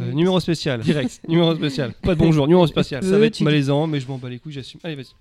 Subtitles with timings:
[0.00, 1.20] Euh, numéro spécial, direct.
[1.28, 1.92] numéro spécial.
[2.02, 3.02] Pas de bonjour, numéro spécial.
[3.02, 4.80] Ça va être malaisant, mais je m'en bats les couilles, j'assume.
[4.82, 5.14] Allez, vas-y.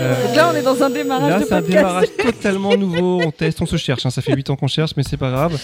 [0.00, 3.20] Euh, là, on est dans un démarrage Là, de c'est un démarrage totalement nouveau.
[3.24, 4.04] On teste, on se cherche.
[4.06, 4.10] hein.
[4.10, 5.58] Ça fait 8 ans qu'on cherche, mais c'est pas grave.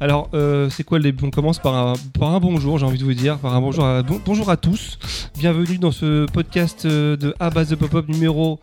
[0.00, 2.98] Alors, euh, c'est quoi le début On commence par un, par un bonjour, j'ai envie
[2.98, 3.38] de vous dire.
[3.38, 4.98] Par un bonjour à, bon- bonjour à tous.
[5.38, 8.60] Bienvenue dans ce podcast euh, de À base de pop-up numéro.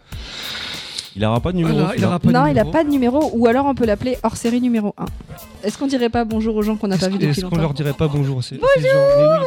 [1.15, 1.77] Il aura pas de numéro.
[1.77, 2.71] Voilà, il aura pas de non, il a numéro.
[2.71, 5.05] pas de numéro, ou alors on peut l'appeler hors série numéro 1.
[5.63, 7.57] Est-ce qu'on dirait pas bonjour aux gens qu'on n'a pas Est-ce vu depuis est-ce qu'on
[7.57, 8.59] leur dirait pas bonjour bonjour,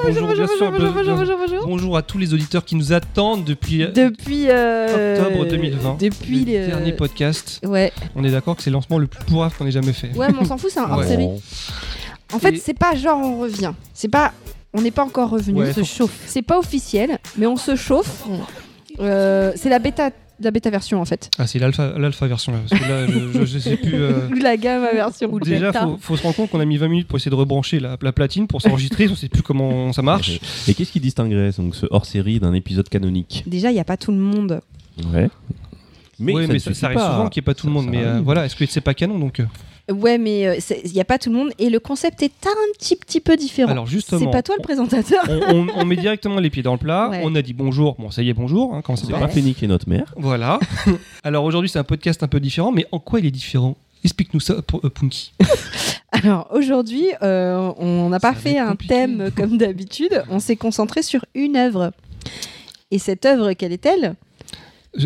[0.04, 0.26] bonjour, bonjour,
[0.70, 1.66] bien- bonjour, bonjour, bonjour.
[1.66, 5.96] Bonjour à tous les auditeurs qui nous attendent depuis euh, Depuis euh, octobre 2020.
[6.00, 7.60] Depuis le dernier podcast.
[7.64, 10.10] Ouais, On est d'accord que c'est le lancement le plus pourrave qu'on ait jamais fait.
[10.16, 11.28] ouais, mais on s'en fout, c'est un hors série.
[12.32, 13.72] En fait, c'est pas genre on revient.
[13.94, 14.32] C'est pas,
[14.74, 15.60] on n'est pas encore revenu.
[15.60, 16.18] Ouais, on se faut- chauffe.
[16.26, 18.24] C'est pas officiel, mais on se chauffe.
[19.00, 21.30] Euh, c'est la bêta, la bêta version en fait.
[21.38, 22.58] Ah, c'est l'alpha l'alpha version là.
[22.68, 23.94] Parce que là, je, je- je sais plus.
[23.94, 25.32] euh, Ou la gamme version.
[25.32, 27.36] ou Déjà, faut, faut se rendre compte qu'on a mis 20 minutes pour essayer de
[27.36, 29.08] rebrancher la, la platine pour s'enregistrer.
[29.08, 30.40] on sait plus comment ça marche.
[30.68, 33.44] Et qu'est-ce qui distinguerait donc ce hors-série d'un épisode canonique?
[33.46, 34.60] Déjà, il y a pas tout le monde.
[35.12, 35.28] Ouais.
[36.18, 37.10] Mais, ça mais ça, arrive pas.
[37.12, 37.86] souvent qu'il n'y ait pas tout le monde.
[37.90, 39.44] mais euh, voilà, est-ce que c'est pas canon donc euh
[39.92, 42.72] Ouais, mais euh, il y a pas tout le monde et le concept est un
[42.78, 43.70] petit petit peu différent.
[43.70, 45.22] Alors justement, c'est pas toi le présentateur.
[45.28, 47.08] on, on- on met directement les pieds dans le plat.
[47.10, 47.20] Ouais.
[47.22, 47.94] On a dit bonjour.
[47.98, 48.74] Bon, ça y est, bonjour.
[48.74, 50.14] hein, comment ça C'est pas fait niquer notre mère.
[50.16, 50.58] Voilà.
[51.22, 52.72] Alors aujourd'hui, c'est un podcast un peu différent.
[52.72, 53.76] Mais en quoi il est différent?
[54.04, 55.32] Explique-nous ça, pour- euh, Punky.
[56.12, 58.94] Alors aujourd'hui, euh, on n'a pas fait un compliqué.
[58.94, 60.22] thème comme d'habitude.
[60.30, 61.92] On s'est concentré sur une œuvre.
[62.90, 64.14] Et cette œuvre, quelle est-elle?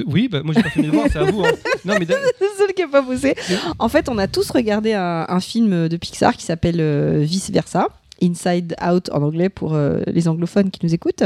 [0.06, 1.44] Oui, bah, moi j'ai pas fait mes devoirs, c'est à vous.
[1.44, 1.50] hein.
[1.84, 3.34] Non, mais C'est le seul qui n'a pas poussé.
[3.78, 7.50] En fait, on a tous regardé un, un film de Pixar qui s'appelle euh, Vice
[7.50, 7.88] Versa.
[8.20, 11.22] Inside Out en anglais pour euh, les anglophones qui nous écoutent.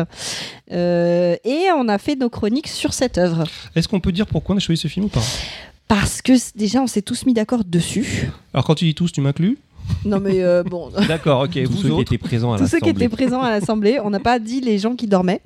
[0.72, 3.44] Euh, et on a fait nos chroniques sur cette œuvre.
[3.75, 5.22] est-ce qu'on peut dire pourquoi on a choisi ce film ou pas?
[5.88, 8.31] Parce que déjà, on s'est tous mis d'accord dessus.
[8.53, 9.56] Alors quand tu dis tous, tu m'inclus?
[10.04, 11.53] Non, mais euh, bon, D'accord, ok.
[11.65, 13.04] Tous vous ceux qui étaient présents à tous ceux qui l'Assemblée.
[13.06, 15.41] étaient présents à l'Assemblée, on n'a pas dit les gens qui dormaient.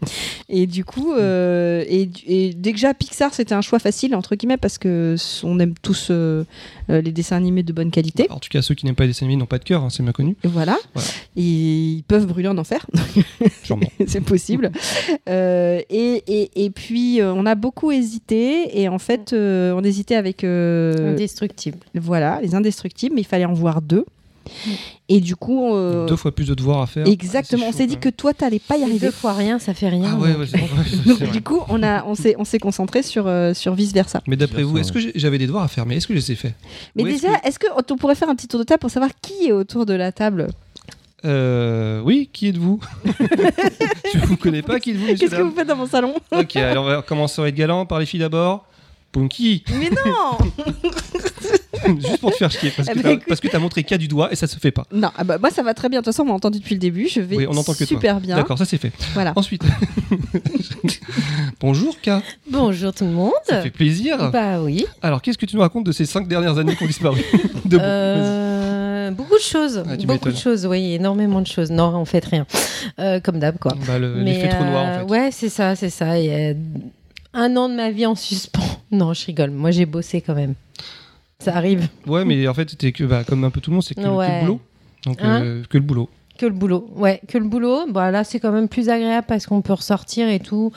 [0.48, 4.78] Et du coup, euh, et, et déjà Pixar, c'était un choix facile, entre guillemets, parce
[4.78, 6.44] que on aime tous euh,
[6.88, 8.26] les dessins animés de bonne qualité.
[8.30, 9.90] En tout cas, ceux qui n'aiment pas les dessins animés n'ont pas de cœur, hein,
[9.90, 10.36] c'est bien connu.
[10.44, 10.76] Et voilà.
[10.94, 11.08] Voilà.
[11.36, 12.86] Et ils peuvent brûler en enfer.
[13.64, 13.88] Sûrement.
[14.06, 14.70] c'est possible.
[15.28, 18.80] Euh, et, et, et puis, on a beaucoup hésité.
[18.80, 20.44] Et en fait, euh, on hésitait avec.
[20.44, 21.78] euh, Indestructible.
[21.94, 24.04] voilà, les indestructibles, mais il fallait en voir deux.
[25.08, 25.74] Et du coup.
[25.74, 27.06] euh, Deux fois plus de devoirs à faire.
[27.06, 27.64] Exactement.
[27.66, 29.06] Ah, On s'est dit que toi, t'allais pas y arriver.
[29.06, 30.10] deux fois rien, ça fait rien.
[30.12, 31.20] Ah ouais, donc.
[31.20, 34.20] ouais, du coup, on, a, on s'est, on s'est concentré sur, euh, sur vice versa.
[34.26, 36.32] Mais d'après vous, est-ce que j'avais des devoirs à faire Mais est-ce que je les
[36.32, 36.54] ai faits
[36.96, 39.10] Mais Ou déjà, est-ce que on pourrait faire un petit tour de table pour savoir
[39.22, 40.48] qui est autour de la table?
[41.24, 42.78] Euh, oui, qui êtes-vous?
[44.14, 46.14] Je vous connais pas, qui êtes-vous, Qu'est-ce que vous faites dans mon salon?
[46.30, 48.64] Ok, alors on va commencer à être galant par les filles d'abord.
[49.12, 50.36] Punky, Mais non
[52.00, 53.24] juste pour te faire chier, parce Eh que ben, t'as- écoute.
[53.28, 54.84] parce que t'as montré K du doigt et ça se fait pas.
[54.92, 56.00] Non, ah bah, moi ça va très bien.
[56.00, 57.08] De toute façon, on m'a entendu depuis le début.
[57.08, 57.86] Je vais Oui, on entend que toi.
[57.86, 58.36] super bien.
[58.36, 58.92] D'accord, ça c'est fait.
[59.14, 59.32] Voilà.
[59.36, 59.62] Ensuite,
[61.60, 62.10] bonjour K,
[62.50, 63.32] Bonjour tout le monde.
[63.48, 64.30] ça fait plaisir.
[64.30, 64.86] Bah oui.
[65.02, 67.20] Alors, qu'est-ce que tu nous racontes de ces cinq dernières années qui ont disparu.
[67.72, 69.82] Euh, beaucoup de choses.
[69.88, 70.36] Ah, tu beaucoup de m'étonnes.
[70.36, 71.70] choses, oui, énormément de choses.
[71.70, 72.46] Non, en fait rien.
[72.98, 73.72] Euh, comme d'hab, quoi.
[73.86, 75.10] Bah, le- Mais, L'effet trop noir en euh, fait.
[75.10, 76.18] Ouais, c'est ça, c'est ça.
[76.18, 76.54] Il y a
[77.34, 78.60] un an de ma vie en suspens.
[78.92, 79.50] Non, je rigole.
[79.50, 80.54] Moi, j'ai bossé quand même.
[81.38, 81.88] Ça arrive.
[82.06, 84.00] Ouais, mais en fait, c'était que, bah, comme un peu tout le monde, c'est que,
[84.00, 84.60] le boulot.
[85.04, 86.08] Donc, Hein euh, que le boulot.
[86.38, 86.90] Que le boulot.
[86.94, 87.86] Ouais, que le boulot.
[87.88, 90.70] Bah, là, c'est quand même plus agréable parce qu'on peut ressortir et tout.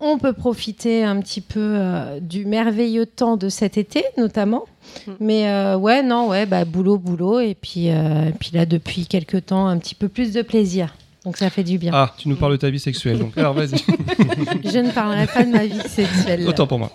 [0.00, 4.64] On peut profiter un petit peu euh, du merveilleux temps de cet été, notamment.
[5.06, 5.12] Mm.
[5.20, 7.40] Mais euh, ouais, non, ouais, bah, boulot, boulot.
[7.40, 10.94] Et puis, euh, et puis là, depuis quelques temps, un petit peu plus de plaisir.
[11.26, 11.90] Donc ça fait du bien.
[11.92, 13.18] Ah, tu nous parles de ta vie sexuelle.
[13.18, 13.70] Donc, alors vas-y.
[14.64, 16.46] Je ne parlerai pas de ma vie sexuelle.
[16.46, 16.92] Autant pour moi.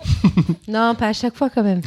[0.66, 1.82] Non, pas à chaque fois quand même.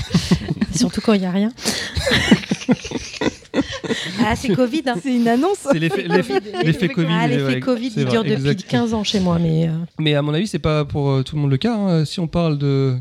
[0.76, 1.52] Surtout quand il n'y a rien.
[4.26, 4.84] ah, c'est Covid.
[4.88, 4.96] Hein.
[5.02, 5.60] C'est une annonce.
[5.72, 7.08] C'est l'effet l'effet- l'effet Covid.
[7.10, 8.66] Ah, l'effet ouais, Covid, il dure depuis exact.
[8.68, 9.38] 15 ans chez moi.
[9.40, 11.76] Mais euh, Mais à mon avis, c'est pas pour euh, tout le monde le cas.
[11.76, 12.06] hein.
[12.06, 12.96] Si on parle de,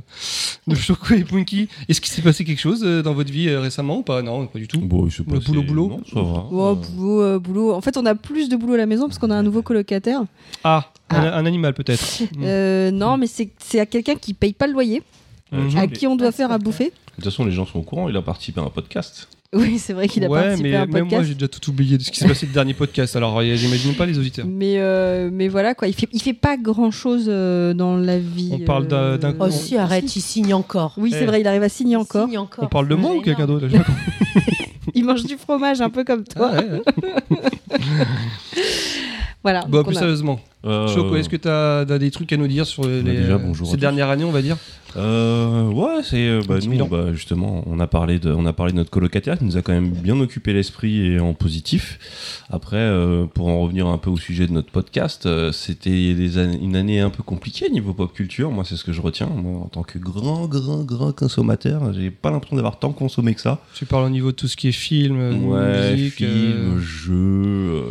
[0.66, 3.60] de Choco et Punky, est-ce qu'il s'est passé quelque chose euh, dans votre vie euh,
[3.60, 4.22] récemment ou pas?
[4.22, 4.80] Non, pas du tout.
[4.80, 5.88] Bon, Le boulot, boulot.
[5.88, 6.46] non, ça va.
[6.50, 7.72] Oh, Euh, boulot, euh, boulot.
[7.72, 9.62] En fait, on a plus de boulot à la maison parce qu'on a un nouveau
[9.62, 10.22] colocataire.
[10.64, 11.38] Ah, un, Ah.
[11.38, 12.22] un animal peut-être.
[12.42, 15.02] Euh, non, mais c'est c'est à quelqu'un qui paye pas le loyer,
[15.52, 16.86] à Ah, qui on doit faire à bouffer.
[16.86, 18.08] De toute façon, les gens sont au courant.
[18.08, 19.28] Il a participé à un podcast.
[19.58, 21.28] Oui, c'est vrai qu'il a ouais, participé mais à un même moi podcast.
[21.28, 23.14] j'ai déjà tout oublié de ce qui s'est passé le dernier podcast.
[23.16, 24.46] Alors euh, j'imagine pas les auditeurs.
[24.48, 25.86] mais, euh, mais voilà, quoi.
[25.88, 28.50] Il fait, il fait pas grand chose dans la vie.
[28.52, 30.94] On parle d'un- d'un- Oh, si, arrête, il signe encore.
[30.96, 31.18] Oui, Eh.
[31.18, 32.26] c'est vrai, il arrive à signer encore.
[32.28, 32.64] signe encore.
[32.64, 33.66] On parle de moi ou quelqu'un d'autre.
[34.96, 36.52] Il mange du fromage un peu comme toi.
[36.54, 37.80] Ah, ouais, ouais.
[39.42, 39.64] Voilà.
[39.68, 42.64] Bon, plus a- sérieusement, Euh, Choco, est-ce que tu as, des trucs à nous dire
[42.66, 44.56] sur les, Bah, déjà, bonjour à ces dernières années, on va dire?
[44.96, 48.72] Euh, ouais, c'est euh, bah, nous, bah, justement, on a parlé de, on a parlé
[48.72, 51.98] de notre colocataire qui nous a quand même bien occupé l'esprit et en positif.
[52.48, 56.58] Après, euh, pour en revenir un peu au sujet de notre podcast, euh, c'était années-
[56.62, 58.50] une année un peu compliquée niveau pop culture.
[58.52, 59.26] Moi, c'est ce que je retiens.
[59.26, 63.40] Moi, en tant que grand, grand, grand consommateur, j'ai pas l'impression d'avoir tant consommé que
[63.40, 63.60] ça.
[63.74, 66.14] Tu parles au niveau de tout ce qui est film, euh, Ouais, musique.
[66.14, 67.82] film, euh, jeu, euh,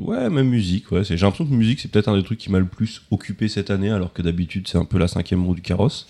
[0.00, 0.90] ouais, même musique.
[0.92, 3.48] Ouais, j'ai l'impression que musique, c'est peut-être un des trucs qui m'a le plus occupé
[3.48, 6.06] cette année, alors que d'habitude, c'est un peu la cinquième roue du carrosse.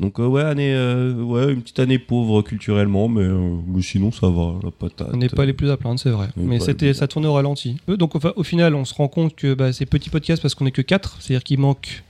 [0.00, 4.12] Donc, euh, ouais, année, euh, ouais, une petite année pauvre culturellement, mais, euh, mais sinon,
[4.12, 5.08] ça va, la patate.
[5.12, 6.28] On n'est pas les plus à plaindre, c'est vrai.
[6.36, 7.78] N'est Mais c'était, ça tournait au ralenti.
[7.88, 10.72] Donc au final, on se rend compte que bah, c'est petit podcast parce qu'on est
[10.72, 12.04] que 4, c'est-à-dire qu'il manque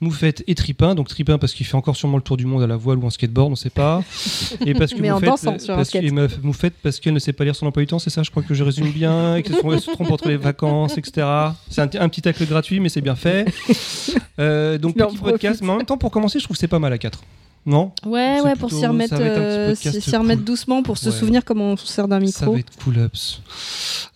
[0.00, 0.94] Moufette et Tripin.
[0.94, 3.06] Donc Tripin parce qu'il fait encore sûrement le tour du monde à la voile ou
[3.06, 4.02] en skateboard, on sait pas.
[4.66, 7.18] Et parce que Mais en Moufette, dansant sur un parce que- Moufette parce qu'elle ne
[7.18, 9.36] sait pas lire son emploi du temps, c'est ça Je crois que je résume bien.
[9.36, 11.26] Et qu'elle se, trompe entre les vacances, etc.
[11.68, 13.46] C'est un, un petit tacle gratuit, mais c'est bien fait.
[14.38, 16.66] Euh, donc en petit podcast, mais en même temps, pour commencer, je trouve que c'est
[16.66, 17.20] pas mal à 4.
[17.66, 17.92] Non?
[18.06, 20.44] Ouais, ouais, pour s'y remettre, ça euh, s'y remettre cool.
[20.46, 21.14] doucement, pour se Ouais.
[21.14, 22.52] souvenir comment on se sert d'un Ça micro.
[22.54, 23.42] va être cool ups.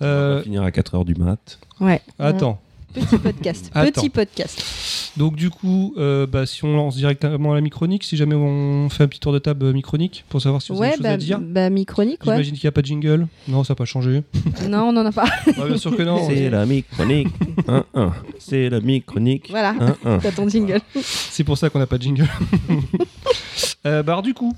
[0.00, 1.58] On Euh, va finir à 4h du mat.
[1.78, 2.58] Ouais, attends.
[2.94, 3.70] Petit podcast.
[3.75, 5.12] Petit podcast.
[5.17, 9.05] Donc du coup, euh, bah, si on lance directement la micronique, si jamais on fait
[9.05, 11.02] un petit tour de table euh, micronique pour savoir si vous avez Ouais, des choses
[11.02, 11.38] bah, à dire.
[11.41, 12.32] bah micronique, ouais.
[12.35, 13.26] J'imagine qu'il n'y a pas de jingle.
[13.49, 14.23] Non, ça n'a pas changé.
[14.69, 15.25] non, on n'en a pas.
[15.56, 16.26] Bah, bien sûr que non.
[16.29, 17.29] C'est la micronique.
[17.69, 18.11] 1-1.
[18.38, 19.49] C'est la micronique.
[19.50, 19.75] Voilà,
[20.05, 20.20] 1-1.
[20.20, 20.81] t'as ton jingle.
[21.02, 22.29] C'est pour ça qu'on n'a pas de jingle.
[23.87, 24.52] euh, bah, alors, du coup,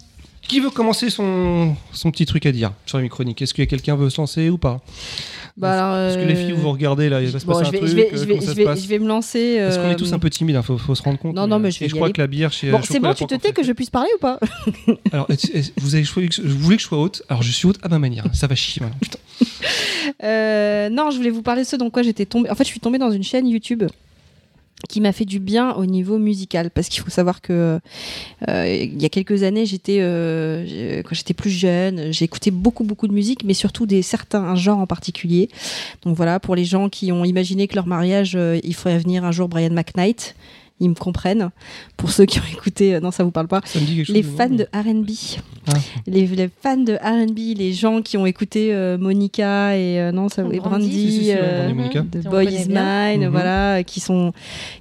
[0.46, 3.96] qui veut commencer son, son petit truc à dire sur la micronique Est-ce que quelqu'un
[3.96, 4.80] veut se lancer ou pas?
[5.56, 5.70] Bah,
[6.12, 7.78] Parce que les filles, vous vous regardez là, il va se passer je un vais,
[7.78, 7.90] truc.
[7.90, 8.36] je vais, euh, je vais,
[8.76, 9.56] je je me lancer.
[9.58, 11.34] Parce qu'on est euh, tous un peu timides, il faut, faut se rendre compte.
[11.34, 12.12] Non, non, mais je et vais je crois aller.
[12.12, 14.18] que la bière chez Bon, c'est bon, tu te tais que je puisse parler ou
[14.18, 14.38] pas?
[15.12, 17.22] Alors, est-ce- est-ce- vous, avez choisi vous voulez que je sois haute?
[17.30, 18.24] Alors, je suis haute à ma manière.
[18.34, 18.98] Ça va chier maintenant.
[19.00, 19.18] Putain.
[20.22, 22.48] Euh, Non, je voulais vous parler de ce dans quoi j'étais tombée.
[22.50, 23.82] En fait, je suis tombée dans une chaîne YouTube
[24.88, 27.80] qui m'a fait du bien au niveau musical parce qu'il faut savoir que
[28.48, 33.08] euh, il y a quelques années j'étais euh, quand j'étais plus jeune écouté beaucoup beaucoup
[33.08, 35.48] de musique mais surtout des certains genres en particulier.
[36.02, 39.24] Donc voilà pour les gens qui ont imaginé que leur mariage euh, il ferait venir
[39.24, 40.36] un jour Brian McKnight
[40.80, 41.50] ils me comprennent
[41.96, 44.06] pour ceux qui ont écouté euh, non ça vous parle pas Ça me dit quelque
[44.06, 44.16] chose.
[44.16, 45.10] les fans de R&B,
[45.68, 45.72] Ah.
[46.06, 50.28] les, les fans de R&B, les gens qui ont écouté euh, Monica et euh, non
[50.28, 50.60] ça et Brandy.
[50.60, 52.00] Brandy, Si, si, si, ouais, euh, Brandy et Monica.
[52.02, 52.68] de Si on Boy Is.
[52.68, 53.28] Mine, Mhm.
[53.28, 54.32] voilà, qui sont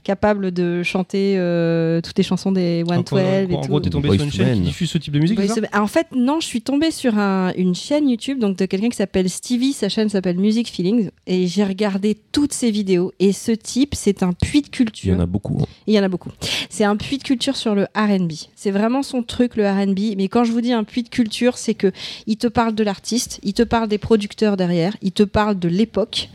[0.04, 3.20] capables de chanter euh, toutes les chansons des En 112
[3.50, 3.68] et en tout.
[3.70, 4.64] gros, t'es tombé sur une chaîne qui Men.
[4.64, 7.18] diffuse ce type de musique, ça Is- Ah, en fait, non, je suis tombée sur
[7.18, 9.74] un- une chaîne YouTube donc de quelqu'un qui s'appelle Stevie.
[9.74, 13.12] Sa chaîne s'appelle Music Feelings et j'ai regardé toutes ses vidéos.
[13.20, 15.16] Et ce type, c'est un puits de Il y culture.
[15.16, 15.58] en a beaucoup.
[15.62, 15.66] hein.
[15.88, 16.32] Il y en a beaucoup.
[16.70, 18.32] C'est un puits de culture sur le R&B.
[18.56, 20.16] C'est vraiment son truc, le R&B.
[20.18, 21.92] Mais quand je vous dis un puits de culture, c'est que
[22.28, 25.68] il te parle de l'artiste, il te parle des producteurs derrière, il te parle de
[25.68, 26.30] l'époque.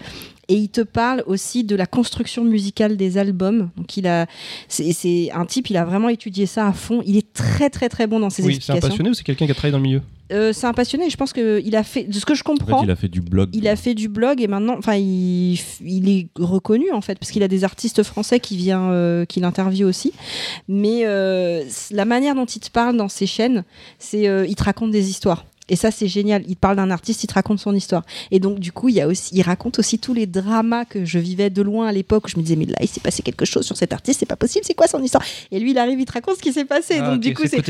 [0.49, 3.71] Et il te parle aussi de la construction musicale des albums.
[3.77, 4.27] Donc il a,
[4.67, 7.05] c'est un type, il a vraiment étudié ça à fond.
[7.07, 8.89] Il est très très très bon dans ses Oui, c'est un explications.
[8.89, 10.03] passionné ou c'est quelqu'un qui a travaillé dans le milieu?
[10.31, 11.11] Euh, c'est un passionné.
[11.11, 12.97] Je pense que il a fait, de ce que je En fait, comprends, il a
[12.97, 13.51] fait du blog.
[13.53, 17.31] il a fait du blog et maintenant, enfin, il, il est reconnu en fait parce
[17.31, 20.13] qu'il a des artistes français qui vient, euh, qui l'interviewent aussi.
[20.69, 23.65] Mais euh, la manière dont il te parle dans ses chaînes,
[23.99, 25.45] c'est, euh, il te raconte des histoires.
[25.71, 26.43] Et ça, c'est génial.
[26.49, 28.05] Il te parle d'un artiste, il te raconte son histoire.
[28.31, 31.05] Et donc, du coup, il, y a aussi, il raconte aussi tous les dramas que
[31.05, 32.29] je vivais de loin à l'époque.
[32.29, 34.37] Je me disais, mais là, il s'est passé quelque chose sur cet artiste, c'est pas
[34.37, 35.25] possible, c'est quoi son histoire?
[35.51, 36.97] Et lui, il arrive, il te raconte ce qui s'est passé.
[36.99, 37.63] Ah, donc, ok, du coup, c'est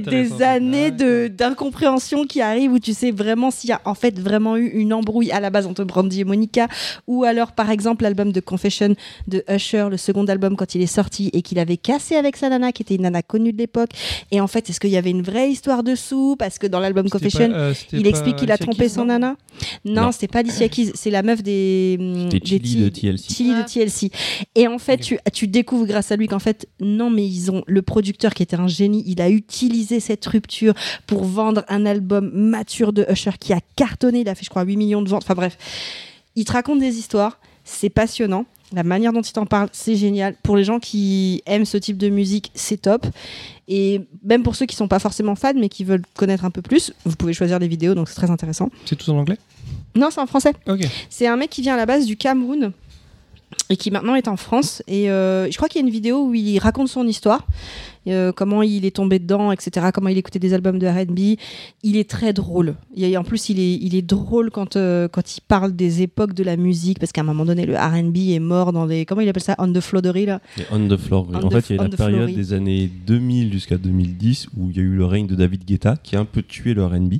[0.00, 0.44] des fait.
[0.44, 4.18] années Ah, de d'incompréhension qui arrivent où tu sais vraiment s'il y a en fait
[4.18, 6.68] vraiment eu une embrouille à la base entre Brandy et Monica
[7.06, 8.94] ou alors par exemple l'album de Confession
[9.28, 12.48] de Usher le second album quand il est sorti et qu'il avait cassé avec sa
[12.48, 13.90] nana qui était une nana connue de l'époque
[14.30, 17.08] et en fait est-ce qu'il y avait une vraie histoire dessous parce que dans l'album
[17.26, 19.36] Confession pas- euh, c'était il pas explique qu'il a trompé son nana
[19.84, 20.12] non, Non.
[20.12, 21.98] c'était pas Alicia Keys c'est la meuf des
[22.44, 23.32] Chili de TLC.
[23.34, 23.64] Chili de Ah.
[23.64, 24.10] TLC.
[24.54, 27.62] Et en fait, tu, tu découvres grâce à lui qu'en fait, non, mais ils ont
[27.66, 30.74] le producteur qui était un génie, il a utilisé cette rupture
[31.06, 34.20] pour vendre un album mature de Usher qui a cartonné.
[34.20, 35.22] Il a fait, je crois, 8 millions de ventes.
[35.24, 35.56] Enfin bref,
[36.36, 38.44] il te raconte des histoires, c'est passionnant.
[38.72, 40.34] La manière dont il t'en parle, c'est génial.
[40.42, 43.06] Pour les gens qui aiment ce type de musique, c'est top.
[43.68, 46.62] Et même pour ceux qui sont pas forcément fans, mais qui veulent connaître un peu
[46.62, 48.70] plus, vous pouvez choisir des vidéos, donc c'est très intéressant.
[48.84, 49.38] C'est tout en anglais?
[49.94, 50.52] Non, c'est en français.
[51.10, 52.72] C'est un mec qui vient à la base du Cameroun.
[53.70, 54.82] Et qui maintenant est en France.
[54.86, 57.46] Et euh, je crois qu'il y a une vidéo où il raconte son histoire,
[58.06, 61.38] euh, comment il est tombé dedans, etc., comment il écoutait des albums de R&B.
[61.82, 62.76] Il est très drôle.
[63.16, 66.44] En plus, il est, il est drôle quand, euh, quand il parle des époques de
[66.44, 69.04] la musique, parce qu'à un moment donné, le R&B est mort dans des...
[69.04, 70.40] Comment il appelle ça On the Flodery, là?
[70.58, 71.28] Et On the Floor.
[71.34, 74.76] En the- fait, il y a la période des années 2000 jusqu'à 2010 où il
[74.76, 77.14] y a eu le règne de David Guetta qui a un peu tué le R&B.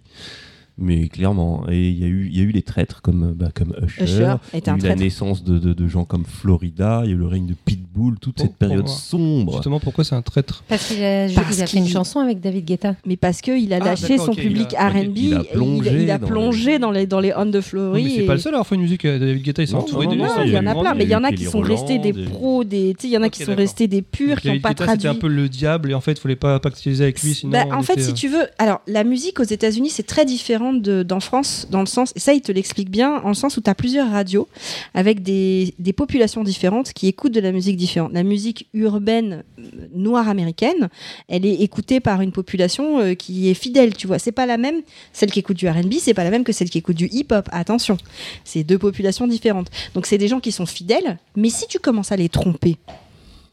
[0.78, 3.48] Mais clairement, et il y a eu, il y a eu les traîtres comme, bah,
[3.54, 4.04] comme Usher.
[4.04, 4.20] Usher
[4.52, 7.16] y a un eu la naissance de, de- de gens comme Florida, il y a
[7.16, 9.52] eu le règne de Pitbull, toute cette période pour- sombre.
[9.54, 12.40] Justement, pourquoi c'est un traître Parce qu'il a, Parce il a fait une chanson avec
[12.40, 12.94] David Guetta.
[13.06, 16.18] Mais parce qu'il a Ah, lâché son public a- R&B, il a plongé il, a
[16.18, 17.54] dans plongé dans les, dans les On the
[17.94, 19.04] mais c'est et- pas le seul à avoir fait une musique.
[19.06, 20.74] euh, David Guetta, il s'est entouré non, des non, Non, ça, il y en a
[20.74, 23.14] plein, mais il y en a qui sont restés des pros, des, tu sais, il
[23.14, 24.96] y en a qui sont restés des purs, qui n'ont pas traduit.
[24.96, 27.52] c'était un peu le diable et en fait, il fallait pas pactiser avec lui, sinon.
[27.52, 30.65] Bah, en fait, si euh, tu veux, alors la musique aux États-Unis, c'est très différent
[30.72, 33.56] de- d'en France, dans le sens, et ça, il te l'explique bien, en le sens
[33.56, 34.48] où tu as plusieurs radios
[34.94, 38.12] avec des, des populations différentes qui écoutent de la musique différente.
[38.12, 39.62] La musique urbaine euh,
[39.94, 40.88] noire américaine,
[41.28, 44.18] elle est écoutée par une population euh, qui est fidèle, tu vois.
[44.18, 44.82] C'est pas la même,
[45.12, 47.48] celle qui écoute du R&B, c'est pas la même que celle qui écoute du hip-hop.
[47.52, 47.96] Attention,
[48.44, 49.68] c'est deux populations différentes.
[49.94, 52.76] Donc c'est des gens qui sont fidèles, mais si tu commences à les tromper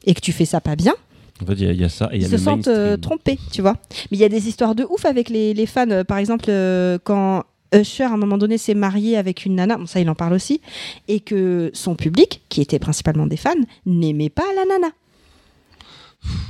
[0.05, 0.93] et que tu fais ça pas bien,
[1.41, 2.35] En fait, il y, a- il y a ça et il y ils a se
[2.35, 3.75] le sentent euh, trompés, tu vois.
[4.11, 5.89] Mais il y a des histoires de ouf avec les, les fans.
[5.89, 9.77] Euh, Par exemple, euh, quand Usher, à un moment donné, s'est marié avec une nana,
[9.77, 10.61] bon, ça il en parle aussi,
[11.07, 13.55] et que son public, qui était principalement des fans,
[13.87, 14.93] n'aimait pas la nana.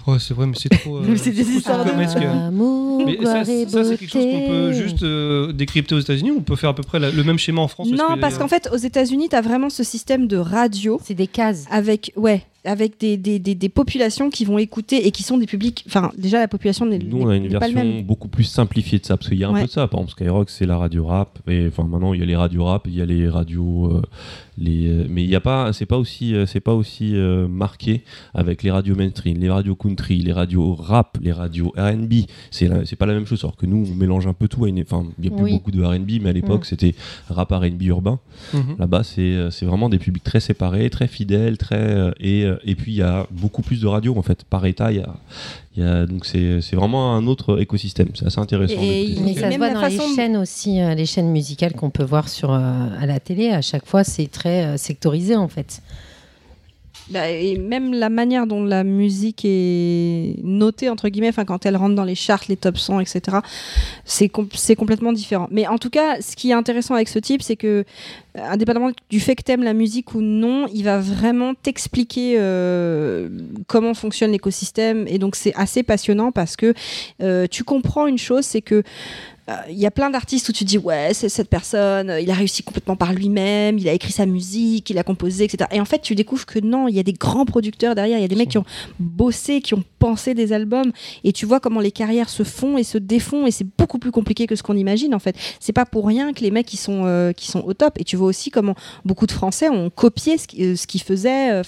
[0.05, 0.97] Ouais, c'est vrai, mais c'est trop.
[0.97, 1.89] euh, C'est des histoires de-.
[2.27, 6.41] Amour, Mais ça, c'est quelque chose qu'on peut juste euh, décrypter aux États-Unis ou on
[6.43, 8.69] peut faire à peu près la- le même schéma en France non, parce qu'en fait,
[8.71, 11.65] aux États-Unis, tu as vraiment ce système de radio C'est des cases.
[11.71, 15.46] avec, ouais, avec des, des, des, des populations qui vont écouter et qui sont des
[15.46, 15.84] publics.
[15.88, 19.05] Enfin, déjà, la population n'est Nous, on a une pas version beaucoup plus simplifiée de
[19.05, 19.62] ça, parce qu'il y a un Ouais.
[19.62, 19.88] peu de ça.
[19.88, 22.63] Par exemple, Skyrock, c'est la radio rap, et enfin maintenant il y a les radios
[22.65, 24.01] rap, il y a les radios, euh,
[24.58, 27.48] les, euh, mais il y a pas, c'est pas aussi, euh, c'est pas aussi euh,
[27.48, 28.03] marqué
[28.34, 32.13] avec les radios mainstream, les radios country, les radios rap, les radios R&B.
[32.51, 33.43] C'est, c'est pas la même chose.
[33.43, 34.65] Alors que nous, on mélange un peu tout.
[34.82, 35.51] Enfin, il y a plus Oui.
[35.51, 36.65] beaucoup de R&B, mais à l'époque Mm.
[36.65, 36.96] c'était
[37.29, 38.20] rap R&B urbain.
[38.53, 38.75] Mhm.
[38.79, 42.75] Là-bas, c'est c'est vraiment des publics très séparés, très fidèles, très euh, et, euh, et
[42.75, 44.91] puis il y a beaucoup plus de radios en fait par État.
[44.91, 45.15] Il y a,
[45.75, 48.10] il y a donc c'est c'est vraiment un autre écosystème.
[48.13, 48.81] C'est assez intéressant.
[48.81, 49.15] Et.
[49.24, 52.03] Mais ça se voit dans façon les chaînes aussi, euh, les chaînes musicales qu'on peut
[52.03, 52.60] voir sur, euh,
[53.00, 53.50] à la télé.
[53.50, 55.81] À chaque fois, c'est très euh, sectorisé en fait.
[57.10, 61.95] Bah, et même la manière dont la musique est notée, entre guillemets, quand elle rentre
[61.95, 63.38] dans les charts, les top 100, etc.,
[64.05, 65.48] c'est com- complètement différent.
[65.51, 67.83] Mais en tout cas, ce qui est intéressant avec ce type, c'est que,
[68.38, 73.29] euh, indépendamment du fait que t'aimes la musique ou non, il va vraiment t'expliquer euh,
[73.67, 75.05] comment fonctionne l'écosystème.
[75.07, 76.74] Et donc, c'est assez passionnant parce que
[77.22, 78.83] euh, tu comprends une chose, c'est que
[79.69, 82.33] il y a plein d'artistes où tu dis ouais c'est cette personne euh, il a
[82.33, 85.85] réussi complètement par lui-même il a écrit sa musique il a composé etc et en
[85.85, 88.29] fait tu découvres que non il y a des grands producteurs derrière il y a
[88.29, 88.65] des mecs qui ont
[89.00, 90.91] bossé qui ont pensé des albums
[91.23, 94.12] et tu vois comment les carrières se font et se défont et c'est beaucoup plus
[94.12, 95.35] compliqué que ce qu'on imagine en fait.
[95.62, 97.93] C'est pas pour rien que les mecs qui sont euh, qui sont au top.
[98.00, 101.51] Et tu vois aussi comment beaucoup de Français ont copié ce qui- euh, qu'ils faisaient
[101.51, 101.63] euh,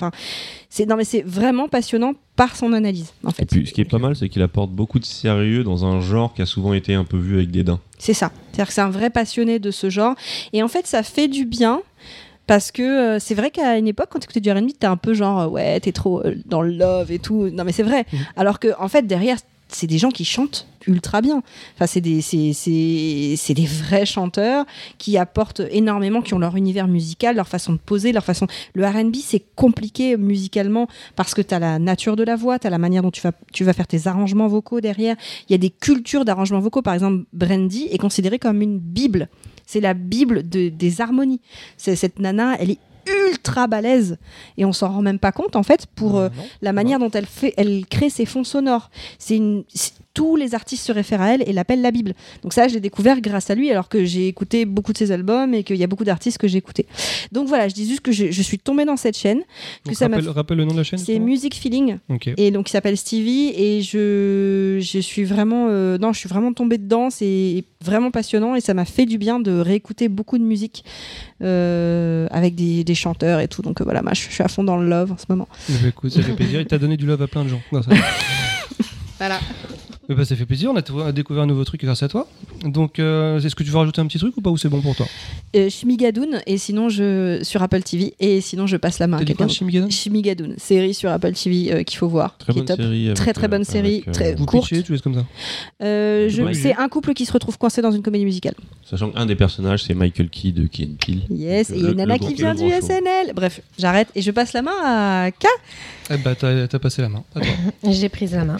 [0.75, 3.79] c'est non mais c'est vraiment passionnant par son analyse en Et fait puis, ce qui
[3.79, 6.73] est pas mal, c'est qu'il apporte beaucoup de sérieux dans un genre qui a souvent
[6.73, 7.79] été un peu vu avec dédain.
[7.97, 8.29] C'est ça.
[8.51, 10.15] C'est-à-dire que c'est un vrai passionné de ce genre.
[10.51, 11.81] Et en fait, ça fait du bien.
[12.45, 14.97] Parce que euh, c'est vrai qu'à une époque, quand tu écoutais du R&B, t'es un
[14.97, 17.49] peu genre, euh, ouais, t'es trop euh, dans le love et tout.
[17.49, 18.05] Non, mais c'est vrai.
[18.11, 18.19] Mhm.
[18.35, 19.37] Alors que, en fait, derrière,
[19.69, 21.41] c'est des gens qui chantent ultra bien.
[21.75, 24.65] Enfin, c'est des, c'est, c'est, c'est des vrais chanteurs
[24.97, 28.47] qui apportent énormément, qui ont leur univers musical, leur façon de poser, leur façon.
[28.73, 32.77] Le R&B, c'est compliqué musicalement parce que t'as la nature de la voix, t'as la
[32.77, 35.15] manière dont tu vas, tu vas faire tes arrangements vocaux derrière.
[35.49, 36.81] Il y a des cultures d'arrangements vocaux.
[36.81, 39.27] Par exemple, Brandy est considérée comme une bible.
[39.65, 41.41] C'est la bible de- des harmonies.
[41.77, 42.79] C'est, cette nana, elle est
[43.29, 44.17] ultra balèze
[44.57, 46.29] et on s'en rend même pas compte en fait pour euh,
[46.63, 48.89] la manière dont elle fait elle crée ses fonds sonores
[49.19, 52.13] c'est une c'est- tous les artistes se réfèrent à elle et l'appellent la bible.
[52.41, 55.11] Donc ça je l'ai découvert grâce à lui alors que j'ai écouté beaucoup de ses
[55.11, 56.87] albums et qu'il y a beaucoup d'artistes que j'ai écouté
[57.31, 59.41] donc voilà je dis juste que je, je suis tombée dans cette chaîne
[59.83, 61.97] que Donc, ça m'a rappelle, rappelle le nom de la chaîne c'est Music Feeling.
[62.09, 62.29] Ok.
[62.37, 66.53] et donc il s'appelle Stevie et je, je suis vraiment euh, non je suis vraiment
[66.53, 70.43] tombée dedans c'est vraiment passionnant et ça m'a fait du bien de réécouter beaucoup de
[70.43, 70.83] musique
[71.41, 73.61] euh, avec des, des chanteurs et tout.
[73.61, 75.47] Donc euh, voilà moi je, je suis à fond dans le love en ce moment.
[75.69, 76.61] Eh ben, écoute, ça fait plaisir.
[76.61, 77.61] Il t'a donné du love à plein de gens.
[79.19, 79.39] voilà
[80.07, 80.71] Ben, ça fait plaisir.
[80.71, 82.27] On a, on a découvert un nouveau truc grâce à toi.
[82.63, 84.81] Donc, euh, est-ce que tu veux rajouter un petit truc ou pas ou c'est bon
[84.81, 85.05] pour toi?
[85.55, 89.19] Euh, Shmigadoon et sinon je sur Apple TV et sinon je passe la main à
[89.19, 89.57] T'as dit quelqu'un quoi, d'autre.
[89.57, 92.77] Shimigadan Shmigadoon série sur Apple TV euh, qu'il faut voir Très qui est bonne top
[92.81, 93.05] série.
[93.05, 94.67] avec, Très, très bonne euh, série, avec, euh, très- Vous courte.
[94.69, 95.25] pitchez, tu laisses comme ça?
[95.83, 98.53] Euh, je- c'est un couple qui se retrouve coincé dans une comédie musicale
[98.89, 101.21] Sachant qu'un des personnages, c'est Michael Key de Key and Peele.
[101.29, 102.81] Yes, et il y a le- une nana le qui vient le du show.
[102.87, 103.33] SNL.
[103.35, 105.45] Bref, j'arrête et je passe la main à K.
[106.11, 107.23] Eh bah, t'as t'as passé la main.
[107.83, 108.57] J'ai pris la main.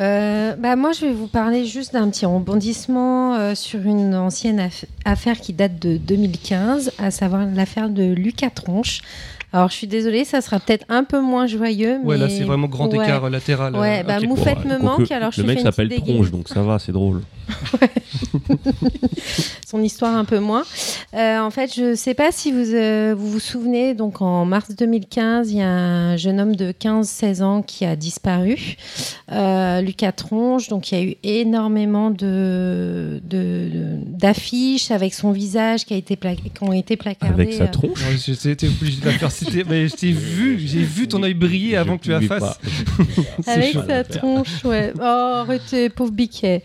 [0.00, 4.60] Euh, bah moi, je vais vous parler juste d'un petit rebondissement euh, sur une ancienne
[4.60, 9.00] aff- affaire qui date de 2015, à savoir l'affaire de Lucas Tronche.
[9.54, 11.98] Alors, je suis désolée, ça sera peut-être un peu moins joyeux.
[12.02, 13.04] Ouais, là, c'est vraiment grand Ouais.
[13.04, 13.76] écart latéral.
[13.76, 14.18] Ouais, euh, bah.
[14.20, 17.22] Moufette me manque, alors je Le mec s'appelle Tronche, donc ça va, c'est drôle.
[19.66, 20.64] son histoire un peu moins.
[21.14, 24.44] Euh, en fait, je ne sais pas si vous, euh, vous vous souvenez, donc en
[24.44, 28.76] mars 2015, il y a un jeune homme de 15-16 ans qui a disparu,
[29.30, 30.68] euh, Lucas Tronche.
[30.68, 35.96] Donc, il y a eu énormément de, de- de- d'affiches avec son visage qui, a
[35.96, 37.42] été pla- qui ont été placardées.
[37.42, 38.00] Avec sa tronche.
[38.42, 41.76] J'étais obligé de la faire citer, mais je t'ai vu, j'ai vu ton œil briller
[41.76, 42.58] avant que tu la fasses.
[43.46, 43.82] Avec chaud.
[43.86, 44.92] sa tronche, ouais.
[44.98, 46.62] Oh, arrêtez, pauvre biquet.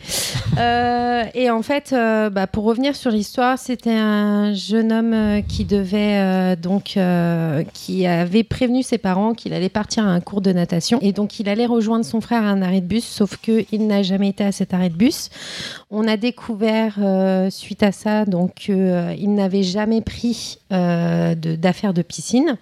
[0.58, 5.42] Euh, et en fait, euh, bah, pour revenir sur l'histoire, c'était un jeune homme euh,
[5.42, 10.20] qui devait euh, donc, euh, qui avait prévenu ses parents qu'il allait partir à un
[10.20, 13.06] cours de natation et donc il allait rejoindre son frère à un arrêt de bus,
[13.06, 15.30] sauf que il n'a jamais été à cet arrêt de bus.
[15.92, 17.00] On a découvert
[17.50, 22.58] suite à ça donc qu'il n'avait jamais pris d'affaires de piscine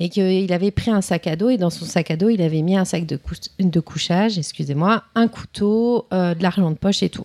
[0.00, 2.42] et qu'il avait pris un sac à dos et dans son sac à dos il
[2.42, 7.02] avait mis un sac de, cou- de couchage, excusez-moi, un couteau, de l'argent de poche
[7.02, 7.24] et tout.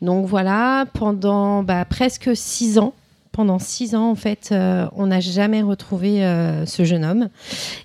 [0.00, 2.92] Donc voilà, pendant bah, presque six ans,
[3.32, 7.28] pendant six ans en fait, euh, on n'a jamais retrouvé euh, ce jeune homme.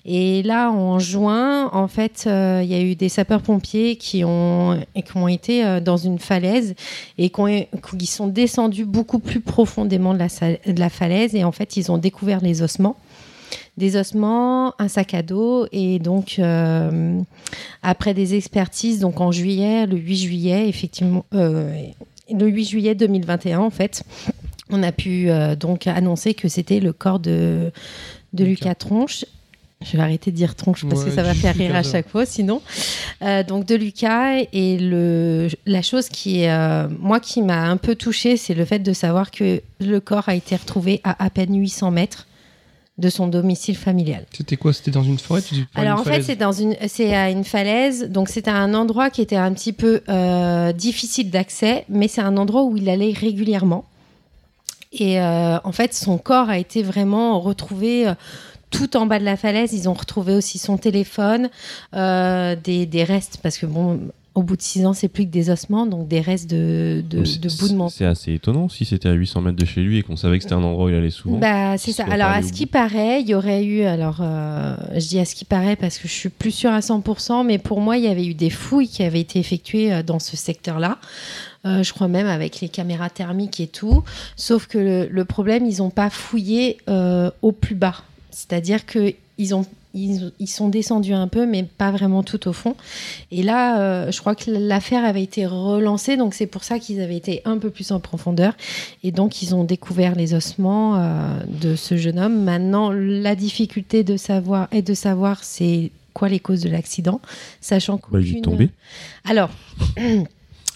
[0.06, 4.80] Et là en juin, en fait, euh, il y a eu des sapeurs-pompiers qui ont,
[4.94, 6.76] qui ont été dans une falaise
[7.18, 11.78] et qui, ont- qui sont descendus beaucoup plus profondément de la, falaise et en fait
[11.78, 12.98] ils ont découvert les ossements
[13.78, 16.42] des ossements, un sac à dos et donc
[17.84, 23.70] après des expertises, donc en juillet, le 8 juillet, effectivement, le 8 juillet 2021 en
[23.70, 24.04] fait,
[24.70, 27.72] on a pu euh, donc annoncer que c'était le corps de,
[28.34, 28.76] de Lucas.
[28.76, 29.26] Tronche.
[29.86, 32.26] Je vais arrêter de dire tronche parce que ça va faire rire à chaque fois
[32.26, 32.62] sinon.
[33.22, 37.78] Euh, donc de Lucas et le, la chose qui est euh, moi qui m'a un
[37.78, 41.30] peu touchée, c'est le fait de savoir que le corps a été retrouvé à à
[41.30, 42.28] peine 800 mètres
[42.98, 44.26] de son domicile familial.
[44.34, 44.74] C'était quoi?
[44.74, 45.42] C'était dans une forêt?
[45.76, 49.10] Alors une en fait, c'est dans une, c'est à une falaise, donc c'était un endroit
[49.10, 53.14] qui était un petit peu euh, difficile d'accès, mais c'est un endroit où il allait
[53.14, 53.86] régulièrement.
[54.92, 58.08] Et euh, en fait, son corps a été vraiment retrouvé.
[58.08, 58.14] euh,
[58.70, 61.50] tout en bas de la falaise, ils ont retrouvé aussi son téléphone,
[61.96, 64.00] euh, des, des restes, parce que bon,
[64.38, 67.24] au bout de six ans, c'est plus que des ossements, donc des restes de, de,
[67.24, 67.90] de bouts de menton.
[67.90, 70.44] C'est assez étonnant si c'était à 800 mètres de chez lui et qu'on savait que
[70.44, 71.40] c'était un endroit où il allait souvent.
[71.40, 72.06] Bah, c'est ça.
[72.06, 72.74] Alors, à ce qui bout.
[72.74, 73.82] paraît, il y aurait eu.
[73.82, 76.82] Alors, euh, je dis à ce qui paraît parce que je suis plus sûre à
[76.82, 80.04] 100%, mais pour moi, il y avait eu des fouilles qui avaient été effectuées euh,
[80.04, 81.00] dans ce secteur-là.
[81.66, 84.04] Euh, je crois même avec les caméras thermiques et tout.
[84.36, 88.04] Sauf que le, le problème, ils n'ont pas fouillé euh, au plus bas.
[88.30, 89.66] C'est-à-dire que ils ont.
[89.94, 92.76] Ils, ils sont descendus un peu, mais pas vraiment tout au fond.
[93.32, 97.02] Et là, euh, je crois que l'affaire avait été relancée, donc c'est pour ça qu'ils
[97.02, 98.54] avaient été un peu plus en profondeur.
[99.04, 102.44] Et donc, ils ont découvert les ossements euh, de ce jeune homme.
[102.44, 107.22] Maintenant, la difficulté de savoir est de savoir c'est quoi les causes de l'accident,
[107.62, 108.70] sachant Bah, il est tombé.
[109.26, 109.50] Alors.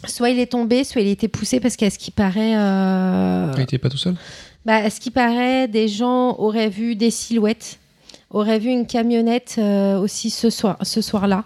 [0.07, 3.51] Soit il est tombé, soit il a été poussé parce qu'à ce qui paraît, euh,
[3.55, 4.15] Il était pas tout seul?
[4.65, 7.77] bah, à ce qui paraît, des gens auraient vu des silhouettes,
[8.31, 11.43] auraient vu une camionnette euh, aussi ce soir, ce soir-là,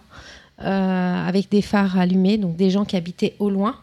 [0.61, 3.75] euh, avec des phares allumés, donc des gens qui habitaient au loin.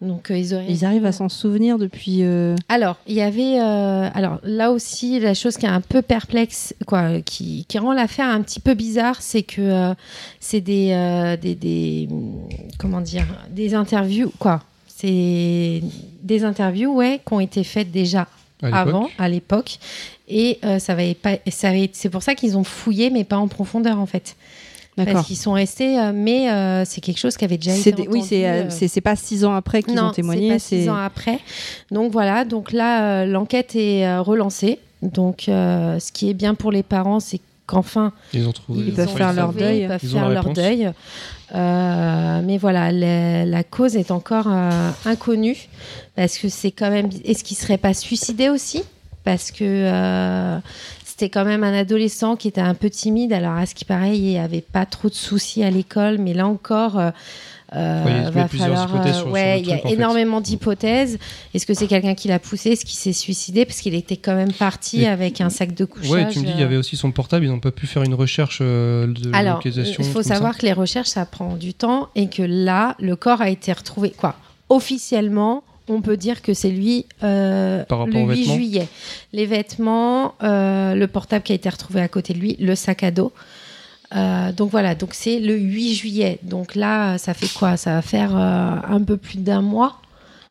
[0.00, 0.66] Donc euh, ils auraient.
[0.68, 2.22] Ils arrivent à s'en souvenir depuis.
[2.22, 3.60] euh, Alors, il y avait.
[3.60, 7.92] euh, alors, là aussi, la chose qui est un peu perplexe, quoi, qui, qui rend
[7.92, 9.92] l'affaire un petit peu bizarre, c'est que
[10.38, 12.08] c'est des, des, des.
[12.78, 14.62] Comment dire Des interviews, quoi.
[14.86, 15.82] C'est
[16.22, 18.26] des interviews, ouais, qui ont été faites déjà
[18.62, 19.78] à avant, à l'époque.
[20.28, 21.36] Et euh, ça va pas.
[21.50, 24.36] ça va- C'est pour ça qu'ils ont fouillé, mais pas en profondeur, en fait.
[24.96, 25.96] Parce qu'ils sont restés.
[25.98, 28.02] euh, mais euh, c'est quelque chose qui avait déjà C'est été.
[28.02, 30.10] des- Oui, c'est entendu, euh, euh, c'est c'est pas six ans après qu'ils non, ont
[30.10, 30.48] témoigné.
[30.48, 31.38] c'est pas six C'est ans après.
[31.92, 34.80] Donc voilà, donc là, euh, l'enquête est euh, relancée.
[35.02, 37.38] Donc, euh, ce qui est bien pour les parents, c'est
[37.68, 38.42] qu'enfin, Ils
[38.94, 39.80] peuvent faire leur trouvé, deuil.
[39.82, 40.90] Ils peuvent Ils faire leur deuil.
[41.54, 45.68] Euh, mais voilà, la, la cause est encore euh, inconnue
[46.16, 47.10] parce que c'est quand même.
[47.24, 48.82] Est-ce qu'il serait pas suicidé aussi?
[49.22, 50.58] Parce que euh,
[51.04, 53.32] c'était quand même un adolescent qui était un peu timide.
[53.32, 56.46] Alors, à ce qui paraît, il avait pas trop de soucis à l'école, mais là
[56.46, 57.00] encore.
[57.74, 61.18] Euh, va falloir, euh, ouais, il y a énormément d'hypothèses.
[61.52, 62.70] Est-ce que c'est quelqu'un qui l'a poussé?
[62.70, 63.64] Est-ce qu'il s'est suicidé?
[63.64, 66.10] Parce qu'il était quand même parti Et- avec un sac de couchage.
[66.10, 67.86] Ouais, tu me dis, il y euh, avait aussi son portable, ils n'ont pas pu
[67.86, 70.02] faire une recherche euh, de alors, localisation.
[70.02, 70.34] il faut ça.
[70.34, 73.72] savoir que les recherches, ça prend du temps et que là, le corps a été
[73.72, 74.10] retrouvé.
[74.16, 74.34] Quoi?
[74.70, 78.54] Officiellement, on peut dire que c'est lui euh, Par rapport le aux 8 vêtements?
[78.54, 78.88] juillet.
[79.32, 83.02] Les vêtements, euh, le portable qui a été retrouvé à côté de lui, le sac
[83.02, 83.32] à dos.
[84.16, 86.38] Euh, donc voilà, donc c'est le 8 juillet.
[86.42, 87.76] Donc là, ça fait quoi?
[87.76, 90.00] Ça va faire euh, un peu plus d'un mois.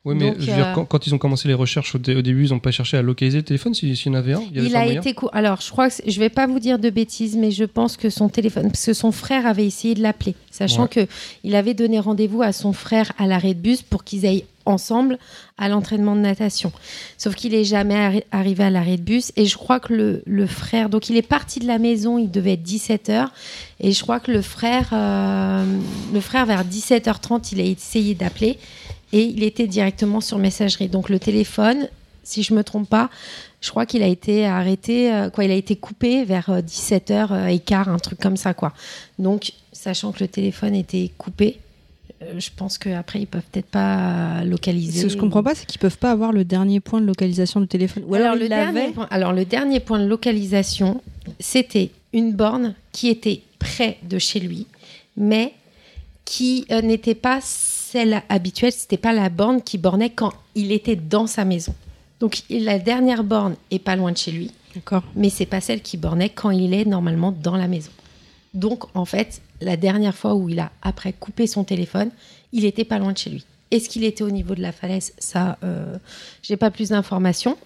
[0.05, 1.97] Oui, mais Donc, je veux dire, euh, quand, quand ils ont commencé les recherches au,
[1.97, 4.17] dé- au début, ils n'ont pas cherché à localiser le téléphone s'il s'il y en
[4.17, 4.41] avait un.
[4.51, 6.29] Il, y avait Il pas a moyen été cou- Alors, je crois que je vais
[6.29, 9.45] pas vous dire de bêtises, mais je pense que son téléphone, parce que son frère
[9.45, 10.87] avait essayé de l'appeler, sachant Ouais.
[10.89, 11.07] que
[11.43, 15.17] il avait donné rendez-vous à son frère à l'arrêt de bus pour qu'ils aillent ensemble
[15.57, 16.71] à l'entraînement de natation.
[17.17, 19.93] Sauf qu'il est jamais arri- arrivé à l'arrêt de bus et je crois que
[20.25, 23.27] le, frère, donc il est parti de la maison, il devait être 17h
[23.79, 25.65] et je crois que le frère, euh,
[26.13, 28.59] le frère vers 17h30, il a essayé d'appeler
[29.13, 30.89] et il était directement sur messagerie.
[30.89, 31.87] Donc le téléphone,
[32.23, 33.09] si je me trompe pas,
[33.61, 37.59] je crois qu'il a été arrêté, euh, quoi, il a été coupé vers 17h et
[37.59, 38.73] quart, un truc comme ça, quoi.
[39.17, 41.66] Donc, sachant que le téléphone était coupé, euh,
[42.37, 45.01] je pense qu'après, ils peuvent peut-être pas localiser.
[45.01, 47.61] Ce que je comprends pas, c'est qu'ils peuvent pas avoir le dernier point de localisation
[47.61, 48.03] du téléphone.
[48.07, 51.01] Ou alors, le dernier point, alors, le dernier point de localisation,
[51.39, 54.67] c'était une borne qui était près de chez lui,
[55.15, 55.53] mais
[56.25, 60.95] qui euh, n'était pas celle habituelle, c'était pas la borne qui bornait quand il était
[60.95, 61.73] dans sa maison.
[62.19, 65.03] Donc la dernière borne est pas loin de chez lui, D'accord.
[65.15, 67.91] mais c'est pas celle qui bornait quand il est normalement dans la maison.
[68.57, 72.09] Donc en fait, la dernière fois où il a après coupé son téléphone,
[72.51, 73.45] il était pas loin de chez lui.
[73.69, 75.13] Est-ce qu'il était au niveau de la falaise?
[75.19, 75.95] Ça, euh,
[76.41, 77.57] j'ai pas plus d'informations.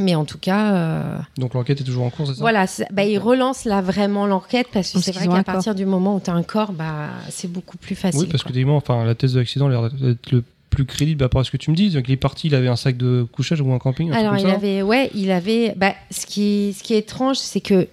[0.00, 2.40] Mais en tout cas, euh, Donc l'enquête est toujours en cours, c'est ça?
[2.40, 6.14] Voilà, bah, il relance là vraiment l'enquête parce que c'est vrai qu'à partir du moment
[6.16, 8.20] où tu as un corps, bah, c'est beaucoup plus facile.
[8.20, 11.18] Oui, parce que évidemment, enfin, la thèse de l'accident a l'air d'être le plus crédible
[11.18, 11.90] par rapport à ce que tu me dis.
[11.90, 14.10] Donc, il est parti, il avait un sac de couchage ou un camping.
[14.10, 14.56] un truc Alors, comme il ça.
[14.56, 15.74] avait, ouais, il avait.
[15.76, 17.88] Bah, ce, qui, ce qui est étrange, c'est que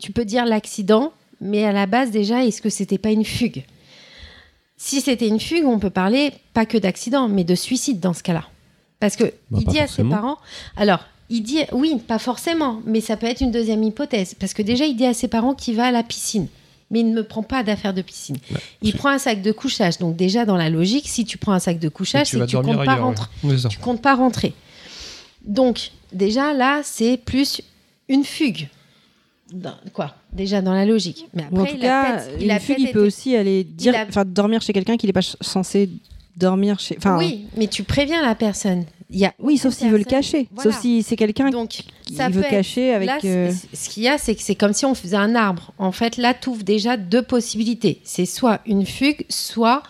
[0.00, 1.12] tu peux dire l'accident,
[1.44, 3.64] mais à la base, déjà, est-ce que c'était pas une fugue?
[4.76, 8.22] Si c'était une fugue, on peut parler pas que d'accident, mais de suicide dans ce
[8.22, 8.44] cas-là.
[8.98, 10.38] Parce que Bah, il dit à ses parents.
[10.76, 14.34] Alors, il dit, oui, pas forcément, mais ça peut être une deuxième hypothèse.
[14.34, 16.48] Parce que déjà, il dit à ses parents qu'il va à la piscine.
[16.90, 18.36] Mais il ne me prend pas d'affaires de piscine.
[18.82, 19.98] il prend un sac de couchage.
[19.98, 22.56] Donc, déjà, dans la logique, si tu prends un sac de couchage, c'est que tu
[22.56, 23.56] comptes pas rentrer ouais.
[23.68, 24.54] Tu comptes pas rentrer.
[25.44, 27.60] Donc, déjà, là, c'est plus
[28.08, 28.68] une fugue.
[29.92, 30.14] Quoi?
[30.34, 31.26] Déjà dans la logique.
[31.34, 34.04] Mais après, Ou en tout il cas, a il une peut aussi aller dire, a-
[34.08, 35.88] enfin, dormir chez quelqu'un qu'il n'est pas censé
[36.36, 36.96] dormir chez.
[36.98, 38.84] Enfin, Oui, mais tu préviens la personne.
[39.10, 40.48] Il y a oui, sauf s'il veut le cacher.
[40.50, 40.72] Voilà.
[40.72, 41.84] Sauf si c'est quelqu'un qui
[42.30, 43.06] veut être- cacher avec.
[43.06, 45.72] Là, euh, ce qu'il y a, c'est que c'est comme si on faisait un arbre.
[45.78, 48.00] En fait, là, tu ouvres déjà deux possibilités.
[48.02, 49.82] C'est soit une fugue, soit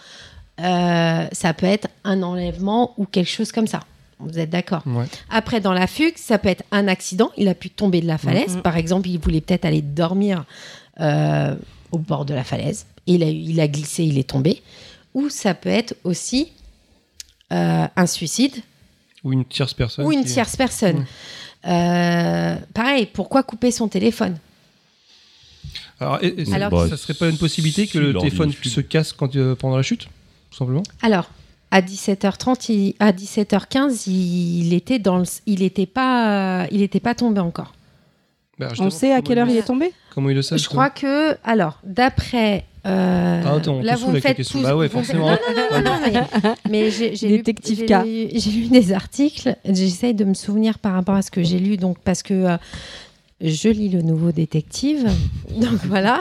[0.60, 3.80] euh, ça peut être un enlèvement ou quelque chose comme ça.
[4.24, 5.06] Vous êtes d'accord Ouais.
[5.30, 7.30] Après, dans la fugue, ça peut être un accident.
[7.36, 8.56] Il a pu tomber de la falaise.
[8.56, 8.62] Mhm.
[8.62, 10.44] Par exemple, il voulait peut-être aller dormir
[11.00, 11.54] euh,
[11.92, 12.86] au bord de la falaise.
[13.06, 14.62] Il a, eu- il a glissé, il est tombé.
[15.14, 16.52] Ou ça peut être aussi
[17.52, 18.54] euh, un suicide
[19.22, 20.04] Ou une tierce personne.
[20.06, 21.04] ou une qui- tierce personne.
[21.66, 24.36] Euh, pareil, pourquoi couper son téléphone?
[26.00, 28.80] Alors, et- et ça- Alors- Bah, ça serait pas une possibilité que le téléphone se
[28.80, 30.08] casse quand, euh, pendant la chute
[30.50, 30.82] Tout simplement?
[31.02, 31.30] Alors,
[31.74, 37.14] à 17h30, il- à 17h15, il était dans le, il était pas, il était pas
[37.16, 37.72] tombé encore.
[38.60, 39.92] Bah, On sait à quelle heure il est tombé?
[40.14, 42.64] Comment il le sait Je crois que, alors, d'après.
[42.86, 45.26] euh, Ah, attends, on là, vous la faites tous- Bah ouais, forcément.
[45.30, 45.36] Non,
[45.72, 47.42] non, non, non, mais, mais j'ai lu,
[48.04, 49.56] lu- j'ai lu des articles.
[49.64, 52.56] J'essaye de me souvenir par rapport à ce que j'ai lu, donc parce que euh,
[53.40, 55.08] je lis le nouveau détective.
[55.60, 56.20] Donc voilà.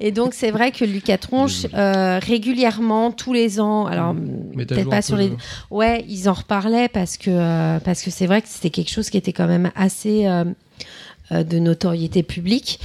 [0.00, 4.74] Et donc c'est vrai que Lucas Tronche, euh, régulièrement, tous les ans, alors Mais t'as
[4.74, 5.36] peut-être pas sur peu les, le-
[5.70, 9.10] Ouais, ils en reparlaient parce que euh, parce que c'est vrai que c'était quelque chose
[9.10, 10.44] qui était quand même assez euh,
[11.30, 12.78] de notoriété publique.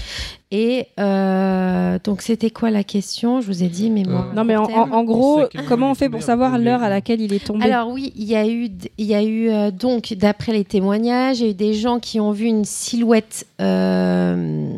[0.52, 3.40] Et euh, donc c'était quoi la question?
[3.40, 4.26] Je vous ai dit, mais moi.
[4.32, 7.22] Euh, Non, mais en, en- en gros, comment on fait pour savoir l'heure à laquelle
[7.22, 7.64] il est tombé?
[7.66, 11.40] Alors oui, il y a eu, il y a eu euh, donc d'après les témoignages,
[11.40, 14.72] il y a eu des gens qui ont vu une silhouette euh,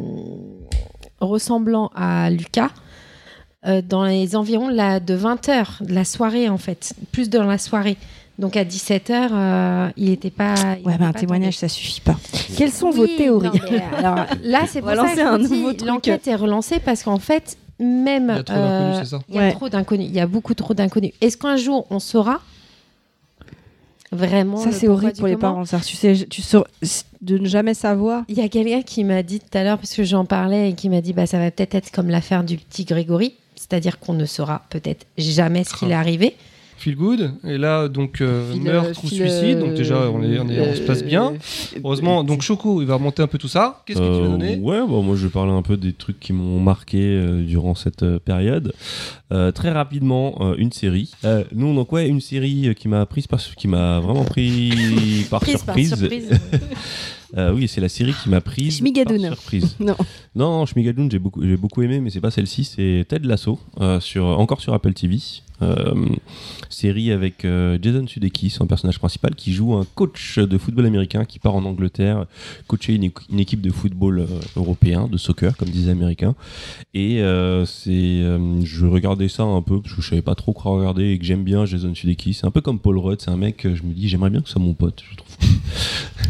[1.21, 2.71] ressemblant à Lucas
[3.65, 7.29] euh, dans les environs de, la, de 20 heures de la soirée en fait, plus
[7.29, 7.95] dans la soirée.
[8.39, 10.55] Donc à 17 h il n'était pas.
[10.79, 12.17] il Ouais, mais un pas témoignage, ça suffit pas.
[12.57, 16.35] Quelles sont vos théories non, mais, euh, alors là, c'est pour ça que l'enquête est
[16.35, 19.37] relancée parce qu'en fait, même Il y a trop d'inconnus, euh, c'est ça il y
[19.37, 19.51] a Ouais.
[19.51, 20.07] trop d'inconnus.
[20.09, 21.11] Il y a beaucoup trop d'inconnus.
[21.21, 22.41] Est-ce qu'un jour on saura
[24.11, 25.65] vraiment Ça, c'est horrible pour les parents.
[25.65, 25.79] ça.
[25.79, 26.41] Tu sais, tu
[27.21, 28.23] de ne jamais savoir.
[28.27, 30.73] Il y a quelqu'un qui m'a dit tout à l'heure, parce que j'en parlais, et
[30.73, 34.13] qui m'a dit bah, ça va peut-être être comme l'affaire du petit Grégory, c'est-à-dire qu'on
[34.13, 36.35] ne saura peut-être jamais ce qu'il est arrivé.
[36.81, 37.31] Feel good.
[37.45, 39.59] Et là, donc, euh, meurtre ou suicide.
[39.59, 41.33] Donc, déjà, on, est, on, est- on se passe bien.
[41.33, 43.83] euh, Heureusement, donc Choco, il va remonter un peu tout ça.
[43.85, 45.93] Qu'est-ce que tu vas Euh, donner Ouais, bon, moi je vais parler un peu des
[45.93, 48.73] trucs qui m'ont marqué euh, durant cette euh, période.
[49.31, 51.11] Euh, très rapidement, euh, une série.
[51.23, 55.25] Euh, non, donc ouais, une série euh, qui m'a prise par, qui m'a vraiment pris
[55.29, 56.29] par Prise par surprise.
[57.37, 59.21] Euh, oui, c'est la série qui m'a prise Schmigadoon.
[59.29, 59.77] par surprise.
[59.79, 59.95] Non.
[60.35, 63.57] Non, non, Schmigadoon, j'ai beaucoup, j'ai beaucoup aimé, mais c'est pas celle-ci, c'est Ted Lasso,
[63.79, 65.17] euh, sur, encore sur Apple TV.
[65.61, 65.93] Euh,
[66.69, 71.25] série avec euh, Jason Sudeikis en personnage principal qui joue un coach de football américain
[71.25, 72.25] qui part en Angleterre
[72.67, 76.33] coacher une, équ- une équipe de football euh, européen, de soccer comme disent les Américains.
[76.93, 80.53] Et euh, c'est, euh, je regardais ça un peu parce que je savais pas trop
[80.53, 82.33] quoi regarder et que j'aime bien Jason Sudeikis.
[82.35, 84.47] C'est un peu comme Paul Rudd, c'est un mec je me dis j'aimerais bien que
[84.47, 85.03] ce soit mon pote.
[85.11, 85.29] Je trouve.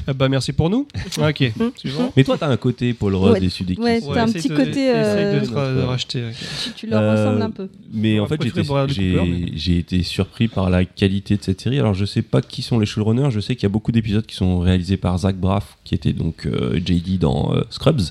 [0.08, 0.88] Ah bah, merci pour nous.
[1.20, 2.12] ok, suivant.
[2.18, 3.44] Mais toi t'as un côté Paul Rudd Ouais.
[3.46, 3.80] et Sudeikis.
[3.82, 6.24] Ouais, T'as un petit côté, euh, de, te ra- de racheter.
[6.66, 7.68] Tu, tu leur Euh, ressembles un peu.
[7.94, 11.80] Mais en fait, j'étais- j'ai mais- j'ai été surpris par la qualité de cette série.
[11.80, 13.32] Alors, je sais pas qui sont les showrunners.
[13.32, 16.14] Je sais qu'il y a beaucoup d'épisodes qui sont réalisés par Zach Braff, qui était
[16.14, 18.02] donc euh, JD dans euh, Scrubs,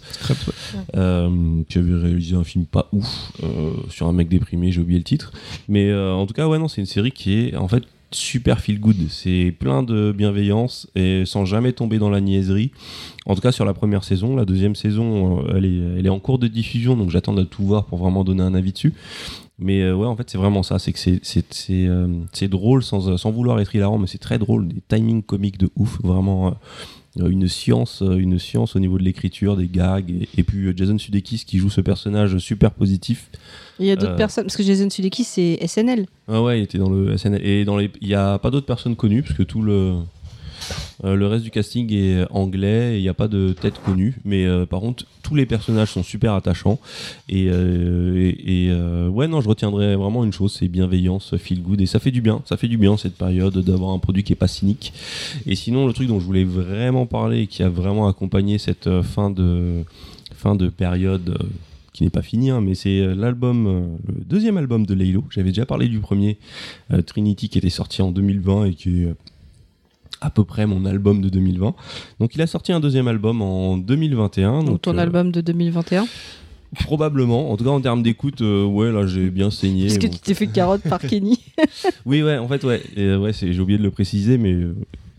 [0.96, 4.72] euh, qui avait réalisé un film pas ouf euh, sur un mec déprimé.
[4.72, 5.32] J'ai oublié le titre.
[5.68, 8.60] Mais euh, en tout cas, ouais, non, c'est une série qui est en fait super
[8.60, 9.08] feel good.
[9.08, 12.72] C'est plein de bienveillance et sans jamais tomber dans la niaiserie.
[13.26, 16.38] En tout cas, sur la première saison, la deuxième saison, euh, elle est, en cours
[16.38, 18.94] de diffusion, donc j'attends de tout voir pour vraiment donner un avis dessus.
[19.58, 20.78] Mais euh, ouais, en fait, c'est vraiment ça.
[20.78, 21.10] C'est que
[21.70, 24.68] euh, c'est drôle sans, sans vouloir être hilarant, mais c'est très drôle.
[24.68, 26.00] Des timings comiques de ouf.
[26.02, 26.56] Vraiment
[27.16, 30.10] une science, euh, une science au niveau de l'écriture, des gags.
[30.10, 33.30] Et, et puis euh, Jason Sudeikis qui joue ce personnage super positif.
[33.78, 36.06] Il y a d'autres euh, personnes, parce que Jason Sudeikis, c'est SNL.
[36.28, 37.44] Ah ouais, il était dans le SNL.
[37.44, 39.94] Et dans les, il n'y a pas d'autres personnes connues, parce que tout le,
[41.04, 44.16] euh, le reste du casting est anglais il n'y a pas de tête connue.
[44.24, 46.78] Mais euh, par contre, tous les personnages sont super attachants.
[47.28, 51.80] Et, euh, ouais, non, je retiendrai vraiment une chose c'est bienveillance, feel good.
[51.80, 52.42] Et ça fait du bien.
[52.44, 54.92] Ça fait du bien cette période d'avoir un produit qui est pas cynique.
[55.46, 59.02] Et sinon, le truc dont je voulais vraiment parler et qui a vraiment accompagné cette
[59.02, 59.85] fin de,
[60.35, 61.38] fin de période.
[61.92, 65.24] qui n'est pas fini, hein, mais c'est l'album, le deuxième album de Laylo.
[65.30, 66.38] J'avais déjà parlé du premier,
[67.06, 69.14] Trinity, qui était sorti en 2020 et qui est
[70.20, 71.74] à peu près mon album de 2020.
[72.20, 74.64] Donc il a sorti un deuxième album en 2021.
[74.64, 76.06] Donc, ton euh, album de 2021.
[76.85, 77.50] Probablement.
[77.50, 79.87] En tout cas, en termes d'écoute, euh, ouais, là, j'ai bien saigné.
[79.87, 80.12] Parce que Bon.
[80.12, 81.40] tu t'es fait carotte par Kenny.
[82.06, 82.80] Oui, ouais, en fait, ouais.
[82.96, 84.76] Et, euh, ouais j'ai oublié de le préciser, mais euh,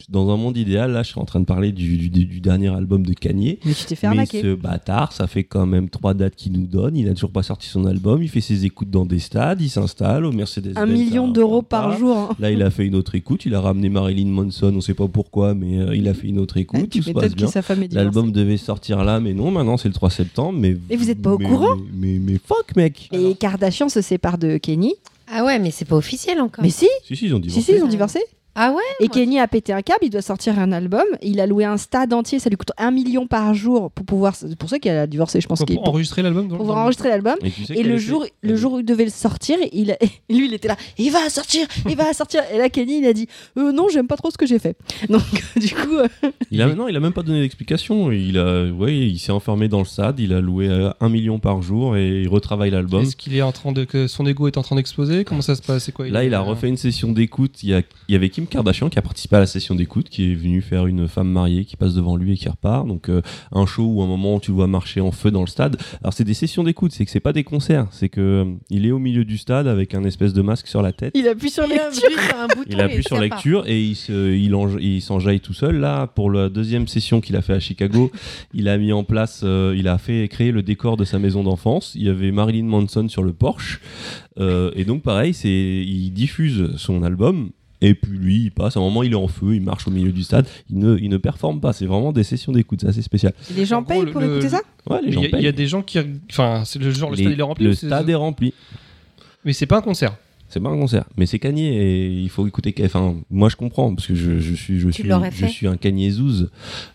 [0.10, 2.70] dans un monde idéal, là, je suis en train de parler du, du- du dernier
[2.70, 3.60] album de Kanye.
[3.66, 6.68] Mais tu t'es fait Mais ce bâtard, ça fait quand même trois dates qu'il nous
[6.68, 6.96] donne.
[6.98, 8.22] Il n'a toujours pas sorti son album.
[8.24, 9.62] Il fait ses écoutes dans des stades.
[9.62, 10.74] Il s'installe au Mercedes.
[10.76, 12.16] Un million d'euros par jour.
[12.18, 12.30] hein.
[12.40, 13.46] Là, il a fait une autre écoute.
[13.46, 14.74] Il a ramené Marilyn Manson.
[14.76, 16.80] On sait pas pourquoi, mais euh, il a fait une autre écoute.
[16.84, 17.48] Ah, tu Tout passe bien.
[17.48, 17.88] est divorcée.
[17.92, 19.52] L'album devait sortir là, mais non.
[19.52, 20.58] Maintenant, c'est le 3 septembre.
[20.60, 23.10] Mais Et vous êtes pas au mais- courant mais, mais, mais fuck, mec.
[23.12, 24.94] Les Kardashians se séparent de Kenny.
[25.34, 26.64] Ah ouais, mais c'est pas officiel encore.
[26.64, 27.72] Mais si, Si, si, ils ont si, divorcé.
[27.72, 28.20] si, ils ont divorcé.
[28.56, 31.04] Ah ouais Et Kenny a pété un câble, il doit sortir un album.
[31.22, 34.36] Il a loué un stade entier, ça lui coûte un million par jour pour pouvoir.
[34.36, 35.60] C'est pour ça qu'il a divorcé, je pense.
[35.60, 37.36] Pour, qu'il pour enregistrer l'album pour pouvoir enregistrer l'album.
[37.44, 39.96] Et, tu sais Et quel le jour, le jour où il devait le sortir, il
[40.30, 40.76] lui, il était là.
[40.98, 42.42] Il va sortir, il va sortir.
[42.54, 44.76] Et là, Kenny, il a dit euh, Non, j'aime pas trop ce que j'ai fait.
[45.10, 45.22] Donc,
[45.56, 46.08] du coup, euh,
[46.52, 48.12] Il a, non, il a même pas donné d'explication.
[48.12, 50.20] Il a, ouais, il s'est enfermé dans le SAD.
[50.20, 53.04] Il a loué euh, un million par jour et il retravaille l'album.
[53.04, 55.24] Est-ce qu'il est en train de que son ego est en train d'exploser?
[55.24, 55.86] Comment ça se passe?
[55.86, 57.64] C'est quoi Là, il a refait une session d'écoute.
[57.64, 60.10] Il y, a- il y avait Kim Kardashian qui a participé à la session d'écoute,
[60.10, 62.88] qui est venue faire une femme mariée qui passe devant lui et qui repart.
[62.88, 65.42] Donc, euh, un show où à un moment tu le vois marcher en feu dans
[65.42, 65.78] le stade.
[66.02, 67.88] Alors, c'est des sessions d'écoute, c'est que c'est pas des concerts.
[67.92, 70.82] C'est que euh, il est au milieu du stade avec un espèce de masque sur
[70.82, 71.12] la tête.
[71.16, 72.10] il appuie sur Il a lecture.
[72.40, 75.76] un bouton Il appuie sur lecture et il se- il enja- il s'enjaille tout seul.
[75.78, 78.12] Là, pour la deuxième session qu'il a fait à Chicago,
[78.56, 81.44] il a mis en place, euh, il a fait créer le décor de sa maison
[81.44, 81.94] d'enfance.
[81.96, 83.82] Il y avait Marilyn Manson sur le Porsche.
[84.40, 87.52] Euh, et donc, pareil, c'est, il diffuse son album.
[87.82, 88.78] Et puis lui, il passe.
[88.78, 90.48] À un moment, il est en feu, il marche au milieu du stade.
[90.70, 91.74] Il ne, il ne performe pas.
[91.74, 92.82] C'est vraiment des sessions d'écoute.
[92.82, 93.34] C'est assez spécial.
[93.56, 94.62] Les gens gros, payent pour le- écouter ça?
[94.90, 95.98] Ouais, les Il gens y, a- il y a des gens qui.
[96.30, 97.64] Enfin, c'est le genre, le Les- stade il est rempli.
[97.66, 98.54] le ou c'est- stade est rempli.
[99.44, 100.16] Mais c'est pas un concert.
[100.52, 102.76] C'est pas un concert, mais c'est Kanye et il faut écouter.
[102.84, 105.78] Enfin, moi je comprends parce que je, je suis, je Tu suis, je suis un
[105.78, 106.50] Kanye Zouz.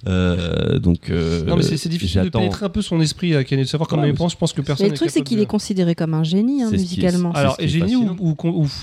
[0.06, 1.10] Euh, donc.
[1.10, 2.38] euh, Non, mais c'est c'est difficile de j'attends.
[2.40, 4.32] pénétrer un peu son esprit à Kanye, de savoir comment Ouais, il pense.
[4.32, 6.62] Je pense que personne Mais le truc, c'est qu'il de- est considéré comme un génie
[6.62, 7.32] hein, est- musicalement.
[7.32, 8.36] Alors, est génie ou,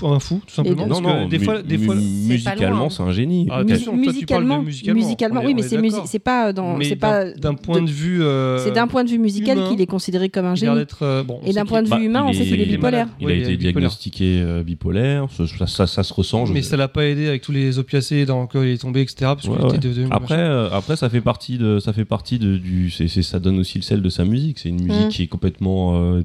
[0.06, 0.86] un fou, tout simplement.
[0.86, 2.90] non, non, des mu- fois, des fois musicalement, loin.
[2.90, 3.46] c'est un génie.
[3.50, 6.06] Ah, musicalement, musicalement, oui, mais est c'est musi- d'accord.
[6.08, 8.22] c'est pas dans, Mais c'est d'un- pas d'un point de vue.
[8.22, 10.84] euh, c'est d'un point de vue musical qu'il est considéré comme un génie.
[11.02, 13.08] euh, Et d'un point de vue bah, humain, on sait qu'il est bipolaire.
[13.20, 15.28] Il Oui, a il est été diagnostiqué euh, bipolaire.
[15.30, 16.46] Ça, ça, ça- ça se ressent.
[16.46, 19.00] je- Mais ça l'a pas aidé avec tous les opiacés dans lesquels il est tombé,
[19.02, 19.16] etc.
[19.20, 19.94] Parce Ouais, qu'il était ouais.
[19.94, 23.22] devenu Après, euh, après, ça fait partie de, ça fait partie de, du, c'est, c'est-
[23.22, 24.58] ça donne aussi le sel de sa musique.
[24.58, 25.08] C'est une musique Mm.
[25.10, 26.22] qui est complètement, euh,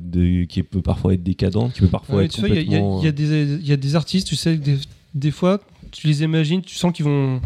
[0.48, 3.00] qui peut parfois être décadente, qui peut parfois Ouais, être tu il y y, complètement.
[3.02, 4.78] il y a des- il y a des artistes, tu sais, des-
[5.14, 5.60] des fois,
[5.92, 7.42] tu les imagines, tu sens qu'ils vont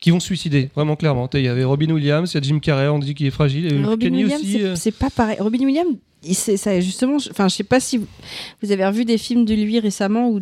[0.00, 1.28] qu'ils vont se suicider, vraiment clairement.
[1.34, 3.66] Il y avait Robin Williams, il y a Jim Carrey, on dit qu'il est fragile.
[3.72, 4.52] et Robin Kenny Williams, aussi.
[4.52, 5.36] c'est- euh, c'est pas pareil.
[5.40, 5.94] Robin Williams,
[6.56, 7.18] ça justement.
[7.18, 8.06] je- Enfin, je sais pas si vous,
[8.62, 10.40] vous avez revu des films de lui récemment où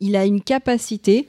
[0.00, 1.26] il a une capacité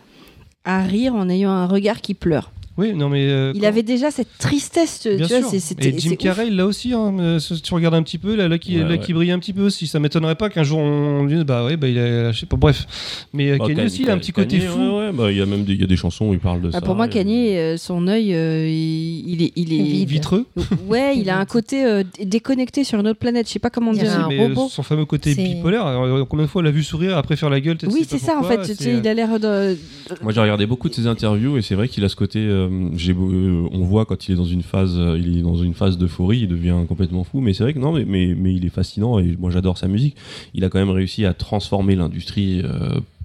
[0.64, 2.52] à rire en ayant un regard qui pleure.
[2.82, 3.26] Oui, non mais.
[3.28, 5.38] euh, Il quand- avait déjà cette tristesse, tu Bien vois.
[5.50, 5.60] sûr.
[5.60, 6.94] c'est- Et Jim Carrey, l'a aussi.
[6.94, 9.00] Hein, euh, si tu regardes un petit peu, là, là, qui, Ouais, là, ouais.
[9.00, 9.86] qui brille un petit peu aussi.
[9.88, 12.58] Ça m'étonnerait pas qu'un jour on dise, bah ouais, bah il a, je sais pas,
[12.58, 12.86] bref.
[13.34, 14.80] Mais euh, Bah, Kenny Kanye- aussi, il a un petit côté Kanye, fou.
[14.80, 16.40] ouais, ouais, bah, il y a même des, il y a des chansons où il
[16.40, 16.82] parle de Ah, ça.
[16.82, 20.10] pour moi, et- Kanye, euh, son œil, euh, il, est, il est Vide.
[20.10, 20.46] Vitreux.
[20.88, 23.48] Ouais, il a un côté euh, déconnecté sur une autre planète.
[23.48, 24.26] Je sais pas comment Il y a dire.
[24.26, 24.70] un mais euh, robot.
[24.70, 25.86] son fameux côté bipolaire.
[25.86, 28.38] Alors, combien de fois on l'a vu sourire après faire la gueule Oui, c'est ça
[28.40, 28.68] en fait.
[28.82, 29.78] Il a l'air de.
[30.22, 32.40] Moi, j'ai regardé beaucoup de ses interviews et c'est vrai qu'il a ce côté.
[32.72, 35.74] Euh, euh, on voit quand il est dans une phase, euh, il est dans une
[35.74, 37.42] phase d'euphorie, il devient complètement fou.
[37.42, 40.16] Mais c'est vrai que non, mais, mais, il est fascinant et moi j'adore sa musique.
[40.54, 42.64] Il a quand même réussi à transformer l'industrie.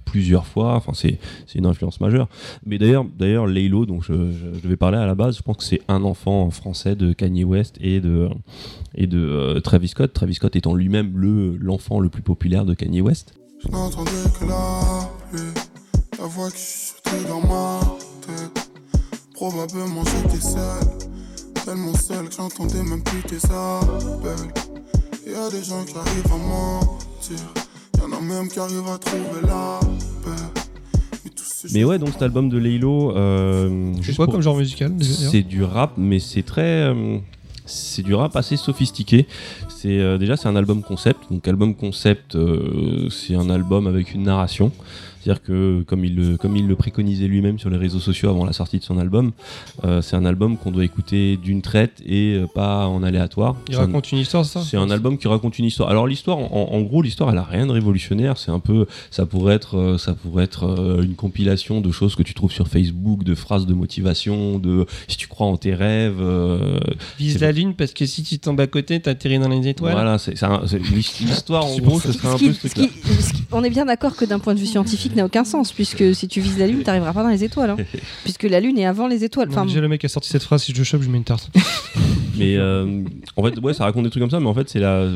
[0.04, 1.18] plusieurs fois, enfin c'est
[1.56, 2.28] une influence majeure.
[2.64, 5.64] Mais d'ailleurs d'ailleurs dont je, je, je devais parler à la base, je pense que
[5.64, 8.28] c'est un enfant français de Kanye West et de
[8.94, 10.12] et de Travis Scott.
[10.12, 13.34] Travis Scott étant lui-même le l'enfant le plus populaire de Kanye West.
[13.58, 17.80] Je que la voix qui dans ma
[18.20, 18.65] tête.
[19.36, 20.80] Probablement j'étais seul,
[21.64, 24.50] tellement seul que j'entendais même plus tes appels.
[25.26, 27.52] Y a des gens qui arrivent à mentir,
[27.98, 29.78] y en a même qui arrivent à trouver la
[30.24, 30.60] paix.
[31.74, 35.42] Mais, ouais, donc cet album de Laylo, euh, C'est quoi pour- comme genre musical C'est
[35.42, 36.62] du rap, mais c'est très.
[36.84, 37.18] euh,
[37.66, 39.26] c'est du rap assez sophistiqué.
[39.68, 41.20] C'est euh, déjà c'est un album concept.
[41.30, 44.70] Donc album concept, euh, c'est un album avec une narration.
[45.26, 48.44] C'est-à-dire que comme il, le, comme il le préconisait lui-même sur les réseaux sociaux avant
[48.44, 49.32] la sortie de son album,
[49.84, 53.56] euh, c'est un album qu'on doit écouter d'une traite et euh, pas en aléatoire.
[53.68, 54.62] Il un- raconte une histoire, ça?
[54.62, 55.88] C'est un album qui raconte une histoire.
[55.90, 58.38] Alors l'histoire, en, en gros, l'histoire, elle a rien de révolutionnaire.
[58.38, 62.14] C'est un peu, ça pourrait être, euh, ça pourrait être euh, une compilation de choses
[62.14, 65.74] que tu trouves sur Facebook, de phrases de motivation, de si tu crois en tes
[65.74, 66.20] rêves.
[66.20, 66.78] euh,
[67.18, 69.92] Vise la lune parce que si tu tombes à côté, t'atterris dans les étoiles.
[69.92, 70.34] voilà, c'est
[71.20, 72.84] l'histoire en gros, ce serait un qui- peu ce truc-là.
[73.50, 76.28] on est bien d'accord que d'un point de vue scientifique, n'a aucun sens, puisque si
[76.28, 77.70] tu vises la Lune, t'arriveras pas dans les étoiles.
[77.70, 77.76] hein.
[78.24, 79.48] puisque la Lune est avant les étoiles.
[79.50, 81.24] Enfin, déjà le mec a sorti cette phrase, si je le chope, je mets une
[81.24, 81.50] tarte.
[82.38, 83.02] Mais euh,
[83.36, 85.08] en fait, ouais, ça raconte des trucs comme ça, mais en fait, c'est la.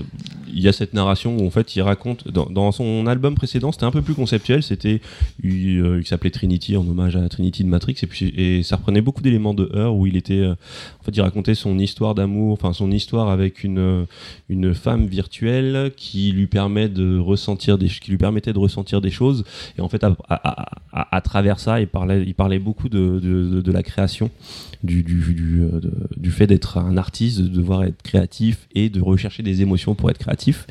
[0.53, 3.71] Il y a cette narration où en fait, il raconte dans, dans son album précédent,
[3.73, 4.63] c'était un peu plus conceptuel.
[4.63, 5.01] C'était,
[5.45, 8.77] il, euh, il s'appelait Trinity en hommage à Trinity de Matrix, et puis et ça
[8.77, 12.15] reprenait beaucoup d'éléments de Heur où il était, euh, en fait, il racontait son histoire
[12.15, 14.07] d'amour, enfin son histoire avec une
[14.49, 19.11] une femme virtuelle qui lui permet de ressentir des, qui lui permettait de ressentir des
[19.11, 19.45] choses.
[19.79, 23.19] Et en fait, à, à- à- à travers ça, il parlait, il parlait beaucoup de,
[23.19, 24.31] de, de- de la création
[24.83, 28.89] du, du, du, euh, de- du fait d'être un artiste, de devoir être créatif et
[28.89, 30.67] de rechercher des émotions pour être créatif.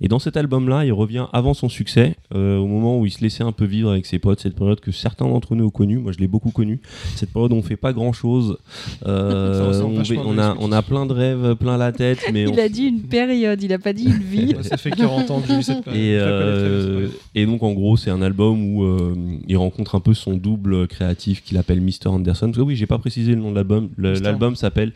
[0.00, 3.20] Et dans cet album-là, il revient avant son succès, euh, au moment où il se
[3.20, 5.98] laissait un peu vivre avec ses potes, cette période que certains d'entre nous ont connue,
[5.98, 6.80] moi je l'ai beaucoup connue,
[7.16, 8.56] cette période où on fait pas grand-chose,
[9.06, 12.84] euh, on, a, on plein de rêves, plein la tête, mais on il a dit
[12.84, 14.54] une période, il a pas dit une vie.
[14.62, 16.00] ça fait 40 ans que j'ai cette période.
[16.02, 19.14] et, euh, et donc en gros c'est un album où euh,
[19.48, 22.46] il rencontre un peu son double créatif qu'il appelle Mr Anderson.
[22.46, 23.90] Parce que oui j'ai pas précisé le nom de l'album.
[23.98, 24.92] L'album s'appelle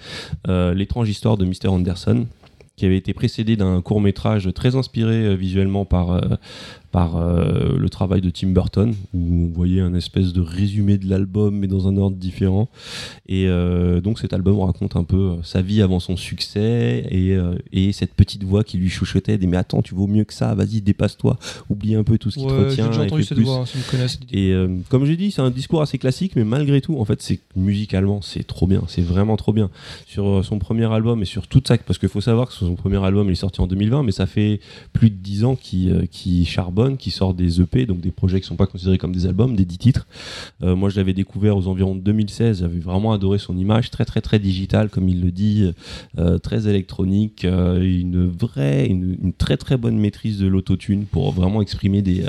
[0.49, 2.27] euh, L'étrange histoire de Mr Anderson
[2.77, 6.21] qui avait été précédé d'un court métrage très inspiré euh, visuellement par,
[6.95, 11.11] par euh, le travail de Tim Burton, où on voyait un espèce de résumé de
[11.11, 12.69] l'album, mais dans un ordre différent.
[13.27, 17.33] Et euh, donc cet album raconte un peu euh, sa vie avant son succès et,
[17.33, 20.33] euh, et cette petite voix qui lui chuchotait des mais attends tu vaux mieux que
[20.33, 21.37] ça, vas-y dépasse-toi,
[21.69, 23.03] oublie un peu tout ce qui te Ouais, j'ai retient.
[23.03, 23.45] et entendu cette plus.
[23.45, 24.19] voix, hein, vous connaissez.
[24.33, 24.55] Et
[24.89, 28.23] comme j'ai dit, c'est un discours assez classique, mais malgré tout, en fait, c'est musicalement,
[28.23, 29.69] c'est trop bien, c'est vraiment trop bien.
[30.07, 33.05] Sur son premier album et sur toute ça, parce qu'il faut savoir que son premier
[33.05, 34.61] album il est sorti en 2020, mais ça fait
[34.93, 36.47] plus de 10 ans qu'il euh, qu'il
[36.93, 39.65] qu'il sort des EP, donc des projets qui sont pas considérés comme des albums, des
[39.65, 40.07] 10 titres.
[40.63, 44.05] Euh, moi, je l'avais découvert aux environs de 2016, j'avais vraiment adoré son image, très
[44.05, 45.71] très très digitale, comme il le dit,
[46.19, 51.33] euh, très électronique, euh, une vraie, une, une très très bonne maîtrise de l'autotune pour
[51.33, 52.25] vraiment exprimer des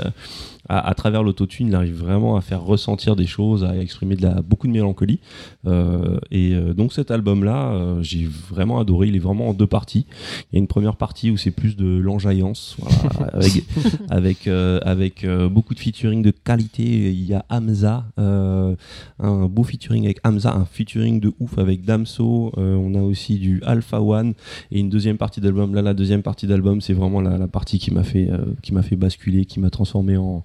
[0.68, 4.22] à, à travers l'autotune, il arrive vraiment à faire ressentir des choses, à exprimer de
[4.22, 5.20] la, beaucoup de mélancolie.
[5.66, 9.08] Euh, et euh, donc cet album-là, euh, j'ai vraiment adoré.
[9.08, 10.06] Il est vraiment en deux parties.
[10.50, 13.64] Il y a une première partie où c'est plus de l'enjaillance, voilà, avec,
[14.10, 16.82] avec, euh, avec beaucoup de featuring de qualité.
[16.82, 22.52] Il y a Hamza, un beau featuring avec Hamza, un featuring de ouf avec Damso.
[22.56, 24.34] On a aussi du Alpha One
[24.70, 25.74] et une deuxième partie d'album.
[25.74, 28.30] Là, la deuxième partie d'album, c'est vraiment la, la partie qui m'a fait,
[28.62, 30.44] qui m'a fait basculer, qui m'a transformé en,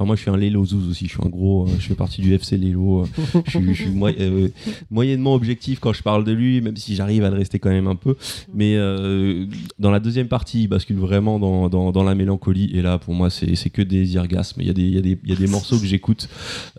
[0.00, 1.04] Enfin, moi, je suis un Lelo Zouz aussi.
[1.08, 1.66] Je suis un gros.
[1.66, 3.02] euh, je fais partie du FC Lelo.
[3.02, 3.04] euh,
[3.44, 4.48] je, suis- je suis moy- euh,
[4.90, 7.86] moyennement objectif quand je parle de lui, même si j'arrive à le rester quand même
[7.86, 8.16] un peu.
[8.54, 9.44] Mais euh,
[9.78, 12.70] dans la deuxième partie, il bascule vraiment dans, dans, dans la mélancolie.
[12.72, 14.62] Et là, pour moi, c'est c'est que des orgasmes.
[14.62, 16.30] Il y a des, il y a des, il y a des morceaux que j'écoute.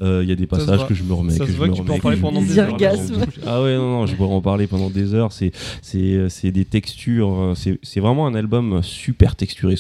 [0.01, 1.33] euh, Il y a des passages que je me remets.
[1.33, 3.25] Ça que se je voit me que tu peux en parler pendant des orgasmes.
[3.45, 5.31] Ah ouais, non, non, je pourrais en parler pendant des heures.
[5.31, 5.51] C'est
[5.83, 7.53] c'est c'est des textures.
[7.55, 9.75] C'est c'est vraiment un album super texturé.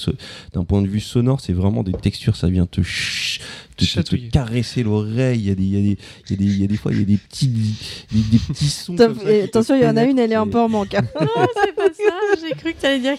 [0.53, 2.35] D'un point de vue sonore, c'est vraiment des textures.
[2.35, 3.43] Ça vient te ch- te,
[3.75, 4.29] te- te Chatouiller.
[4.29, 5.39] caresser l'oreille.
[5.39, 5.97] Il y a des il y a des
[6.29, 8.19] il y a des il y a des fois il y a des petits des,
[8.31, 8.95] des petits sons.
[8.95, 10.93] Comme ça Attention, il y en a une, elle est un peu en manque.
[10.95, 11.01] hein.
[11.19, 11.27] Non,
[11.63, 12.37] c'est pas ça.
[12.41, 13.13] J'ai cru que tu allais dire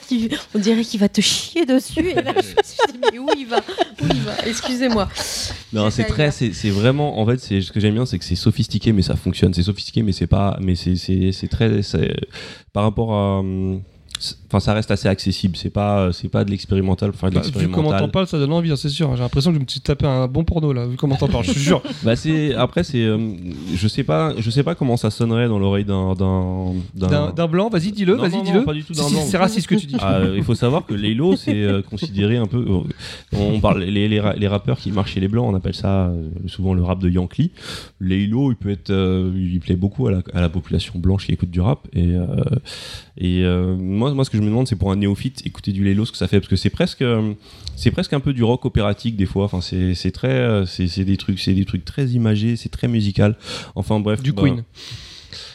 [0.52, 2.00] qu'on dirait qu'il va te chier dessus.
[2.10, 3.58] Et là, je me suis dit, mais où il va?
[3.58, 4.32] Où il va?
[4.46, 5.08] Excusez-moi.
[5.72, 8.24] Non, c'est très, c'est c'est vraiment, en fait, c'est ce que j'aime bien, c'est que
[8.24, 9.52] c'est sophistiqué, mais ça fonctionne.
[9.54, 11.80] C'est sophistiqué, mais c'est pas, mais c'est c'est c'est très,
[12.72, 13.82] par rapport à, hum,
[14.52, 15.56] enfin, ça reste assez accessible.
[15.56, 18.52] C'est pas, c'est pas de l'expérimental faire de Bah, vu comment t'en parles, ça donne
[18.52, 19.14] envie, hein, c'est sûr.
[19.16, 21.44] J'ai l'impression que je me suis tapé un bon porno là, vu comment t'en parles,
[21.44, 21.82] je suis sûr.
[22.02, 23.18] Bah c'est, après, c'est, euh,
[23.74, 27.92] je sais pas, je sais pas comment ça sonnerait dans l'oreille d'un, d'un, blanc, vas-y,
[27.92, 28.64] dis-le, vas-y, dis-le.
[28.64, 29.22] pas du tout Si, d'un si, blanc.
[29.26, 29.96] C'est raciste ce que tu dis.
[29.98, 32.64] Ah, euh, il faut savoir que Laylo, c'est euh, considéré un peu.
[32.68, 35.74] euh, on parle les, les, ra- les rappeurs qui marchent chez les blancs, on appelle
[35.74, 37.50] ça euh, souvent le rap de Yankee.
[38.00, 41.32] Laylo, il peut être, euh, il plaît beaucoup à la, à la population blanche qui
[41.32, 41.86] écoute du rap.
[41.92, 42.26] Et, euh,
[43.18, 45.84] et euh, moi, moi, ce que je me demande, c'est pour un néophyte écouter du
[45.84, 47.32] Laylo, ce que ça fait, parce que c'est presque, euh,
[47.76, 49.44] c'est presque un peu du rock opératique des fois.
[49.44, 53.36] Enfin, c'est très, euh, c'est des trucs, c'est des trucs très imagés, c'est très musical.
[53.74, 54.22] Enfin bref.
[54.22, 54.64] Du bah, Queen.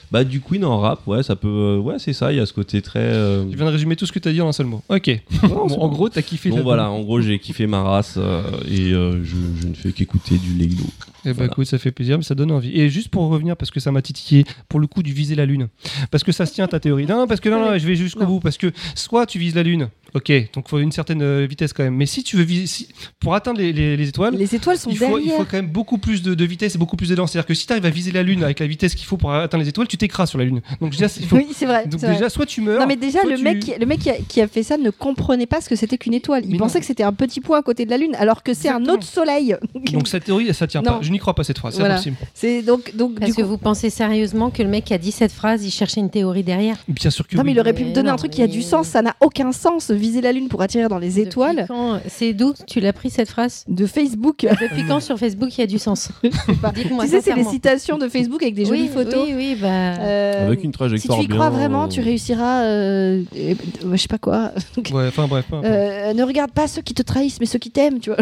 [0.10, 2.32] Bah du Queen en rap, ouais, ça peut, euh, ouais, c'est ça.
[2.32, 3.00] Il y a ce côté très.
[3.00, 4.82] euh, Je viens de résumer tout ce que t'as dit en un seul mot.
[4.88, 5.10] Ok.
[5.44, 8.94] Bon, en gros, t'as kiffé Bon voilà, en gros j'ai kiffé ma race euh, et
[8.94, 10.86] euh, je, je ne fais qu'écouter du Laylo.
[11.26, 11.52] Eh ben Voilà.
[11.52, 12.80] écoute, ça fait plaisir, mais ça donne envie.
[12.80, 15.46] Et juste pour revenir, parce que ça m'a titillé, pour le coup du viser la
[15.46, 15.68] lune.
[16.12, 17.06] Parce que ça se tient ta théorie.
[17.06, 18.40] Non, non, parce que non, non, je vais jusqu'au bout.
[18.40, 21.84] Parce que soit tu vises la lune, ok, donc faut une certaine euh, vitesse quand
[21.84, 21.96] même.
[21.96, 22.88] Mais si tu veux viser, si-
[23.20, 25.68] pour atteindre les, les- les étoiles, Les étoiles sont il faut, il faut quand même
[25.70, 27.28] beaucoup plus de, de vitesse et beaucoup plus d'élan.
[27.28, 29.34] C'est-à-dire que si tu arrives à viser la lune avec la vitesse qu'il faut pour
[29.34, 30.62] atteindre les étoiles, tu t'écrases sur la lune.
[30.82, 31.36] Donc déjà, il faut.
[31.38, 31.88] Oui, c'est vrai.
[31.88, 32.14] Donc vrai.
[32.14, 32.80] déjà, soit tu meurs.
[32.80, 34.78] Non mais déjà le tu- mec, qui- le mec qui a, qui a fait ça
[34.78, 36.44] ne comprenait pas ce que c'était qu'une étoile.
[36.46, 36.82] Il Mais pensait non.
[36.82, 39.04] que c'était un petit point à côté de la lune, alors que c'est un autre
[39.04, 39.56] soleil.
[39.94, 41.00] Donc cette théorie, ça tient Non.
[41.00, 41.02] pas.
[41.08, 41.74] Je n'y crois pas cette phrase.
[41.74, 41.96] C'est Voilà.
[41.96, 42.18] impossible.
[42.34, 45.12] c'est donc donc Parce du que vous pensez sérieusement que le mec qui a dit
[45.12, 47.48] cette phrase, il cherchait une théorie derrière Bien sûr que Non oui.
[47.48, 48.88] mais il aurait pu Mais me donner un truc qui a du sens.
[48.88, 49.90] Ça n'a aucun sens.
[49.92, 53.30] Viser la lune pour attirer dans les étoiles quand- C'est d'où tu l'as pris cette
[53.30, 54.46] phrase de Facebook.
[54.62, 56.10] Depuis quand sur Facebook il y a du sens.
[56.24, 57.06] Dites-moi.
[57.06, 57.52] tu sais, c'est les sincèrement.
[57.52, 59.26] citations de Facebook avec des jolies oui, photos.
[59.28, 59.68] Oui, oui, bah.
[59.68, 62.64] Euh, Avec une si trajectoire tu y bien, crois vraiment, euh, tu réussiras.
[62.64, 63.54] euh, euh,
[63.92, 64.52] je sais pas quoi.
[64.92, 65.46] Ouais, enfin bref.
[65.54, 68.18] Euh, ne regarde pas ceux qui te trahissent, mais ceux qui t'aiment, tu vois.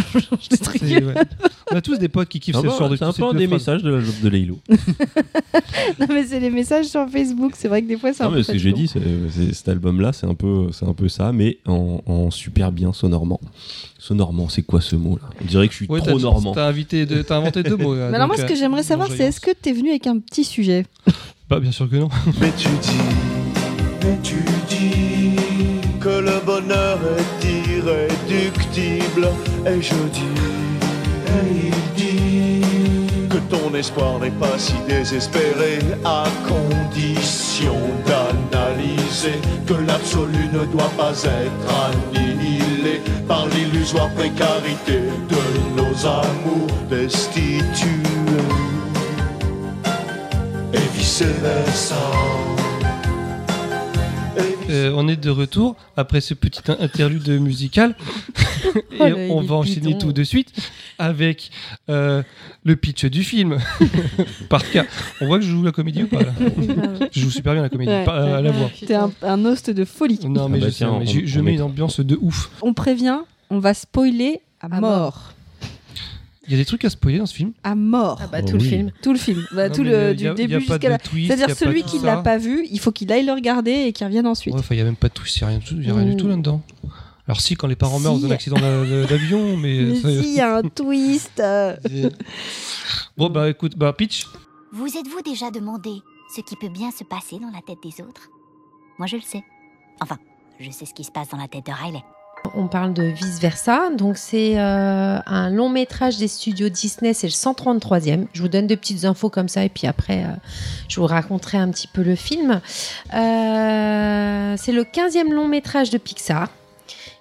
[0.81, 1.03] Des.
[1.71, 3.47] On a tous des potes qui kiffent C'est de c'est un peu un de des
[3.47, 4.59] messages de, la- de Laylo.
[5.99, 7.53] Non mais c'est les messages sur Facebook.
[7.55, 8.99] C'est vrai que des fois c'est un Non, peu mais ce que j'ai dit, c'est-
[9.29, 12.93] c'est- cet album-là, c'est un peu, c'est un peu ça, mais en, en super bien
[12.93, 13.39] sonorement.
[13.97, 15.27] Sonorement, c'est quoi ce mot-là?
[15.41, 16.53] On dirait que je suis Ouais, trop t'as- normand.
[16.53, 17.95] T'as invité deux- t'as inventé deux mots.
[17.95, 20.05] là, Mais alors moi, ce que euh, j'aimerais savoir, c'est est-ce que t'es venu avec
[20.07, 20.85] un petit sujet?
[21.49, 22.09] Bah, bien sûr que non.
[22.41, 22.91] Mais tu dis,
[24.03, 24.35] mais tu
[24.69, 25.35] dis
[25.99, 26.99] que le bonheur
[27.41, 29.27] est irréductible.
[29.67, 30.21] Et je dis,
[31.27, 32.54] et il dit
[33.49, 37.75] ton espoir n'est pas si désespéré, à condition
[38.05, 47.89] d'analyser que l'absolu ne doit pas être annihilé par l'illusoire précarité de nos amours destitués
[50.73, 51.95] et vice versa.
[54.69, 57.95] Euh, on est de retour après ce petit in- interlude musical.
[58.99, 59.97] Et Oh, on va enchaîner bidon.
[59.99, 60.51] tout de suite
[60.97, 61.51] avec
[61.89, 62.23] euh,
[62.63, 63.57] le pitch du film.
[64.49, 64.85] Par cas.
[65.21, 66.33] On voit que je joue la comédie ou pas là?
[67.11, 68.69] Je joue super bien la comédie, Ouais, pas à la voix.
[68.85, 70.19] T'es un, un host de folie.
[70.27, 71.63] Non, mais Ah bah je, sais, tiens, mais on- je, je on mets met- une
[71.63, 72.49] ambiance de ouf.
[72.61, 73.19] On prévient,
[73.49, 74.81] on va spoiler à, À mort.
[74.81, 75.33] mort.
[76.47, 77.53] Il y a des trucs à spoiler dans ce film.
[77.63, 78.19] À mort.
[78.21, 78.69] Ah bah Oh tout le oui.
[78.69, 78.91] film.
[79.01, 79.45] Tout le film.
[79.51, 80.97] Bah, Non, tout le, du a début jusqu'à la.
[80.99, 82.05] C'est-à-dire celui qui ça.
[82.05, 84.53] l'a pas vu, il faut qu'il aille le regarder et qu'il revienne ensuite.
[84.53, 85.81] Ouais, enfin, il n'y a même pas de twist, il n'y a rien, du tout-
[85.81, 86.61] y a rien du tout là-dedans.
[87.27, 88.21] Alors, si, quand les parents meurent Si.
[88.21, 89.81] dans un accident d'a- de- d'avion, mais.
[89.81, 91.39] Mais ça- si, il y a un twist.
[91.39, 91.75] euh.
[93.17, 94.27] Bon, bah écoute, bah pitch.
[94.71, 95.91] Vous êtes-vous déjà demandé
[96.35, 98.29] ce qui peut bien se passer dans la tête des autres?
[98.99, 99.43] Moi, je le sais.
[100.01, 100.17] Enfin,
[100.59, 102.03] je sais ce qui se passe dans la tête de Riley.
[102.57, 103.89] On parle de Vice Versa.
[103.97, 107.13] Donc, c'est euh, un long métrage des studios Disney.
[107.13, 108.27] C'est le 133e.
[108.31, 109.65] Je vous donne deux petites infos comme ça.
[109.65, 110.35] Et puis après, euh,
[110.87, 112.61] je vous raconterai un petit peu le film.
[113.13, 116.47] Euh, c'est le 15e long métrage de Pixar.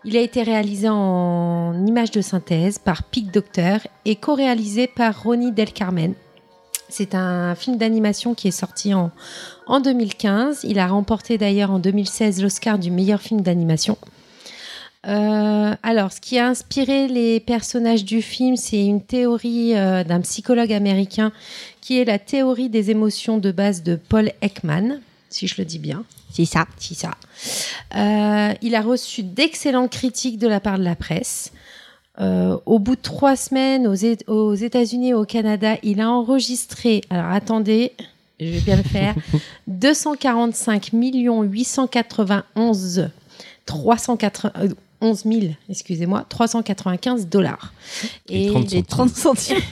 [0.04, 5.50] Il a été réalisé en images de synthèse par Pic Docteur et co-réalisé par Ronnie
[5.50, 6.14] Del Carmen.
[6.88, 9.10] C'est un film d'animation qui est sorti en,
[9.66, 10.60] en 2015.
[10.62, 13.96] Il a remporté d'ailleurs en 2016 l'Oscar du meilleur film d'animation.
[15.06, 20.20] Euh, alors, ce qui a inspiré les personnages du film, c'est une théorie euh, d'un
[20.20, 21.32] psychologue américain
[21.80, 25.78] qui est la théorie des émotions de base de Paul Ekman, si je le dis
[25.78, 26.04] bien.
[26.32, 26.66] C'est ça.
[26.78, 27.10] C'est ça.
[27.96, 31.52] Euh, il a reçu d'excellentes critiques de la part de la presse.
[32.16, 33.96] Au bout de trois semaines aux,
[34.28, 37.90] aux États-Unis et au Canada, il a enregistré, alors attendez,
[38.38, 39.16] je vais bien le faire,
[39.66, 43.10] 245 891
[45.04, 47.72] 391 000, excusez-moi, 395 dollars.
[48.28, 49.56] Et 30 Les 30 centimes.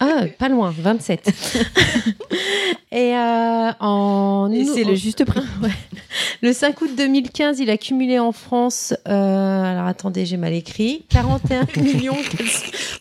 [0.00, 1.32] Ah, pas loin, 27.
[2.92, 4.50] et euh, en.
[4.52, 5.40] Et c'est le juste prix.
[5.62, 5.70] Ouais.
[6.42, 8.92] Le 5 août 2015, il a cumulé en France.
[9.08, 11.04] euh, alors attendez, j'ai mal écrit.
[11.08, 12.16] 41 millions.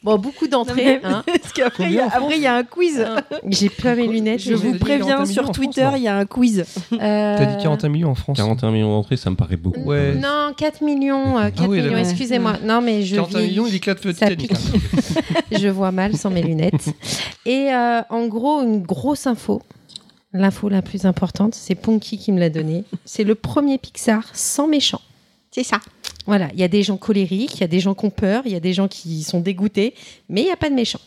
[0.03, 0.99] Bon, beaucoup d'entrées.
[1.03, 1.23] hein.
[1.25, 3.01] Parce qu'après, il y a- après, il y a un quiz.
[3.01, 3.17] Hein,
[3.49, 4.39] J'ai pas mes lunettes.
[4.39, 6.63] Je vous dit 41 préviens, sur Twitter, France, il y a un quiz.
[6.89, 8.37] T'as dit 41 millions en France.
[8.37, 9.81] 41 millions d'entrées, ça me paraît beaucoup.
[9.81, 10.15] Ouais.
[10.15, 11.02] Non, 4 millions.
[11.11, 12.57] Euh, 4 Ah oui, millions, excusez-moi.
[12.63, 13.15] Non, mais je.
[13.15, 13.51] 41 vieillis.
[13.51, 14.51] millions, il éclate le Titanic.
[15.51, 16.89] je vois mal sans mes lunettes.
[17.45, 19.61] Et euh, en gros, une grosse info.
[20.33, 22.83] L'info la plus importante, c'est Punky qui me l'a donnée.
[23.05, 25.01] C'est le premier Pixar sans méchant.
[25.51, 25.79] C'est ça.
[26.25, 28.41] Voilà, il y a des gens colériques, il y a des gens qui ont peur,
[28.45, 29.93] il y a des gens qui sont dégoûtés,
[30.29, 30.99] mais il n'y a pas de méchant.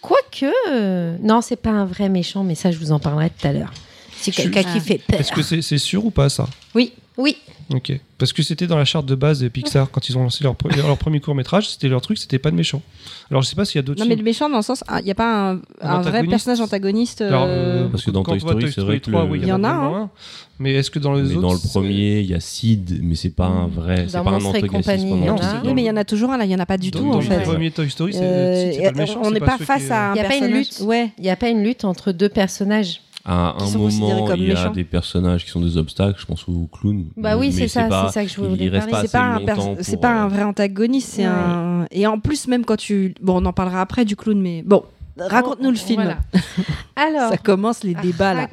[0.00, 3.46] Quoique, euh, non, c'est pas un vrai méchant, mais ça, je vous en parlerai tout
[3.46, 3.72] à l'heure.
[4.20, 5.20] C'est quelqu'un qui fait peur.
[5.20, 6.48] Est-ce que c'est c'est sûr ou pas ça?
[6.74, 7.36] Oui, oui.
[7.74, 7.92] Ok.
[8.18, 10.54] Parce que c'était dans la charte de base de Pixar quand ils ont lancé leur,
[10.54, 12.82] pre- leur premier court métrage, c'était leur truc, c'était pas de méchant.
[13.30, 14.82] Alors je sais pas s'il y a d'autres Non, mais le méchant, dans le sens,
[14.98, 17.22] il n'y a pas un, un vrai personnage antagoniste.
[17.22, 19.52] Alors, euh, euh, Parce que dans Toy Story, c'est vrai que le- oui, Il y
[19.52, 19.94] en a, hein.
[20.04, 20.10] un.
[20.58, 23.00] Mais est-ce que dans les Mais autres dans le c'est- premier, il y a Sid,
[23.02, 24.04] mais c'est pas un vrai.
[24.08, 24.88] C'est Dans pas un antagoniste.
[24.98, 25.42] y non, a.
[25.42, 26.58] c'est Oui, dans mais il y le- en a toujours un là, il n'y en
[26.60, 27.42] a pas du dans- tout dans en le fait.
[27.42, 30.18] premier Toy Story, c'est Euh, c'est le on c'est n'est pas face à un Il
[30.18, 30.66] y a pas une personnage.
[30.78, 30.80] lutte.
[30.86, 31.12] Ouais.
[31.18, 33.00] Il n'y a pas une lutte entre deux personnages.
[33.24, 34.70] À un moment, il y a méchants.
[34.70, 37.06] des personnages qui sont des obstacles, je pense au clown.
[37.16, 38.90] Bah oui, c'est ça, c'est ça que je voulais parler.
[38.90, 41.32] pas C'est pas, un pour, pas euh, un vrai antagoniste, c'est Ouais.
[41.34, 41.86] un.
[41.90, 43.14] Et en plus, même quand tu.
[43.20, 44.84] Bon, on en parlera après du clown, mais bon,
[45.18, 46.02] raconte-nous le film.
[46.02, 46.18] Voilà.
[46.96, 48.48] Alors, Ça commence les débats là.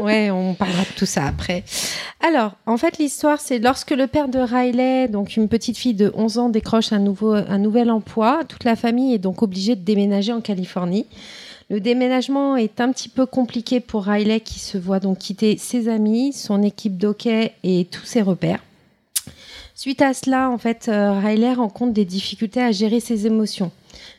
[0.00, 1.64] Ouais, on parlera de tout ça après.
[2.26, 6.12] Alors, en fait, l'histoire, c'est lorsque le père de Riley, donc une petite fille de
[6.14, 9.82] 11 ans, décroche un, nouveau, un nouvel emploi, toute la famille est donc obligée de
[9.82, 11.06] déménager en Californie.
[11.70, 15.88] Le déménagement est un petit peu compliqué pour Riley qui se voit donc quitter ses
[15.88, 18.62] amis, son équipe d'hockey et tous ses repères.
[19.74, 23.70] Suite à cela, en fait, euh, Riley rencontre des difficultés à gérer ses émotions.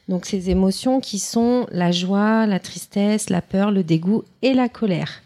[0.07, 4.69] Donc ces émotions qui sont la joie, la tristesse, la peur, le dégoût et la
[4.69, 5.21] colère.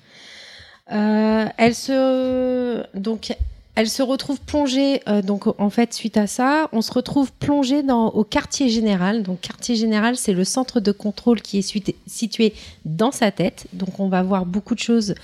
[0.92, 3.36] Euh, elle se donc
[3.76, 7.82] elle se retrouve plongée euh, donc en fait suite à ça, on se retrouve plongé
[7.82, 9.24] dans au quartier général.
[9.24, 12.54] Donc quartier général, c'est le centre de contrôle qui est situé
[12.86, 13.66] dans sa tête.
[13.74, 15.16] Donc on va voir beaucoup de choses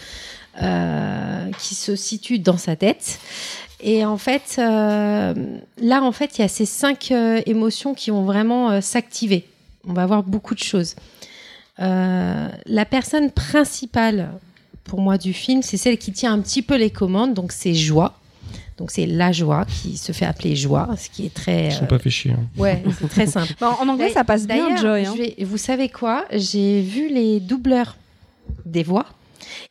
[0.62, 3.20] euh, qui se situent dans sa tête.
[3.82, 5.34] Et en fait, euh,
[5.82, 7.12] là, en fait, il y a ces cinq
[7.45, 9.45] émotions qui vont vraiment s'activer.
[9.88, 10.95] On va voir beaucoup de choses.
[11.78, 14.32] La personne principale,
[14.84, 17.34] pour moi, du film, c'est celle qui tient un petit peu les commandes.
[17.34, 18.18] Donc, c'est Joie.
[18.80, 21.67] Donc, c'est la joie qui se fait appeler Joie, ce qui est très.
[21.67, 22.32] Ils sont euh, pas fait chier.
[22.32, 22.45] hein.
[22.57, 23.53] Ouais, c'est très simple.
[23.59, 25.05] Bon, en anglais, ça passe bien, Joy.
[25.05, 25.13] hein.
[25.17, 26.25] vais- vous savez quoi?
[26.32, 27.97] J'ai vu les doubleurs
[28.65, 29.05] des voix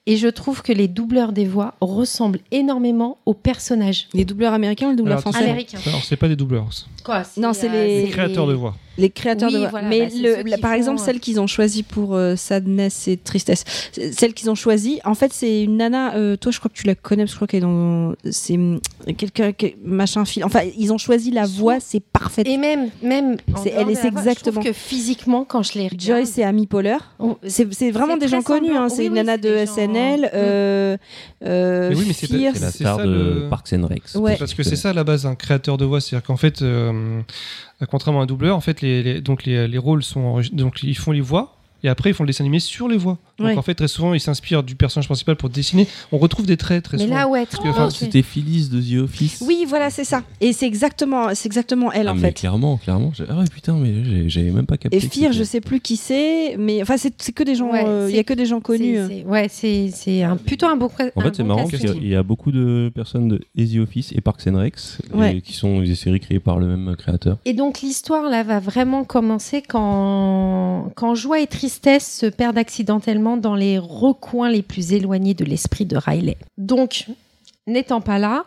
[0.09, 4.86] et je trouve que les doubleurs des voix ressemblent énormément aux personnages Les doubleurs américains
[4.88, 5.78] ou les doubleurs Alors, français américains.
[5.86, 6.66] Alors c'est pas des doubleurs,
[7.04, 8.74] Quoi Non, c'est les- les créateurs de voix.
[8.98, 9.68] Les créateurs Oui, de voix.
[9.70, 12.34] voilà, mais bah, le- la- par font, exemple, euh, celle qu'ils ont choisie pour euh,
[12.34, 13.64] Sadness et Tristesse,
[14.11, 16.16] celle qu'ils ont choisie, en fait, c'est une nana.
[16.16, 18.14] euh, toi, je crois que tu la connais parce que je crois qu'elle est dans.
[18.32, 18.59] C'est
[19.16, 19.52] quelqu'un.
[19.52, 20.44] qui- Machin fil.
[20.44, 22.42] Enfin, ils ont choisi la voix, c'est parfait.
[22.44, 25.74] Et même, même C'est- elle est la voix, je exactement- trouve que physiquement, quand je
[25.78, 26.98] les regarde, Joy, c'est Amy Poehler.
[27.46, 28.72] C'est vraiment des gens connus.
[28.88, 29.97] C'est une oui, nana de SNL.
[30.22, 30.28] Mm.
[30.34, 30.96] euh,
[31.44, 32.57] euh, Mais oui, mais c'est pas- Fierce.
[32.59, 34.14] C'est la star ça, de le- Parks and Recs.
[34.14, 34.36] Ouais.
[34.38, 37.20] Parce que c'est ça à la base un créateur de voix, c'est-à-dire qu'en fait, euh,
[37.90, 40.96] contrairement à un doubleur, en fait, les, les- donc les, les rôles sont donc ils
[40.96, 41.55] font les voix.
[41.84, 43.18] Et après, ils font le dessin animé sur les voix.
[43.39, 43.57] Donc, Ouais.
[43.57, 45.86] en fait, très souvent, ils s'inspirent du personnage principal pour dessiner.
[46.11, 47.14] On retrouve des traits très Mais souvent.
[47.14, 47.93] là, ouais, ok.
[47.93, 49.45] C'était Phyllis de The Office.
[49.47, 50.22] Oui, voilà, c'est ça.
[50.41, 52.32] Et c'est exactement, c'est exactement elle Ah, en mais fait.
[52.32, 53.12] clairement, clairement.
[53.28, 54.97] Ah ouais, putain, mais j'ai- j'avais même pas capté.
[54.97, 57.70] Et Fir, je sais plus qui c'est, mais enfin, c'est que des gens.
[57.70, 58.97] Ouais, euh, Il y a que des gens connus.
[58.97, 60.86] C'est- c'est- Ouais, c'est c'est un, plutôt un bon.
[61.14, 64.20] En fait, c'est marrant parce qu'il y a beaucoup de personnes de The Office et
[64.20, 64.78] Parks and Recs
[65.12, 65.41] et Ouais.
[65.43, 67.39] qui sont des séries créées par le même créateur.
[67.45, 73.28] Et donc l'histoire là va vraiment commencer quand, quand joie et tristesse se perdent accidentellement
[73.37, 76.37] dans les recoins les plus éloignés de l'esprit de Riley.
[76.57, 77.07] Donc,
[77.66, 78.45] n'étant pas là,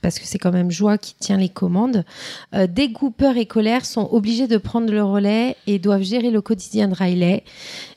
[0.00, 2.04] parce que c'est quand même joie qui tient les commandes,
[2.54, 2.66] euh,
[3.16, 6.94] peur et colère sont obligés de prendre le relais et doivent gérer le quotidien de
[6.94, 7.44] Riley.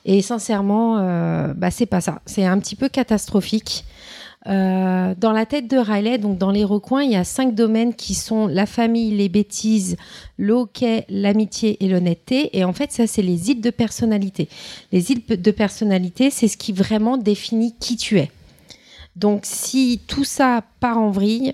[0.05, 2.21] Et sincèrement, euh, bah, c'est pas ça.
[2.25, 3.85] C'est un petit peu catastrophique.
[4.45, 7.93] Euh, dans la tête de Riley, donc dans les recoins, il y a cinq domaines
[7.93, 9.97] qui sont la famille, les bêtises,
[10.37, 10.55] le
[11.09, 12.57] l'amitié et l'honnêteté.
[12.57, 14.47] Et en fait, ça, c'est les îles de personnalité.
[14.91, 18.31] Les îles de personnalité, c'est ce qui vraiment définit qui tu es.
[19.15, 21.53] Donc, si tout ça part en vrille,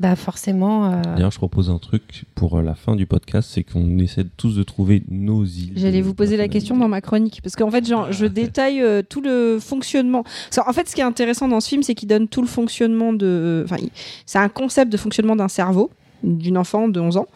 [0.00, 0.92] bah forcément.
[0.92, 4.24] euh, D'ailleurs, je propose un truc pour euh, la fin du podcast, c'est qu'on essaie
[4.36, 5.72] tous de trouver nos îles.
[5.76, 9.02] J'allais vous poser la question dans ma chronique parce qu'en fait, genre, je détaille euh,
[9.08, 10.24] tout le fonctionnement.
[10.66, 13.12] En fait, ce qui est intéressant dans ce film, c'est qu'il donne tout le fonctionnement
[13.12, 13.62] de.
[13.64, 13.90] Enfin, il-
[14.26, 15.90] c'est un concept de fonctionnement d'un cerveau
[16.22, 17.26] d'une enfant de 11 ans.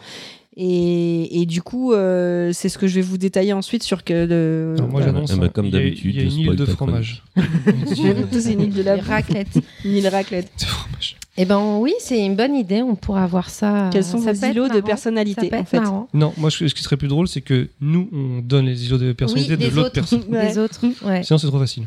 [0.57, 4.13] Et, et du coup, euh, c'est ce que je vais vous détailler ensuite sur que
[4.27, 4.75] le.
[4.77, 5.31] Alors, moi, j'annonce.
[5.33, 7.23] hein, comme il y a- d'habitude, Il y a une île de fromage.
[8.31, 9.59] c'est une île de la les raclettes.
[9.85, 10.51] Une île raclette.
[10.61, 11.17] De fromage.
[11.43, 12.83] Eh ben oui, c'est une bonne idée.
[12.83, 13.91] On pourra voir ça.
[13.93, 16.07] Quels sont ça vos îlots de personnalité en fait marrant.
[16.15, 19.13] Non, moi, ce qui serait plus drôle, c'est que nous, on donne les îlots de
[19.13, 20.23] personnalité Oui, de l'autre personne.
[20.33, 20.53] Ouais.
[20.53, 20.81] Des autres.
[21.05, 21.25] Ouais.
[21.25, 21.83] Sinon, c'est trop facile.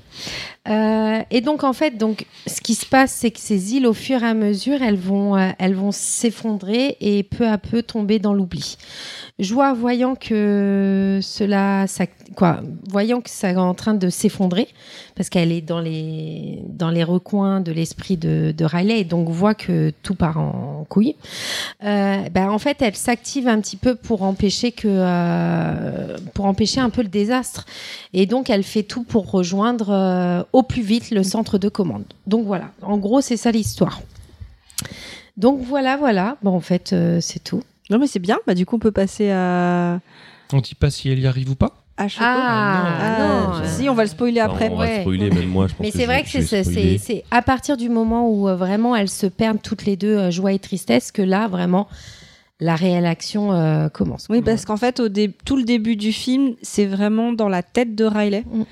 [0.68, 3.94] Euh, et donc en fait, donc ce qui se passe, c'est que ces îles, au
[3.94, 8.20] fur et à mesure, elles vont, euh, elles vont s'effondrer et peu à peu tomber
[8.20, 8.78] dans l'oubli.
[9.38, 12.06] Joie, voyant que cela, ça,
[12.38, 14.70] quoi, voyant que ça est en train de s'effondrer,
[15.16, 19.54] parce qu'elle est dans les, dans les recoins de l'esprit de, Riley, et donc voit
[19.54, 21.16] que tout part en couille.
[21.84, 26.80] Euh, ben, en fait, elle s'active un petit peu pour empêcher que, euh, pour empêcher
[26.80, 27.66] un peu le désastre.
[28.14, 32.06] Et donc, elle fait tout pour rejoindre euh, au plus vite le centre de commande.
[32.26, 34.02] Donc voilà, en gros, c'est ça l'histoire.
[35.36, 36.38] Donc voilà, voilà.
[36.42, 37.62] Bon, en fait, euh, c'est tout.
[37.90, 38.40] Non, mais c'est bien.
[38.48, 40.00] Bah, du coup, on peut passer à.
[40.54, 41.74] On dit pas si elle y arrive ou pas.
[41.98, 42.26] à Choco.
[42.28, 43.68] Ah, Ah, non.
[43.68, 44.70] Si, on va le spoiler Enfin, après.
[44.70, 45.00] on va Ouais.
[45.02, 46.98] spoiler, même moi, je pense Mais que c'est vrai que c'est c'est- spoiler.
[46.98, 50.30] c'est à partir du moment où euh, vraiment elles se perdent toutes les deux, euh,
[50.32, 51.88] joie et tristesse, que là, vraiment,
[52.60, 54.28] la réelle action euh, commence.
[54.30, 55.08] Oui, parce qu'en fait, au
[55.46, 58.44] tout le début du film, c'est vraiment dans la tête de Riley.
[58.52, 58.64] Mm.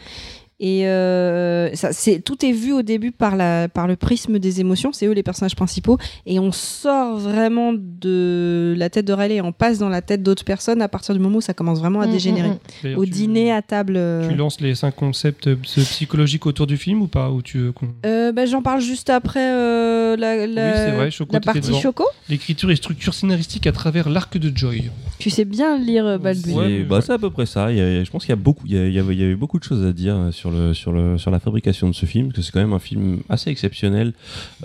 [0.59, 4.61] Et euh, ça, c'est, tout est vu au début par, la, par le prisme des
[4.61, 9.35] émotions, c'est eux les personnages principaux, et on sort vraiment de la tête de Riley
[9.37, 11.79] et on passe dans la tête d'autres personnes à partir du moment où ça commence
[11.79, 12.49] vraiment à Mm, dégénérer.
[12.49, 12.57] mm, mm.
[12.83, 13.95] D'ailleurs, Au tu- dîner, à table.
[13.97, 17.57] euh, Tu lances les cinq concepts euh, psychologiques autour du film ou pas ou tu
[17.59, 21.33] veux qu'on- euh, bah, j'en parle juste après euh, la, la, Oui, c'est vrai, Choco,
[21.33, 21.81] la t'étais partie.
[21.81, 22.05] Choco.
[22.29, 24.91] L'écriture et structure scénaristique à travers l'arc de Joy.
[25.19, 26.51] Tu sais bien lire Balbu.
[26.53, 27.01] Ouais, bah, ouais.
[27.01, 27.71] c'est à peu près ça.
[27.71, 29.35] Il y a- je pense qu'il y a beaucoup, il y, a- il y avait,
[29.35, 32.27] beaucoup de choses à dire sur le sur le sur la fabrication de ce film,
[32.27, 34.11] parce que c'est quand même un film assez exceptionnel.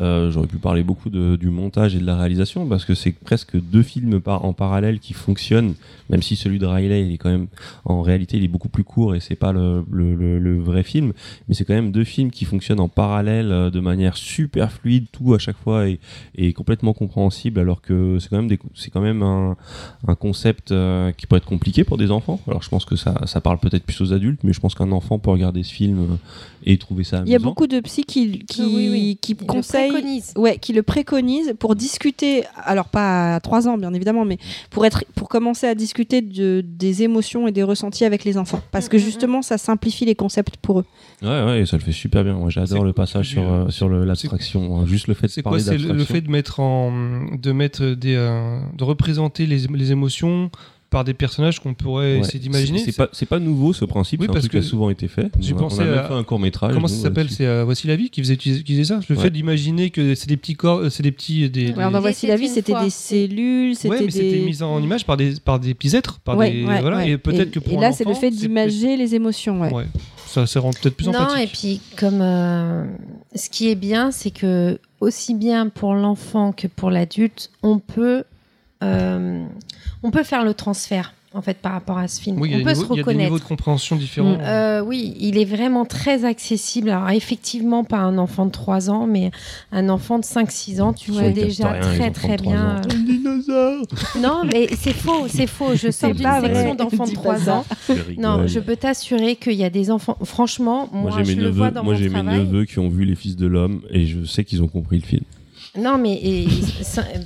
[0.00, 3.12] Euh, J'aurais pu parler beaucoup de- du montage et de la réalisation, parce que c'est
[3.12, 5.74] presque deux films par, en parallèle qui fonctionnent,
[6.10, 7.46] même si celui de Riley il est quand même
[7.84, 11.12] en réalité il est beaucoup plus court et c'est pas le, le, vrai film,
[11.46, 15.06] mais c'est quand même deux films qui fonctionnent en parallèle euh, de manière super fluide,
[15.12, 18.58] tout à chaque fois est, complètement compréhensible, alors que c'est quand même des,
[18.92, 19.56] quand même un,
[20.08, 22.40] un concept euh, qui peut être compliqué pour des enfants.
[22.48, 24.90] Alors je pense que ça, ça parle peut-être plus aux adultes, mais je pense qu'un
[24.90, 26.16] enfant peut regarder ce film euh,
[26.64, 27.28] et trouver ça amusant.
[27.28, 29.18] Il y a beaucoup de psy qui, qui, Ah oui, oui.
[29.20, 30.22] qui Il le conseillent.
[30.36, 34.38] Ouais, qui le préconise pour discuter, alors pas à 3 ans bien évidemment, mais
[34.70, 38.60] pour, être, pour commencer à discuter de, des émotions et des ressentis avec les enfants.
[38.72, 39.02] Parce que Mhm.
[39.02, 40.84] justement, ça simplifie les concepts pour eux.
[41.22, 42.34] Ouais, ouais, et ça le fait super bien.
[42.34, 44.78] Moi, j'adore le passage sur, euh, sur l'abstraction.
[44.80, 44.86] hein.
[44.86, 46.92] Juste le fait de C'est parler quoi C'est le, fait de mettre en
[47.40, 50.50] de mettre des euh, de représenter les, les émotions
[50.90, 52.20] par des personnages qu'on pourrait Ouais.
[52.20, 52.78] essayer d'imaginer.
[52.78, 54.60] C'est c'est pas, c'est pas nouveau ce principe, Oui, c'est un parce truc qui a
[54.60, 55.30] que souvent été fait.
[55.38, 56.72] j'ai On a- pensé on a même à- fait un court métrage.
[56.72, 57.34] Comment ça s'appelle là-dessus.
[57.36, 59.00] C'est euh, Voici la vie qui faisait utiliser, qui disait ça.
[59.08, 59.22] Le Ouais.
[59.22, 62.26] fait d'imaginer que c'est des petits corps, euh, c'est des petits des, Ouais, des- Voici
[62.26, 62.84] la vie, c'était fois.
[62.84, 64.40] des cellules, c'était Ouais, mais c'était des.
[64.40, 66.96] mis en image par des par des petits êtres, par Ouais, des ouais, voilà.
[66.98, 67.10] ouais.
[67.10, 69.60] Et peut-être que pour et là, c'est le fait d'imager les émotions.
[69.60, 69.84] Ouais.
[70.26, 71.42] Ça, ça rend peut-être plus non, empathique.
[71.42, 72.84] et puis comme euh,
[73.34, 78.24] ce qui est bien, c'est que aussi bien pour l'enfant que pour l'adulte, on peut
[78.82, 79.44] euh,
[80.02, 82.40] on peut faire le transfert en fait par rapport à ce film.
[82.40, 83.24] Oui, il y a on des peut niveaux- se il y a des reconnaître.
[83.30, 84.38] niveaux de compréhension différents.
[84.40, 86.88] Euh, oui, il est vraiment très accessible.
[86.88, 89.30] Alors effectivement, pas un enfant de 3 ans, mais
[89.70, 92.76] un enfant de 5-6 ans, tu vois déjà rien, très très 3 bien.
[92.76, 93.82] euh, Dinosaure
[94.18, 95.74] Non, mais c'est faux, c'est faux.
[95.74, 97.56] Je sors d'une section d'enfants de dis pas 3 ça.
[97.56, 97.64] ans.
[97.90, 100.16] Je Non, je peux t'assurer qu'il y a des enfants.
[100.24, 103.36] Franchement, moi, Moi, j'ai mes neveux, moi, j'ai mes neveux qui ont vu Les Fils
[103.36, 105.24] de l'Homme et je sais qu'ils ont compris le film.
[105.76, 106.48] Non, mais et,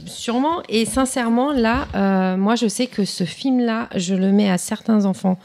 [0.07, 4.59] sûrement et sincèrement, là, euh, moi, je sais que ce film-là, je le mets à
[4.59, 5.38] certains enfants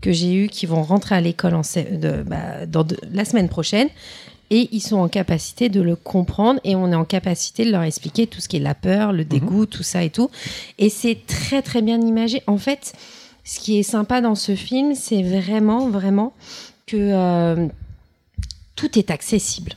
[0.00, 3.24] que j'ai eus qui vont rentrer à l'école en sé- de, bah, dans de- la
[3.24, 3.88] semaine prochaine.
[4.50, 7.82] Et ils sont en capacité de le comprendre et on est en capacité de leur
[7.82, 10.30] expliquer tout ce qui est la peur, le dégoût, tout ça et tout.
[10.78, 12.42] Et c'est très très bien imagé.
[12.46, 12.94] En fait,
[13.44, 16.32] ce qui est sympa dans ce film, c'est vraiment vraiment
[16.86, 17.66] que euh,
[18.74, 19.74] tout est accessible.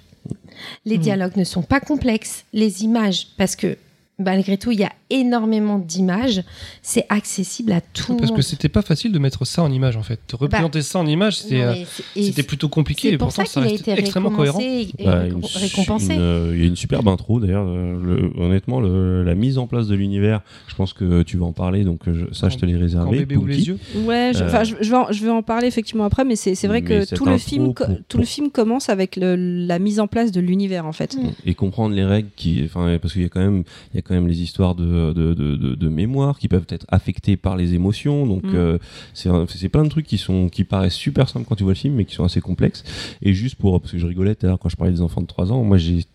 [0.86, 1.04] Les Mhm.
[1.04, 3.78] dialogues ne sont pas complexes, les images, parce que
[4.22, 6.42] malgré tout, il y a énormément d'images.
[6.82, 8.38] C'est accessible à tout le Parce monde.
[8.38, 10.20] que c'était pas facile de mettre ça en image en fait.
[10.30, 11.74] De représenter ça en image, c'était euh,
[12.16, 13.10] et c'était plutôt compliqué.
[13.10, 14.60] C'est et pour pourtant, ça qu'il a été extrêmement cohérent.
[14.60, 14.94] récompensé.
[15.00, 16.14] et Bah, une- récompensé.
[16.14, 17.66] une, euh, Il y a une superbe intro d'ailleurs.
[17.68, 21.46] euh, le- honnêtement, le- la mise en place de l'univers, je pense que tu vas
[21.46, 23.18] en parler, donc je- ça, je te l'ai Quand réservé.
[23.20, 23.78] bébé ouvre les yeux.
[24.06, 26.36] Ouais, je, Euh, enfin, je, je vais en, je vais en parler effectivement après, mais
[26.36, 29.36] c'est c'est vrai Mais que tout le, film, pour- tout le film commence avec le-
[29.36, 31.18] la mise en place de l'univers en fait.
[31.46, 33.64] et comprendre les règles qui enfin parce qu'il y a quand même
[33.94, 35.34] il y a quand même les histoires de de,
[35.76, 38.56] de, mémoire qui peuvent être affectées par les émotions donc Mm.
[38.56, 38.78] euh,
[39.14, 41.74] c'est un- c'est plein de trucs qui sont qui paraissent super simples quand tu vois
[41.74, 42.84] le film mais qui sont assez complexes
[43.22, 45.22] et juste pour parce que je rigolais tout à l'heure quand je parlais des enfants
[45.22, 46.06] de 3 ans moi j'ai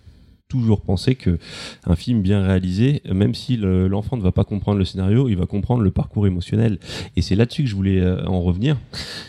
[0.49, 1.39] toujours pensé que
[1.87, 5.37] un film bien réalisé, même si le- l'enfant ne va pas comprendre le scénario, il
[5.37, 6.79] va comprendre le parcours émotionnel.
[7.17, 8.77] Et c'est là-dessus que je voulais euh, en revenir.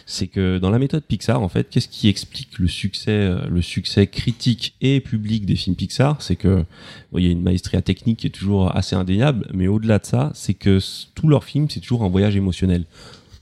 [0.06, 3.62] C'est que dans la méthode Pixar, en fait, qu'est-ce qui explique le succès, euh, le
[3.62, 6.22] succès critique et public des films Pixar?
[6.22, 6.64] C'est que
[7.12, 10.32] bon, y a une maestria technique qui est toujours assez indéniable, mais au-delà de ça,
[10.36, 10.80] c'est que
[11.16, 12.86] tous leurs films, c'est toujours un voyage émotionnel.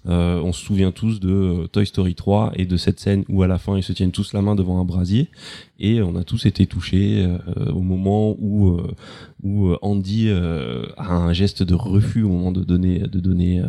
[0.08, 3.42] Euh, on se souvient tous de euh, Toy Story 3 et de cette scène où
[3.44, 5.30] à la fin ils se tiennent tous la main devant un brasier
[5.80, 8.92] et on a tous été touchés euh, au moment où euh,
[9.44, 13.62] où euh, Andy euh, a un geste de refus au moment de donner de donner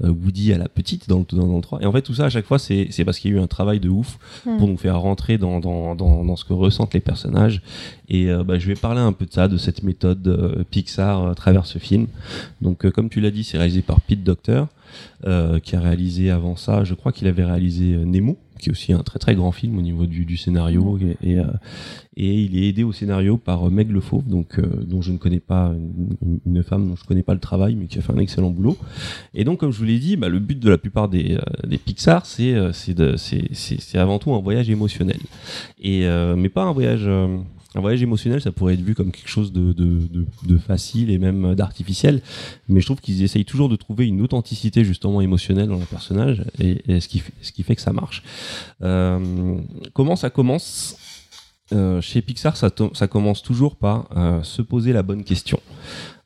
[0.00, 2.30] Woody à la petite dans le, dans le 3 et en fait tout ça à
[2.30, 4.56] chaque fois c'est c'est parce qu'il y a eu un travail de ouf Hmm.
[4.58, 7.60] pour nous faire rentrer dans dans, dans, dans ce que ressentent les personnages.
[8.08, 11.34] Et euh, bah, je vais parler un peu de ça de cette méthode Pixar à
[11.34, 12.06] travers ce film.
[12.60, 14.64] Donc euh, comme tu l'as dit c'est réalisé par Pete Docter
[15.24, 18.72] euh, qui a réalisé avant ça, je crois qu'il avait réalisé euh, Nemo, qui est
[18.72, 21.44] aussi un très très grand film au niveau du, du scénario, et, et, euh,
[22.16, 25.18] et il est aidé au scénario par Meg Le Fauve, donc euh, dont je ne
[25.18, 25.72] connais pas
[26.22, 28.50] une, une femme dont je connais pas le travail, mais qui a fait un excellent
[28.50, 28.76] boulot.
[29.34, 31.78] Et donc comme je vous l'ai dit, bah, le but de la plupart des, des
[31.78, 32.54] Pixar, c'est
[33.94, 35.20] avant tout un voyage émotionnel,
[35.80, 37.08] et mais pas un voyage
[37.74, 42.22] un voyage émotionnel, ça pourrait être vu comme quelque chose de, facile et même d'artificiel,
[42.68, 46.42] mais je trouve qu'ils essayent toujours de trouver une authenticité justement émotionnelle dans le personnage,
[46.58, 48.22] et, ce, qui, fait- que ça marche.
[48.82, 49.58] Euh,
[49.92, 50.96] comment ça commence?
[51.72, 52.70] Euh, Chez Pixar, ça,
[53.08, 55.60] commence toujours par euh, se poser la bonne question.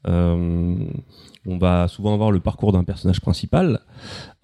[0.04, 3.80] On va souvent avoir le parcours d'un personnage principal,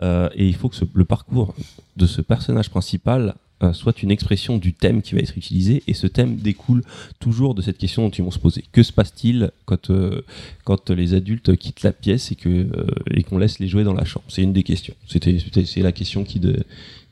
[0.03, 1.55] et il faut que le parcours
[1.97, 5.95] de ce personnage principal euh, soit une expression du thème qui va être utilisé, et
[5.95, 6.83] ce thème découle
[7.19, 8.65] toujours de cette question dont ils vont se poser.
[8.73, 10.23] Que se passe-t-il quand, euh,
[10.65, 13.95] quand les adultes quittent la pièce et que euh, et qu'on laisse les jouer dans
[13.95, 14.25] la chambre?
[14.29, 14.95] C'est une des questions.
[15.09, 16.57] C'était c'était- c'est la question qui de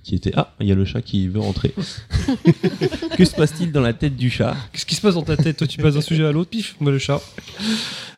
[0.05, 1.74] qui était ah il y a le chat qui veut rentrer.
[3.16, 4.57] que se passe-t-il dans la tête du chat?
[4.72, 5.57] Qu'est-ce qui se passe dans ta tête?
[5.57, 7.20] Toi, tu passes d'un sujet à l'autre, pif, moi le chat.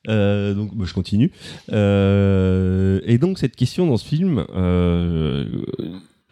[0.08, 1.30] Euh, donc bah, je continue.
[1.72, 5.46] Euh, et donc cette question dans ce film, euh,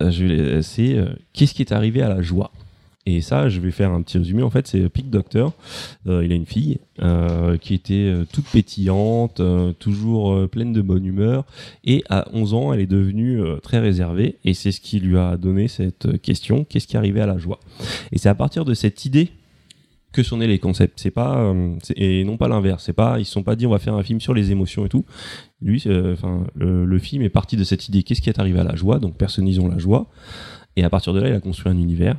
[0.00, 2.50] je vais- c'est euh, qu'est-ce qui est arrivé à la joie?
[3.08, 4.42] Et ça, je vais faire un petit résumé.
[4.42, 5.46] En fait, c'est Pete Docter.
[6.08, 10.72] Euh, il a une fille euh, qui était euh, toute pétillante, euh, toujours euh, pleine
[10.72, 11.44] de bonne humeur.
[11.84, 14.38] Et à 11 ans, elle est devenue euh, très réservée.
[14.44, 17.38] Et c'est ce qui lui a donné cette euh, question qu'est-ce qui arrivait à la
[17.38, 17.60] joie?
[18.10, 19.28] Et c'est à partir de cette idée
[20.22, 20.98] que nés les concepts.
[21.00, 22.84] C'est pas euh, et non pas l'inverse.
[22.84, 24.88] C'est pas ils sont pas dit on va faire un film sur les émotions et
[24.88, 25.04] tout.
[25.60, 28.58] Lui, euh, enfin le, le film est parti de cette idée qu'est-ce qui est arrivé
[28.60, 28.98] à la joie?
[28.98, 30.06] Donc personnalisons la joie.
[30.76, 32.16] Et à partir de là, il a construit un univers.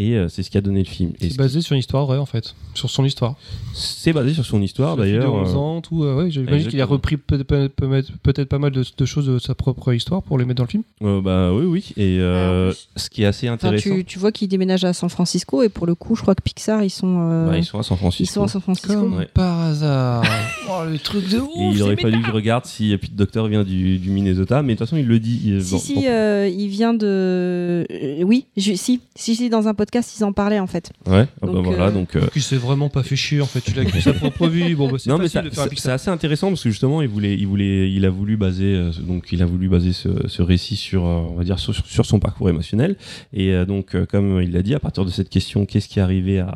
[0.00, 1.12] Et euh, c'est ce qui a donné le film.
[1.20, 3.34] C'est ce- basé sur une histoire vraie en fait, sur son histoire.
[3.74, 5.34] c'est basé sur son histoire d'ailleurs.
[5.34, 8.84] 11 euh, euh, ouais, J'imagine qu'il a repris peut- peut- peut- peut-être pas mal de,
[8.96, 10.82] de choses de sa propre histoire pour les mettre dans le film.
[11.02, 11.84] euh, bah oui, oui.
[11.96, 15.08] Et euh, ce qui est assez Enfin, intéressant, tu, tu vois qu'ils déménagent à San
[15.10, 17.80] Francisco et pour le coup, je crois que Pixar, ils sont, euh, bah, ils sont
[17.80, 18.34] à San ils Francisco.
[18.34, 18.94] sont à San Francisco.
[18.94, 19.26] Comme Ouais.
[19.34, 20.22] par hasard.
[20.70, 21.48] oh, le truc de ouf.
[21.56, 24.74] Et il aurait fallu que je regarde si Pete Docter vient du, du Minnesota, mais
[24.74, 25.40] de toute façon, il le dit.
[25.44, 26.02] il- Si, bon, si, bon.
[26.06, 27.84] euh, il vient de.
[28.24, 30.90] oui, je- si, si, si, dans un podcast, ils en parlaient en fait.
[31.06, 32.14] Ouais, ah bah donc, voilà, euh, donc.
[32.16, 33.62] euh, Qui s'est vraiment pas fait chier en fait.
[33.68, 34.74] Il a écrit sa propre vie.
[34.74, 35.42] Bon, bah, c'est non mais ça-
[35.76, 38.90] c'est assez intéressant parce que justement il voulait il voulait il a voulu baser euh,
[39.00, 42.04] donc il a voulu baser ce, ce récit sur euh, on va dire sur, sur
[42.06, 42.96] son parcours émotionnel
[43.32, 45.98] et euh, donc euh, comme il l'a dit à partir de cette question qu'est-ce qui
[45.98, 46.54] est arrivé à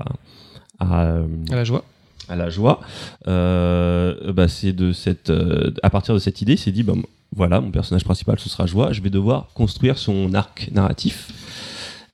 [0.79, 1.85] à, euh, À la joie.
[2.29, 2.81] à la joie
[3.29, 6.95] euh, bah, c'est de cette euh, à partir de cette idée il s'est dit bah,
[7.35, 11.29] voilà mon personnage principal ce sera joie je vais devoir construire son arc narratif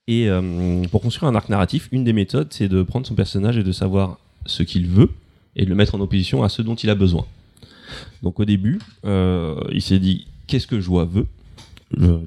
[0.08, 3.56] et euh, pour construire un arc narratif une des méthodes c'est de prendre son personnage
[3.58, 5.10] et de savoir ce qu'il veut
[5.54, 7.26] et de le mettre en opposition à ce dont il a besoin
[8.22, 11.26] donc au début euh, il s'est dit qu'est-ce que joie veut?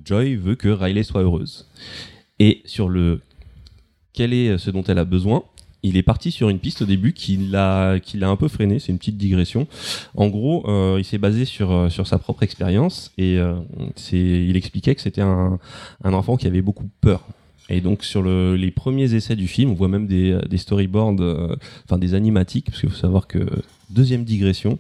[0.06, 1.68] Joy veut que Riley soit heureuse
[2.40, 3.20] et sur le
[4.14, 5.44] quel est ce dont elle a besoin?
[5.84, 8.78] Il est parti sur une piste au début qui l'a qui un peu freiné.
[8.78, 9.68] C'est une petite digression.
[10.16, 13.40] En gros, euh, il s'est basé sur sur sa propre expérience et
[14.12, 15.60] il expliquait que c'était un
[16.04, 17.26] un enfant qui avait beaucoup peur.
[17.72, 21.56] Et donc sur le- les premiers essais du film, on voit même des, storyboards, euh,
[21.86, 23.40] enfin des animatiques, parce qu'il faut savoir que
[23.90, 24.78] deuxième digression,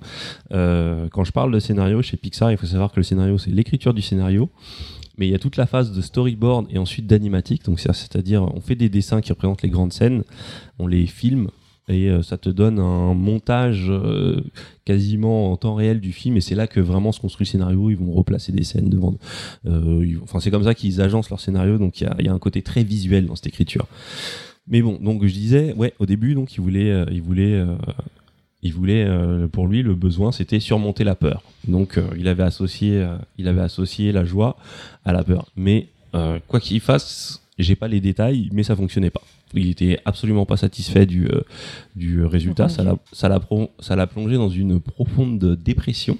[0.52, 3.52] euh, quand je parle de scénario chez Pixar, il faut savoir que le scénario c'est
[3.52, 4.50] l'écriture du scénario.
[5.18, 7.64] Mais il y a toute la phase de storyboard et ensuite d'animatique.
[7.78, 10.24] C'est-à-dire on fait des dessins qui représentent les grandes scènes,
[10.80, 11.50] on les filme
[11.88, 14.42] et euh, ça te donne un montage euh,
[14.86, 16.38] quasiment en temps réel du film.
[16.38, 17.90] Et c'est là que vraiment se construit le scénario.
[17.90, 19.16] Ils vont replacer des scènes devant
[19.66, 21.78] euh, enfin c'est comme ça qu'ils agencent leur scénario.
[21.78, 23.88] Donc il y a, un côté très visuel dans cette écriture.
[24.68, 27.62] Mais bon donc je disais ouais au début donc il voulait il voulait
[28.62, 29.08] il voulait
[29.52, 31.44] pour lui le besoin c'était surmonter la peur.
[31.68, 33.06] Donc il avait associé
[33.38, 34.56] il avait associé la joie
[35.04, 35.48] à la peur.
[35.56, 35.88] Mais
[36.48, 39.24] quoi qu'il fasse j'ai pas les détails mais ça fonctionnait pas
[39.56, 41.42] il était absolument pas satisfait du, euh,
[41.96, 42.70] du résultat.
[42.70, 46.18] Ça l'a, ça, l'a pro- ça l'a plongé dans une profonde dépression.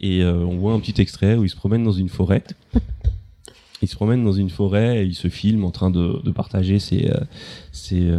[0.00, 2.44] Et euh, on voit un petit extrait où il se promène dans une forêt.
[3.82, 6.78] Il se promène dans une forêt et il se filme en train de, de partager
[6.78, 7.20] ses, euh,
[7.70, 8.10] ses,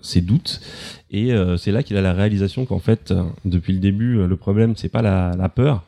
[0.00, 0.62] ses doutes.
[1.10, 3.12] Et c'est là qu'il a la réalisation qu'en fait,
[3.44, 5.84] depuis le début, le problème, c'est pas la, la peur,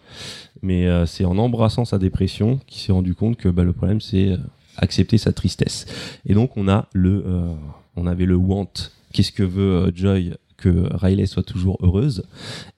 [0.60, 4.36] mais c'est en embrassant sa dépression qu'il s'est rendu compte que bah, le problème, c'est
[4.78, 5.86] accepter sa tristesse.
[6.26, 7.52] Et donc, on a le, euh,
[7.96, 8.68] on avait le want.
[9.12, 12.24] Qu'est-ce que veut euh, Joy que Riley soit toujours heureuse?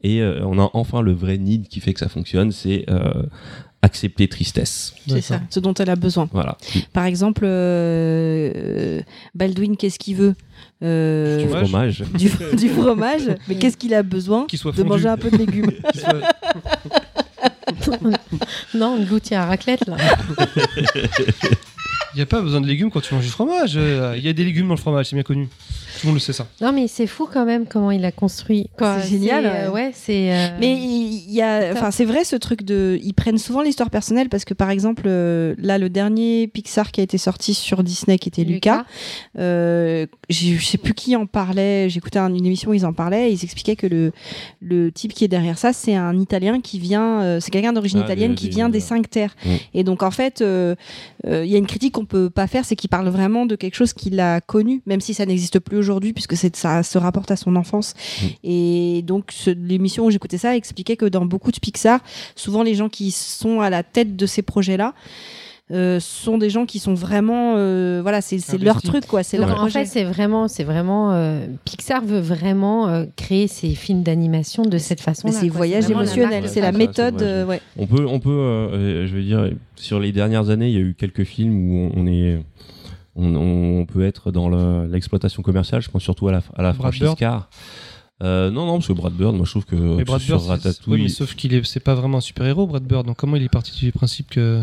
[0.03, 3.23] Et euh, on a enfin le vrai need qui fait que ça fonctionne c'est euh,
[3.83, 6.29] accepter tristesse C'est ça, ce dont elle a besoin.
[6.33, 6.59] voilà
[6.93, 9.01] Par exemple, euh,
[9.35, 10.35] Baldwin, qu'est-ce qu'il veut?
[10.83, 15.09] Euh, du fromage du, du fromage, mais qu'est-ce qu'il a besoin Qu'il soit De manger
[15.09, 15.71] un peu de légumes?
[15.95, 16.21] Soit-
[18.75, 19.97] non, on goûte à raclette là.
[22.15, 23.75] Il n'y a pas besoin de légumes quand tu manges du fromage.
[23.77, 25.49] euh, Il y a des légumes dans le fromage, c'est bien connu.
[25.95, 26.47] Tout le monde le sait ça.
[26.61, 28.69] Non, mais c'est fou quand même comment il a construit.
[28.79, 29.91] C'est génial, euh, ouais.
[29.95, 30.33] c'est.
[30.33, 33.91] euh, Mais il y a, enfin, c'est vrai ce truc de, ils prennent souvent l'histoire
[33.91, 37.83] personnelle parce que par exemple, euh, là, le dernier Pixar qui a été sorti sur
[37.83, 38.85] Disney, qui était Lucas,
[39.39, 41.89] euh, j'ai- je sais plus qui en parlait.
[41.89, 43.31] J'écoutais un- une émission où ils en parlaient.
[43.31, 44.13] Et ils expliquaient que le
[44.61, 48.01] le type qui est derrière ça, c'est un Italien qui vient, euh, c'est quelqu'un d'origine
[48.03, 49.35] Ah, italienne qui vient des cinq terres.
[49.45, 49.49] Mm.
[49.75, 50.75] Et donc en fait, euh,
[51.27, 53.57] euh, il y a une critique qu'on peut pas faire, c'est qu'il parle vraiment de
[53.57, 57.31] quelque chose qu'il a connu, même si ça n'existe plus aujourd'hui, puisque ça se rapporte
[57.33, 57.95] à son enfance.
[57.95, 58.27] Mm.
[58.45, 61.99] Et donc l'émission où j'écoutais ça expliquait que dans beaucoup de Pixar,
[62.37, 64.95] souvent les gens qui sont à la tête de ces projets-là.
[65.73, 69.39] euh, sont des gens qui sont vraiment euh, voilà c'est c'est leur truc quoi c'est
[69.39, 73.75] leur en projet fait, c'est vraiment, c'est vraiment euh, Pixar veut vraiment euh, créer ses
[73.75, 75.29] films d'animation de cette façon.
[75.31, 79.15] C'est voyage émotionnel c'est la méthode euh, ouais On peut, on peut euh, euh, je
[79.15, 82.07] veux dire, sur les dernières années, il y a eu quelques films où on, on
[82.07, 82.39] est,
[83.25, 85.83] on, on peut être dans le- l'exploitation commerciale.
[85.83, 87.09] Je pense surtout à la, à la franchise.
[87.19, 87.49] Car.
[88.23, 90.49] Euh, non, non, parce que Brad Bird, moi je trouve que Mais Brad sur Bird,
[90.51, 93.07] Ratatouille, oui, mais sauf qu'il est, c'est pas vraiment un super héros, Brad Bird.
[93.07, 94.63] Donc comment il est parti du principe que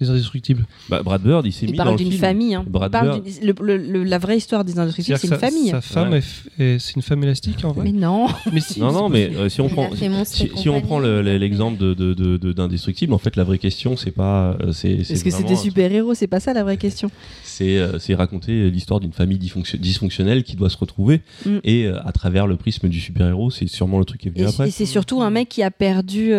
[0.00, 2.20] les indestructibles bah, Brad Bird, il s'est il mis dans parle le d'une film.
[2.20, 2.64] famille hein.
[2.68, 3.22] Brad parle Bird.
[3.24, 6.18] d'une- le- le- le- la vraie histoire des indestructibles c'est une famille Sa, femme, Ouais.
[6.18, 7.84] est f- est- c'est une femme élastique en vrai.
[7.84, 8.80] mais non Mais si.
[8.80, 9.90] Non, non, mais euh, si on prend,
[10.24, 13.44] si, si on prend le- le- l'exemple de, de, de, de- d'Indestructible, en fait, la
[13.44, 16.40] vraie question, c'est pas, euh, c'est, c'est est-ce que c'est des super héros c'est pas
[16.40, 17.10] ça la vraie question
[17.42, 21.56] c'est, euh, c'est raconter l'histoire d'une famille dysfonction- dysfonctionnelle qui doit se retrouver, Mm.
[21.64, 24.44] et euh, à travers le prisme du super-héros, c'est sûrement le truc qui est venu
[24.44, 24.68] Et, après.
[24.68, 26.30] et c'est surtout un mec qui a perdu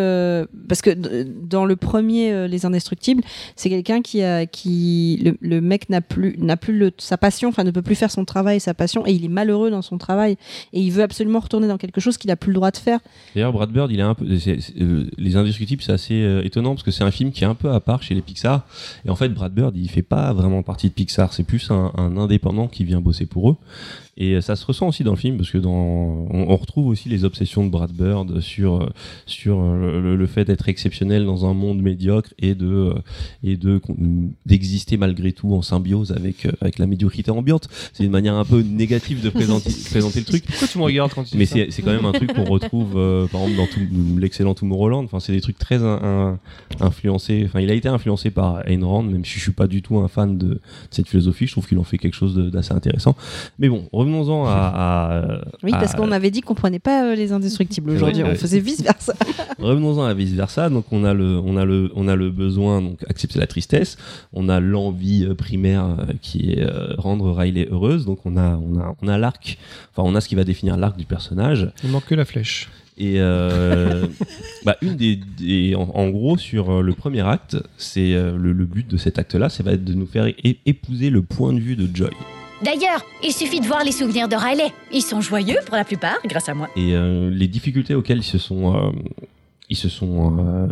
[0.68, 0.90] parce que
[1.24, 3.22] dans le premier Les Indestructibles,
[3.56, 7.64] c'est quelqu'un qui a qui le, mec n'a plus n'a plus le, sa passion, enfin
[7.64, 10.36] ne peut plus faire son travail, sa passion, et il est malheureux dans son travail
[10.72, 13.00] et il veut absolument retourner dans quelque chose qu'il a plus le droit de faire.
[13.34, 14.26] D'ailleurs, Brad Bird, il est un peu.
[14.26, 17.54] euh, les Indestructibles, c'est assez euh, étonnant parce que c'est un film qui est un
[17.54, 18.66] peu à part chez les Pixar.
[19.04, 21.32] Et en fait, Brad Bird, il fait pas vraiment partie de Pixar.
[21.32, 23.56] C'est plus un indépendant qui vient bosser pour eux.
[24.16, 26.86] Et euh, ça se ressent aussi dans le film parce que dans, on, on retrouve
[26.88, 28.88] aussi les obsessions de Brad Bird sur, euh,
[29.26, 32.92] sur euh, le, le fait d'être exceptionnel dans un monde médiocre et de,
[33.42, 33.80] et de
[34.46, 37.68] d'exister malgré tout en symbiose avec, avec la médiocrité ambiante.
[37.92, 40.44] C'est une manière un peu négative de présenter, présenter le truc.
[40.44, 42.94] Pourquoi tu me regardes quand tu Mais c'est c'est quand même un truc qu'on retrouve,
[42.96, 45.04] euh, par exemple, dans tout- l'excellent Tomorrowland.
[45.04, 46.38] Enfin, c'est des trucs très in- in-
[46.80, 47.42] influencés.
[47.46, 49.98] Enfin, il a été influencé par Ayn Rand, même si je suis pas du tout
[49.98, 51.46] un fan de, de cette philosophie.
[51.46, 53.16] Je trouve qu'il en fait quelque chose d'assez intéressant.
[53.58, 54.52] Mais bon, revenons-en à.
[54.52, 58.34] à- Oui, parce à- qu'on avait dit qu'on prenait pas euh, les Indestructibles aujourd'hui, on
[58.34, 59.14] faisait vice versa.
[59.58, 60.68] Revenons-en à vice versa.
[60.70, 63.96] Donc, on a le, on a le, on a le besoin donc accepter la tristesse.
[64.32, 68.06] On a l'envie euh, primaire euh, qui est euh, rendre Riley heureuse.
[68.06, 69.58] Donc, on a, on a, on a l'arc.
[69.94, 71.70] Enfin, on a ce qui va définir l'arc du personnage.
[71.84, 72.68] Il manque que la flèche.
[72.98, 74.06] Et euh,
[74.64, 78.86] bah, une des, des- en, en gros sur le premier acte, c'est le, le but
[78.88, 80.26] de cet acte-là, c'est va être de nous faire
[80.66, 82.10] épouser le point de vue de Joy.
[82.62, 84.72] D'ailleurs, il suffit de voir les souvenirs de Riley.
[84.92, 86.68] Ils sont joyeux pour la plupart, grâce à moi.
[86.76, 88.90] Et euh, les difficultés auxquelles ils se sont, euh,
[89.70, 90.66] ils se sont euh,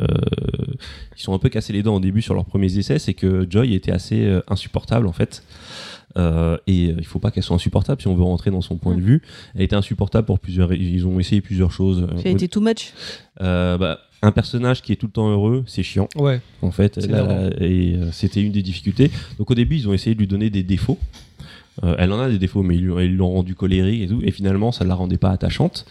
[1.16, 3.46] ils sont un peu cassés les dents au début sur leurs premiers essais, c'est que
[3.48, 5.42] Joy était assez euh, insupportable en fait.
[6.16, 8.94] Euh, et il faut pas qu'elle soit insupportable si on veut rentrer dans son point
[8.94, 9.22] de vue.
[9.54, 10.72] Elle était insupportable pour plusieurs.
[10.72, 12.06] Ils ont essayé plusieurs choses.
[12.22, 12.92] Ça a été too much.
[13.40, 16.08] Euh, bah, un personnage qui est tout le temps heureux, c'est chiant.
[16.16, 16.40] Ouais.
[16.60, 19.10] En fait, Là, et euh, c'était une des difficultés.
[19.38, 20.98] Donc au début, ils ont essayé de lui donner des défauts.
[21.84, 24.20] Euh, elle en a des défauts, mais ils l'ont rendu colérique et tout.
[24.22, 25.86] Et finalement, ça ne la rendait pas attachante.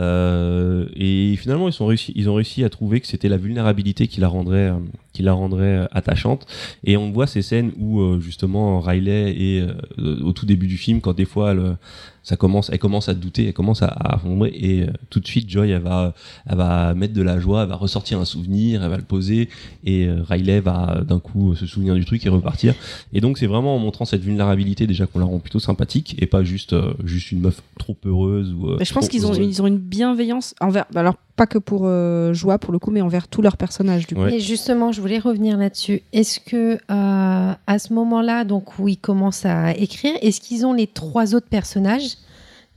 [0.00, 4.08] Euh, et finalement, ils, sont réussi, ils ont réussi à trouver que c'était la vulnérabilité
[4.08, 4.78] qui la rendrait, euh,
[5.12, 6.46] qui la rendrait euh, attachante.
[6.84, 9.66] Et on voit ces scènes où euh, justement Riley est
[9.98, 11.76] au tout début du film, quand des fois elle,
[12.26, 15.26] ça commence, elle commence à douter, elle commence à, à fondrer, et euh, tout de
[15.28, 16.12] suite Joy, elle va,
[16.50, 19.48] elle va mettre de la joie, elle va ressortir un souvenir, elle va le poser,
[19.84, 22.74] et euh, Riley va d'un coup se souvenir du truc et repartir.
[23.12, 26.26] Et donc c'est vraiment en montrant cette vulnérabilité déjà qu'on la rend plutôt sympathique, et
[26.26, 28.76] pas juste, euh, juste une meuf trop heureuse ou.
[28.82, 30.86] je pense qu'ils ont, ils ont une bienveillance envers.
[30.92, 34.06] bah Alors, pas que pour euh, Joie, pour le coup, mais envers tous leurs personnages,
[34.06, 34.26] du coup.
[34.26, 36.02] Et justement, je voulais revenir là-dessus.
[36.12, 40.72] Est-ce que euh, à ce moment-là, donc où ils commencent à écrire, est-ce qu'ils ont
[40.72, 42.16] les trois autres personnages,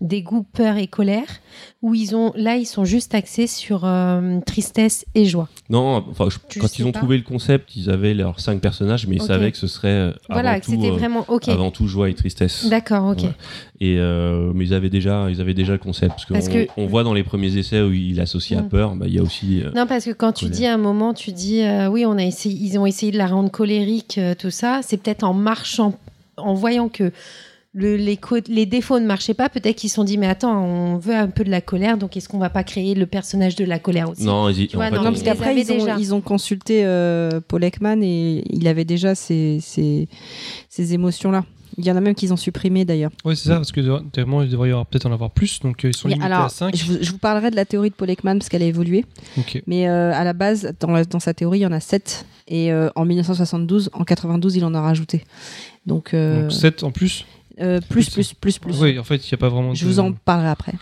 [0.01, 1.27] dégoût, peur et colère,
[1.81, 6.27] ou ils ont là ils sont juste axés sur euh, tristesse et joie Non, enfin,
[6.29, 9.17] je- Tu quand ils ont pas trouvé le concept, ils avaient leurs cinq personnages, mais
[9.17, 11.87] ils savaient que ce serait euh, Voilà, avant que tout, c'était euh, vraiment- avant tout
[11.87, 12.67] joie et tristesse.
[12.69, 13.23] D'accord, ok.
[13.23, 13.31] Ouais.
[13.81, 16.85] Et euh, mais ils avaient déjà, ils avaient déjà le concept parce, Parce que- on
[16.85, 19.61] voit dans les premiers essais où il associe à peur, bah, il y a aussi.
[19.63, 22.23] euh, Non, parce que quand tu dis à un moment, tu dis oui, on a
[22.23, 24.79] essayé, ils ont essayé de la rendre colérique, tout ça.
[24.83, 25.97] C'est peut-être en marchant,
[26.37, 27.11] en voyant que
[27.73, 30.97] le- les, les défauts ne marchaient pas, peut-être qu'ils se sont dit mais attends, on
[30.97, 33.63] veut un peu de la colère, donc est-ce qu'on va pas créer le personnage de
[33.65, 34.23] la colère aussi?
[34.23, 35.97] Non, ils vois, en fait, non, on- Non, parce ils qu'après, ont- déjà.
[35.99, 40.07] ils ont consulté euh, Paul Ekman et il avait déjà ces, ces,
[40.67, 41.45] ces émotions-là.
[41.77, 43.11] Il y en a même qu'ils ont supprimé d'ailleurs.
[43.23, 45.85] Ouais, c'est ça, parce que tellement il devrait y avoir peut-être en avoir plus, donc
[45.85, 46.75] euh, ils sont limités alors, à 5.
[46.75, 49.05] je vous, je vous parlerai de la théorie de Paul Ekman parce qu'elle a évolué.
[49.67, 52.25] Mais euh, à la base, dans, la- dans sa théorie, il y en a 7.
[52.47, 55.23] Et euh, en 1972, en 92, il en a rajouté.
[55.85, 57.25] Donc, euh, Donc 7 en plus?
[57.59, 58.81] Euh, plus, plus, plus, plus.
[58.81, 60.73] Oui, en fait, il n'y a pas vraiment Je de- vous en parlerai après.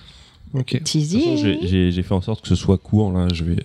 [0.54, 0.80] Ok.
[0.84, 3.12] J'ai- fait en sorte que ce soit court.
[3.12, 3.58] Là, je vais.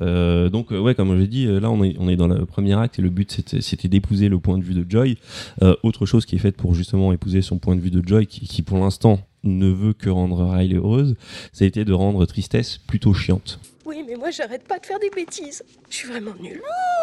[0.00, 2.98] Euh, donc, ouais, comme j'ai dit, là, on est, on est dans le premier acte
[3.00, 5.18] et le but c'était c'était d'épouser le point de vue de Joy.
[5.62, 8.26] Euh, autre chose qui est faite pour justement épouser son point de vue de Joy,
[8.28, 11.16] qui, qui pour l'instant ne veut que rendre Riley heureuse,
[11.52, 13.58] ça a été de rendre Tristesse plutôt chiante.
[13.84, 15.64] Oui, mais moi j'arrête pas de faire des bêtises.
[15.88, 16.60] Je suis vraiment nulle.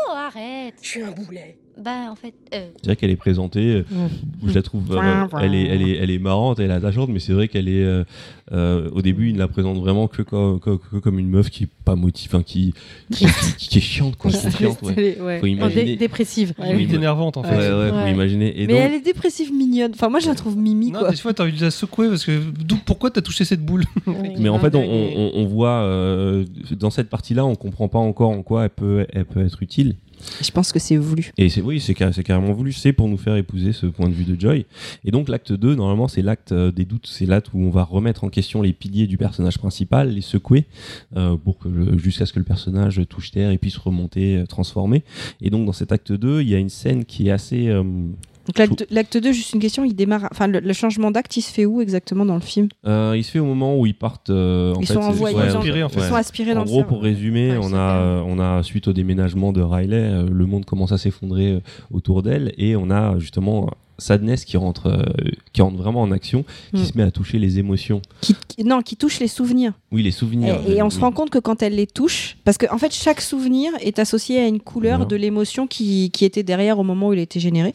[0.08, 1.58] Oh, arrête Je suis un boulet.
[1.84, 3.84] Bah, en fait, euh, C'est vrai qu'elle est présentée, euh,
[4.46, 7.20] je la trouve, euh, elle, est, elle, est, elle est marrante, elle est attachante, mais
[7.20, 8.04] c'est vrai qu'elle est, euh,
[8.52, 11.50] euh, au début, il ne la présente vraiment que comme, que- que comme une meuf
[11.52, 12.74] qui est pas motivée, enfin qui,
[13.12, 14.32] qui, qui- qui est chiante, quoi.
[14.32, 15.18] qui est chiante, ouais.
[15.22, 15.40] Ouais.
[15.40, 15.84] Faut imaginer.
[15.86, 16.54] Dé- dépressive.
[16.58, 17.50] Ouais, énervante en fait.
[17.58, 18.12] Ouais, ouais, faut Ouais.
[18.12, 18.60] imaginer.
[18.62, 19.92] Et Mais donc, elle est dépressive mignonne.
[19.94, 21.12] Enfin, moi, je la trouve mimi, Non, quoi.
[21.12, 23.84] des fois, t'as envie de la secouer parce que d'où- pourquoi t'as touché cette boule?
[24.40, 28.32] Mais en fait, on, on- on voit euh, dans cette partie-là, on comprend pas encore
[28.32, 29.96] en quoi elle peut, elle peut être utile.
[30.42, 31.32] Je pense que c'est voulu.
[31.38, 32.72] Et c'est oui, c'est car- c'est carrément voulu.
[32.74, 34.66] C'est pour nous faire épouser ce point de vue de Joy.
[35.06, 37.08] Et donc l'acte 2, normalement, c'est l'acte euh, des doutes.
[37.08, 40.66] C'est l'acte où on va remettre en question les piliers du personnage principal, les secouer,
[41.16, 41.58] euh, pour
[41.98, 45.04] jusqu'à ce que le personnage touche terre et puisse remonter, euh, transformer.
[45.42, 47.70] Et donc dans cet acte 2, il y a une scène qui est assez
[48.48, 50.28] Donc, l'acte l'acte 2, juste une question, il démarre.
[50.32, 52.70] Enfin, le, le changement d'acte, il se fait où exactement dans le film?
[52.86, 54.30] Euh, il se fait au moment où ils partent.
[54.30, 56.00] euh, en Ils fait, sont envoyés ouais, Aspirés, en fait.
[56.00, 56.96] Ils sont aspirés En dans le gros, cerveau.
[56.96, 60.66] pour résumer, Ouais, on, a, euh, on a, suite au déménagement de Riley, le monde
[60.66, 63.70] commence à s'effondrer autour d'elle et on a justement
[64.00, 65.02] Sadness qui rentre, euh,
[65.54, 66.86] qui rentre vraiment en action, qui Mm.
[66.86, 68.00] se met à toucher les émotions.
[68.22, 69.74] Qui- qui- non, qui touche les souvenirs.
[69.92, 70.60] Oui, les souvenirs.
[70.68, 72.94] Et, et on se rend compte que quand elle les touche, parce qu'en en fait,
[72.94, 77.08] chaque souvenir est associé à une couleur de l'émotion qui, qui était derrière au moment
[77.08, 77.74] où il a été généré.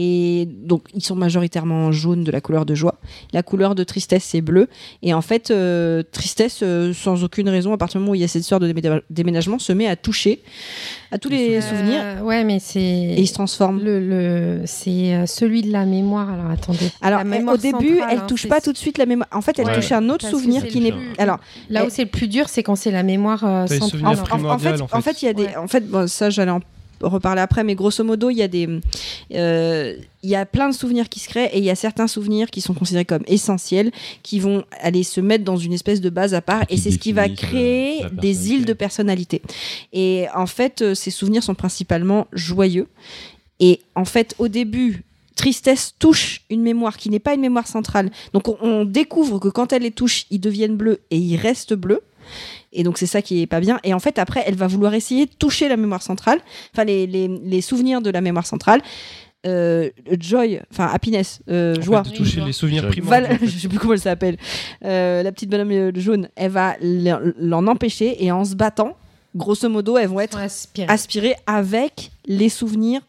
[0.00, 3.00] Et donc, ils sont majoritairement jaunes de la couleur de joie.
[3.32, 4.68] La couleur de tristesse, c'est bleu.
[5.02, 8.20] Et en fait, euh, tristesse, euh, sans aucune raison, à partir du moment où il
[8.20, 10.40] y a cette histoire de démé- déménagement, se met à toucher
[11.10, 12.22] à tous les souvenirs.
[12.22, 12.78] Ouais, mais c'est.
[12.80, 13.80] Et il se transforme.
[13.82, 16.30] Le, le- c'est euh, celui de la mémoire.
[16.30, 16.90] Alors attendez.
[17.02, 19.28] Alors, elle- mémoire au début, centrale, elle hein, touche pas tout de suite la mémoire.
[19.32, 19.74] En fait, elle Ouais.
[19.74, 20.92] touche un autre souvenir qui n'est.
[20.92, 21.38] plus- Alors,
[21.70, 24.12] Là où elle- c'est le plus dur, c'est quand c'est la mémoire euh, souvenirs en,
[24.12, 24.94] en- fait, en fait.
[24.94, 25.42] en fait, il y a des.
[25.46, 25.56] Ouais.
[25.56, 26.60] En fait, bon, ça, j'allais en
[27.00, 28.68] reparler après, mais grosso modo, il y a des.
[29.34, 32.08] euh, Il y a plein de souvenirs qui se créent et il y a certains
[32.08, 33.92] souvenirs qui sont considérés comme essentiels,
[34.22, 36.98] qui vont aller se mettre dans une espèce de base à part, et c'est ce
[36.98, 39.42] qui va euh, créer des îles de personnalité.
[39.92, 42.88] Et en fait, euh, ces souvenirs sont principalement joyeux.
[43.60, 45.04] Et en fait, au début,
[45.36, 48.10] tristesse touche une mémoire qui n'est pas une mémoire centrale.
[48.32, 51.74] Donc on, on découvre que quand elle les touche, ils deviennent bleus et ils restent
[51.74, 52.02] bleus.
[52.72, 53.78] Et donc c'est ça qui est pas bien.
[53.84, 56.40] Et en fait après, elle va vouloir essayer de toucher la mémoire centrale,
[56.74, 58.80] enfin les, les, les souvenirs de la mémoire centrale.
[59.46, 59.88] Euh,
[60.18, 62.02] joy, enfin happiness, euh, En fait, joie.
[62.02, 62.90] de toucher les souvenirs Joy.
[63.00, 63.26] primordiaux.
[63.34, 63.46] En fait.
[63.46, 64.36] je sais plus comment elle s'appelle.
[64.84, 68.96] Euh, la petite bonhomme euh, jaune, elle va l'en empêcher et en se battant,
[69.36, 70.88] grosso modo, elles vont être Aspiré.
[70.92, 73.00] aspirées avec les souvenirs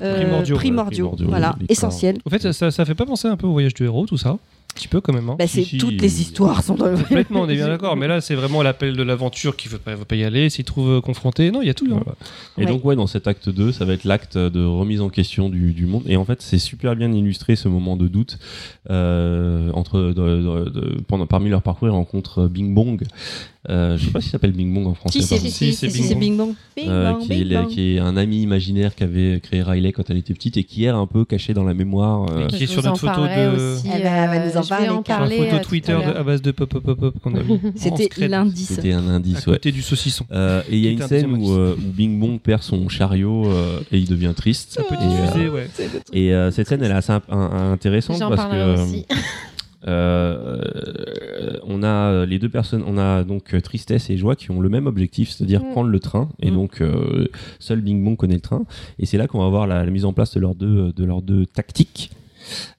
[0.00, 2.18] euh, Primordiaux, primordiaux, primordiaux, voilà, essentiels.
[2.24, 4.38] En fait, ça, ça, fait pas penser un peu au voyage du héros, tout ça
[4.74, 5.28] petit peu quand même.
[5.30, 5.36] Hein.
[5.38, 7.96] Bah, c'est si, toutes les histoires sont dans le Complètement, on est bien d'accord.
[7.96, 10.64] Mais là, c'est vraiment l'appel de l'aventure qui veut pas, veut pas y aller, s'il
[10.64, 11.50] trouve euh, confronté.
[11.50, 11.86] Non, il y a tout.
[11.86, 12.00] hein.
[12.04, 12.16] Voilà.
[12.58, 12.66] Et Ouais.
[12.66, 15.72] donc, ouais, dans cet acte 2, ça va être l'acte de remise en question du,
[15.72, 16.02] du monde.
[16.06, 18.38] Et en fait, c'est super bien illustré ce moment de doute.
[18.90, 23.02] Euh, entre, de- de- de- pendant, parmi leur parcours, ils rencontrent Bing Bong.
[23.70, 25.20] Euh, je sais pas si ça s'appelle Bing Bong en français.
[25.22, 25.38] Si, c'est.
[25.48, 26.54] Si, Bing c'est Bong.
[26.76, 27.66] Bing Euh, qui, Bing est, Bong.
[27.68, 30.88] qui est un ami imaginaire qu'avait créé Riley quand elle était petite et qui est
[30.88, 32.26] un peu caché dans la mémoire.
[32.30, 33.76] euh, Et qui est sur notre photo de.
[33.76, 35.16] aussi, Eh ben, elle va euh, nous en je vais parler, en Car.
[35.16, 37.34] Sur la parler photo euh, à Twitter à base de pop pop pop pop qu'on
[37.34, 37.52] a vu.
[37.76, 38.68] C'était l'indice.
[38.74, 39.54] C'était un À indice, ouais.
[39.54, 40.24] côté du saucisson.
[40.32, 43.46] Euh, et il y a une scène où, euh, où Bing Bong perd son chariot
[43.46, 44.72] euh, et il devient triste.
[44.72, 45.68] Ça peut diffuser, ouais.
[46.12, 47.22] Et euh, cette scène, elle est assez un-
[47.72, 49.06] intéressante parce que aussi.
[49.86, 50.58] euh,
[51.66, 54.86] on a les deux personnes, on a donc Tristesse et Joie qui ont le même
[54.86, 55.70] objectif, c'est-à-dire Mm.
[55.72, 56.28] prendre le train.
[56.40, 56.54] Et Mm.
[56.54, 58.62] donc euh, seul Bing Bong connaît le train.
[58.98, 61.04] Et c'est là qu'on va voir la, la mise en place de leurs deux, de
[61.04, 62.10] leurs deux tactiques.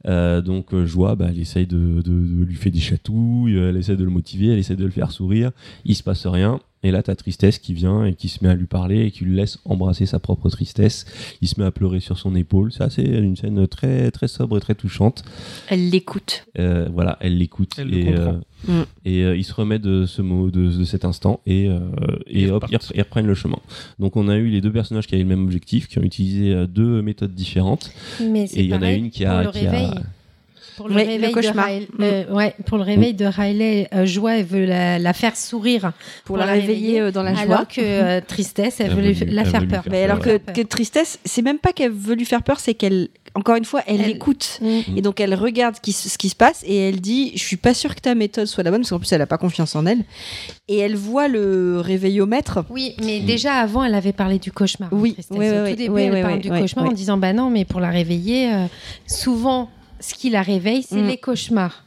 [0.07, 2.01] Euh, donc euh, Joie, bah, elle essaye de,
[2.43, 5.51] lui faire des chatouilles, elle essaie de le motiver, elle essaie de le faire sourire.
[5.86, 6.59] Il se passe rien.
[6.86, 9.26] Et là, t'as Tristesse qui vient et qui se met à lui parler et qui
[9.26, 11.06] lui laisse embrasser sa propre tristesse.
[11.42, 12.72] Il se met à pleurer sur son épaule.
[12.72, 15.24] C'est assez une scène très très sobre et très touchante.
[15.68, 16.46] Elle l'écoute.
[16.60, 18.40] Euh, voilà, elle l'écoute Elle le et, comprend.
[18.68, 18.82] Mm.
[19.04, 21.80] et euh, il se remet de ce mot, de, de cet instant et, euh,
[22.28, 23.58] et Ils hop, ils, reprennent le chemin.
[23.98, 26.54] Donc on a eu les deux personnages qui avaient le même objectif, qui ont utilisé
[26.54, 27.92] euh, deux méthodes différentes.
[28.22, 29.66] Mais c'est Et il y en a une qui pour a, qui.
[30.78, 31.67] Pour le Oui, le réveil cauchemar.
[31.67, 35.13] de Riley, euh, ouais, pour le réveil de Riley, euh, Joie, elle veut la, la
[35.13, 35.91] faire sourire
[36.26, 37.41] Pour, la réveiller euh, dans la joie.
[37.43, 39.84] alors que euh, Tristesse, elle, Elle veut lui- la elle faire veut peur.
[39.84, 40.41] faire Mais alors que, Ouais.
[40.53, 43.82] que tristesse, c'est même pas qu'elle veut lui faire peur, c'est qu'elle, encore une fois,
[43.88, 44.59] elle Elle- l'écoute.
[44.61, 44.97] Mm.
[44.97, 47.73] Et donc elle regarde qui- ce qui se passe et elle dit Je suis pas
[47.73, 49.86] sûre que ta méthode soit la bonne, parce qu'en plus elle a pas confiance en
[49.86, 50.03] elle.
[50.67, 52.65] Et elle voit le réveillomètre.
[52.69, 54.89] Oui, mais déjà avant, elle avait parlé du cauchemar.
[54.91, 56.86] Oui, oui, oui, Au oui, tout début, oui, elle oui, parle oui, du oui, cauchemar
[56.86, 58.65] en disant bah non, mais pour la réveiller, euh,
[59.07, 59.69] souvent,
[60.10, 61.08] ce qui la réveille, c'est Mm.
[61.08, 61.84] les cauchemars.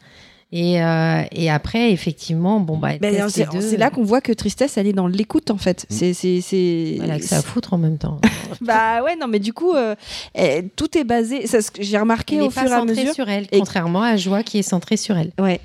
[0.51, 4.79] Et, euh, et après, effectivement, bon bah, elle Ben, c'est là qu'on voit que tristesse,
[4.79, 5.85] elle est dans l'écoute en fait.
[5.91, 5.95] Mm.
[5.95, 6.99] C'est, c'est, c'est...
[7.03, 8.19] Elle a que ça à foutre en même temps.
[8.63, 9.95] Bah ouais, non, mais du coup, euh,
[10.35, 11.47] eh, tout est basé.
[11.47, 13.15] ça, ce que j'ai remarqué Elle au fur et à centrée mesure.
[13.15, 15.33] sur elle, Et- contrairement à Joie qui est centrée sur elle.
[15.39, 15.61] Ouais.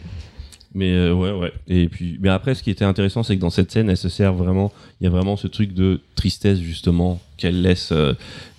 [0.76, 1.54] Mais euh, ouais, ouais.
[1.68, 4.10] Et puis, mais après, ce qui était intéressant, c'est que dans cette scène, elle se
[4.10, 4.72] sert vraiment.
[5.00, 8.14] Il y a vraiment ce truc de tristesse justement qu'elle laisse, euh,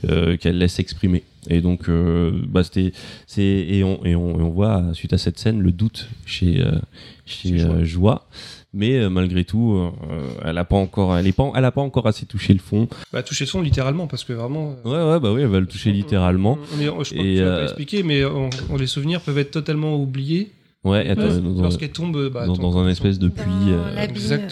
[0.09, 1.25] euh, qu'elle laisse exprimer.
[1.51, 1.91] Et donc,
[2.49, 2.93] bah, c'était,
[3.27, 6.65] c'est et on, et on et on voit suite à cette scène le doute chez
[7.27, 8.27] chez Joie.
[8.73, 9.79] Mais malgré tout,
[10.43, 12.89] elle a pas encore, elle est pas, elle a pas encore assez touché le fond.
[13.13, 14.75] Bah, toucher le fond littéralement, parce que vraiment.
[14.87, 16.59] Ouais, ouais, bah oui, elle va le toucher littéralement.
[16.77, 18.87] on est- je crois que Et, tu vas euh, pas expliquer, mais on- on- les
[18.87, 20.51] souvenirs peuvent être totalement oubliés
[20.85, 22.29] Ouais, attends, euh, dans, tombent.
[22.29, 23.43] Bah, dans- attends, dans un espèce de puits.
[23.69, 24.07] Euh.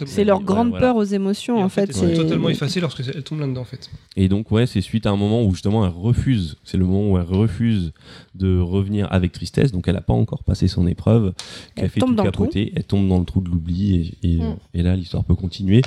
[0.07, 0.87] C'est leur Ouais, grande voilà.
[0.87, 1.93] peur aux émotions Et en fait.
[1.93, 3.91] C'est totalement effacées lorsqu'elles tombent là-dedans, en fait.
[4.17, 6.57] Et donc, ouais, c'est suite à un moment où justement elle refuse.
[6.65, 7.93] C'est le moment où elle refuse
[8.35, 9.73] de revenir avec tristesse.
[9.73, 11.35] Donc, elle n'a pas encore passé son épreuve.
[11.77, 12.73] Elle Elle fait tombe tout capoter.
[12.75, 14.17] Elle tombe dans le trou de l'oubli.
[14.23, 14.41] Et, et, Mm.
[14.43, 15.83] euh, et là, l'histoire peut continuer.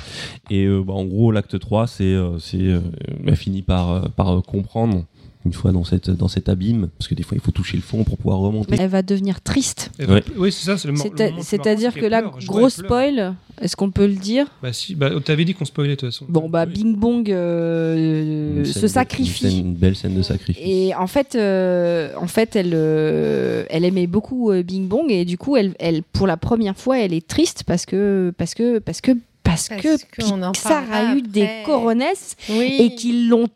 [0.50, 2.04] Et euh, bah, en gros, l'acte 3, c'est.
[2.04, 2.78] euh, c'est euh,
[3.26, 5.04] elle finit par, euh, par euh, comprendre.
[5.46, 7.82] Une fois dans, cette, dans cet abîme, parce que des fois il faut toucher le
[7.84, 8.74] fond pour pouvoir remonter.
[8.78, 9.92] Elle va devenir triste.
[10.00, 10.24] Ouais.
[10.36, 10.96] Oui, c'est ça, c'est le,
[11.40, 15.54] C'est-à-dire que là, gros spoil, est-ce qu'on peut le dire Bah, si, bah, t'avais dit
[15.54, 16.26] qu'on spoilait, de toute façon.
[16.28, 16.72] Bon, bah, Oui.
[16.74, 19.48] Bing Bong euh, se sacrifie.
[19.48, 20.62] Scène- une belle scène de sacrifice.
[20.66, 25.24] Et en fait, euh, en fait elle, euh, elle aimait beaucoup euh, Bing Bong et
[25.24, 28.78] du coup, elle, elle, pour la première fois, elle est triste parce que, parce que,
[28.80, 29.12] parce que,
[29.44, 32.76] parce, Parce que qu'on en Pixar a eu des coronesses Oui.
[32.80, 33.46] et qu'ils l'ont.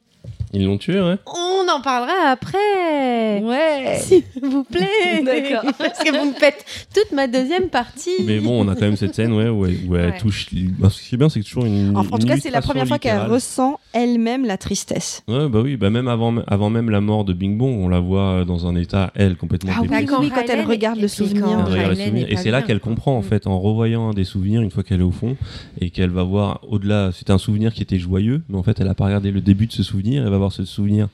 [0.53, 1.17] Ils l'ont tué, ouais.
[1.27, 3.41] On en parlera après.
[3.43, 3.99] Ouais.
[4.01, 5.23] S'il vous plaît.
[5.25, 5.71] D'accord.
[5.79, 8.11] Parce que vous me faites toute ma deuxième partie.
[8.25, 10.19] Mais bon, on a quand même cette scène ouais, où elle, où elle Ouais.
[10.19, 10.49] touche.
[10.79, 11.97] bah, ce qui est bien, c'est que toujours une.
[11.97, 15.23] En, en tout cas, c'est la première fois qu'elle ressent elle-même la tristesse.
[15.29, 18.01] Ouais, bah oui, bah même avant, avant même la mort de Bing Bong, on la
[18.01, 21.45] voit dans un état, elle, complètement Ah oui, quand elle regarde le souvenir.
[21.49, 22.27] Elle regarde le Riley souvenir.
[22.27, 24.83] n'est Et c'est là qu'elle comprend, en fait, en revoyant un des souvenirs, une fois
[24.83, 25.37] qu'elle est au fond,
[25.81, 27.11] et qu'elle va voir au-delà.
[27.13, 29.67] C'était un souvenir qui était joyeux, mais en fait, elle a pas regardé le début
[29.67, 30.25] de ce souvenir.
[30.25, 31.09] Elle va voir ce souvenir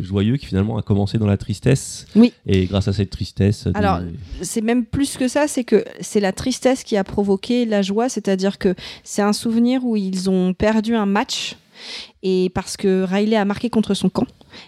[0.00, 2.06] joyeux qui finalement a commencé dans la tristesse.
[2.16, 2.32] Oui.
[2.46, 3.66] Et grâce à cette tristesse.
[3.66, 4.00] des- Alors,
[4.42, 8.08] c'est même plus que ça, c'est que c'est la tristesse qui a provoqué la joie,
[8.08, 8.74] c'est-à-dire que
[9.04, 11.56] c'est un souvenir où ils ont perdu un match
[12.22, 14.26] et parce que Riley a marqué contre son camp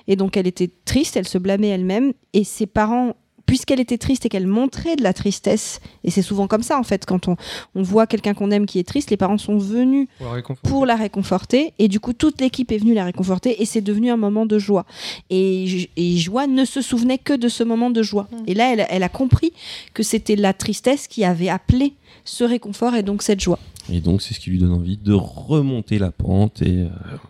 [0.09, 3.15] et donc elle était triste, elle se blâmait elle-même et ses parents
[3.47, 6.83] puisqu'elle était triste et qu'elle montrait de la tristesse, et c'est souvent comme ça en
[6.83, 7.37] fait, quand on,
[7.75, 10.69] on voit quelqu'un qu'on aime qui est triste, les parents sont venus Pour la réconforter.
[10.69, 14.11] pour la réconforter et du coup toute l'équipe est venue la réconforter et c'est devenu
[14.11, 14.87] un moment de joie.
[15.31, 18.29] Et, et joie ne se souvenait que de ce moment de joie.
[18.47, 19.53] Et là elle, elle a compris
[19.95, 21.95] que c'était la tristesse qui avait appelé
[22.25, 23.59] ce réconfort et donc cette joie
[23.91, 26.63] Et donc, c'est ce qui lui donne envie de remonter la pente.
[26.63, 26.89] Et euh,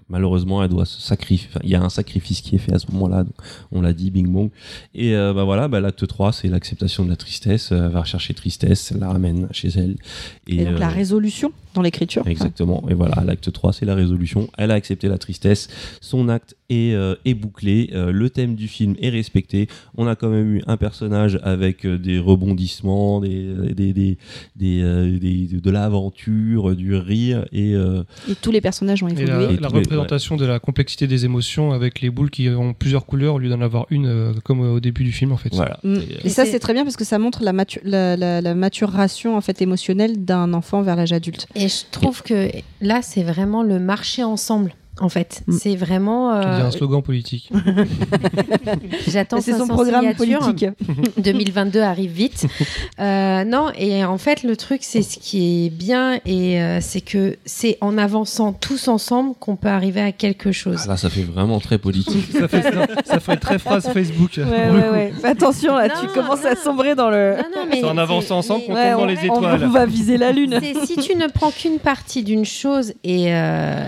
[0.08, 1.48] malheureusement, elle doit se sacrifier.
[1.50, 3.24] enfin, Il y a un sacrifice qui est fait à ce moment-là.
[3.70, 4.50] On l'a dit, Bing Bong.
[4.94, 7.72] Et euh, bah voilà, bah, l'acte 3, c'est l'acceptation de la tristesse.
[7.72, 9.96] Elle va rechercher tristesse, elle la ramène chez elle.
[10.46, 12.26] Et, donc la euh, résolution dans l'écriture.
[12.26, 12.84] Exactement.
[12.88, 14.48] Et voilà, l'acte 3, c'est la résolution.
[14.58, 15.68] Elle a accepté la tristesse.
[16.00, 17.90] Son acte est, euh, est bouclé.
[17.92, 19.68] Euh, le thème du film est respecté.
[19.96, 24.18] On a quand même eu un personnage avec euh, des rebondissements, des, des, des,
[24.56, 27.46] des, euh, des- de l'aventure, du rire.
[27.52, 29.54] Et, euh, Et tous les personnages ont Et la, évolué.
[29.54, 33.06] Et la les- représentation de la complexité des émotions avec les boules qui ont plusieurs
[33.06, 35.54] couleurs au lieu d'en avoir une euh, comme au début du film en fait.
[35.54, 35.78] voilà.
[35.82, 35.96] Mm.
[35.96, 38.54] Et, Et ça, c'est- très bien parce que ça montre la, matu- la, la- la
[38.54, 41.46] maturation en fait émotionnelle d'un enfant vers l'âge adulte.
[41.54, 42.48] Et je trouve que
[42.80, 44.74] là, c'est vraiment le marché ensemble.
[45.00, 45.52] En fait, Mm.
[45.52, 46.32] c'est vraiment.
[46.34, 47.50] Euh, un slogan politique.
[49.08, 50.66] J'attends C'est son 500 programme politique.
[51.18, 52.46] 2022 arrive vite.
[53.00, 57.00] Euh, non, et en fait, le truc, c'est ce qui est bien, et euh, c'est
[57.00, 60.80] que c'est en avançant tous ensemble qu'on peut arriver à quelque chose.
[60.84, 62.26] ah, là, ça fait vraiment très politique.
[62.38, 62.62] ça, fait,
[63.04, 64.32] ça très phrase Facebook.
[64.36, 65.12] Ouais, ouais, ouais.
[65.20, 67.36] Fais attention là, tu Non, commences à sombrer dans le.
[67.72, 69.64] C'est en avançant ensemble qu'on tombe dans les on- étoiles.
[69.64, 70.60] On va viser la lune.
[70.84, 73.84] Si tu ne prends qu'une partie d'une chose et euh,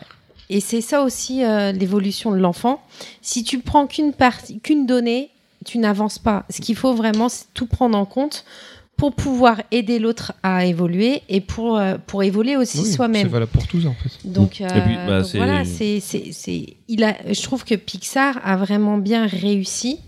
[0.55, 2.81] et c'est ça aussi euh, l'évolution de l'enfant.
[3.23, 5.31] Si tu prends qu'une partie, qu'une donnée,
[5.65, 6.45] tu n'avances pas.
[6.51, 8.45] Ce qu'il faut vraiment, c'est tout prendre en compte
[8.97, 13.27] pour pouvoir aider l'autre à évoluer et pour euh, pour évoluer aussi Oui, C'est soi-même.
[13.27, 14.11] valable pour tous en fait.
[14.25, 17.17] Donc, Et puis, euh, bah, donc c'est- voilà, c'est c'est c'est il a.
[17.33, 19.99] Je trouve que Pixar a vraiment bien réussi.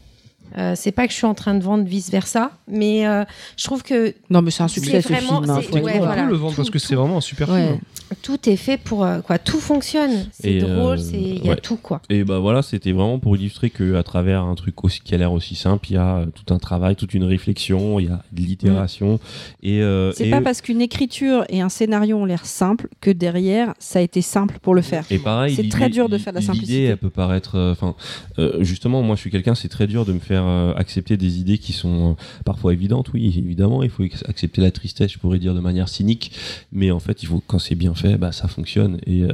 [0.59, 3.25] Euh, c'est pas que je suis en train de vendre vice versa, mais euh,
[3.57, 5.51] je trouve que Non, mais c'est un succès ce vraiment- film.
[5.51, 6.25] hein, faut ouais, voilà.
[6.25, 7.67] le vendre Tout- parce que c'est vraiment un super Ouais.
[7.67, 7.79] film.
[8.23, 11.49] tout est fait pour euh, quoi tout fonctionne c'est Et, drôle euh, c'est il y
[11.49, 11.57] a ouais.
[11.61, 15.01] tout quoi Et bah voilà, c'était vraiment pour illustrer que à travers un truc aussi
[15.01, 18.07] qui a l'air aussi simple, il y a tout un travail, toute une réflexion, il
[18.07, 19.19] y a de l'itération.
[19.63, 23.11] Et, euh, C'est et- pas parce qu'une écriture et un scénario ont l'air simples que
[23.11, 25.05] derrière ça a été simple pour le faire.
[25.11, 26.85] Et pareil, C'est l'idée- très dur de faire de la L'idée, simplicité.
[26.85, 27.57] elle peut paraître.
[27.57, 27.95] euh, Enfin,
[28.39, 31.39] euh, justement, moi, je suis quelqu'un, c'est très dur de me faire euh, accepter des
[31.39, 33.13] idées qui sont euh, parfois évidentes.
[33.13, 35.13] Oui, évidemment, il faut accepter la tristesse.
[35.13, 36.33] Je pourrais dire de manière cynique,
[36.73, 38.99] mais en fait, il faut quand c'est bien fait, bah, ça fonctionne.
[39.07, 39.31] Et euh,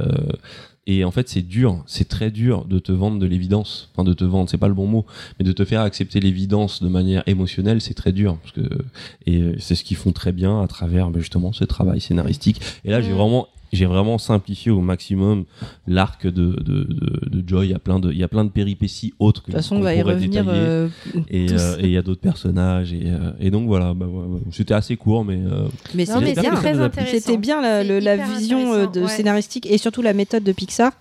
[0.85, 3.89] et en fait, c'est dur, c'est très dur de te vendre de l'évidence.
[3.93, 5.05] Enfin, de te vendre, c'est pas le bon mot,
[5.39, 8.37] mais de te faire accepter l'évidence de manière émotionnelle, c'est très dur.
[8.41, 8.83] Parce que,
[9.25, 12.59] et c'est ce qu'ils font très bien à travers bah, justement ce travail scénaristique.
[12.83, 13.15] Et là, j'ai Mm.
[13.15, 15.45] vraiment, j'ai vraiment simplifié au maximum
[15.87, 17.67] l'arc de, de, de, de Joy.
[17.67, 19.61] Il y a plein de, il y a plein de péripéties autres que De toute
[19.61, 20.43] façon, on qu'on va y pourrait revenir.
[20.43, 20.61] détailler.
[20.65, 20.87] euh,
[21.29, 22.93] Et euh, et il y a d'autres personnages.
[22.93, 27.61] Et, euh, et donc voilà, bah, ouais, c'était assez court, mais euh, Mais c'était bien.
[27.61, 27.61] bien
[27.99, 29.07] la, vision de ouais.
[29.07, 30.91] scénaristique et surtout la méthode de Pixar.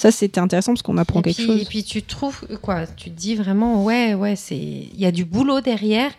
[0.00, 1.60] Ça, c'était intéressant parce qu'on apprend et quelque puis, chose.
[1.62, 5.10] et puis tu trouves quoi tu te dis vraiment ouais ouais c'est il y a
[5.10, 6.12] du boulot derrière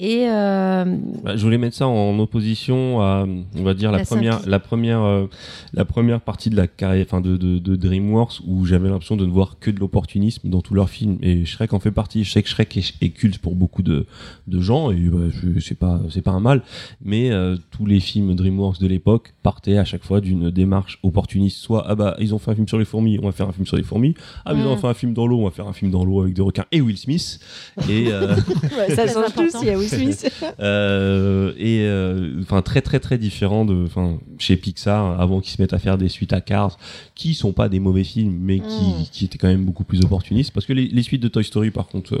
[0.00, 0.84] et euh,
[1.24, 3.26] Bah, je voulais mettre ça en opposition à,
[3.56, 5.26] on va dire, la, La première, la première, euh,
[5.74, 9.26] la première partie de la carrière, enfin de, de, de DreamWorks où j'avais l'impression de
[9.26, 11.18] ne voir que de l'opportunisme dans tous leurs films.
[11.20, 12.22] Et Shrek en fait partie.
[12.22, 14.06] Je sais que Shrek est, est culte pour beaucoup de,
[14.46, 16.62] de gens et bah, je- c'est pas, c'est pas un mal.
[17.02, 21.56] Mais euh, tous les films DreamWorks de l'époque partaient à chaque fois d'une démarche opportuniste.
[21.56, 23.52] Soit ah bah ils ont fait un film sur les fourmis, on va faire un
[23.52, 24.14] film sur les fourmis.
[24.44, 24.78] Ah mais ils ont Mm.
[24.80, 26.64] fait un film dans l'eau, on va faire un film dans l'eau avec des requins
[26.72, 27.40] et Will Smith.
[27.88, 28.34] Et euh,
[28.78, 29.58] Ouais, ça change tout important.
[29.60, 30.30] s'il y a Will Smith.
[30.60, 35.62] euh, et euh, enfin très très très différent de enfin chez Pixar avant qu'ils se
[35.62, 36.78] mettent à faire des suites à Cars
[37.14, 39.04] qui sont pas des mauvais films mais qui, Mm.
[39.12, 41.70] qui étaient quand même beaucoup plus opportunistes parce que les, les suites de Toy Story
[41.70, 42.18] par contre euh,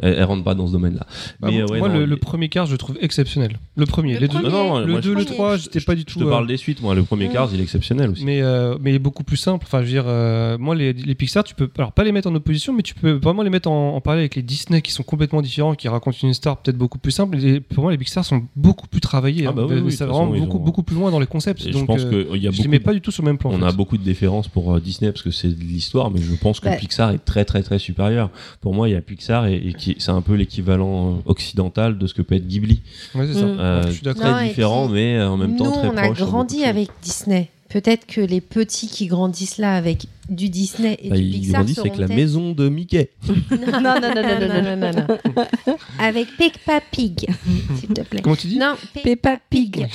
[0.00, 1.06] elles, elles rentrent pas dans ce domaine là
[1.40, 3.58] Bah, mais moi, euh, ouais, moi, non, le, premier quart, je le trouve exceptionnel.
[3.76, 4.50] Le premier, Le les deux, premier.
[4.50, 6.18] Non, non, le moi, 2, je- le je- 3, j'étais pas du je tout.
[6.20, 7.32] te euh, parle des suites moi le premier Mm.
[7.32, 9.64] Cars il est exceptionnel aussi mais, euh, mais beaucoup plus simple.
[9.66, 12.28] Enfin, je veux dire, euh, moi, les, les Pixar, tu peux, alors pas les mettre
[12.28, 14.92] en opposition, mais tu peux vraiment les mettre en, en parallèle avec les Disney qui
[14.92, 17.36] sont complètement différents, qui racontent une histoire peut-être beaucoup plus simple.
[17.36, 19.46] Les- pour moi, les Pixar sont beaucoup plus travaillés.
[19.46, 19.52] Ah hein.
[19.54, 21.66] bah oui, oui, ça va vraiment beaucoup, ont- beaucoup plus loin dans les concepts.
[21.66, 23.10] Et je pense euh, qu'il y a je les beaucoup mets de- pas du tout
[23.10, 23.50] sur le même plan.
[23.50, 23.64] en on fait.
[23.66, 26.60] a beaucoup de déférences pour euh, Disney parce que c'est de l'histoire, mais je pense
[26.60, 26.76] que Bah.
[26.76, 28.30] Pixar est très très très supérieur.
[28.60, 31.98] Pour moi, il y a Pixar et, et qui c'est un peu l'équivalent euh, occidental
[31.98, 32.80] de ce que peut être Ghibli.
[33.14, 33.46] Ouais, c'est ça.
[33.46, 33.58] Mm.
[33.60, 34.22] Euh, je suis d'accord.
[34.34, 36.18] Très et différent, puis, mais en même nous temps très on a proche.
[36.20, 41.16] grandi avec Disney peut-être que les petits qui grandissent là avec du Disney et Bah,
[41.16, 43.10] du ils Pixar grandissent avec la maison de Mickey.
[43.28, 45.06] non, non, non, non, non, non, non,
[45.66, 45.76] non.
[45.98, 47.26] avec Peppa Pig
[47.76, 48.58] s'il te plaît Comment tu dis?
[48.58, 49.88] Non Peppa Pig.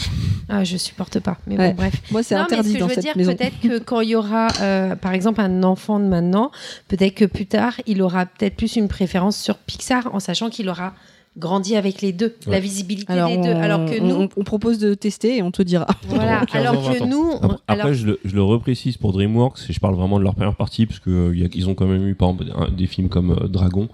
[0.49, 1.69] ah, je supporte pas mais Ouais.
[1.69, 3.35] bon bref Moi, c'est mais interdit ce que dans je veux cette dire, maison.
[3.35, 6.51] peut-être que quand il y aura, euh, par exemple, un enfant de maintenant,
[6.89, 10.67] peut-être que plus tard, il aura peut-être plus une préférence sur Pixar, en sachant qu'il
[10.69, 10.93] aura
[11.37, 12.53] grandi avec les deux, Ouais.
[12.53, 13.49] la visibilité Alors, des on, deux.
[13.51, 15.87] Alors que on- nous, on, on propose de tester et on te dira.
[16.07, 18.43] voilà, Dans 15 alors ans, 20 que nous, on- Après, alors- je, le, je le
[18.43, 21.85] reprécise pour DreamWorks, et je parle vraiment de leur première partie, parce qu'ils ont quand
[21.87, 23.87] même eu, par exemple, un- des films comme euh, Dragon.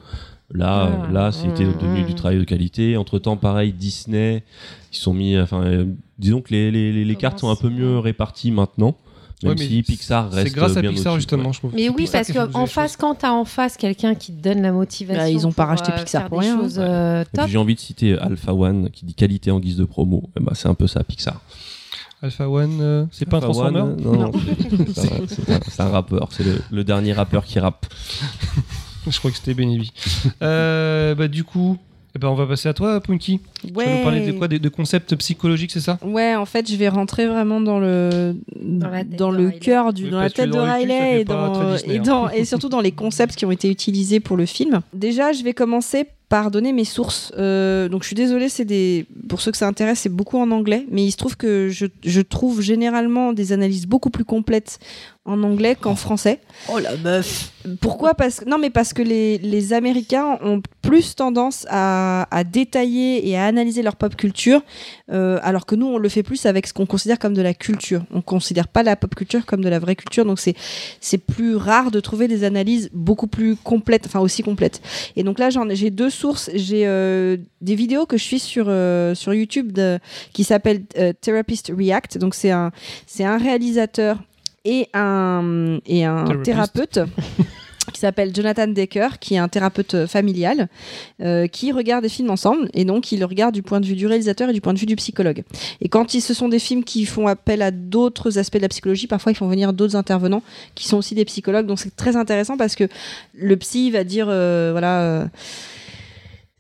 [0.54, 1.12] Là, Ah.
[1.12, 2.06] là, c'était devenu Mm.
[2.06, 2.98] du travail de qualité.
[2.98, 4.44] Entre temps, pareil, Disney,
[4.94, 5.38] ils sont mis.
[5.40, 5.86] Enfin, euh,
[6.20, 8.96] disons que les, les, les- les cartes sont un peu mieux réparties maintenant.
[9.46, 10.48] Même Ouais, mais si Pixar reste.
[10.50, 11.54] C'est grâce à bien Pixar justement, ouais.
[11.54, 11.72] je trouve.
[11.76, 14.72] Mais oui, Pixar parce qu'en face, quand t'as en face quelqu'un qui te donne la
[14.72, 15.22] motivation.
[15.24, 16.58] Bah, ils ont pas pour, racheté euh, Pixar pour rien.
[16.58, 17.24] choses, euh.
[17.48, 20.24] J'ai envie de citer Alpha One qui dit qualité en guise de promo.
[20.38, 21.40] Eh ben, c'est un peu ça, Pixar.
[22.22, 24.32] Alpha One, euh, c'est pas un Transformer One, Non, non,
[24.96, 26.30] c'est- c'est un- c'est un, c'est un rappeur.
[26.32, 27.86] C'est le, le dernier rappeur qui rappe.
[29.08, 29.92] Je crois que c'était Benny
[30.42, 31.78] euh, bah, Du coup,
[32.16, 33.42] eh ben, on va passer à toi, Punky.
[33.62, 36.00] Tu vas nous parler de quoi des- de, concepts psychologiques, c'est ça?
[36.02, 39.60] Ouais, en fait, je vais rentrer vraiment dans le dans, la tête de le Riley.
[39.60, 42.02] cœur du dans la tête de Riley dans, Disney, et hein.
[42.04, 44.80] dans et surtout dans les concepts qui ont été utilisés pour le film.
[44.94, 46.06] Déjà, je vais commencer
[46.36, 47.32] par donner mes sources.
[47.38, 50.52] Euh, donc, je suis désolée, c'est des pour ceux que ça intéresse, c'est beaucoup en
[50.52, 54.80] anglais, mais il se trouve que je, je trouve généralement des analyses beaucoup plus complètes
[55.28, 56.40] en anglais qu'en français.
[56.72, 57.52] Oh la meuf
[57.82, 58.14] Pourquoi?
[58.14, 63.36] Parce non mais parce que les, les Américains ont plus tendance à, à détailler et
[63.36, 64.62] à analyser leur pop culture
[65.12, 67.56] euh, alors que nous on le fait plus avec ce qu'on considère comme de la
[67.56, 68.06] culture.
[68.14, 70.54] On considère pas la pop culture comme de la vraie culture donc c'est
[71.00, 74.80] c'est plus rare de trouver des analyses beaucoup plus complètes enfin aussi complètes.
[75.16, 78.40] Et donc là j'en ai- j'ai deux sources, j'ai euh, des vidéos que je suis
[78.40, 80.00] sur euh, sur YouTube de,
[80.34, 82.72] qui s'appelle euh, Therapist React donc c'est un
[83.06, 84.18] c'est un réalisateur
[84.66, 86.94] et un, et un Thérapeute.
[86.94, 87.00] thérapeute
[87.94, 90.68] qui s'appelle Jonathan Decker, qui est un thérapeute familial,
[91.22, 93.96] euh, qui regarde des films ensemble, et donc il le regarde du point de vue
[93.96, 95.44] du réalisateur et du point de vue du psychologue.
[95.82, 98.70] Et quand ils, ce sont des films qui font appel à d'autres aspects de la
[98.70, 100.44] psychologie, parfois ils font venir d'autres intervenants
[100.74, 102.90] qui sont aussi des psychologues, donc c'est très intéressant parce que
[103.34, 105.02] le psy va dire, euh, voilà...
[105.02, 105.26] euh,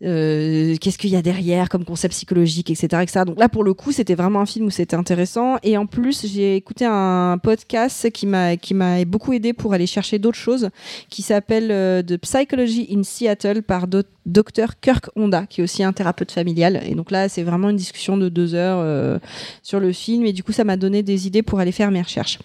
[0.03, 3.22] euh, qu'est-ce qu'il y a derrière comme concept psychologique, etc., etc.
[3.26, 5.55] Donc là, pour le coup, c'était vraiment un film où c'était intéressant.
[5.63, 9.88] Et en plus, j'ai écouté un podcast qui m'a qui m'a beaucoup aidé pour aller
[9.88, 10.69] chercher d'autres choses,
[11.09, 15.93] qui s'appelle euh, The Psychology in Seattle par Dr Kirk Honda, qui est aussi un
[15.93, 16.81] thérapeute familial.
[16.85, 19.17] Et donc là, c'est vraiment une discussion de deux heures euh,
[19.63, 20.26] sur le film.
[20.26, 22.39] Et du coup, ça m'a donné des idées pour aller faire mes recherches.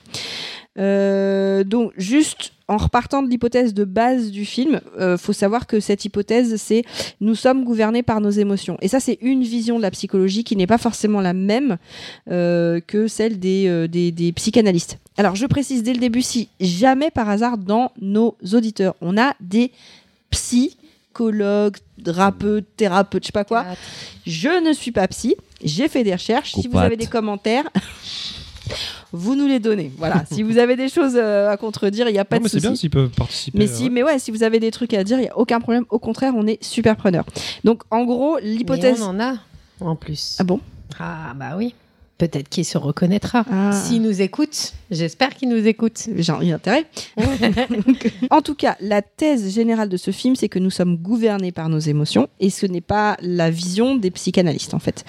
[0.79, 5.81] Euh, donc, juste en repartant de l'hypothèse de base du film, euh, faut savoir que
[5.81, 6.85] cette hypothèse, c'est
[7.21, 8.79] nous sommes gouvernés par nos émotions.
[8.81, 11.79] Et ça, c'est une vision de la psychologie qui n'est pas forcément la même
[12.31, 14.99] euh, que celle des, euh, des, des psychanalystes.
[15.17, 19.35] Alors, je précise dès le début, si jamais par hasard dans nos auditeurs, on a
[19.41, 19.73] des
[20.31, 23.65] psychologues, thérapeutes, thérapeutes, je sais pas quoi,
[24.29, 25.35] je ne suis pas psy,
[25.65, 26.53] j'ai fait des recherches.
[26.53, 27.69] Si vous avez des commentaires,
[29.13, 29.91] vous nous les donnez.
[29.99, 30.25] Voilà.
[30.31, 32.49] si vous avez des choses euh, à contredire, il n'y a pas Non, de mais
[32.49, 32.67] c'est souci.
[32.69, 33.59] bien s'ils peuvent participer.
[33.59, 33.91] Mais euh, si, ouais.
[33.91, 35.85] mais ouais, si vous avez des trucs à dire, il y a aucun problème.
[35.91, 37.25] Au contraire, on est super preneur.
[37.65, 38.99] Donc, en gros, l'hypothèse.
[38.99, 39.35] Mais on en a
[39.81, 40.37] en plus.
[40.39, 40.61] Ah bon?
[40.99, 41.75] Ah bah oui.
[42.19, 43.47] Peut-être qu'il se reconnaîtra.
[43.51, 43.73] Ah.
[43.73, 46.07] S'il nous écoute, j'espère qu'il nous écoute.
[46.15, 46.85] J'ai eu intérêt.
[48.31, 51.71] en tout cas, la thèse générale de ce film, c'est que nous sommes gouvernés par
[51.71, 55.05] nos émotions et ce n'est pas la vision des psychanalystes en fait.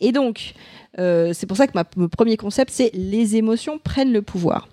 [0.00, 0.54] Et donc,
[0.98, 4.68] euh, c'est pour ça que mon premier concept, c'est les émotions prennent le pouvoir.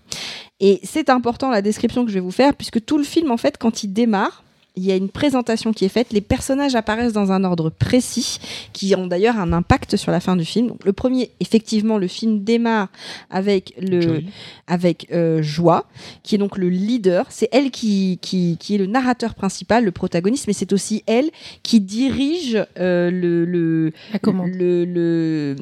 [0.59, 3.37] Et c'est important la description que je vais vous faire puisque tout le film, en
[3.37, 4.42] fait, quand il démarre,
[4.75, 8.39] il y a une présentation qui est faite, les personnages apparaissent dans un ordre précis,
[8.73, 10.67] qui ont d'ailleurs un impact sur la fin du film.
[10.67, 12.87] Donc, le premier, effectivement, le film démarre
[13.29, 14.25] avec le, Joy.
[14.65, 15.85] avec euh, Joie,
[16.23, 17.27] qui est donc le leader.
[17.29, 21.29] C'est elle qui, qui, qui est le narrateur principal, le protagoniste, mais c'est aussi elle
[21.61, 23.91] qui dirige euh, le, le,
[24.23, 25.55] le, le, le-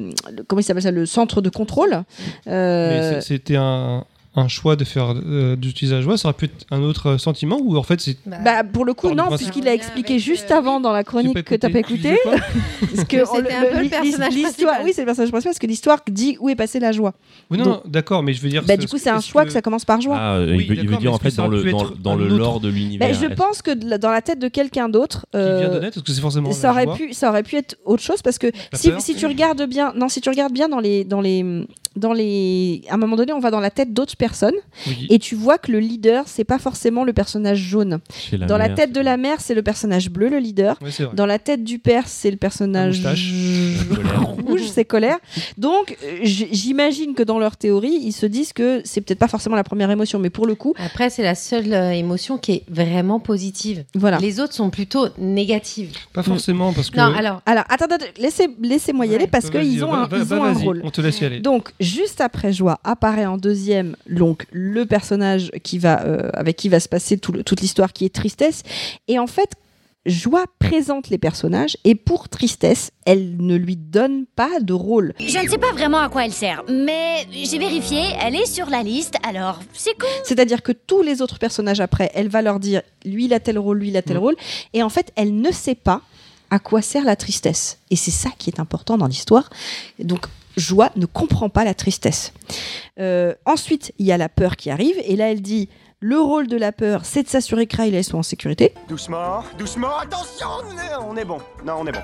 [0.48, 2.02] comment il s'appelle ça, le centre de contrôle.
[2.46, 6.16] Euh, c'était un, un choix de faire euh, d'utiliser la joie.
[6.16, 8.16] Ça aurait pu être un autre euh, sentiment ou en fait c'est.
[8.26, 11.54] bah, pour le coup, Par non, puisqu'il a expliqué juste avant dans la chronique que
[11.54, 14.80] t'as pas écouté, parce que Que on- c'était un peu le l'hi- personnage l'histoire, principal.
[14.84, 17.12] oui, c'est le personnage principal parce que l'histoire dit où est passée la joie.
[17.50, 18.62] Oui, non, Donc- non, d'accord, mais je veux dire.
[18.64, 19.50] Bah, du coup, ce- c'est un choix que...
[19.52, 20.16] ça commence par joie.
[20.18, 21.62] Ah, euh, Oui, il, veut, il veut d'accord, dire en fait dans le,
[22.00, 23.08] dans, le lore de l'univers.
[23.08, 25.98] Bah, je pense que dans la tête de quelqu'un d'autre, Qui vient euh, de naître
[25.98, 26.52] Est-ce que c'est forcément.
[26.52, 29.92] ça aurait pu ça aurait pu être autre chose parce que si, tu regardes bien
[29.94, 31.66] non si tu regardes bien dans les dans les
[31.96, 34.54] dans les à un moment donné on va dans la tête d'autres personnes
[34.86, 35.06] Oui.
[35.10, 38.00] et tu vois que le leader c'est pas forcément le personnage jaune
[38.32, 40.78] la dans la tête de la mère c'est le personnage bleu le leader
[41.14, 43.02] dans la tête du père c'est le personnage
[44.46, 45.18] rouge c'est colère
[45.58, 49.56] donc euh, j'imagine que dans leur théorie ils se disent que c'est peut-être pas forcément
[49.56, 52.62] la première émotion mais pour le coup Après, c'est la seule euh, émotion qui est
[52.68, 53.84] vraiment positive.
[53.94, 55.90] voilà Les autres sont plutôt négatives.
[56.12, 56.96] Pas forcément parce que.
[56.96, 59.30] Non, alors, alors attendez attendez, laissez laissez-moi y aller Ouais.
[59.30, 61.24] parce qu'ils ont va- un, va- ils va, ont un rôle On te laisse y
[61.24, 61.40] aller.
[61.40, 66.68] Donc, juste après Joie, apparaît en deuxième donc le personnage qui va, euh, avec qui
[66.68, 68.62] va se passer tout le- toute l'histoire qui est Tristesse.
[69.08, 69.50] Et en fait,
[70.04, 75.14] Joie présente les personnages et pour tristesse, elle ne lui donne pas de rôle.
[75.20, 78.68] Je ne sais pas vraiment à quoi elle sert, mais j'ai vérifié, elle est sur
[78.68, 80.08] la liste, alors c'est cool.
[80.24, 83.60] C'est-à-dire que tous les autres personnages après, elle va leur dire lui il a tel
[83.60, 84.34] rôle, lui il a tel rôle,
[84.72, 86.00] et en fait elle ne sait pas
[86.50, 87.78] à quoi sert la tristesse.
[87.90, 89.50] Et c'est ça qui est important dans l'histoire.
[90.00, 90.26] Donc
[90.56, 92.32] Joie ne comprend pas la tristesse.
[92.98, 95.68] Euh, ensuite, il y a la peur qui arrive, et là elle dit
[96.00, 98.74] le rôle de la peur, c'est de s'assurer que Riley soit en sécurité.
[98.88, 100.48] Doucement, doucement, attention,
[101.08, 101.38] on est bon.
[101.64, 102.00] Non, on est bon.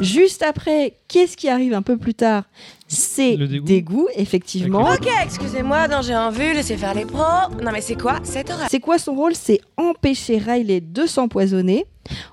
[0.00, 2.44] Juste après, qu'est-ce qui arrive un peu plus tard?
[2.88, 4.08] C'est dégoût.
[4.16, 4.90] effectivement.
[4.90, 7.22] Ok, excusez-moi, non, j'ai un vu, laissez faire les pros.
[7.62, 8.66] Non, mais c'est quoi cette horreur?
[8.70, 9.34] C'est quoi son rôle?
[9.34, 11.84] C'est empêcher Riley de s'empoisonner,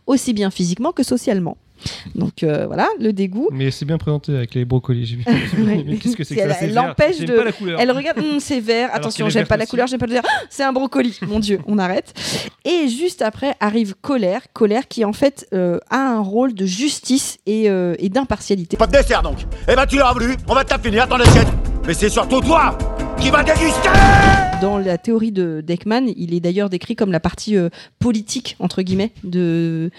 [0.06, 1.57] aussi bien physiquement que socialement.
[2.15, 3.49] Donc euh, voilà, le dégoût.
[3.51, 5.05] Mais c'est bien présenté avec les brocolis.
[5.05, 5.23] J'ai vu.
[5.99, 6.87] Qu'est-ce que c'est que ça Elle- vert.
[6.87, 7.35] l'empêche de.
[7.35, 7.79] pas la couleur.
[7.79, 8.85] Elle regarde, Hum, c'est vert.
[8.91, 10.23] Alors Attention, j'aime pas la couleur, j'aime pas le dire.
[10.25, 11.17] Ah, c'est un brocoli.
[11.27, 12.13] Mon Dieu, on arrête.
[12.65, 17.37] Et juste après arrive colère, colère qui en fait euh, a un rôle de justice
[17.45, 18.77] et, euh, et d'impartialité.
[18.77, 19.37] Pas de dessert donc.
[19.69, 21.47] Eh ben tu l'as voulu, on va te la finir ton assiette.
[21.85, 22.77] Mais c'est surtout toi
[23.19, 23.89] qui va déguster
[24.61, 28.81] Dans la théorie de Deckman, il est d'ailleurs décrit comme la partie euh, politique, entre
[28.81, 29.89] guillemets, de,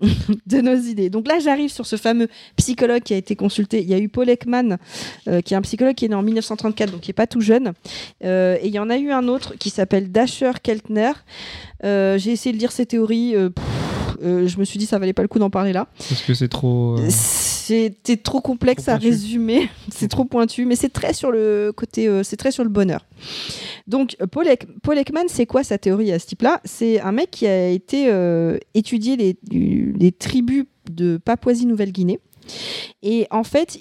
[0.46, 1.10] de nos idées.
[1.10, 3.80] Donc là, j'arrive sur ce fameux psychologue qui a été consulté.
[3.82, 4.78] Il y a eu Paul Ekman,
[5.28, 7.40] euh, qui est un psychologue qui est né en 1934, donc qui est pas tout
[7.40, 7.72] jeune.
[8.24, 11.12] Euh, et il y en a eu un autre qui s'appelle Dasher Keltner.
[11.84, 13.34] Euh, J'ai essayé de lire ses théories.
[14.22, 15.86] Euh, je me suis dit ça valait pas le coup d'en parler là.
[16.08, 16.96] Parce que c'est trop.
[16.98, 22.08] euh, C'était trop complexe à résumer, c'est trop pointu, mais c'est très sur le côté,
[22.08, 23.04] euh, c'est très sur le bonheur.
[23.86, 26.60] Donc Paul, Ek- Paul Ekman, c'est quoi sa théorie à ce type-là?
[26.64, 28.10] C'est un mec qui a été
[28.74, 32.18] étudier les, les tribus de Papouasie-Nouvelle-Guinée.
[33.02, 33.78] Et en fait,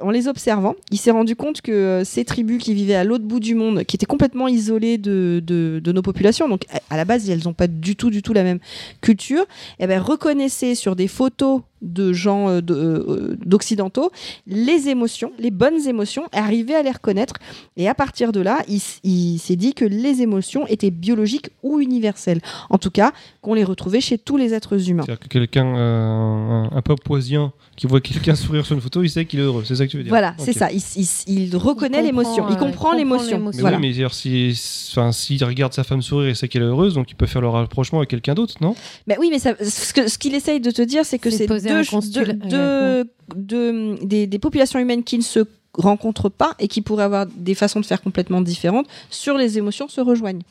[0.00, 3.24] en les observant, il s'est rendu compte que euh, ces tribus qui vivaient à l'autre
[3.24, 7.44] bout du monde, qui étaient complètement isolées de, nos populations, donc à, la base, elles
[7.44, 8.58] n'ont pas du tout, du tout la même
[9.00, 9.44] culture,
[9.78, 14.10] eh ben, reconnaissaient sur des photos de gens euh, de- euh, d'occidentaux
[14.46, 17.34] les émotions, les bonnes émotions, et arrivaient à les reconnaître.
[17.76, 21.80] Et à partir de là, il, il s'est dit que les émotions étaient biologiques ou
[21.80, 22.40] universelles.
[22.70, 23.12] En tout cas,
[23.42, 25.04] qu'on les retrouvait chez tous les êtres humains.
[25.06, 29.10] C'est-à-dire que quelqu'un, euh, un, un papoisien, qui voit quelqu'un sourire sur une photo, il
[29.10, 29.62] sait qu'il est heureux.
[29.66, 30.70] C'est ça que tu veux dire Voilà, c'est ça.
[30.72, 32.46] Il, il- il reconnaît Il l'émotion.
[32.48, 33.38] Il euh, comprend il l'émotion.
[33.52, 33.76] Mais Voilà.
[33.78, 34.54] oui, mais dire, si,
[34.92, 37.40] enfin, s'il regarde sa femme sourire et sait qu'elle est heureuse, donc il peut faire
[37.42, 38.74] le rapprochement avec quelqu'un d'autre, non?
[39.06, 41.46] Mais oui, mais ça- ce que- ce qu'il essaye de te dire, c'est que C'est
[41.46, 41.68] poser
[42.10, 43.04] deux, deux- deux-
[43.36, 45.40] deux- des, des populations humaines qui ne se
[45.74, 49.88] rencontrent pas et qui pourraient avoir des façons de faire complètement différentes sur les émotions
[49.88, 50.42] se rejoignent.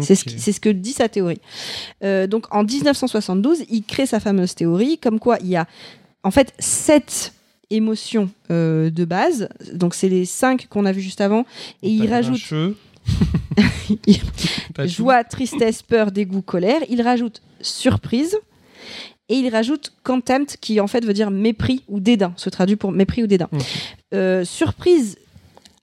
[0.00, 1.38] C'est ce, ce que dit sa théorie.
[2.02, 5.68] Euh, donc en 1972, il crée sa fameuse théorie, comme quoi il y a
[6.24, 7.32] en fait sept
[7.70, 9.48] émotions euh, de base.
[9.72, 11.44] Donc c'est les cinq qu'on a vu juste avant,
[11.84, 12.40] et il rajoute
[14.86, 16.80] joie, tristesse, peur, dégoût, colère.
[16.88, 18.36] Il rajoute surprise
[19.28, 22.92] et il rajoute contempt qui en fait veut dire mépris ou dédain, se traduit pour
[22.92, 23.48] mépris ou dédain.
[24.12, 25.18] Euh, surprise.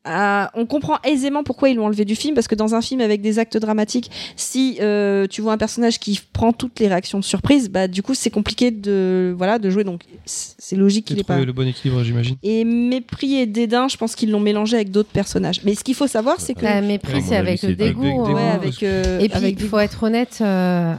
[0.03, 3.01] Ah, on comprend aisément pourquoi ils l'ont enlevé du film parce que dans un film
[3.01, 7.19] avec des actes dramatiques, si euh, tu vois un personnage qui prend toutes les réactions
[7.19, 11.19] de surprise, bah du coup c'est compliqué de voilà de jouer donc c'est logique qu'il
[11.19, 11.45] ait trouvé pas.
[11.45, 12.35] le bon équilibre, j'imagine.
[12.41, 15.61] Et mépris et dédain, je pense qu'ils l'ont mélangé avec d'autres personnages.
[15.65, 18.25] Mais ce qu'il faut savoir, c'est que Bah, mépris, c'est avec le avec dégoût.
[18.33, 20.39] ouais, avec euh, Et puis, avec il faut être honnête.
[20.41, 20.95] euh,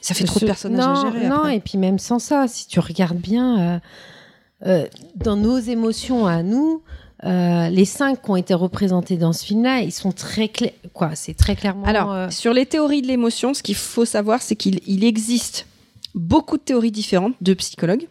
[0.00, 1.28] ça fait trop de personnages non, à gérer.
[1.28, 1.56] Non, après.
[1.56, 3.78] et puis même sans ça, si tu regardes bien, euh,
[4.66, 6.82] euh, dans nos émotions à nous,
[7.24, 10.72] euh, les cinq qui ont été représentés dans ce film-là, ils sont très clairs.
[10.92, 11.84] Quoi, c'est très clairement.
[11.86, 15.66] Alors, euh, sur les théories de l'émotion, ce qu'il faut savoir, c'est qu'il il existe
[16.14, 18.06] beaucoup de théories différentes de psychologues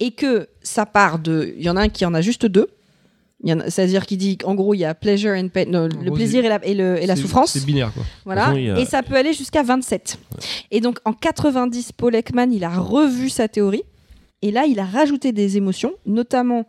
[0.00, 1.54] et que ça part de.
[1.58, 2.68] Il y en a un qui en a juste deux.
[3.44, 5.64] Il y en a- C'est-à-dire qu'il dit qu'en gros, il y a pleasure and pain,
[5.66, 7.52] non, le gros, plaisir et la, et le- et la C'est- souffrance.
[7.52, 8.02] C'est binaire, quoi.
[8.24, 8.46] Voilà.
[8.46, 10.18] Façon, a- Et ça peut aller jusqu'à 27.
[10.72, 13.82] Et donc en 90, Paul Ekman, il a revu sa théorie.
[14.42, 16.66] Et là, il a rajouté des émotions, notamment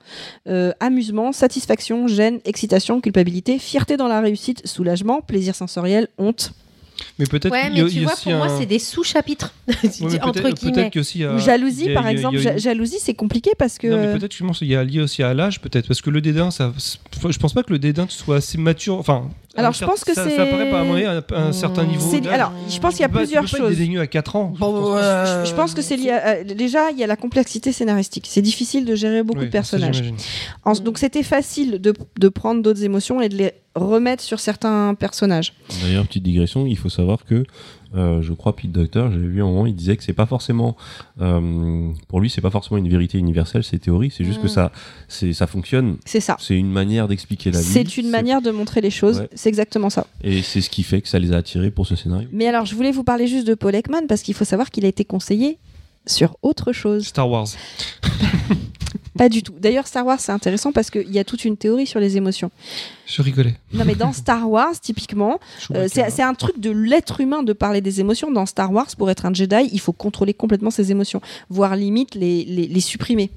[0.47, 6.53] euh, amusement, satisfaction, gêne, excitation, culpabilité, fierté dans la réussite, soulagement, plaisir sensoriel, honte.
[7.17, 8.65] Mais peut-être ouais, qu'il y a- mais tu y a vois, aussi pour moi, c'est
[8.65, 9.53] des sous-chapitres.
[10.01, 10.89] Ouais, entre guillemets.
[10.89, 11.37] Qu'il a.
[11.37, 12.45] Jalousie, par exemple.
[12.45, 13.87] a Jalousie, c'est compliqué parce que.
[13.87, 16.19] Non, mais peut-être justement, il y a lié aussi à l'âge, peut-être, parce que le
[16.21, 16.73] dédain, ça,
[17.29, 18.95] je pense pas que le dédain soit assez mature.
[18.97, 21.41] Enfin, Alors, je pense que ça, c'est- Ça apparaît par un moment à un, à
[21.47, 22.05] un certain niveau.
[22.31, 23.77] Alors, je pense qu'il y a pas- plusieurs pas choses.
[23.99, 24.51] à 4 ans.
[24.53, 25.43] je pense pas.
[25.43, 26.11] Je, je pense que c'est lié.
[26.11, 28.25] à- à- déjà, il y a la complexité scénaristique.
[28.29, 30.03] C'est difficile de gérer beaucoup Oui, de personnages.
[30.83, 35.53] donc, c'était facile de, de prendre d'autres émotions et de les remettre sur certains personnages.
[35.81, 37.43] D'ailleurs, petite digression, il faut savoir que
[37.95, 40.77] euh, je crois Pete Docter, j'avais vu un moment, il disait que c'est pas forcément,
[41.21, 44.43] euh, pour lui, c'est pas forcément une vérité universelle, ces théories, c'est juste Mm.
[44.43, 44.71] que ça,
[45.07, 45.97] c'est, ça fonctionne.
[46.05, 46.37] C'est ça.
[46.39, 47.65] C'est une manière d'expliquer la vie.
[47.65, 49.21] C'est une manière de montrer les choses.
[49.21, 49.29] Ouais.
[49.33, 50.05] C'est exactement ça.
[50.23, 52.27] Et c'est ce qui fait que ça les a attirés pour ce scénario.
[52.31, 54.85] Mais alors, je voulais vous parler juste de Paul Ekman parce qu'il faut savoir qu'il
[54.85, 55.57] a été conseillé
[56.05, 57.05] sur autre chose.
[57.07, 57.47] Star Wars.
[59.19, 59.53] Pas du tout.
[59.59, 62.51] D'ailleurs, Star Wars, c'est intéressant parce qu'il y a toute une théorie sur les émotions.
[63.05, 63.55] Je rigolais.
[63.73, 65.41] Non, mais dans Star Wars, typiquement,
[65.75, 68.31] euh, c'est un truc de l'être humain de parler des émotions.
[68.31, 71.19] Dans Star Wars, pour être un Jedi, il faut contrôler complètement ses émotions,
[71.49, 73.29] voire limite les, les, les supprimer.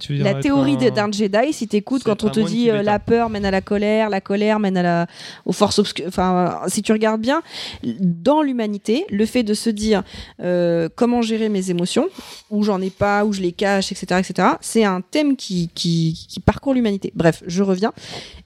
[0.00, 3.30] Tu La théorie un- d'un Jedi, si t'écoutes, quand on te dit euh, la peur
[3.30, 5.06] mène à la colère, la colère mène à la,
[5.46, 6.06] aux forces obscures.
[6.08, 7.42] Enfin, si tu regardes bien,
[7.84, 10.02] dans l'humanité, le fait de se dire
[10.42, 12.08] euh, comment gérer mes émotions,
[12.50, 16.26] où j'en ai pas, où je les cache, etc., etc., c'est un thème qui, qui,
[16.28, 17.12] qui parcourt l'humanité.
[17.14, 17.92] Bref, je reviens.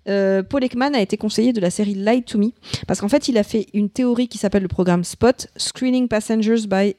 [0.08, 2.50] Euh, Paul Ekman a été conseiller de la série Lie to Me
[2.86, 6.66] parce qu'en fait, il a fait une théorie qui s'appelle le programme SPOT, Screening Passengers
[6.68, 6.94] by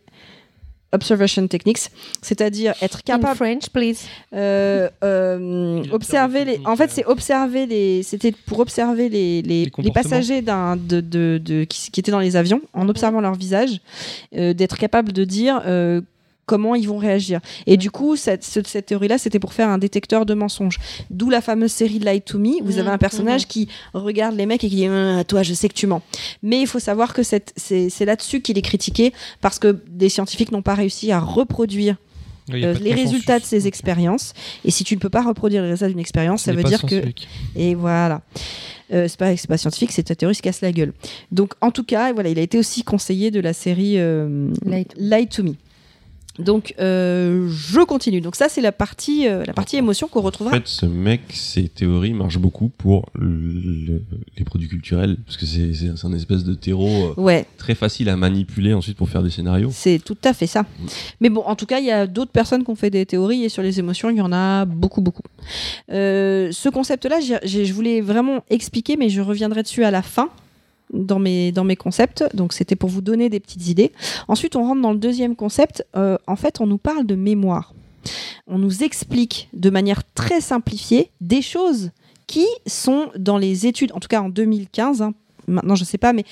[0.94, 1.90] Observation Techniques,
[2.22, 3.36] c'est-à-dire être capable.
[3.36, 4.06] French, please.
[4.34, 6.62] Euh, euh, observer les.
[6.66, 8.04] En fait, c'est observer les.
[8.04, 12.36] C'était pour observer les, les, passagers d'un de, de, de- qui, qui étaient dans les
[12.38, 13.82] avions en observant leur visage,
[14.36, 15.62] euh, d'être capable de dire.
[16.48, 17.40] Euh, comment ils vont réagir.
[17.66, 20.78] Et du coup, cette, ce- cette théorie-là, c'était pour faire un détecteur de mensonges.
[21.10, 22.64] D'où la fameuse série Lie to Me.
[22.64, 25.68] Vous avez un personnage qui regarde les mecs et qui dit Ah, Toi, je sais
[25.70, 26.02] que tu mens.
[26.44, 30.10] Mais il faut savoir que cette- c'est c'est là-dessus qu'il est critiqué parce que des
[30.10, 31.96] scientifiques n'ont pas réussi à reproduire
[32.54, 33.06] euh, de les consensus.
[33.12, 34.34] résultats de ces expériences.
[34.64, 36.96] Et si tu ne peux pas reproduire les résultats d'une expérience, ça veut dire que.
[37.58, 38.22] Et voilà.
[38.94, 40.94] Euh, c'est pas, c'est pas scientifique, c'est ta théorie se casse la gueule.
[41.34, 44.50] Donc, en tout cas, voilà, il a été aussi conseiller de la série euh,
[44.98, 45.56] Lie to Me.
[46.40, 48.22] Donc, euh, je continue.
[48.22, 50.56] Donc, ça, c'est la partie, euh, la partie émotion qu'on En retrouvera.
[50.56, 54.02] fait, ce mec, ses théories marchent beaucoup pour le-
[54.38, 56.88] les produits culturels, parce que c'est c'est- un espèce de terreau
[57.18, 57.46] euh, Ouais.
[57.58, 59.70] très facile à manipuler ensuite pour faire des scénarios.
[59.72, 60.66] C'est tout à fait ça.
[61.22, 63.44] Mais bon, en tout cas, il y a d'autres personnes qui ont fait des théories
[63.44, 65.24] et sur les émotions, il y en a beaucoup, beaucoup.
[65.92, 70.30] Euh, ce concept-là, je voulais vraiment expliquer, mais je reviendrai dessus à la fin
[70.92, 72.24] dans mes, dans mes concepts.
[72.34, 73.92] Donc, c'était pour vous donner des petites idées.
[74.28, 75.86] Ensuite, on rentre dans le deuxième concept.
[75.96, 77.74] Euh, en fait, on nous parle de mémoire.
[78.48, 81.92] On nous explique de manière très simplifiée des choses
[82.28, 85.14] qui sont dans les études, en tout cas en 2015, hein,
[85.48, 86.26] maintenant je ne sais pas, mais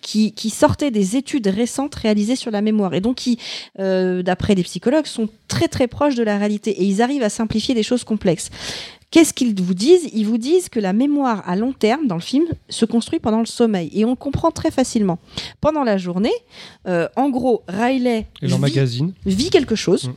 [0.00, 3.38] qui, qui sortaient des études récentes réalisées sur la mémoire et donc qui,
[3.78, 7.30] euh, d'après les psychologues, sont très très proches de la réalité et ils arrivent à
[7.30, 8.50] simplifier des choses complexes.
[9.10, 10.08] Qu'est-ce qu'ils vous disent?
[10.12, 13.40] Ils vous disent que la mémoire à long terme dans le film se construit pendant
[13.40, 15.18] le sommeil et on le comprend très facilement.
[15.60, 16.32] Pendant la journée,
[16.86, 18.46] euh, en gros, Riley Et
[19.26, 20.08] vit, quelque chose.
[20.08, 20.12] Mm.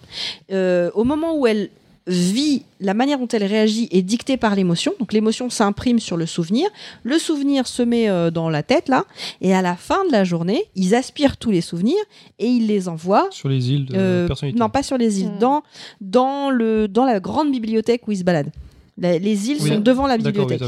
[0.51, 1.69] Euh, au moment où elle
[2.07, 4.93] vit, la manière dont elle réagit est dictée par l'émotion.
[4.99, 6.69] Donc l'émotion s'imprime sur le souvenir.
[7.03, 9.05] Le souvenir se met euh, dans la tête là.
[9.41, 12.03] Et à la fin de la journée, ils aspirent tous les souvenirs
[12.39, 14.59] et ils les envoient Sur les îles de euh, personnalité.
[14.59, 15.63] non, pas sur les îles, dans,
[16.01, 18.51] dans, le, dans la grande bibliothèque où ils se baladent.
[18.97, 20.61] La- les îles Oui, sont devant la oui, bibliothèque.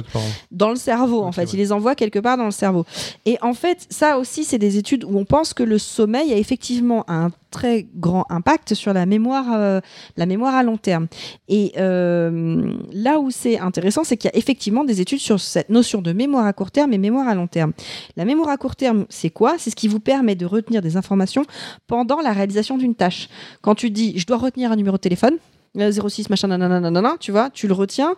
[0.52, 1.54] dans le cerveau, en fait.
[1.54, 2.84] Il les envoie quelque part dans le cerveau.
[3.26, 6.38] Et en fait, ça aussi, c'est des études où on pense que le sommeil a
[6.38, 9.80] effectivement un très grand impact sur la mémoire, euh,
[10.18, 11.08] la mémoire à long terme.
[11.48, 15.70] Et euh, là où c'est intéressant, c'est qu'il y a effectivement des études sur cette
[15.70, 17.74] notion de mémoire à court terme et mémoire à long terme.
[18.18, 19.56] La mémoire à court terme, c'est quoi?
[19.58, 21.46] C'est ce qui vous permet de retenir des informations
[21.88, 23.30] pendant la réalisation d'une tâche.
[23.62, 25.36] Quand tu dis, je dois retenir un numéro de téléphone,
[25.78, 28.16] 06 machin nanana, nanana, tu vois, tu le retiens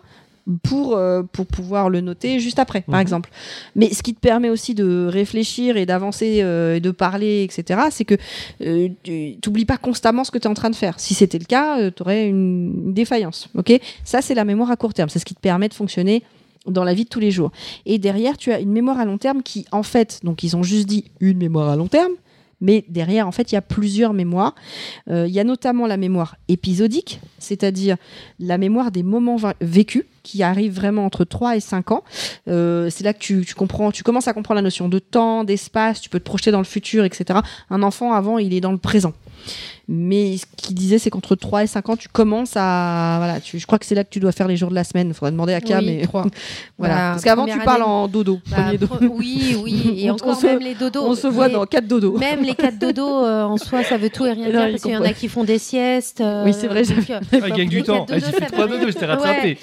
[0.62, 3.02] pour, euh, pour pouvoir le noter juste après, par Mhm.
[3.02, 3.30] exemple.
[3.76, 7.80] Mais ce qui te permet aussi de réfléchir et d'avancer euh, et de parler, etc.,
[7.90, 8.14] c'est que
[8.62, 10.98] euh, tu n'oublies pas constamment ce que tu es en train de faire.
[11.00, 13.48] Si c'était le cas, tu aurais une, une défaillance.
[13.56, 13.78] ok?
[14.04, 15.10] Ça, c'est la mémoire à court terme.
[15.10, 16.22] C'est ce qui te permet de fonctionner
[16.66, 17.50] dans la vie de tous les jours.
[17.84, 20.62] Et derrière, tu as une mémoire à long terme qui, en fait, donc ils ont
[20.62, 22.12] juste dit une mémoire à long terme,
[22.60, 24.54] mais derrière, en fait, il y a plusieurs mémoires.
[25.10, 27.96] Euh, Il y a notamment la mémoire épisodique, c'est-à-dire
[28.40, 32.04] la mémoire des moments vécus, qui arrive vraiment entre 3 et 5 ans.
[32.48, 36.00] Euh, c'est là que tu comprends, tu commences à comprendre la notion de temps, d'espace,
[36.00, 37.40] tu peux te projeter dans le futur, etc.
[37.70, 39.14] Un enfant, avant, il est dans le présent.
[39.90, 43.14] Mais ce qu'il disait, c'est qu'entre 3 et 5 ans, tu commences à.
[43.18, 44.84] Voilà, tu- je crois que c'est là que tu dois faire les jours de la
[44.84, 45.08] semaine.
[45.08, 45.78] Il faudrait demander à Cam.
[45.82, 46.06] Oui, mais
[46.78, 46.94] voilà.
[46.94, 48.38] Bah, Parce qu'avant, tu parles année- en dodo.
[48.50, 48.96] Bah, premier dodo.
[49.16, 51.02] Oui, oui, et On- encore on se- même les dodos.
[51.06, 52.18] On se voit dans 4 dodos.
[52.18, 54.82] Même les quatre dodos euh, en soi, ça veut tout et rien Non, dire parce
[54.82, 56.20] qu'il y en a qui font des siestes.
[56.20, 58.04] euh, Oui, c'est vrai, donc, euh, Ah, il gagne du temps.
[58.04, 59.58] quatre Ah, J'ai dodos, fait ça 3 veut dodos, rien- j'étais rattrapé.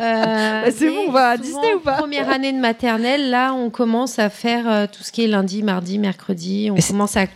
[0.00, 3.70] Euh, c'est bon, on va à Disney ou pas Première année de maternelle, là, on
[3.70, 6.70] commence à faire tout ce qui est lundi, mardi, mercredi.
[6.70, 7.26] On commence à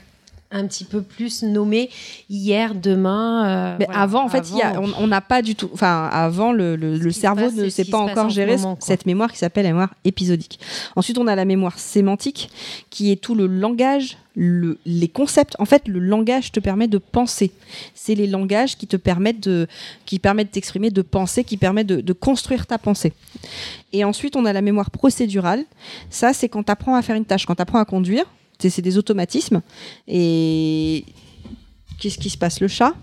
[0.50, 1.90] un petit peu plus nommer
[2.30, 3.46] hier, demain.
[3.46, 5.68] euh, Mais voilà, avant, en fait, y a- on n'a pas du tout.
[5.74, 8.78] Enfin, avant, le, le- le se cerveau passe, ne qui pas encore en gérer moment,
[8.80, 10.58] cette mémoire qui s'appelle la mémoire épisodique.
[10.96, 12.50] Ensuite, on a la mémoire sémantique,
[12.88, 15.54] qui est tout le langage, le- les concepts.
[15.58, 17.52] En fait, le langage te permet de penser.
[17.94, 19.66] C'est les langages qui te permettent de,
[20.06, 23.12] qui permettent de t'exprimer, de penser, qui permettent de, de construire ta pensée.
[23.92, 25.64] Et ensuite, on a la mémoire procédurale.
[26.08, 28.24] Ça, c'est quand tu apprends à faire une tâche, quand tu apprends à conduire.
[28.60, 29.62] C'est des automatismes.
[30.09, 31.05] Et
[31.98, 32.60] qu'est-ce qui se passe?
[32.60, 32.94] Le chat?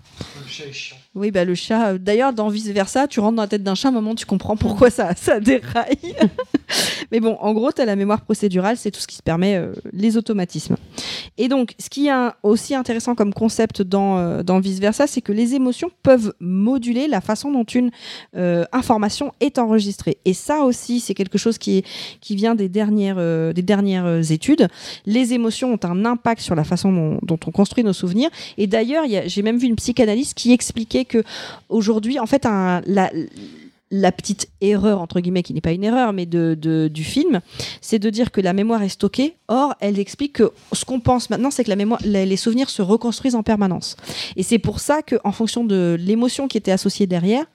[0.42, 0.98] Le chat est chiant.
[1.16, 1.94] Oui, bah le chat.
[1.94, 4.16] euh, D'ailleurs, dans vice versa, tu rentres dans la tête d'un chat, à un moment,
[4.16, 6.16] tu comprends pourquoi ça, ça déraille.
[7.12, 9.56] Mais bon, en gros, tu as la mémoire procédurale, c'est tout ce qui se permet
[9.56, 10.76] euh, les automatismes.
[11.38, 12.12] Et donc, ce qui est
[12.44, 17.22] aussi intéressant comme concept dans, euh, vice versa, c'est que les émotions peuvent moduler la
[17.22, 17.92] façon dont une
[18.72, 20.18] information est enregistrée.
[20.26, 21.86] Et ça aussi, c'est quelque chose qui, est,
[22.22, 23.18] qui vient des dernières,
[23.54, 24.68] des dernières études.
[25.06, 28.30] Les émotions ont un impact sur la façon dont, dont on construit nos souvenirs.
[28.58, 31.24] Et d'ailleurs, j'ai même vu une psychanalyste qui expliquait que
[31.70, 36.90] aujourd'hui, en fait, la, petite erreur, entre guillemets, qui n'est pas une erreur, mais de,
[36.92, 37.42] du film,
[37.82, 39.36] c'est de dire que la mémoire est stockée.
[39.48, 42.82] Or, elle explique que ce qu'on pense maintenant, c'est que la mémoire, les souvenirs se
[42.82, 43.96] reconstruisent en permanence.
[44.36, 47.46] Et c'est pour ça qu'en fonction de l'émotion qui était associée derrière,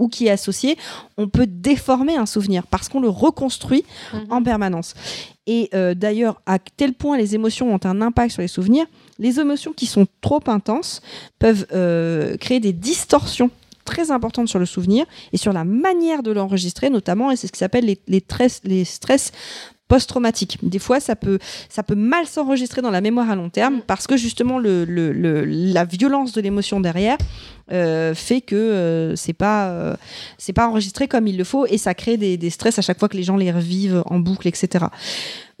[0.00, 0.76] ou qui est associée,
[1.16, 3.84] on peut déformer un souvenir parce qu'on le reconstruit
[4.30, 4.94] en permanence.
[5.46, 8.86] Et euh, d'ailleurs, à tel point les émotions ont un impact sur les souvenirs,
[9.18, 11.02] les émotions qui sont trop intenses
[11.38, 13.50] peuvent euh, créer des distorsions
[13.84, 17.52] très importantes sur le souvenir et sur la manière de l'enregistrer notamment, et c'est ce
[17.52, 19.32] qui s'appelle les, les, tres- les stress
[19.90, 20.58] post-traumatiques.
[20.62, 21.38] Des fois, ça peut,
[21.68, 25.12] ça peut mal s'enregistrer dans la mémoire à long terme parce que justement le, le-
[25.12, 27.18] le- la violence de l'émotion derrière
[27.72, 29.96] euh, fait que euh, c'est pas euh,
[30.38, 32.98] c'est pas enregistré comme il le faut et ça crée des, des stress à chaque
[33.00, 34.86] fois que les gens les revivent en boucle, etc.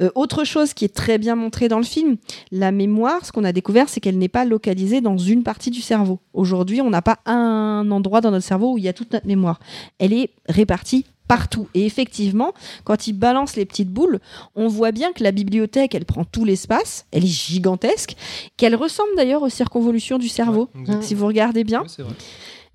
[0.00, 2.16] Euh, autre chose qui est très bien montrée dans le film,
[2.52, 5.82] la mémoire, ce qu'on a découvert, c'est qu'elle n'est pas localisée dans une partie du
[5.82, 6.20] cerveau.
[6.32, 9.26] Aujourd'hui, on n'a pas un endroit dans notre cerveau où il y a toute notre
[9.26, 9.58] mémoire.
[9.98, 11.68] Elle est répartie partout.
[11.74, 14.18] Et effectivement, quand il balance les petites boules,
[14.56, 18.16] on voit bien que la bibliothèque, elle prend tout l'espace, elle est gigantesque,
[18.56, 20.68] qu'elle ressemble d'ailleurs aux circonvolutions du cerveau,
[21.02, 21.84] si vous regardez bien.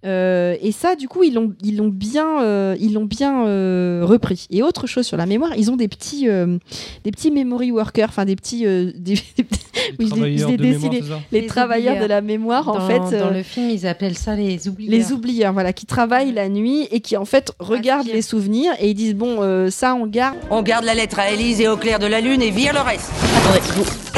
[0.06, 4.02] Euh, et ça, du coup, ils l'ont, ils l'ont bien, euh, ils l'ont bien euh,
[4.03, 4.45] repris.
[4.52, 6.57] Et autre chose sur la mémoire, ils ont des petits, euh,
[7.03, 9.61] des petits memory workers, enfin des petits, euh, des, des petits-
[9.99, 11.02] oui, je l'ai- je travailleurs l'ai de mémoire, dessiné.
[11.32, 12.03] les, Les travailleurs oublieurs.
[12.07, 14.91] de la mémoire, en fait, dans euh, le film, ils appellent ça les oublieurs.
[14.91, 18.90] les oublieurs, voilà, qui travaillent la nuit et qui en fait regardent les souvenirs et
[18.90, 20.38] ils disent bon, euh, ça on garde.
[20.52, 22.82] On garde la lettre à Élise et au clair de la lune et vire le
[22.82, 23.11] reste.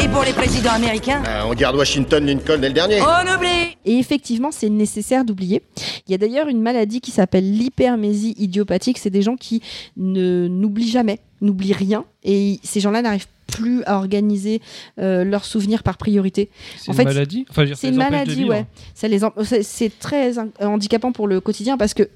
[0.07, 3.01] Et pour les présidents américains Euh, on garde Washington, Lincoln et le dernier.
[3.01, 5.61] On oublie Et effectivement, c'est nécessaire d'oublier.
[6.07, 8.97] Il y a d'ailleurs une maladie qui s'appelle l'hypermésie idiopathique.
[8.99, 9.61] C'est des gens qui
[9.97, 14.61] ne n'oublient jamais, n'oublient rien, et ces gens-là n'arrivent plus à organiser
[14.99, 16.49] euh, leurs souvenirs par priorité.
[16.77, 18.65] C'est une maladie Enfin, c'est une maladie, ouais.
[18.93, 22.09] Ça les em- c'est- c'est très in- handicapant pour le quotidien parce que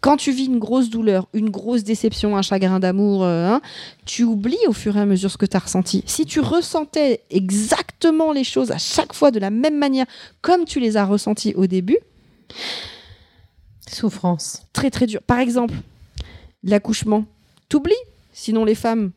[0.00, 3.60] quand tu vis une grosse douleur, une grosse déception, un chagrin d'amour, euh, hein,
[4.06, 6.02] tu oublies au fur et à mesure ce que tu as ressenti.
[6.06, 10.06] Si tu ressentais exactement les choses à chaque fois de la même manière,
[10.40, 11.98] comme tu les as ressenties au début,
[13.90, 14.62] souffrance.
[14.72, 15.20] Très très dur.
[15.26, 15.74] Par exemple,
[16.62, 17.24] l'accouchement,
[17.68, 17.94] t'oublies.
[18.32, 19.10] Sinon les femmes,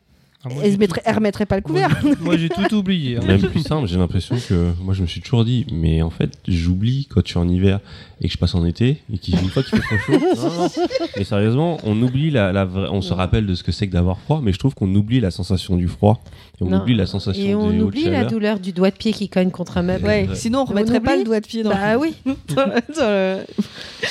[0.44, 2.02] Ah, moi, mettraient, elles remettraient pas le couvert.
[2.20, 3.16] Moi, j'ai tout oublié.
[3.16, 3.20] hein.
[3.24, 6.32] Même plus simple, j'ai l'impression que moi je me suis toujours dit, mais en fait
[6.48, 7.78] j'oublie quand je suis en hiver
[8.20, 10.18] et que je passe en été et qu'il une fois qu'il fait trop chaud.
[10.36, 10.68] Non, non.
[11.16, 14.40] Mais sérieusement, on oublie la, on se rappelle de ce que c'est que d'avoir froid,
[14.42, 16.22] mais je trouve qu'on oublie la sensation du froid
[16.62, 16.80] on Non.
[16.82, 19.78] oublie la sensation Et on oublie la douleur du doigt de pied qui cogne contre
[19.78, 20.04] un meuble.
[20.06, 22.14] Ouais, sinon on remettrait pas le doigt de pied dans Bah oui.
[22.54, 23.38] dans le-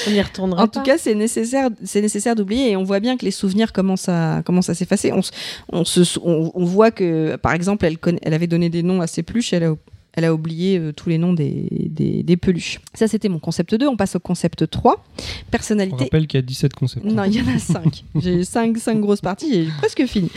[0.08, 0.80] On y retournera En pas.
[0.80, 4.10] tout cas, c'est nécessaire, c'est nécessaire d'oublier et on voit bien que les souvenirs commencent
[4.10, 5.12] à, commencent à s'effacer.
[5.14, 5.32] On, se-
[5.72, 8.84] on, se, sou- on, on voit que, par exemple, elle, conna- elle avait donné des
[8.84, 9.74] noms à ses peluches, elle a,
[10.14, 12.80] elle a oublié euh, tous les noms des, des, des peluches.
[12.94, 13.88] Ça, c'était mon concept 2.
[13.88, 15.04] On passe au concept 3.
[15.18, 15.22] On
[15.52, 16.04] Personnalité.
[16.06, 17.06] rappelle qu'il y a 17 concepts.
[17.06, 18.04] Non, il y en a 5.
[18.16, 20.30] J'ai 5 cinq grosses parties, j'ai presque fini.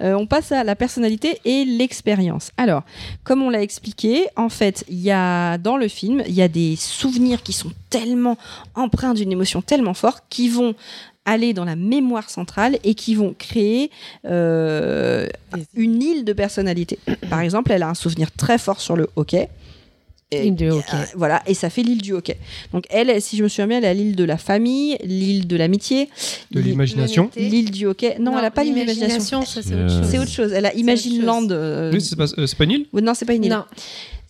[0.00, 2.52] Euh, on passe à la personnalité et l'expérience.
[2.56, 2.82] Alors,
[3.24, 6.48] comme on l'a expliqué, en fait, il y a dans le film, il y a
[6.48, 8.36] des souvenirs qui sont tellement
[8.74, 10.74] empreints d'une émotion tellement forte qui vont
[11.30, 13.90] aller dans la mémoire centrale et qui vont créer
[14.24, 15.26] euh,
[15.74, 16.98] une île de personnalité.
[17.30, 19.48] Par exemple, elle a un souvenir très fort sur le hockey.
[20.30, 20.84] Et, du hockey.
[20.92, 22.36] euh, voilà, et ça fait l'île du hockey.
[22.74, 25.56] Donc elle, si je me souviens bien, elle a l'île de la famille, l'île de
[25.56, 26.10] l'amitié,
[26.50, 27.30] De l'imagination.
[27.34, 28.16] l'île du hockey.
[28.18, 30.02] Non, Non, elle a pas l'île de l'imagination, c'est autre chose.
[30.10, 30.52] C'est autre chose.
[30.52, 31.48] Elle a Imagine Land.
[31.50, 32.86] euh, Oui, c'est pas, euh, pas une île?
[32.92, 33.50] Ouais, Non, c'est pas une île.
[33.52, 33.64] Non.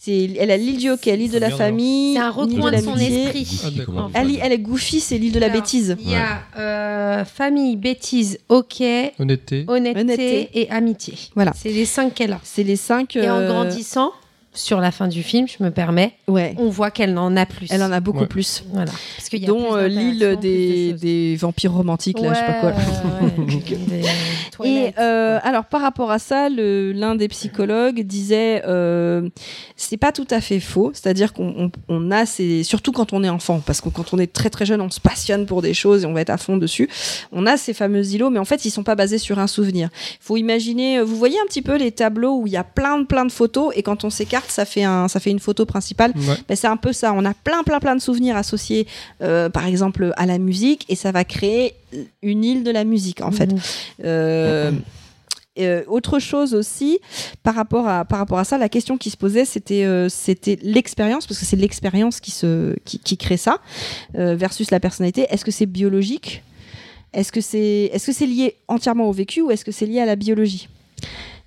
[0.09, 2.15] C'est, elle a l'île du hockey, l'île de la famille.
[2.15, 3.61] C'est un recoin de son esprit.
[3.95, 4.09] Ah.
[4.15, 5.97] Elle, elle est Goofy, c'est l'île de la Alors, bêtise.
[6.01, 9.67] Il y a euh, famille, bêtise, hockey, Honnêteté.
[9.69, 10.49] honnêteté, Honnêteté.
[10.55, 11.15] et amitié.
[11.35, 11.53] Voilà.
[11.55, 12.41] C'est les cinq qu'elle a.
[12.43, 13.17] C'est les cinq.
[13.17, 14.13] Et en euh, grandissant,
[14.55, 16.55] sur la fin du film, je me permets, Ouais.
[16.59, 17.67] on voit qu'elle n'en a plus.
[17.71, 18.27] Elle en a beaucoup Ouais.
[18.27, 18.65] plus.
[18.73, 18.93] Voilà.
[19.17, 22.71] Parce qu'il y a Dont euh, l'île des, vampires romantiques, là, je sais pas quoi.
[22.71, 24.03] Ouais, ouais, des
[24.67, 29.29] Et euh, alors par rapport à ça, l'un des psychologues disait euh,
[29.77, 33.23] c'est pas tout à fait faux, c'est-à-dire qu'on on- on a ces surtout quand on
[33.25, 35.75] est enfant, parce que quand on est très très jeune, on se passionne pour des
[35.75, 36.89] choses et on va être à fond dessus.
[37.33, 39.89] On a ces fameux îlots, mais en fait ils sont pas basés sur un souvenir.
[40.13, 42.65] Il faut imaginer, euh, vous voyez un petit peu les tableaux où il y a
[42.65, 45.39] plein de plein de photos et quand on s'écarte, ça fait un ça fait une
[45.41, 46.13] photo principale.
[46.17, 46.35] Ouais.
[46.49, 47.13] Ben, c'est un peu ça.
[47.13, 48.87] On a plein, plein, plein de souvenirs associés,
[49.23, 51.75] euh, par exemple, à la musique, et ça va créer
[52.23, 53.51] une île de la musique, en fait.
[54.05, 54.73] Euh,
[55.59, 57.01] euh, autre chose aussi,
[57.43, 60.59] par rapport à, par rapport à ça, la question qui se posait, c'était euh, c'était
[60.63, 63.59] l'expérience, parce que c'est l'expérience qui, se, qui, qui crée ça,
[64.17, 65.27] euh, versus la personnalité.
[65.31, 66.43] Est-ce que c'est biologique?
[67.13, 70.01] Est-ce que c'est est -ce c'est lié entièrement au vécu ou est-ce que c'est lié
[70.01, 70.69] à la biologie?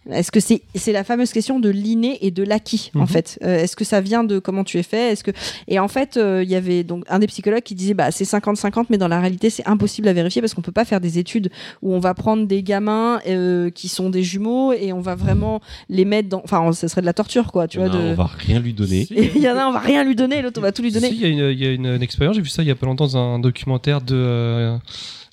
[0.10, 3.08] Est-ce que c'est c'est la fameuse question de l'inné et de l'acquis en Mhm.
[3.08, 5.32] fait Euh, Est-ce que ça vient de comment tu es fait Est-ce que
[5.68, 8.24] et en fait euh, il y avait donc un des psychologues qui disait bah c'est
[8.24, 11.20] 50-50 mais dans la réalité c'est impossible à vérifier parce qu'on peut pas faire des
[11.20, 11.52] études
[11.84, 15.62] où on va prendre des gamins euh, qui sont des jumeaux et on va vraiment
[15.90, 18.26] les mettre dans enfin ce serait de la torture quoi tu vois de On va
[18.26, 19.08] rien lui donner.
[19.12, 20.92] il y en a un on va rien lui donner l'autre on va tout lui
[20.92, 22.64] donner Si, il y a une, il y a une, une expérience, j'ai vu ça
[22.64, 24.78] il y a pas longtemps dans un documentaire de.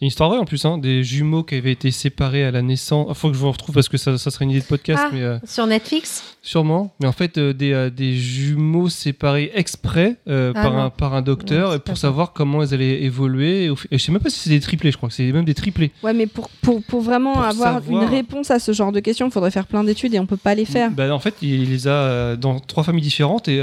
[0.01, 3.07] Une histoire vraie en plus, hein, des jumeaux qui avaient été séparés à la naissance.
[3.09, 5.03] Il faut que je vous retrouve parce que ça, ça serait une idée de podcast,
[5.07, 6.37] Ah, mais euh, Sur Netflix?
[6.41, 6.95] sûrement.
[7.01, 10.79] Mais en fait, euh, des, euh, des jumeaux séparés exprès Ah par, non.
[10.85, 13.65] un, par un docteur Non, pour savoir comment ils allaient évoluer.
[13.65, 15.45] Et, et je sais même pas si c'est des triplés, je crois que c'est même
[15.45, 15.91] des triplés.
[16.05, 19.01] ouais mais pour, pour, pour vraiment Pour avoir savoir- une réponse à ce genre de
[19.01, 21.35] questions il faudrait faire plein d'études et on peut pas les faire Bah, en fait,
[21.43, 23.61] il les a dans trois familles différentes et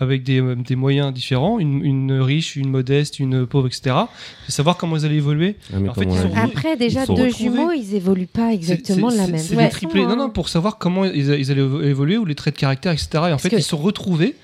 [0.00, 3.96] avec des, des moyens différents, une, une riche, une modeste, une pauvre, etc.
[4.48, 5.56] Et savoir comment ils allaient évoluer.
[5.74, 7.24] Ah, mais En fait, comment ils on sont- a dit Après, déjà, ils sont deux
[7.24, 7.50] retrouvés.
[7.50, 10.06] jumeaux, ils évoluent pas exactement de la même C'est façon, des triplés.
[10.06, 12.92] Non, non, pour savoir comment ils, ils allaient évo- évoluer ou les traits de caractère,
[12.92, 13.08] etc.
[13.28, 14.36] Et en fait, que- ils se sont retrouvés.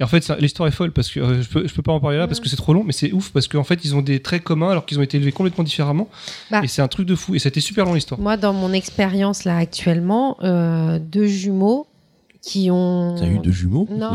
[0.00, 1.92] Et en fait, ça- l'histoire est folle parce que euh, je, peux, je peux pas
[1.92, 3.94] en parler là parce que c'est trop long, mais c'est ouf parce qu'en fait, ils
[3.94, 6.08] ont des traits communs alors qu'ils ont été élevés complètement différemment.
[6.50, 6.60] Bah.
[6.64, 7.36] Et c'est un truc de fou.
[7.36, 8.18] Et c'était super long l'histoire.
[8.20, 11.86] Moi, dans mon expérience là actuellement, euh, deux jumeaux
[12.44, 13.14] qui ont.
[13.18, 14.12] T'as eu deux jumeaux Non.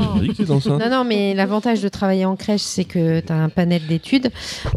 [0.78, 4.30] Non, non, mais l'avantage de travailler en crèche, c'est que tu as un panel d'études.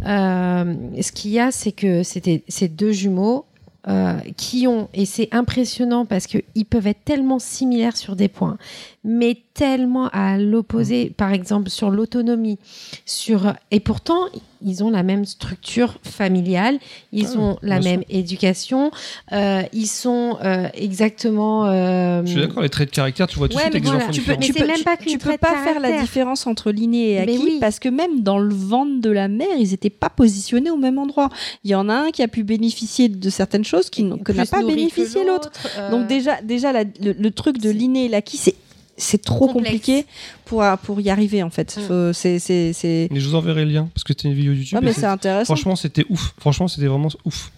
[0.07, 3.45] Euh, ce qu'il y a, c'est que c'était ces deux jumeaux
[3.89, 8.57] euh, qui ont, et c'est impressionnant parce qu'ils peuvent être tellement similaires sur des points,
[9.05, 12.59] mais tellement à l'opposé, par exemple sur l'autonomie,
[13.07, 14.27] sur et pourtant
[14.65, 16.79] ils ont la même structure familiale,
[17.13, 18.93] ils Ah, ont la même éducation,
[19.33, 21.67] euh, ils sont euh, exactement.
[21.67, 23.85] euh, Je suis d'accord, les traits de caractère, tu vois tout de Ouais, suite avec
[23.85, 24.07] voilà.
[24.13, 26.71] Tu peux- mais tu peux, même tu- pas tu peux pas faire la différence entre
[26.71, 27.59] l'inné et acquis oui.
[27.61, 30.99] parce que même dans le ventre de la mère, ils n'étaient pas positionnés au même
[30.99, 31.29] endroit.
[31.65, 34.17] Il y en a un qui a pu bénéficier de certaines choses qui n'a
[34.47, 35.51] pas bénéficié l'autre.
[35.77, 38.55] euh, Donc déjà, déjà la- le, le truc de l'inné et l'acquis, c'est
[38.97, 39.65] c'est trop Complexe.
[39.77, 40.07] compliqué
[40.45, 41.79] pour, pour y arriver en fait.
[41.87, 44.53] Faut- c'est- c'est- c'est- Mais je vous enverrai le lien parce que c'était une vidéo
[44.53, 44.79] YouTube.
[44.79, 45.55] Ouais, mais c'est intéressant.
[45.55, 46.35] Franchement, c'était ouf.
[46.39, 47.51] Franchement, c'était vraiment ouf.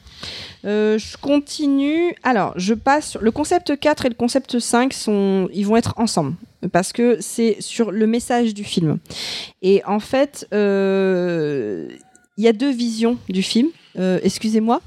[0.64, 2.14] Euh, je continue.
[2.22, 5.92] Alors, je passe sur le concept 4 et le concept 5 sont ils vont être
[5.98, 6.34] ensemble
[6.72, 8.98] parce que c'est sur le message du film.
[9.60, 11.88] Et en fait, euh,
[12.38, 13.68] il y a deux visions du film.
[13.98, 14.80] Euh, excusez-moi.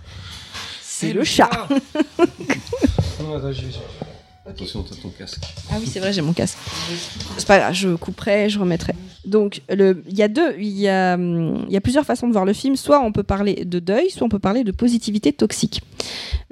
[0.82, 1.52] C'est le chat.
[4.50, 5.42] Attention, t'as ton casque.
[5.70, 6.58] Ah oui, c'est vrai, j'ai mon casque.
[7.38, 8.94] C'est pas grave, je couperai, je remettrai.
[9.26, 12.54] Donc, il y a deux, il y a, y a plusieurs façons de voir le
[12.54, 12.78] film.
[12.78, 15.82] Soit on peut parler de deuil, soit on peut parler de positivité toxique.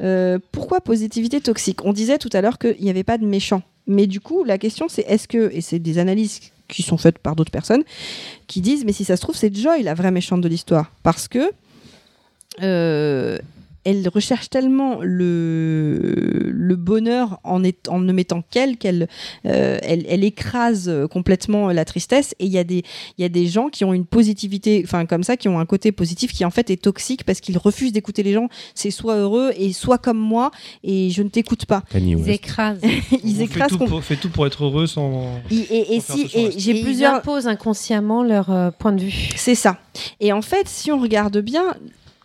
[0.02, 1.86] Euh, pourquoi positivité toxique?
[1.86, 3.64] On disait tout à l'heure qu'il n'y avait pas de méchant.
[3.88, 7.20] Mais du coup, la question c'est est-ce que, et c'est des analyses qui sont faites
[7.20, 7.84] par d'autres personnes,
[8.48, 10.92] qui disent mais si ça se trouve c'est Joy la vraie méchante de l'histoire.
[11.04, 11.52] Parce que
[12.62, 13.38] euh,
[13.86, 19.07] elle recherche tellement le, le bonheur en, est- en ne mettant qu'elle qu'elle
[19.45, 22.84] euh, elle, elle écrase complètement la tristesse et il y a des
[23.18, 25.66] il y a des gens qui ont une positivité enfin comme ça qui ont un
[25.66, 29.16] côté positif qui en fait est toxique parce qu'ils refusent d'écouter les gens c'est soit
[29.18, 30.52] heureux et soit comme moi
[30.84, 32.82] et je ne t'écoute pas Ils écrasent.
[33.24, 35.30] ils On fait écrasent tout, pour, fait tout pour être heureux sans.
[35.52, 38.91] et, et- et sans faire si et j'ai plusieurs Ils imposent inconsciemment leur euh, point
[38.94, 39.30] de vue.
[39.36, 39.78] C'est ça.
[40.20, 41.76] Et en fait, si on regarde bien,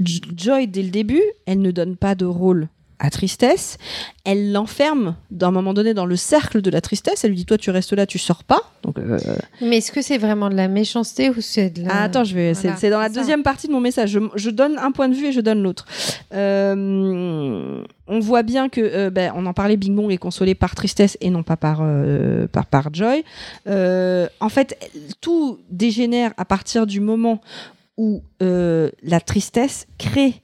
[0.05, 2.69] Joy, dès le début, elle ne donne pas de rôle
[3.03, 3.79] à tristesse.
[4.27, 7.25] Elle l'enferme d'un moment donné dans le cercle de la tristesse.
[7.25, 8.61] Elle lui dit Toi, tu restes là, tu sors pas.
[8.83, 9.19] Donc, euh,
[9.63, 11.89] Mais est-ce que c'est vraiment de la méchanceté ou c'est de la.
[11.95, 12.53] ah, attends, je vais.
[12.53, 13.15] c'est- Voilà, c'est dans la ça.
[13.19, 14.11] deuxième partie de mon message.
[14.11, 15.87] Je, je donne un point de vue et je donne l'autre.
[16.35, 20.75] Euh, on voit bien que, euh, ben, on en parlait, Bing Bong est consolé par
[20.75, 23.25] tristesse et non pas par euh, par, par joy.
[23.67, 24.77] En fait,
[25.21, 27.41] tout dégénère à partir du moment
[28.01, 30.43] où euh, la tristesse crée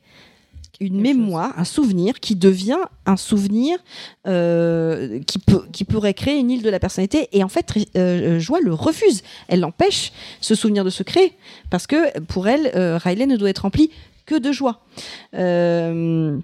[0.79, 2.77] une mémoire, un souvenir qui devient
[3.07, 3.79] un souvenir
[4.27, 7.31] euh, qui, peut, qui pourrait créer une île de la personnalité.
[7.33, 9.23] Et en fait, euh, Joie le refuse.
[9.49, 10.13] Elle l'empêche,
[10.43, 11.33] ce souvenir de se créer.
[11.71, 12.71] Parce que pour elle,
[13.03, 13.91] Riley ne doit être rempli
[14.27, 14.83] que de joie.
[15.33, 16.37] Euh,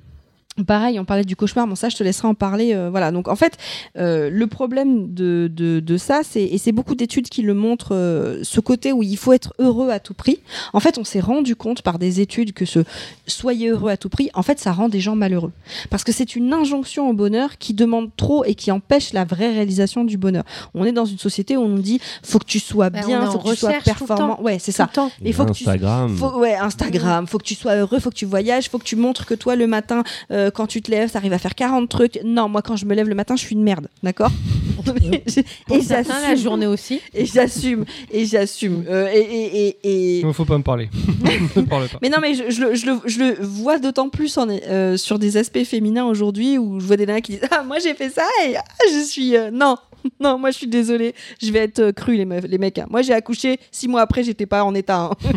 [0.66, 2.74] Pareil, on parlait du cauchemar, bon ça je te laisserai en parler.
[2.74, 3.57] euh, voilà, donc en fait,
[3.97, 7.95] euh, le problème de, de, de ça, c'est, et c'est beaucoup d'études qui le montrent,
[7.95, 10.41] euh, ce côté où il faut être heureux à tout prix.
[10.74, 12.81] En fait, on s'est rendu compte par des études que ce
[13.27, 15.53] soyez heureux à tout prix, en fait, ça rend des gens malheureux.
[15.89, 19.53] Parce que c'est une injonction au bonheur qui demande trop et qui empêche la vraie
[19.53, 20.45] réalisation du bonheur.
[20.74, 23.07] On est dans une société où on nous dit faut que tu sois Bah, on
[23.07, 24.43] bien, faut que tu sois performant.
[24.43, 24.85] Ouais, c'est ça.
[25.24, 26.15] Il faut que tu Instagram.
[26.15, 27.27] faut- ouais, Instagram.
[27.27, 29.57] Faut que tu sois heureux, faut que tu voyages, faut que tu montres que toi,
[29.57, 30.03] le matin,
[30.43, 32.19] euh, quand tu te lèves, tu arrives à faire 40 trucs.
[32.24, 33.89] Non, moi, quand je me lève le matin, je suis une merde.
[34.02, 34.31] D'accord
[35.70, 37.01] Et certains, la journée aussi.
[37.14, 37.85] Et j'assume.
[38.10, 38.85] Et j'assume.
[38.89, 40.89] Euh, et, et, et, et- Il faut pas me parler.
[41.56, 41.98] ne me parle pas.
[42.02, 44.97] mais non, mais je, je le, je le- je le vois d'autant plus en, euh,
[44.97, 47.94] sur des aspects féminins aujourd'hui où je vois des nanas qui disent Ah, moi j'ai
[47.94, 48.62] fait ça et ah,
[48.93, 49.36] je suis.
[49.36, 49.77] euh, non,
[50.20, 52.78] non, moi je suis désolée, je vais être euh, crue, les, meufs, les mecs.
[52.78, 52.86] hein.
[52.90, 55.10] Moi j'ai accouché, six mois après, j'étais pas en état.
[55.12, 55.28] hein.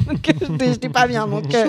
[0.59, 1.27] J'étais- pas bien.
[1.27, 1.67] Donc, euh,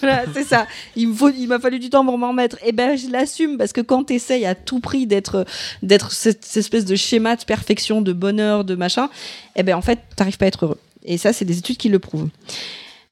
[0.00, 0.66] voilà, c'est ça.
[0.96, 2.32] Il me faut, il m'a fallu du temps pour m'en
[2.64, 5.44] Et ben, je l'assume parce que quand tu essayes à tout prix d'être,
[5.82, 9.08] d'être cette, espèce de schéma de perfection, de bonheur, de machin,
[9.56, 10.78] et ben en fait, t'arrives pas à être heureux.
[11.04, 12.28] Et ça, c'est des études qui le prouvent.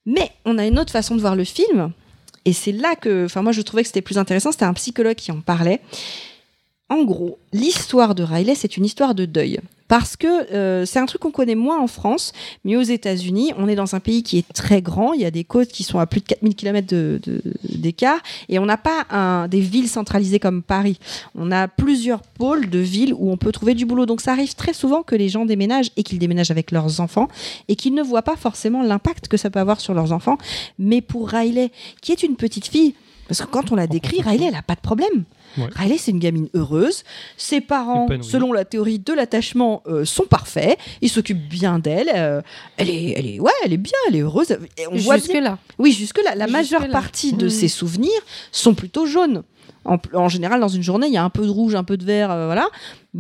[0.07, 1.93] Mais on a une autre façon de voir le film.
[2.45, 4.53] Et c'est là que, enfin, moi, je trouvais que c'était plus intéressant.
[4.53, 5.81] C'était un psychologue qui en parlait.
[6.91, 9.61] En gros, l'histoire de Riley, c'est une histoire de deuil.
[9.89, 12.33] Parce que euh, c'est un truc qu'on connaît moins en France,
[12.65, 15.15] mais aux États-Unis, on est dans un pays qui est très grand.
[15.15, 16.87] Il y a des côtes qui sont à plus de 4000 km
[17.65, 18.21] d'écart.
[18.49, 20.99] et on n'a pas des villes centralisées comme Paris.
[21.35, 24.07] On a plusieurs pôles de villes où on peut trouver du boulot.
[24.07, 27.29] Donc ça arrive très souvent que les gens déménagent et qu'ils déménagent avec leurs enfants
[27.69, 30.37] et qu'ils ne voient pas forcément l'impact que ça peut avoir sur leurs enfants.
[30.79, 31.71] Mais pour Riley,
[32.03, 32.95] qui est une petite fille,
[33.29, 35.25] parce que quand on la décrit, Riley, elle n'a pas de problème.
[35.57, 35.67] Ouais.
[35.75, 37.05] Riley, c'est une gamine heureuse.
[37.37, 40.79] Ses parents, selon la théorie de l'attachement, euh, sont parfaits.
[41.01, 42.11] Ils s'occupent bien d'elle.
[42.15, 42.41] euh,
[42.77, 44.51] elle est, elle est, ouais, elle est bien, elle est heureuse.
[44.77, 45.59] Et on voit bien- Jusque-là.
[45.79, 46.35] Oui, jusque là.
[46.35, 46.89] La Jusque majeure là.
[46.89, 47.51] partie de Mhm.
[47.51, 48.21] ses souvenirs
[48.53, 49.43] sont plutôt jaunes.
[49.85, 51.97] En, en général, dans une journée, il y a un peu de rouge, un peu
[51.97, 52.69] de vert, euh, voilà.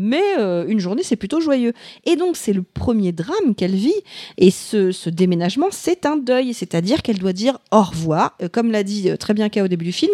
[0.00, 1.72] Mais euh, une journée, c'est plutôt joyeux.
[2.04, 4.00] Et donc, c'est le premier drame qu'elle vit.
[4.36, 6.54] Et ce, ce déménagement, c'est un deuil.
[6.54, 9.66] C'est-à-dire qu'elle doit dire au revoir, euh, comme l'a dit euh, très bien K au
[9.68, 10.12] début du film,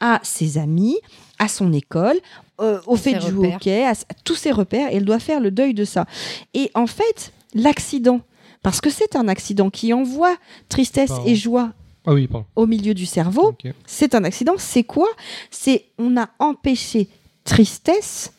[0.00, 0.96] à ses amis,
[1.38, 2.16] à son école,
[2.62, 3.56] euh, au fait repères.
[3.56, 4.90] hockey, à, à tous ses repères.
[4.90, 6.06] Et elle doit faire le deuil de ça.
[6.54, 8.22] Et en fait, l'accident,
[8.62, 10.34] parce que c'est un accident qui envoie
[10.70, 11.26] tristesse Pardon.
[11.26, 11.72] et joie
[12.06, 12.26] Ah oui,
[12.56, 13.54] au milieu du cerveau,
[13.84, 14.54] c'est un accident.
[14.56, 15.08] C'est quoi?
[15.50, 17.08] C'est on a empêché
[17.46, 18.32] tristesse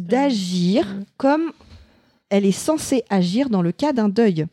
[0.00, 0.86] d'agir
[1.18, 1.52] comme
[2.30, 4.46] elle est censée agir dans le cas d'un deuil.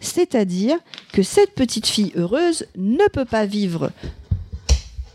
[0.00, 0.76] C'est-à-dire
[1.12, 3.92] que cette petite fille heureuse ne peut pas vivre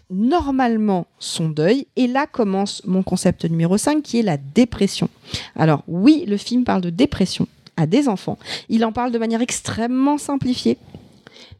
[0.09, 1.85] normalement son deuil.
[1.95, 5.09] Et là commence mon concept numéro 5 qui est la dépression.
[5.55, 7.47] Alors oui, le film parle de dépression
[7.77, 8.39] à des enfants.
[8.69, 10.77] Il en parle de manière extrêmement simplifiée.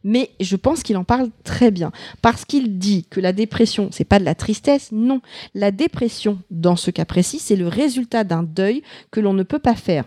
[0.03, 1.91] Mais je pense qu'il en parle très bien
[2.21, 5.21] parce qu'il dit que la dépression, c'est pas de la tristesse, non.
[5.55, 9.59] La dépression, dans ce cas précis, c'est le résultat d'un deuil que l'on ne peut
[9.59, 10.05] pas faire.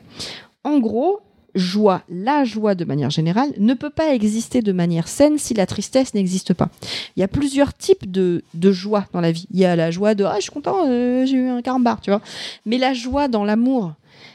[0.64, 1.20] En gros,
[1.54, 5.66] joie, la joie de manière générale, ne peut pas exister de manière saine si la
[5.66, 6.68] tristesse n'existe pas.
[7.16, 9.46] Il y a plusieurs types de, de joie dans la vie.
[9.50, 12.00] Il y a la joie de ah, je suis content, euh, j'ai eu un carambar,
[12.00, 12.22] tu vois.
[12.66, 13.92] Mais la joie dans l'amour,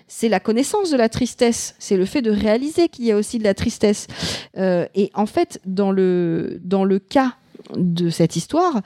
[0.07, 3.39] c'est la connaissance de la tristesse, c'est le fait de réaliser qu'il y a aussi
[3.39, 4.07] de la tristesse.
[4.57, 7.35] Euh, et en fait, dans le, dans le cas
[7.75, 8.81] de cette histoire,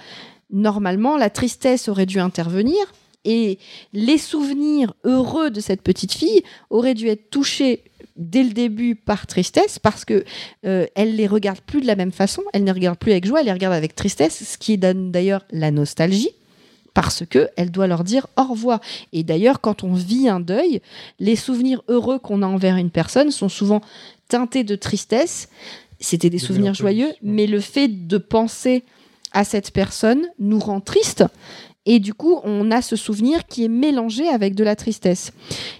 [0.52, 2.76] normalement, la tristesse aurait dû intervenir
[3.24, 3.60] et
[3.94, 6.42] les souvenirs heureux de cette petite fille
[6.72, 7.84] auraient dû être touchés
[8.18, 10.26] dès le début par tristesse parce que
[10.66, 13.42] euh, elle les regarde plus de la même façon, elle ne regarde plus avec joie,
[13.42, 16.32] elle les regarde avec tristesse, ce qui donne d'ailleurs la nostalgie
[16.94, 18.80] parce que elle doit leur dire au revoir.
[19.14, 20.82] Et d'ailleurs, quand on vit un deuil,
[21.20, 23.82] les souvenirs heureux qu'on a envers une personne sont souvent
[24.28, 25.50] teintés de tristesse.
[26.00, 28.84] C'était des De souvenirs joyeux, mais le fait de penser
[29.34, 31.24] à cette personne nous rend triste.
[31.86, 35.32] Et du coup, on a ce souvenir qui est mélangé avec de la tristesse.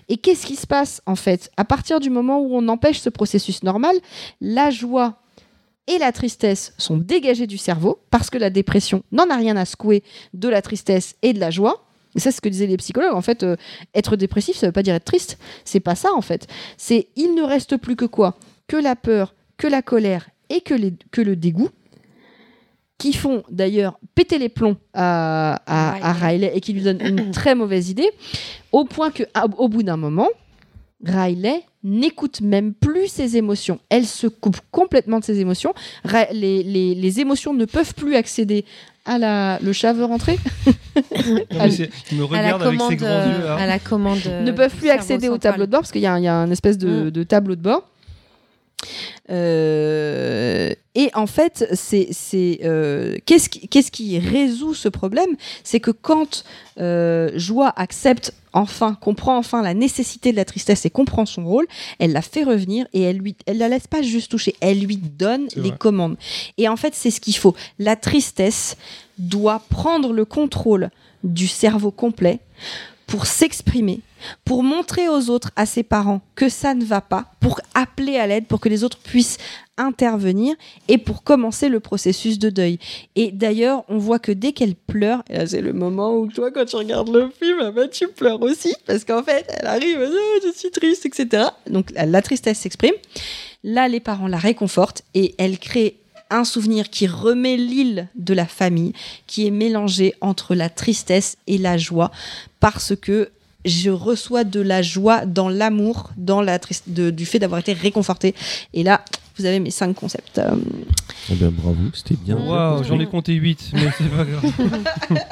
[0.10, 1.52] Et qu'est-ce qui se passe en fait?
[1.58, 3.96] À partir du moment où on empêche ce processus normal,
[4.40, 5.21] la joie
[5.94, 9.66] et la tristesse sont dégagées du cerveau parce que la dépression n'en a rien à
[9.66, 10.04] secouer
[10.34, 11.84] de la tristesse et de la joie.
[12.16, 13.14] Et ça, c'est ce que disaient les psychologues.
[13.16, 13.56] En fait, euh,
[13.96, 15.38] être dépressif, ça veut pas dire être triste.
[15.66, 16.48] C'est pas ça, en fait.
[16.78, 18.36] C'est il ne reste plus que quoi?
[18.68, 21.70] Que la peur, que la colère et que, les- que le dégoût,
[22.98, 27.32] qui font d'ailleurs péter les plombs à, à- à Riley et qui lui donnent une
[27.32, 28.10] très mauvaise idée,
[28.72, 29.24] au point que
[29.58, 30.28] au bout d'un moment,
[31.04, 33.80] Riley n'écoute même plus ses émotions.
[33.90, 35.74] Elle se coupe complètement de ses émotions.
[36.32, 38.66] Les, les- les émotions ne peuvent plus accéder
[39.06, 39.58] à la...
[39.64, 40.38] Le chat veut rentrer
[40.96, 43.46] Non, mais c'est- il me À la regarde avec ses commande, grands euh, yeux.
[43.46, 43.56] là.
[43.56, 44.20] à la commande.
[44.44, 46.28] ne peuvent plus accéder au tableau de bord parce qu'il y, a un- il y
[46.28, 47.12] a un espèce de, Mm.
[47.12, 47.88] de tableau de bord.
[49.30, 52.10] Euh, et en fait, c'est
[52.64, 55.36] euh, qu'est-ce qui, résout ce problème?
[55.64, 56.44] C'est que quand
[56.80, 61.66] euh, Joie accepte enfin, comprend enfin la nécessité de la tristesse et comprend son rôle,
[62.00, 64.98] elle la fait revenir et elle lui, elle la laisse pas juste toucher, elle lui
[64.98, 65.78] donne les vrai.
[65.78, 66.18] commandes.
[66.58, 67.56] Et en fait, c'est ce qu'il faut.
[67.80, 68.76] La tristesse
[69.18, 70.90] doit prendre le contrôle
[71.24, 72.40] du cerveau complet
[73.12, 74.00] pour s'exprimer,
[74.46, 78.26] pour montrer aux autres, à ses parents, que ça ne va pas, pour appeler à
[78.26, 79.38] l'aide, pour que les autres puissent
[79.78, 80.56] intervenir
[80.88, 82.80] et pour commencer le processus de deuil.
[83.18, 86.78] Et d'ailleurs, on voit que dès qu'elle pleure, c'est le moment où toi, quand tu
[86.78, 90.58] regardes le film, ah bah, tu pleures aussi, parce qu'en fait, elle arrive, Ah, je
[90.58, 91.48] suis triste, etc.
[91.70, 92.96] Donc la, la tristesse s'exprime.
[93.66, 95.98] Là, les parents la réconfortent et elle crée
[96.32, 98.94] un souvenir qui remet l'île de la famille,
[99.28, 102.10] qui est mélangé entre la tristesse et la joie,
[102.62, 103.30] parce que
[103.66, 106.58] je reçois de la joie dans l'amour, dans la
[106.88, 108.34] de- du fait d'avoir été réconforté.
[108.74, 109.04] Et là,
[109.38, 110.38] vous avez mes cinq concepts.
[110.40, 110.52] Euh,
[111.30, 112.38] Eh bien, bravo, c'était bien.
[112.38, 114.44] Waouh, j'en ai compté 8, mais c'est pas grave.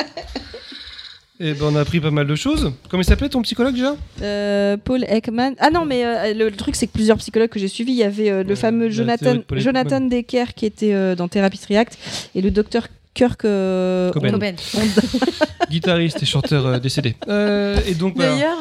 [1.41, 2.73] Et ben on a appris pas mal de choses.
[2.89, 3.95] Comment il s'appelait ton psychologue déjà?
[4.21, 5.53] Euh, Paul Ekman.
[5.59, 7.97] Ah non, mais euh, le, le truc, c'est que plusieurs psychologues que j'ai suivis, il
[7.97, 10.01] y avait euh, le fameux Jonathan, de Jonathan.
[10.01, 11.97] Decker qui était euh, dans Therapy Triact
[12.35, 14.31] et le docteur Kirk euh, Cobain.
[15.69, 17.15] Guitariste et chanteur euh, décédé.
[17.27, 18.57] Euh, et donc, bah, D'ailleurs,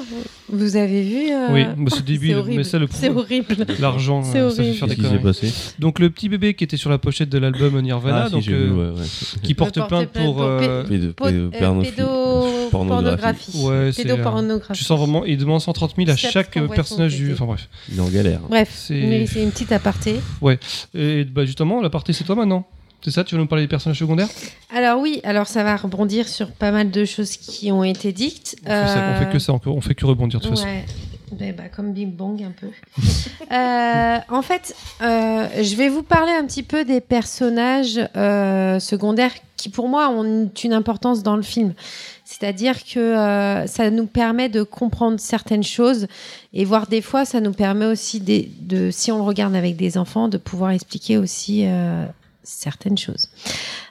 [0.51, 1.31] vous avez vu.
[1.33, 2.57] euh, Oui, mais débile, horrible.
[2.59, 3.57] mais ça, le C'est horrible.
[3.79, 4.75] l'argent, C'est ça fait horrible.
[4.75, 5.23] faire des Qu'est-ce qui s'est conneries.
[5.23, 8.33] passé Donc le petit bébé qui était sur la pochette de l'album Nirvana, Ah, si,
[8.33, 9.07] donc j'ai euh, vu, ouais, ouais.
[9.43, 10.35] qui porte porte plainte plainte pour.
[10.37, 11.93] pour euh, Pédo- Po- pédo- euh, pornographie.
[11.97, 13.53] pédo- pornographie.
[13.59, 14.79] Ouais, c'est, euh, Pédopornographie.
[14.79, 17.33] Tu sens vraiment, il demande 130 000 à chaque qu'on voit personnage son du.
[17.33, 17.69] Enfin bref.
[17.91, 18.41] Il est en galère.
[18.51, 20.17] Bref, C'est- mais c'est une petite aparté.
[20.43, 20.59] Ouais.
[20.95, 22.67] Et bah justement, la partie c'est toi maintenant.
[23.03, 24.29] C'est ça, tu veux nous parler des personnages secondaires?
[24.75, 28.57] Alors oui, alors ça va rebondir sur pas mal de choses qui ont été dites.
[28.65, 30.67] on, fait ça- on fait que ça, on, fait que rebondir de toute façon.
[30.69, 30.85] Ouais.
[31.33, 32.69] Ben, bah, comme Big Bang un peu.
[33.51, 39.33] Euh, en fait, euh, je vais vous parler un petit peu des personnages euh, secondaires
[39.57, 41.73] qui pour moi ont une importance dans le film.
[42.27, 46.09] C'est-à-dire que euh, ça nous permet de comprendre certaines choses
[46.53, 49.77] et voir des fois, ça nous permet aussi des- de, si on le regarde avec
[49.77, 52.05] des enfants, de pouvoir expliquer aussi euh,
[52.49, 53.27] certaines choses.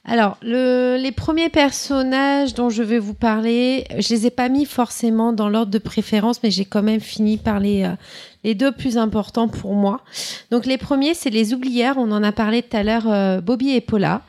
[0.03, 4.65] Alors, le- les premiers personnages dont je vais vous parler, je les ai pas mis
[4.65, 7.89] forcément dans l'ordre de préférence, mais j'ai quand même fini par les, euh,
[8.43, 10.01] les deux plus importants pour moi.
[10.49, 11.95] Donc, les premiers, c'est les oublières.
[11.97, 14.21] On en a parlé tout à l'heure, euh, Bobby et Paula,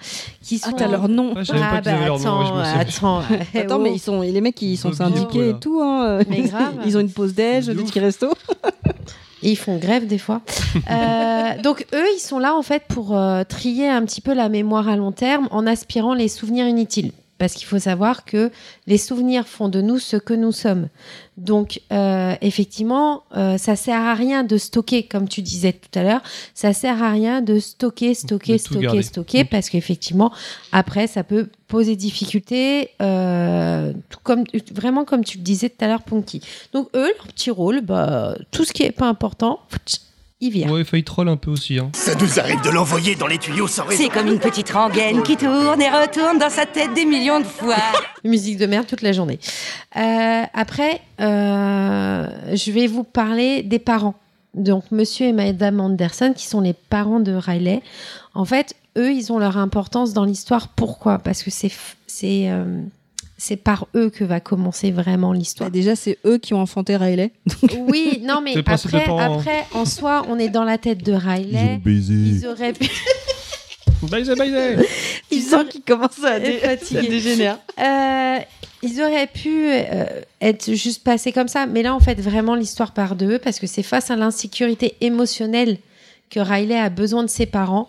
[0.42, 0.70] qui sont.
[0.72, 1.34] Ah, t'as leur nom.
[1.34, 3.18] Ouais, Ah, avaient bah, leur nom, ouais, je me attends, souviens.
[3.20, 3.44] attends.
[3.54, 3.82] eh Attends, oh.
[3.82, 5.80] mais ils sont, les mecs, ils sont Bobby, syndiqués et tout.
[5.82, 6.20] Hein.
[6.28, 6.74] Mais grave.
[6.86, 8.28] Ils ont une pause déj, De des tickets resto.
[9.42, 10.42] Et ils font grève des fois.
[10.90, 14.48] Euh, donc eux, ils sont là en fait pour euh, trier un petit peu la
[14.48, 17.12] mémoire à long terme en aspirant les souvenirs inutiles.
[17.38, 18.50] Parce qu'il faut savoir que
[18.86, 20.88] les souvenirs font de nous ce que nous sommes.
[21.38, 26.02] Donc euh, effectivement, euh, ça sert à rien de stocker, comme tu disais tout à
[26.02, 26.20] l'heure,
[26.52, 29.02] ça sert à rien de stocker, stocker, De stocker, garder.
[29.02, 30.32] stocker, parce qu'effectivement,
[30.72, 35.86] après, ça peut poser difficulté, euh, tout comme vraiment comme tu le disais tout à
[35.86, 36.42] l'heure, Punky.
[36.72, 39.60] Donc eux, leur petit rôle, bah, tout ce qui est pas important,
[40.40, 40.70] virent.
[40.70, 41.78] Ouais, il troll un peu aussi.
[41.78, 41.90] Hein.
[41.94, 44.02] Ça nous arrive de l'envoyer dans les tuyaux sans raison.
[44.02, 47.44] C'est comme une petite rengaine qui tourne et retourne dans sa tête des millions de
[47.44, 47.76] fois.
[48.24, 49.40] Musique de merde toute la journée.
[49.96, 54.14] Euh, après, euh, je vais vous parler des parents.
[54.54, 57.82] Donc, monsieur et madame Anderson, qui sont les parents de Riley.
[58.34, 60.68] En fait, eux, ils ont leur importance dans l'histoire.
[60.68, 61.18] Pourquoi?
[61.18, 61.70] Parce que c'est
[62.06, 62.82] c'est euh,
[63.38, 65.70] c'est par eux que va commencer vraiment l'histoire.
[65.70, 67.30] Bah, déjà, c'est eux qui ont enfanté Riley.
[67.78, 69.64] Oui, non, mais après, hein.
[69.74, 71.80] en soi, on est dans la tête de Riley.
[71.82, 72.14] baisé.
[72.14, 72.90] Ils auraient pu.
[74.02, 74.86] Bye, bye.
[75.30, 76.98] Ils sentent qu'ils commencent à, dé- Fatigués.
[76.98, 77.56] à dégénérer.
[77.80, 78.38] Euh,
[78.82, 80.04] ils auraient pu euh,
[80.40, 83.58] être juste passés comme ça, mais là, en fait, vraiment, l'histoire part de eux parce
[83.58, 85.78] que c'est face à l'insécurité émotionnelle
[86.30, 87.88] que Riley a besoin de ses parents.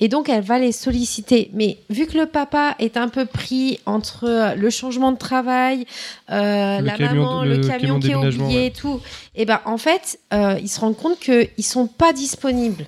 [0.00, 1.50] Et donc, elle va les solliciter.
[1.52, 5.86] Mais vu que le papa est un peu pris entre euh, le changement de travail,
[6.30, 8.66] euh, la camion- maman, le le, camion camion qui est oublié ouais.
[8.66, 9.00] et tout,
[9.34, 12.86] et ben en fait, euh, ils se rendent compte qu'ils sont pas disponibles.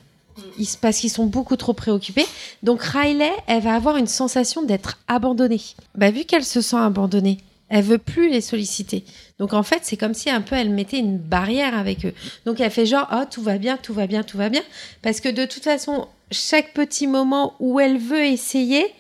[0.59, 2.27] Ils- parce qu'ils sont beaucoup trop préoccupés.
[2.63, 5.61] Donc Riley, elle va avoir une sensation d'être abandonnée.
[5.95, 9.05] Bah, vu qu'elle se sent abandonnée, elle veut plus les solliciter.
[9.39, 12.15] Donc en fait, c'est comme si un peu elle mettait une barrière avec eux.
[12.47, 14.63] Donc elle fait genre oh tout va bien, tout va bien, tout va bien
[15.03, 18.93] parce que de toute façon, chaque petit moment où elle veut essayer,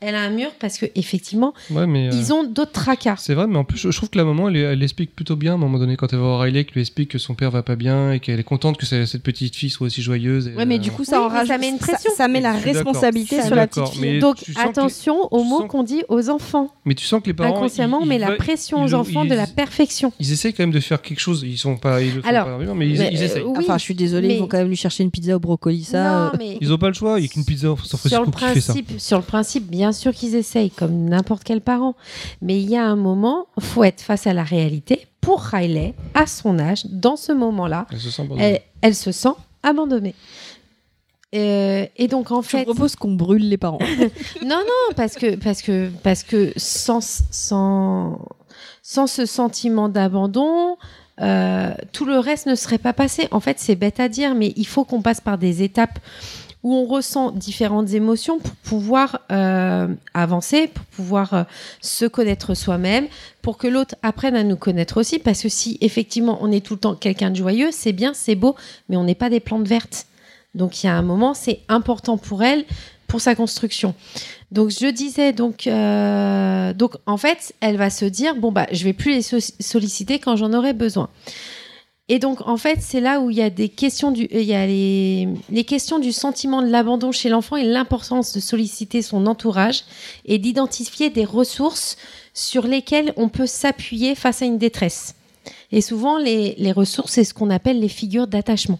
[0.00, 3.16] elle a un mur parce que effectivement, Ouais, mais, euh, ils ont d'autres tracas.
[3.18, 5.52] C'est vrai, mais en plus, je trouve que la maman, elle, elle explique plutôt bien
[5.52, 7.50] à un moment donné quand elle va voir Riley, qui lui explique que son père
[7.50, 10.48] va pas bien et qu'elle est contente que ce- cette petite fille soit aussi joyeuse.
[10.48, 12.10] et, Ouais, mais euh, du coup, ça Oui, en ça met une pression.
[12.16, 14.18] Ça, met la responsabilité sur la petite mais fille.
[14.20, 16.70] Donc attention aux mots qu'on dit aux enfants.
[16.84, 17.56] Mais tu sens que les parents.
[17.56, 20.12] Inconsciemment, ils- on met ils la pression ils aux enfants de ils- la perfection.
[20.20, 21.42] Ils essayent quand même de faire quelque chose.
[21.46, 22.02] Ils sont pas.
[22.02, 23.42] Ils le font Alors, pas mais ils, mais, ils euh, essayent.
[23.42, 25.40] oui, Enfin, je suis désolée, mais- ils vont quand même lui chercher une pizza au
[25.40, 26.26] brocoli, ça.
[26.26, 27.18] Euh, Ils ont pas le choix.
[27.18, 27.74] Il y a qu'une pizza
[28.06, 31.94] sur le principe, sur le principe, bien sûr qu'ils essayent, comme n'importe quel parent.
[32.42, 35.06] Mais il y a un moment, faut être face à la réalité.
[35.20, 38.44] Pour Riley, à son âge, dans ce moment-là, Elle se sent abandonnée.
[38.44, 40.14] elle, elle se sent abandonnée.
[41.34, 43.80] Euh, et donc en Je fait, propose qu'on brûle les parents.
[44.44, 47.00] non non parce que parce que parce que sans
[47.30, 48.20] sans
[48.82, 50.76] sans ce sentiment d'abandon,
[51.20, 53.26] euh, tout le reste ne serait pas passé.
[53.32, 55.98] En fait, c'est bête à dire, mais il faut qu'on passe par des étapes
[56.66, 61.44] où on ressent différentes émotions pour pouvoir euh, avancer, pour pouvoir euh,
[61.80, 63.06] se connaître soi-même,
[63.40, 65.20] pour que l'autre apprenne à nous connaître aussi.
[65.20, 68.34] Parce que si effectivement on est tout le temps quelqu'un de joyeux, c'est bien, c'est
[68.34, 68.56] beau,
[68.88, 70.06] mais on n'est pas des plantes vertes.
[70.56, 72.64] Donc il y a un moment, c'est important pour elle,
[73.06, 73.94] pour sa construction.
[74.50, 78.82] Donc je disais donc euh, donc en fait, elle va se dire bon bah je
[78.82, 81.10] vais plus les so- solliciter quand j'en aurai besoin.
[82.08, 84.54] Et donc en fait, c'est là où il y a des questions du il y
[84.54, 89.84] a les, questions du sentiment de l'abandon chez l'enfant et l'importance de solliciter son entourage
[90.24, 91.96] et d'identifier des ressources
[92.32, 95.16] sur lesquelles on peut s'appuyer face à une détresse.
[95.72, 98.78] Et souvent les, les ressources, c'est ce qu'on appelle les figures d'attachement.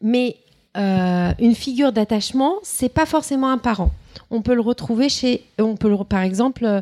[0.00, 0.36] Mais
[0.76, 3.90] euh, une figure d'attachement, c'est pas forcément un parent.
[4.30, 6.80] On peut le retrouver chez, on peut le, par exemple, euh,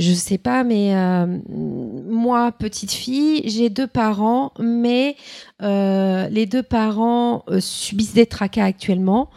[0.00, 5.14] je sais pas, mais euh, moi, petite fille, j'ai deux parents, mais
[5.62, 9.28] euh, les deux parents euh, subissent des tracas actuellement,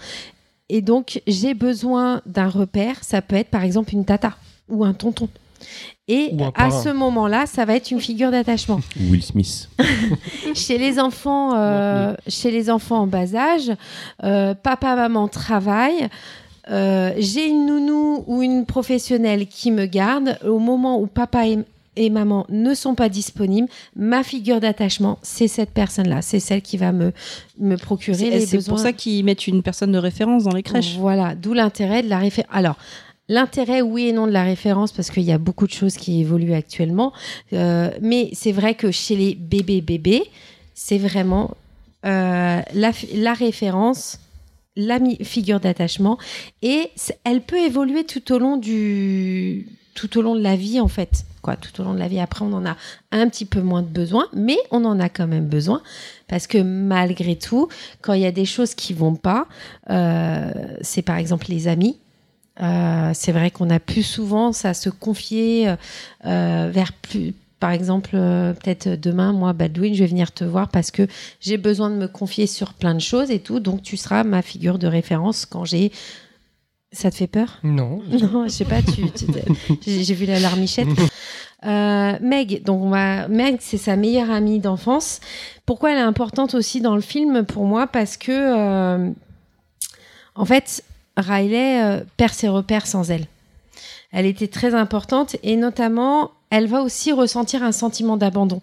[0.69, 3.03] et donc j'ai besoin d'un repère.
[3.03, 4.37] Ça peut être par exemple une tata
[4.69, 5.27] ou un tonton.
[6.09, 9.69] Et à ce moment-là, ça va être une figure d'attachement Will Smith.
[10.53, 13.71] chez les enfants, euh, chez les enfants en bas âge,
[14.23, 16.09] euh, papa, maman travaillent.
[16.69, 20.37] Euh, J'ai une nounou ou une professionnelle qui me garde.
[20.45, 21.59] Au moment où papa et,
[21.95, 26.21] et maman ne sont pas disponibles, ma figure d'attachement, c'est cette personne-là.
[26.21, 27.11] C'est celle qui va me,
[27.59, 28.73] me procurer C'est les c'est besoins.
[28.75, 30.95] pour ça qu'ils mettent une personne de référence dans les crèches.
[30.97, 32.51] Voilà, d'où l'intérêt de la référence.
[32.53, 32.75] Alors,
[33.29, 36.21] l'intérêt, oui et non, de la référence, parce qu'il y a beaucoup de choses qui
[36.21, 37.13] évoluent actuellement.
[37.53, 40.23] Euh, mais c'est vrai que chez les bébés bébés,
[40.73, 41.51] c'est vraiment
[42.05, 44.19] euh, la référence,
[44.75, 46.17] la figure d'attachement.
[46.61, 46.91] Et
[47.23, 51.25] elle peut évoluer tout au long du tout au long de la vie en fait.
[51.43, 52.19] Quoi tout au long de la vie.
[52.19, 52.75] Après on en a
[53.11, 55.81] un petit peu moins de besoin mais on en a quand même besoin.
[56.27, 57.67] Parce que malgré tout
[58.01, 59.47] quand il y a des choses qui vont pas
[59.89, 60.51] euh,
[60.81, 61.99] c'est par exemple les amis.
[62.61, 65.73] Euh, c'est vrai qu'on a plus souvent ça se confier
[66.25, 67.33] euh, vers plus
[67.63, 71.07] par exemple, euh, peut-être demain, moi, Baldwin, je vais venir te voir parce que
[71.39, 73.61] j'ai besoin de me confier sur plein de choses et tout.
[73.61, 75.93] Donc, tu seras ma figure de référence quand j'ai.
[76.91, 77.59] Ça te fait peur?
[77.63, 78.01] Non.
[78.33, 78.81] Non, je sais pas.
[78.81, 79.09] Tu,
[79.79, 80.89] tu- j'ai vu la larmichette.
[81.65, 85.21] Euh, Meg, donc on va, Meg, c'est sa meilleure amie d'enfance.
[85.65, 87.87] Pourquoi elle est importante aussi dans le film pour moi?
[87.87, 89.09] Parce que, euh,
[90.35, 90.83] en fait,
[91.15, 93.27] Riley perd ses repères sans elle.
[94.11, 98.61] Elle était très importante et notamment, elle va aussi ressentir un sentiment d'abandon.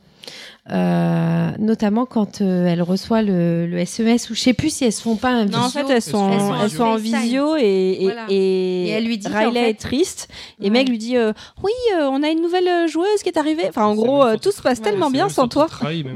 [0.71, 4.93] Euh, notamment quand euh, elle reçoit le, le SMS ou je sais plus si elles
[4.93, 5.81] se font pas un Non, en visio.
[5.87, 8.27] fait, elles sont, en elles sont en visio et, et, Voilà.
[8.29, 10.29] et Et elle lui dit Riley fait- est triste.
[10.63, 11.33] Et Meg lui dit euh,
[11.65, 13.65] Oui, euh, on a une nouvelle joueuse qui est arrivée.
[13.69, 15.67] Enfin, en gros, euh, tout se passe tellement bien sans toi.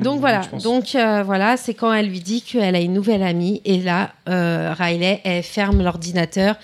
[0.02, 3.60] Donc voilà, donc euh, voilà, c'est quand elle lui dit qu'elle a une nouvelle amie
[3.64, 6.54] et là, euh, Riley, elle ferme l'ordinateur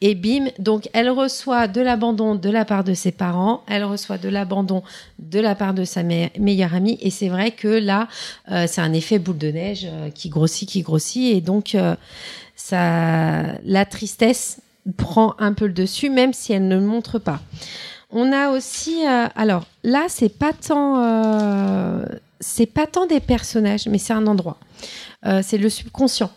[0.00, 4.16] et bim, donc elle reçoit de l'abandon de la part de ses parents, elle reçoit
[4.18, 4.82] de l'abandon
[5.18, 8.06] de la part de sa me- meilleure amie et c'est vrai que là,
[8.52, 11.96] euh, c'est un effet boule de neige euh, qui grossit, qui grossit et donc euh,
[12.54, 14.60] ça, la tristesse
[14.96, 17.40] prend un peu le dessus même si elle ne le montre pas.
[18.10, 19.04] On a aussi,
[19.34, 20.96] alors là, c'est pas tant,
[22.40, 24.56] c'est pas tant des personnages, mais c'est un endroit.
[25.42, 26.30] C'est le subconscient.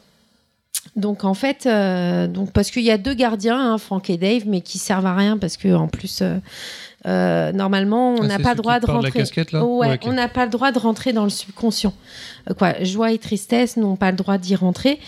[0.95, 4.43] Donc en fait, euh, donc parce qu'il y a deux gardiens, hein, Frank et Dave,
[4.45, 6.37] mais qui servent à rien parce que en plus, euh,
[7.07, 9.11] euh, normalement, on Ah, n'a c'est pas droit de rentrer.
[9.11, 10.01] casquette, là Ouais, Ouais, ok.
[10.05, 11.93] on n'a pas le droit de rentrer dans le subconscient.
[12.49, 14.99] Euh, quoi, joie et tristesse n'ont pas le droit d'y rentrer.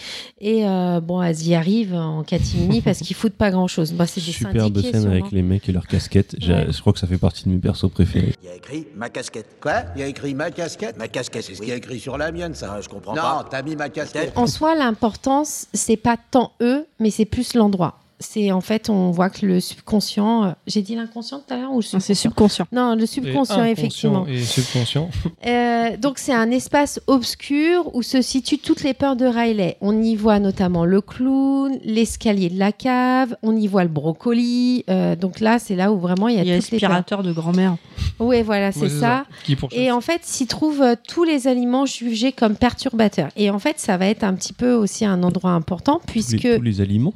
[0.41, 3.94] Et euh, bon, elles y arrivent en catimini parce qu'ils foutent pas grand chose.
[3.94, 6.34] Bah, c'est des Superbe scène avec les mecs et leurs casquettes.
[6.48, 6.68] Ouais.
[6.72, 8.34] Je crois que ça fait partie de mes persos préférés.
[8.44, 9.48] Il y a écrit ma casquette.
[9.61, 9.84] Quoi?
[9.95, 12.18] Il y a écrit ma casquette Ma casquette, c'est ce qu'il y a écrit sur
[12.18, 12.80] la mienne, ça.
[12.82, 13.36] je comprends non, pas.
[13.44, 14.32] Non, t'as mis ma casquette.
[14.36, 17.99] En soi, l'importance, c'est pas tant eux, mais c'est plus l'endroit.
[18.24, 20.44] C'est en fait, on voit que le subconscient.
[20.45, 22.66] euh, J'ai dit l'inconscient tout à l'heure ou le C'est subconscient.
[22.72, 24.28] Non, le Et subconscient, inconscient effectivement.
[24.28, 25.10] Et subconscient.
[25.45, 29.78] Euh, donc c'est un espace obscur où se situent toutes les peurs de Riley.
[29.82, 34.84] On y voit notamment le clown, l'escalier de la cave, on y voit le brocoli.
[34.90, 37.32] Euh, donc là, c'est là où vraiment il y a, Il y a l'aspirateur de
[37.32, 37.76] grand-mère.
[38.20, 39.26] Oui, voilà, c'est Ouais, ça.
[39.72, 43.30] Et en fait, s'y trouvent euh, tous les aliments jugés comme perturbateurs.
[43.36, 46.56] Et en fait, ça va être un petit peu aussi un endroit important les- puisque
[46.58, 47.14] tous les aliments?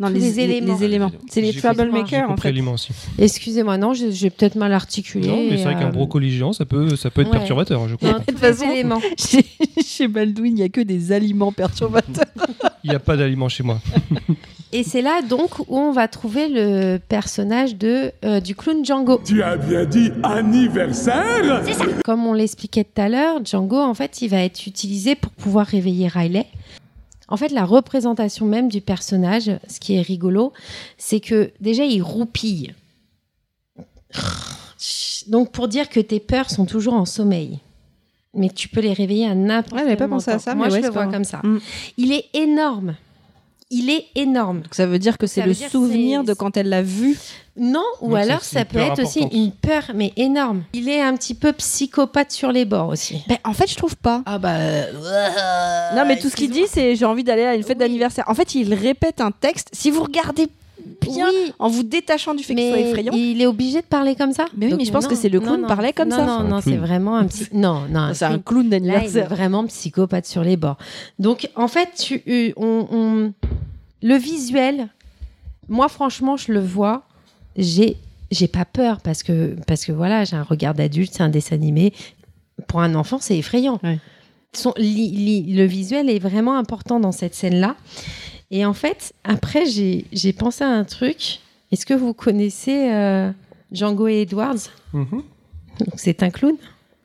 [0.00, 0.74] Non, les, éléments.
[0.74, 1.12] les éléments.
[1.30, 2.52] C'est les troublemakers, en fait.
[3.18, 5.28] Excusez-moi, non, j'ai j'ai peut-être mal articulé.
[5.28, 7.38] Non, mais c'est vrai euh, qu'un brocoli géant, ça peut, ça peut être ouais.
[7.38, 8.12] perturbateur, je crois.
[8.12, 9.00] non, tous les éléments.
[9.18, 9.44] Chez,
[9.84, 12.24] chez Baldwin, il n'y a que des aliments perturbateurs.
[12.84, 13.80] Il n'y a pas d'aliments chez moi.
[14.70, 19.22] Et c'est là donc où on va trouver le personnage de, euh, du clown Django.
[19.24, 21.62] Tu as bien dit anniversaire
[22.04, 25.66] Comme on l'expliquait tout à l'heure, Django, en fait, il va être utilisé pour pouvoir
[25.66, 26.46] réveiller Riley.
[27.34, 30.52] En fait, la représentation même du personnage, ce qui est rigolo,
[30.98, 32.72] c'est que déjà, il roupille.
[35.26, 37.58] Donc, pour dire que tes peurs sont toujours en sommeil.
[38.34, 40.36] Mais tu peux les réveiller à n'importe quel pas pensé moment.
[40.36, 41.40] à ça, Moi, mais je ouais, le vois comme ça.
[41.42, 41.58] Mm.
[41.96, 42.94] Il est énorme.
[43.76, 44.60] Il est énorme.
[44.60, 47.18] Donc ça veut dire que c'est le souvenir de quand elle l'a vu.
[47.56, 50.62] Non, ou Donc, alors ça peut être aussi une peur, mais énorme.
[50.72, 53.22] Il est un petit peu psychopathe sur les bords aussi.
[53.28, 54.22] Ben, en fait, je trouve pas.
[54.26, 54.56] Ah bah.
[55.94, 58.24] non, mais tout ce qu'il dit, c'est j'ai envie d'aller à une fête d'anniversaire.
[58.28, 59.70] En fait, il répète un texte.
[59.72, 60.48] Si vous regardez
[61.00, 61.52] bien, Oui.
[61.58, 63.12] en vous détachant du fait qu'il soit effrayant.
[63.14, 64.46] il est obligé de parler comme ça.
[64.56, 66.26] Mais oui, mais je pense que c'est le clown non, parlait comme non, ça.
[66.26, 67.46] Non, non, c'est vraiment un psy...
[67.52, 68.12] Non, non.
[68.14, 69.28] C'est un clown d'anniversaire.
[69.28, 70.78] vraiment psychopathe sur les bords.
[71.18, 73.32] Donc, en fait, tu, euh, on, on-
[74.02, 74.88] le visuel,
[75.68, 77.04] moi, franchement, je le vois,
[77.56, 77.96] j'ai,
[78.30, 81.54] j'ai pas peur parce que, parce que voilà, j'ai un regard d'adulte, c'est un dessin
[81.54, 81.92] animé.
[82.68, 83.80] Pour un enfant, c'est effrayant.
[83.82, 83.98] Ouais.
[84.52, 87.74] Son- li- li- le visuel est vraiment important dans cette scène-là.
[88.56, 91.40] Et en fait, après, j'ai, j'ai pensé à un truc.
[91.72, 93.32] Est-ce que vous connaissez euh,
[93.72, 94.70] Django et Edwards?
[94.92, 95.08] Donc,
[95.96, 96.54] C'est un clown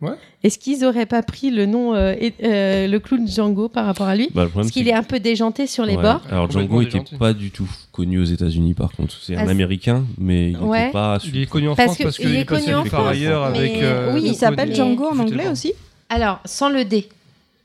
[0.01, 0.11] Ouais.
[0.43, 2.13] Est-ce qu'ils auraient pas pris le nom, euh,
[2.43, 4.29] euh, le clown Django par rapport à lui?
[4.33, 6.01] Bah, Parce qu'il est un peu déjanté sur les Ouais.
[6.03, 6.21] bords.
[6.29, 7.17] Alors Django était déjanté.
[7.17, 9.13] pas du tout connu aux États-Unis par contre.
[9.21, 10.79] C'est un Américain, mais il Ouais.
[10.81, 11.17] n'était pas.
[11.25, 13.49] Il est connu en Parce France que parce il qu'il est connu en France, ailleurs
[13.51, 13.81] mais- avec.
[13.81, 15.73] euh, oui, Il s'appelle Django en anglais aussi.
[16.07, 17.09] Alors, sans le D,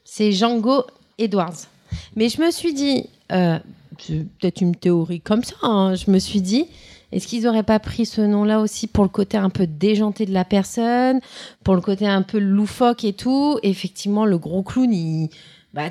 [0.04, 0.84] c'est Django
[1.18, 1.54] Edwards.
[2.16, 3.60] Mais je me suis dit, euh,
[4.00, 6.66] c'est peut-être une théorie comme ça, hein, je me suis dit,
[7.12, 10.32] est-ce qu'ils n'auraient pas pris ce nom-là aussi pour le côté un peu déjanté de
[10.32, 11.20] la personne,
[11.62, 13.58] pour le côté un peu loufoque et tout?
[13.62, 15.28] Effectivement, le gros clown, il,
[15.72, 15.90] bah,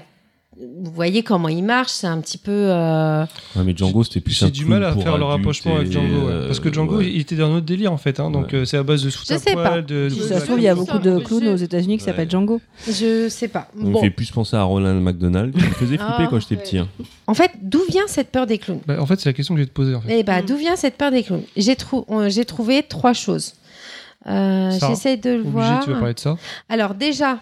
[0.84, 2.52] vous voyez comment il marche, c'est un petit peu...
[2.52, 3.24] euh,
[3.56, 6.28] Ouais, mais Django c'était plus un J'ai du mal à faire le rapprochement avec Django.
[6.28, 6.48] ouais.
[6.48, 7.10] Parce que Django, ouais.
[7.12, 8.20] il était dans un autre délire en fait.
[8.20, 8.56] hein, donc Ouais.
[8.60, 9.82] euh, c'est à base de sous Je sais pas.
[9.82, 11.98] de, Si de- ça de- se trouve, il y a beaucoup de clowns aux États-Unis
[11.98, 12.10] qui Ouais.
[12.12, 12.62] s'appellent Django.
[12.88, 13.68] je sais pas.
[13.80, 14.02] Il me Bon.
[14.02, 15.54] fait plus penser à Ronald McDonald.
[15.58, 16.78] Il me faisait flipper Ah, quand j'étais petit.
[16.78, 16.88] hein.
[17.28, 18.82] En fait, d'où vient cette peur des clowns?
[18.86, 19.96] Bah, en fait, c'est la question que je vais te poser.
[19.96, 20.20] En fait.
[20.20, 21.44] Eh ben, d'où vient cette peur des clowns?
[21.56, 23.54] J'ai trou- euh, j'ai trouvé trois choses.
[24.28, 25.84] Euh, J'essaie de le Obligé, voir.
[25.84, 26.38] tu veux parler de ça
[26.70, 27.40] Alors déjà,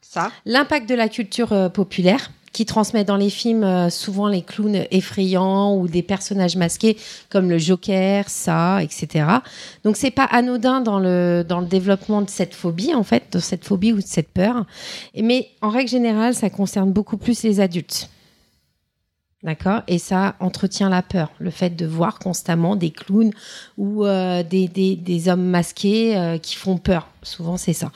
[0.00, 0.30] Ça.
[0.46, 4.84] l'impact de la culture euh, populaire qui transmet dans les films euh, souvent les clowns
[4.90, 6.96] effrayants ou des personnages masqués
[7.28, 9.26] comme le Joker, ça, etc.
[9.84, 13.38] Donc c'est pas anodin dans le dans le développement de cette phobie en fait, de
[13.38, 14.64] cette phobie ou de cette peur.
[15.14, 18.08] Mais en règle générale, ça concerne beaucoup plus les adultes.
[19.44, 19.82] D'accord?
[19.86, 23.30] Et ça entretient la peur, le fait de voir constamment des clowns
[23.76, 27.06] ou euh, des, des- hommes masqués euh, qui font peur.
[27.22, 27.92] Souvent, c'est ça.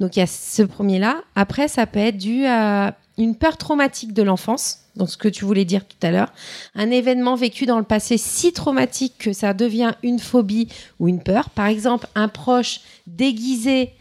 [0.00, 1.22] Donc, il y a ce premier-là.
[1.36, 5.44] Après, ça peut être dû à une peur traumatique de l'enfance, donc ce que tu
[5.44, 6.32] voulais dire tout à l'heure.
[6.74, 10.66] Un événement vécu dans le passé si traumatique que ça devient une phobie
[10.98, 11.50] ou une peur.
[11.50, 13.92] Par exemple, un proche déguisé.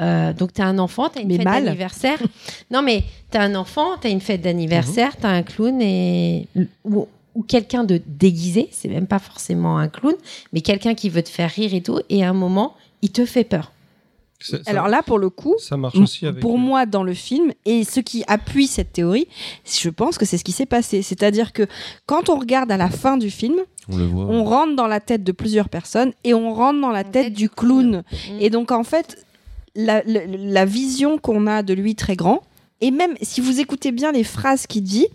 [0.00, 1.64] Euh, donc, tu as un enfant, tu as une Mais fête mal.
[1.64, 2.18] d'anniversaire.
[2.70, 5.80] non, mais tu as un enfant, tu as une fête d'anniversaire, tu as un clown
[5.80, 6.46] et.
[6.84, 10.14] Ou, ou quelqu'un de déguisé, c'est même pas forcément un clown,
[10.54, 13.26] mais quelqu'un qui veut te faire rire et tout, et à un moment, il te
[13.26, 13.72] fait peur.
[14.40, 16.40] Ça- Alors là, pour le coup, ça marche aussi avec.
[16.40, 19.28] pour moi, dans le film, et ce qui appuie cette théorie,
[19.64, 21.02] je pense que c'est ce qui s'est passé.
[21.02, 21.66] C'est-à-dire que
[22.06, 23.56] quand on regarde à la fin du film,
[23.90, 24.24] On le voit.
[24.26, 27.48] on rentre dans la tête de plusieurs personnes et on rentre dans la tête du
[27.50, 28.02] clown.
[28.40, 29.25] Et donc, en fait,
[29.76, 32.42] la, la- la vision qu'on a de lui très grand,
[32.80, 35.06] et même si vous écoutez bien les phrases qu'il dit,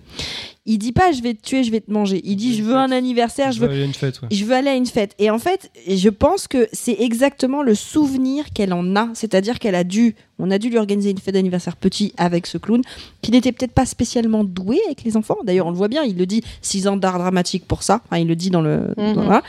[0.67, 2.21] il dit pas je vais te tuer, je vais te manger.
[2.23, 3.69] Il dit je veux un anniversaire, je je veux.
[3.69, 4.21] aller à une fête.
[4.21, 4.27] ouais.
[4.31, 5.13] Je veux aller à une fête.
[5.19, 9.09] Et en fait, je pense que c'est exactement le souvenir qu'elle en a.
[9.13, 12.57] C'est-à-dire qu'elle a dû, on a dû lui organiser une fête d'anniversaire petit avec ce
[12.59, 12.81] clown,
[13.23, 15.37] qui n'était peut-être pas spécialement doué avec les enfants.
[15.43, 18.01] D'ailleurs, on le voit bien, il le dit, 6 ans d'art dramatique pour ça.
[18.05, 18.93] Enfin, il le dit dans le.
[18.97, 19.13] Mhm.
[19.15, 19.41] dans-.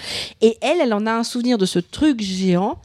[0.43, 2.79] Et elle, elle en a un souvenir de ce truc géant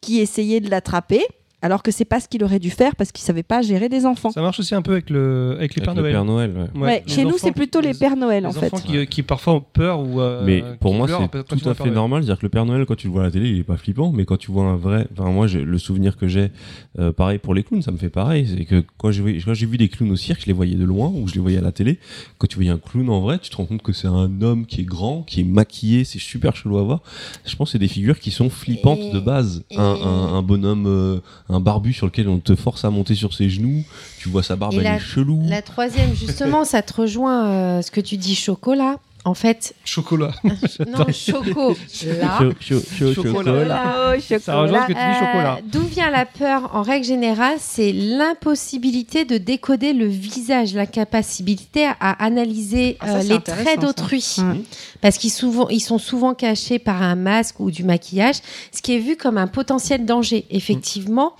[0.00, 1.22] qui essayait de l'attraper.
[1.62, 4.04] Alors que c'est pas ce qu'il aurait dû faire parce qu'il savait pas gérer des
[4.04, 4.30] enfants.
[4.30, 6.12] Ça marche aussi un peu avec le avec les Avec Pères le Noël.
[6.12, 6.80] Père Noël, ouais.
[6.80, 8.66] Ouais, les chez nous, c'est plutôt les Pères Noël, les en fait.
[8.74, 10.20] enfants qui, qui parfois ont peur ou.
[10.20, 12.22] euh, Mais pour moi, c'est tout à fait normal.
[12.22, 13.76] C'est-à-dire que le Père Noël, quand tu le vois à la télé, il est pas
[13.76, 15.06] flippant, mais quand tu vois un vrai.
[15.16, 16.50] Enfin, moi, j'ai- le souvenir que j'ai,
[16.98, 18.46] euh, pareil pour les clowns, ça me fait pareil.
[18.56, 20.74] C'est que quand j'ai vu- quand j'ai vu des clowns au cirque, je les voyais
[20.74, 21.98] de loin ou je les voyais à la télé.
[22.38, 24.66] Quand tu voyais un clown en vrai, tu te rends compte que c'est un homme
[24.66, 27.00] qui est grand, qui est maquillé, c'est super chelou à voir.
[27.46, 29.64] Je pense que c'est des figures qui sont flippantes de base.
[29.76, 31.20] Un, un- un bonhomme, euh,
[31.52, 33.82] un barbu sur lequel on te force à monter sur ses genoux,
[34.18, 35.40] tu vois sa barbe, Et elle la, est chelou.
[35.48, 38.96] la troisième, justement, ça te rejoint euh, ce que tu dis chocolat.
[39.24, 40.32] En fait, Chocolat.
[40.44, 41.76] non, choco.
[42.18, 42.38] Là.
[42.40, 44.14] Cho- cho- cho- chocolat.
[44.16, 44.40] Oh, chocolat.
[44.40, 45.58] Ça rejoint ce que tu dis, Euh, chocolat.
[45.64, 52.24] D'où vient la peur En règle générale, c'est l'impossibilité de décoder le visage, l'incapacité à
[52.24, 54.24] analyser Ah, ça, euh, les traits d'autrui.
[54.38, 54.60] Ouais.
[55.00, 55.30] Parce qu'ils
[55.70, 58.36] ils sont souvent cachés par un masque ou du maquillage,
[58.72, 60.46] ce qui est vu comme un potentiel danger.
[60.50, 61.34] Effectivement,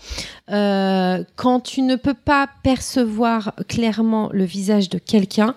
[0.50, 5.56] euh, quand tu ne peux pas percevoir clairement le visage de quelqu'un,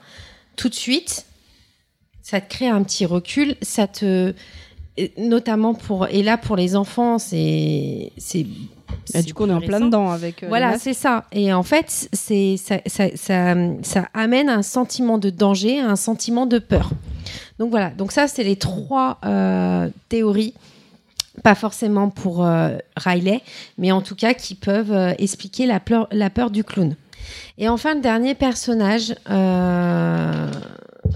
[0.56, 1.26] tout de suite,
[2.26, 4.34] ça te crée un petit recul, ça te
[5.18, 8.48] notamment pour et là pour les enfants c'est c'est
[9.06, 10.42] c'est du coup, on est en plein dedans avec.
[10.42, 11.26] euh, Voilà, c'est ça.
[11.32, 16.48] Et en fait, c'est ça, ça, ça, ça amène un sentiment de danger, un sentiment
[16.48, 16.90] de peur.
[17.60, 17.90] Donc voilà.
[17.92, 20.54] Donc ça, c'est les trois euh, théories.
[21.44, 23.42] Pas forcément pour euh, Riley,
[23.78, 26.96] mais en tout cas qui peuvent euh, expliquer la peur, la peur du clown.
[27.60, 29.14] Et enfin, le dernier personnage,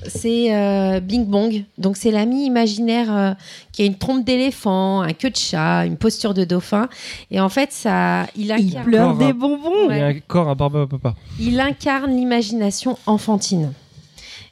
[0.07, 1.63] c'est euh, Bing Bong.
[1.77, 3.33] Donc, c'est l'ami imaginaire euh,
[3.71, 6.89] qui a une trompe d'éléphant, un queue de chat, une posture de dauphin.
[7.31, 9.89] Et en fait, ça, il Il incarne, pleure Encore un- des bonbons.
[9.89, 11.15] Il y a un corps à barbe à papa.
[11.39, 13.73] il incarne l'imagination enfantine.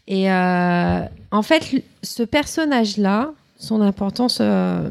[0.08, 1.02] Et euh,
[1.32, 4.90] en fait, ce personnage-là, son importance, euh,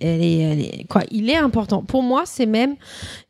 [0.00, 1.82] elle est, elle est- quoi, il est important.
[1.82, 2.74] Pour moi, c'est même,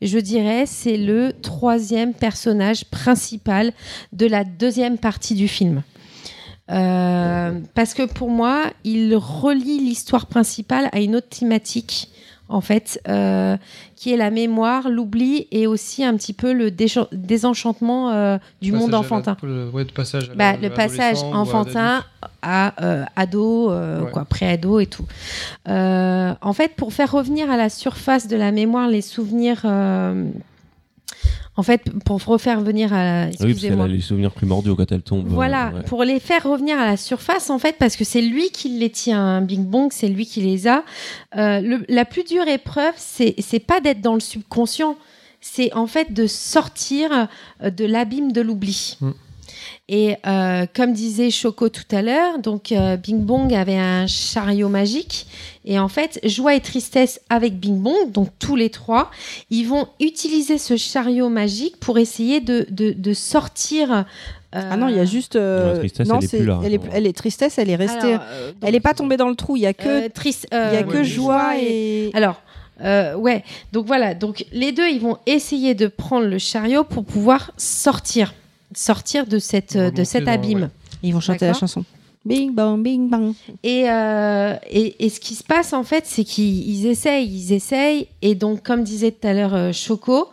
[0.01, 3.73] je dirais, c'est le troisième personnage principal
[4.13, 5.83] de la deuxième partie du film.
[6.71, 12.09] Euh, parce que pour moi, il relie l'histoire principale à une autre thématique,
[12.49, 13.57] en fait, euh,
[13.95, 16.71] qui est la mémoire, l'oubli et aussi un petit peu le
[17.13, 19.37] désenchantement euh, du Passage monde à la- enfantin.
[19.43, 22.05] le- ouais, le passage à Bah, la- le passage adolescent ou à enfantin
[22.43, 24.11] à euh, ado, Ouais.
[24.13, 25.05] quoi, pré-ado et tout.
[25.69, 29.63] En fait, pour faire revenir à la surface de la mémoire les souvenirs,
[31.57, 34.77] en fait, pour refaire venir à, Ah Oui, parce qu'elle excusez-moi, a les souvenirs primordiaux
[34.77, 35.27] quand elle tombe.
[35.29, 35.83] voilà, euh, ouais.
[35.85, 38.91] pour les faire revenir à la surface, en fait, parce que c'est lui qui les
[38.91, 40.85] tient, Bing Bong, c'est lui qui les a.
[41.37, 44.97] Euh, le- la plus dure épreuve, c'est c'est pas d'être dans le subconscient,
[45.41, 47.29] c'est en fait de sortir
[47.63, 48.97] euh, de l'abîme de l'oubli.
[49.01, 49.11] Mm.
[49.89, 54.69] Et euh, comme disait Choco tout à l'heure, donc euh, Bing Bong avait un chariot
[54.69, 55.29] magique.
[55.65, 59.13] Et en fait, joie et tristesse avec Bing Bong, donc tous les trois,
[59.51, 63.93] ils vont utiliser ce chariot magique pour essayer de, de, de sortir.
[63.93, 64.03] euh,
[64.53, 65.37] Ah non, il y a juste.
[65.37, 66.61] euh, Non, tristesse, non, elle est c'est- plus là.
[66.65, 68.15] Elle est, elle est tristesse, elle est restée.
[68.15, 69.57] Alors, euh, donc, elle est pas tombée dans le trou.
[69.57, 70.07] Il y a que.
[70.07, 72.11] euh, triste, il y a que ouais, joie et.
[72.13, 72.43] Alors,
[72.81, 77.05] euh, ouais, donc voilà, donc les deux, ils vont essayer de prendre le chariot pour
[77.05, 78.35] pouvoir sortir,
[78.77, 80.63] sortir de, cette, de Remonter cet abîme.
[80.63, 80.69] ouais.
[81.03, 81.85] Ils vont chanter la chanson.
[82.25, 83.35] Bing bang, bing bang.
[83.63, 87.53] Et, euh, et, et ce qui se passe, en fait, c'est qu'ils ils essayent, ils
[87.53, 88.09] essayent.
[88.21, 90.29] Et donc, comme disait tout à l'heure euh, Choco,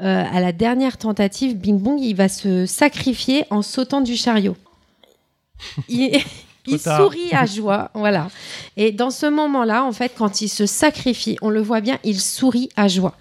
[0.00, 4.56] euh, à la dernière tentative, Bing Bong, il va se sacrifier en sautant du chariot.
[5.88, 6.20] Il,
[6.66, 8.28] il sourit à joie, voilà.
[8.76, 12.20] Et dans ce moment-là, en fait, quand il se sacrifie, on le voit bien, il
[12.20, 13.16] sourit à joie.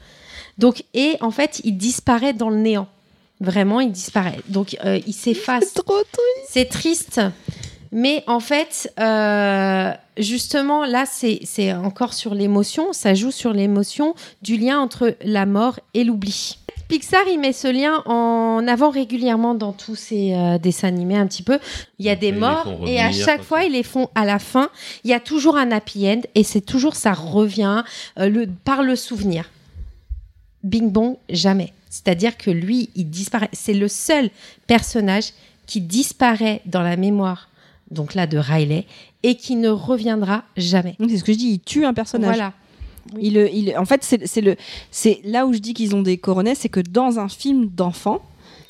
[0.58, 2.88] Donc, et en fait, il disparaît dans le néant.
[3.40, 4.40] Vraiment, il disparaît.
[4.48, 5.74] Donc, euh, il s'efface.
[5.74, 6.50] Trop triste.
[6.50, 7.22] C'est triste.
[7.92, 12.94] Mais en fait, euh, justement, là, c'est c'est encore sur l'émotion.
[12.94, 16.58] Ça joue sur l'émotion du lien entre la mort et l'oubli.
[16.88, 21.28] Pixar, il met ce lien en avant régulièrement dans tous ses euh, dessins animés un
[21.28, 21.60] petit peu.
[22.00, 24.70] Il y a des morts et à chaque fois, ils les font à la fin.
[25.04, 27.84] Il y a toujours un happy end et c'est toujours ça revient
[28.20, 29.50] euh, le, par le souvenir.
[30.64, 31.74] Bing Bong, jamais.
[31.90, 33.50] C'est-à-dire que lui, il disparaît.
[33.54, 34.30] C'est le seul
[34.68, 35.32] personnage
[35.66, 37.50] qui disparaît dans la mémoire,
[37.92, 38.86] donc là, de Riley,
[39.24, 40.96] et qui ne reviendra jamais.
[41.10, 41.50] C'est ce que je dis.
[41.54, 42.36] Il tue un personnage.
[42.36, 42.54] Voilà.
[43.20, 44.56] Il, le- il, en fait, c'est c'est le,
[44.92, 48.22] c'est là où je dis qu'ils ont des coronets, c'est que dans un film d'enfant,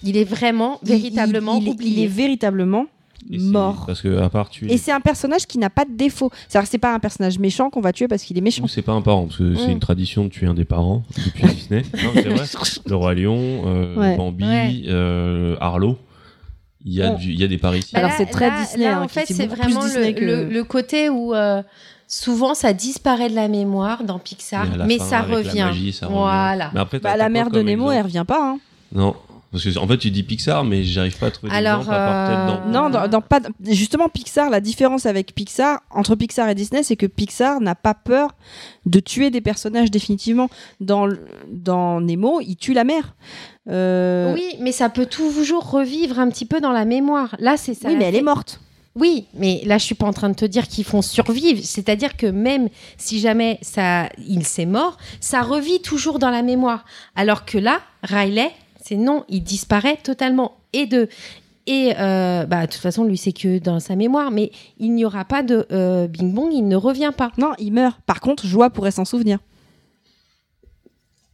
[0.04, 1.92] Il est vraiment, véritablement il, il- oublié.
[1.94, 2.86] il est véritablement
[3.30, 3.84] mort.
[3.86, 4.72] Parce que, à part tuer.
[4.74, 6.32] Et c'est un personnage qui n'a pas de défaut.
[6.48, 8.66] C'est-à-dire c'est pas un personnage méchant qu'on va tuer parce qu'il est méchant.
[8.68, 9.72] C'est pas un parent, parce que c'est Mm.
[9.72, 11.84] une tradition de tuer un des parents depuis Disney.
[12.04, 12.46] Non, c'est vrai.
[12.88, 14.18] Le Roi Lion, euh, Ouais.
[14.18, 14.82] Bambi, Ouais.
[14.88, 15.98] euh, Arlo.
[16.86, 17.18] Il y, a Ouais.
[17.18, 18.00] du- il y a des parisiens.
[18.00, 20.64] Alors, c'est très là- Disney, là, hein, en fait, c'est vraiment le, que- le- le
[20.64, 21.62] côté où, euh,
[22.08, 25.64] souvent ça disparaît de la mémoire dans Pixar, mais fin, ça revient.
[25.66, 26.18] magie, ça revient.
[26.18, 26.72] Voilà.
[26.74, 28.52] Mais après, Bah, la mère de Nemo, exemple elle revient pas.
[28.52, 28.60] hein.
[28.94, 29.16] Non.
[29.52, 32.66] Parce que en fait, tu dis Pixar, mais j'arrive pas à trouver Alors, à dans-
[32.70, 36.98] Non, dans, dans pas, justement, Pixar, la différence avec Pixar, entre Pixar et Disney, c'est
[36.98, 38.36] que Pixar n'a pas peur
[38.86, 40.50] de tuer des personnages définitivement.
[40.82, 41.08] Dans,
[41.50, 43.16] dans Nemo, il tue la mère.
[43.70, 47.36] Euh, Oui, mais ça peut toujours revivre un petit peu dans la mémoire.
[47.40, 47.88] Là, c'est ça.
[47.90, 48.60] Oui, mais elle est morte.
[48.96, 51.62] Oui, mais là, je suis pas en train de te dire qu'ils font survivre.
[51.64, 52.68] C'est-à-dire que même
[52.98, 56.84] si jamais ça, il s'est mort, ça revit toujours dans la mémoire.
[57.16, 58.50] Alors que là, Riley,
[58.88, 60.58] c'est non, il disparaît totalement.
[60.74, 61.10] Et de
[61.66, 64.32] et euh, bah, de toute façon, lui, c'est que dans sa mémoire.
[64.32, 67.32] Mais il n'y aura pas de euh, Bing Bong, il ne revient pas.
[67.38, 68.00] Non, il meurt.
[68.06, 69.40] Par contre, Joie pourrait s'en souvenir.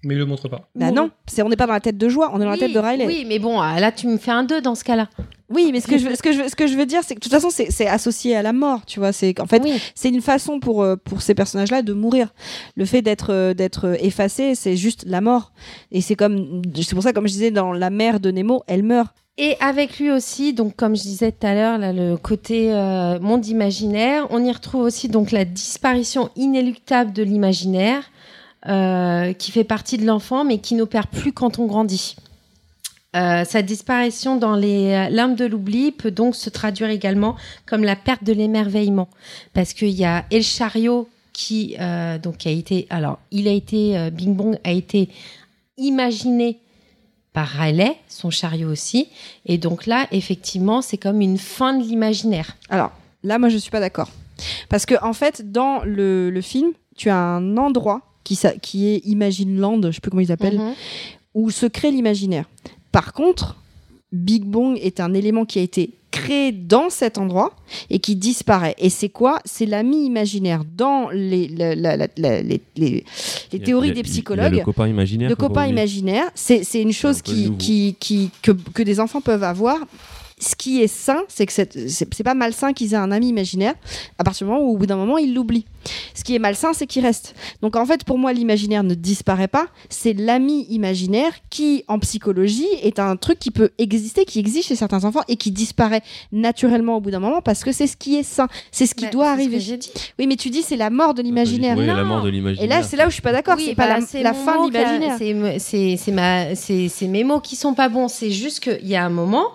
[0.03, 0.67] Mais il le montre pas.
[0.75, 2.57] Bah non, c'est on n'est pas dans la tête de Joie, on est dans la
[2.57, 3.05] tête de Riley.
[3.05, 5.07] Oui, mais bon, ah, là, tu me fais un 2 dans ce cas-là.
[5.53, 7.01] Oui, mais ce que je veux, ce que je veux, ce que je veux dire,
[7.03, 9.11] c'est que de toute façon, c'est associé à la mort, tu vois.
[9.11, 9.61] C'est qu'en fait,
[9.95, 12.33] c'est une façon pour euh, pour ces personnages-là de mourir.
[12.75, 15.51] Le fait d'être euh, d'être effacé, c'est juste la mort.
[15.91, 18.83] Et c'est comme, c'est pour ça, comme je disais, dans la mère de Nemo, elle
[18.83, 19.13] meurt.
[19.37, 23.19] Et avec lui aussi, donc comme je disais tout à l'heure, là, le côté euh,
[23.19, 28.03] monde imaginaire, on y retrouve aussi donc la disparition inéluctable de l'imaginaire,
[28.67, 32.15] euh, qui fait partie de l'enfant, mais qui n'opère plus quand on grandit.
[33.15, 37.35] Euh, sa disparition dans les limbes de l'oubli peut donc se traduire également
[37.67, 39.07] comme la perte de l'émerveillement,
[39.53, 43.97] parce qu'il y a El Chariot qui euh, donc a été, alors il a été,
[43.97, 45.09] euh, Bing Bong a été
[45.77, 46.59] imaginé
[47.33, 49.07] par Riley, son chariot aussi.
[49.45, 52.55] Et donc là, effectivement, c'est comme une fin de l'imaginaire.
[52.69, 52.91] Alors
[53.23, 54.09] là, moi, je suis pas d'accord,
[54.69, 59.01] parce que en fait, dans le, le film, tu as un endroit qui qui est
[59.05, 60.73] Imagine Land, je sais plus comment ils appellent, Mhm.
[61.33, 62.45] où se crée l'imaginaire.
[62.93, 63.57] Par contre,
[64.13, 67.55] Big Bang est un élément qui a été créé dans cet endroit
[67.89, 68.75] et qui disparaît.
[68.77, 69.39] Et c'est quoi?
[69.45, 73.03] C'est l'ami imaginaire dans les, la- la- la- la- les, les- les
[73.51, 74.53] Il y a- théories a- des psychologues.
[74.57, 78.99] le copain imaginaire Le copain imaginaire, c'est une chose qui, qui, qui, que, que des
[78.99, 79.79] enfants peuvent avoir.
[80.39, 83.75] Ce qui est sain, c'est que c'est pas malsain qu'ils aient un ami imaginaire
[84.17, 85.65] à partir du moment où, au bout d'un moment, ils l'oublient.
[86.13, 87.35] Ce qui est malsain, c'est qu'il reste.
[87.61, 89.67] Donc en fait, pour moi, l'imaginaire ne disparaît pas.
[89.89, 94.75] C'est l'ami imaginaire qui, en psychologie, est un truc qui peut exister, qui existe chez
[94.75, 96.01] certains enfants et qui disparaît
[96.31, 99.05] naturellement au bout d'un moment parce que c'est ce qui est sain, c'est ce qui
[99.05, 99.77] Bah, doit c'est ce que arriver.
[99.77, 99.91] dit.
[100.19, 101.77] Oui, mais tu dis c'est la mort de l'imaginaire.
[101.77, 102.05] Oui, la Non.
[102.05, 102.65] mort de l'imaginaire.
[102.65, 103.55] Et là, c'est là où je suis pas d'accord.
[103.57, 105.17] Oui, c'est pas bah, la, c'est la fin de l'imaginaire.
[106.55, 108.07] c'est mes mots qui sont pas bons.
[108.07, 109.47] C'est juste qu'il y a un moment,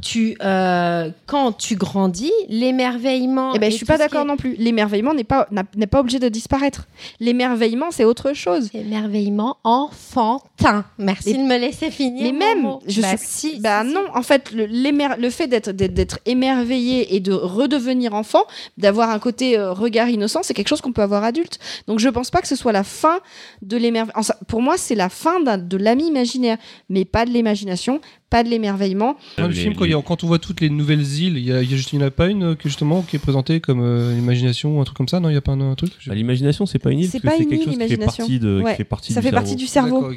[0.00, 3.52] tu, euh, quand tu grandis, l'émerveillement.
[3.54, 4.54] Eh ben, et je suis pas d'accord est- non plus.
[4.58, 6.86] L'émerveillement n'est pas n'est pas obligé de disparaître.
[7.20, 8.70] L'émerveillement, c'est autre chose.
[8.74, 10.84] Émerveillement enfantin.
[10.98, 12.22] Merci de me laisser finir.
[12.24, 12.80] Mais même, mot.
[12.86, 13.94] je Bah, suis, si, bah si, si.
[13.94, 18.44] non, en fait, le, fait d'être, d'être, émerveillé et de redevenir enfant,
[18.76, 21.58] d'avoir un côté euh, regard innocent, c'est quelque chose qu'on peut avoir adulte.
[21.86, 23.20] Donc je pense pas que ce soit la fin
[23.62, 24.22] de l'émerveillement.
[24.46, 26.58] Pour moi, c'est la fin de l'ami imaginaire,
[26.88, 29.16] mais pas de l'imagination, pas de l'émerveillement.
[29.38, 31.62] Dans le film, quand, a- on voit toutes les nouvelles îles, il y a,
[32.02, 34.96] a pas une euh, que justement qui est présentée comme euh, imagination ou un truc
[34.96, 35.18] comme ça.
[35.20, 35.92] Non, il y a pas un, un truc?
[35.98, 38.60] Je- Bah, L'imagination, c'est pas une île, C'est quelque île, chose qui fait partie, de,
[38.62, 39.44] Ouais, qui fait partie ça du fait cerveau.
[39.46, 40.10] partie du cerveau.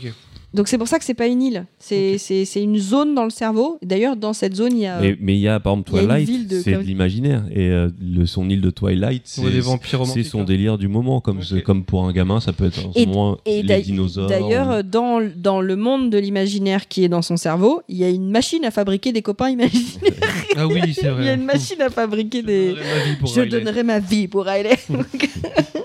[0.54, 1.66] Donc c'est pour ça que c'est pas une île.
[1.80, 3.78] C'est, c'est, c'est une zone dans le cerveau.
[3.82, 5.00] D'ailleurs, dans cette zone, il y a.
[5.00, 8.26] Mais mais il y a par exemple Twilight, de- c'est de l'imaginaire et euh, le
[8.26, 10.44] son île de Twilight, c'est son hein.
[10.44, 13.64] délire du moment comme comme pour un gamin, ça peut être en ce moment et
[13.64, 14.28] les dinosaures.
[14.28, 18.04] D'ailleurs, ou- dans, dans le monde de l'imaginaire qui est dans son cerveau, il y
[18.04, 20.02] a une machine à fabriquer des copains imaginaires.
[20.58, 21.34] Ah oui, c'est il y a vrai.
[21.36, 22.76] une machine à fabriquer des.
[23.26, 23.48] Je Riley.
[23.48, 24.78] donnerai ma vie pour Riley.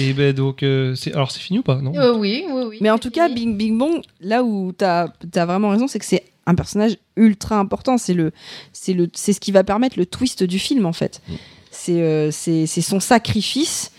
[0.00, 1.92] Et ben donc, euh, c'est alors c'est fini ou pas Non?
[1.96, 2.78] Euh, oui, oui, oui.
[2.80, 5.12] Mais en tout cas, Bing Bing Bong, là où tu as,
[5.44, 7.98] vraiment raison, c'est que c'est un personnage ultra important.
[7.98, 8.32] C'est le,
[8.72, 11.20] c'est le, c'est ce qui va permettre le twist du film en fait.
[11.70, 13.92] C'est, euh, c'est, c'est son sacrifice.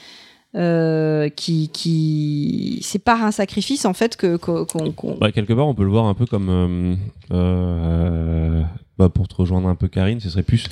[0.56, 5.54] euh, qui, qui, c'est par un sacrifice en fait que qu'on, qu'on- qu'on- Bah, quelque
[5.54, 6.50] part, on peut le voir un peu comme.
[6.50, 6.96] euh,
[7.36, 8.64] euh,
[9.00, 10.66] bah, pour te rejoindre un peu, Karine, ce serait plus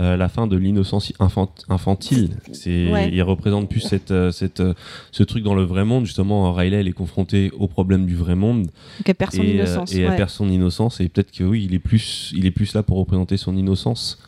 [0.00, 2.30] euh, la fin de l'innocence infant- infantile.
[2.52, 3.10] C'est, Ouais.
[3.12, 4.72] Il représente plus cette, euh, cette, euh,
[5.12, 6.06] ce truc dans le vrai monde.
[6.06, 8.62] Justement, Riley, elle est confrontée au problème du vrai monde.
[8.64, 8.72] Donc
[9.08, 11.00] elle perd son et, innocence, et elle perd son innocence.
[11.00, 14.18] Et peut-être que oui, il est, plus, il est plus là pour représenter son innocence.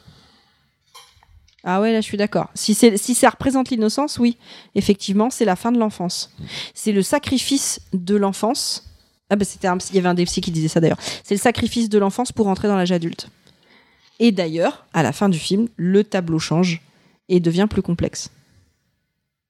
[1.64, 2.48] Ah ouais, là je suis d'accord.
[2.54, 4.36] Si, si ça représente l'innocence, oui,
[4.76, 6.30] effectivement, c'est la fin de l'enfance.
[6.74, 8.84] C'est le sacrifice de l'enfance.
[9.30, 11.00] Ah bah c'était un- il y avait un des psy qui disait ça d'ailleurs.
[11.24, 13.28] C'est le sacrifice de l'enfance pour entrer dans l'âge adulte.
[14.18, 16.80] Et d'ailleurs, à la fin du film, le tableau change
[17.28, 18.30] et devient plus complexe.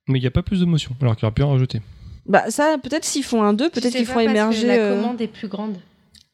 [0.09, 1.81] Mais il n'y a pas plus d'émotion, alors qu'il aurait pu en rajouter.
[2.27, 4.67] Bah ça, peut-être s'ils font un 2, peut-être qu'ils pas font parce que émerger.
[4.67, 5.77] La euh, commande est plus grande.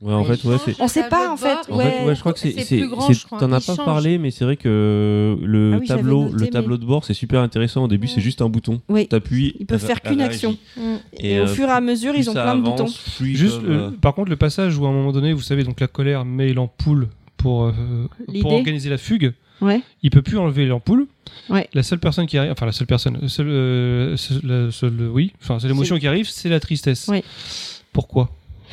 [0.01, 0.81] Ouais, en fait, ouais, c'est.
[0.81, 1.57] On sait pas en fait.
[1.71, 1.85] En ouais.
[1.85, 2.51] fait, ouais, je crois que c'est.
[2.51, 3.39] c'est c'est- plus grand, c'est- je crois.
[3.39, 3.85] T'en as pas change.
[3.85, 7.15] parlé, mais c'est vrai que le Ah oui, tableau, noté, le tableau de bord, c'est
[7.15, 7.85] super intéressant.
[7.85, 8.81] Au début, c'est juste un bouton.
[8.89, 9.07] Oui.
[9.07, 9.55] T'appuies.
[9.61, 10.57] Ils peuvent faire qu'une action.
[10.77, 10.95] Mm.
[11.19, 12.89] Et, au euh, fur et à mesure, ils ont plein de boutons.
[13.21, 15.87] Juste, euh, par contre, le passage où à un moment donné, vous savez, donc la
[15.87, 17.09] colère met l'ampoule
[17.43, 17.73] pour, euh,
[18.41, 19.33] pour organiser la fugue.
[19.61, 19.81] Ouais.
[20.03, 21.07] Il peut plus enlever l'ampoule.
[21.49, 21.69] Ouais.
[21.75, 25.09] La seule personne qui arrive, enfin la seule personne, le seul, euh, seul- la seule-
[25.13, 27.09] oui, enfin c'est l'émotion qui arrive, c'est la tristesse.
[27.93, 28.31] Pourquoi?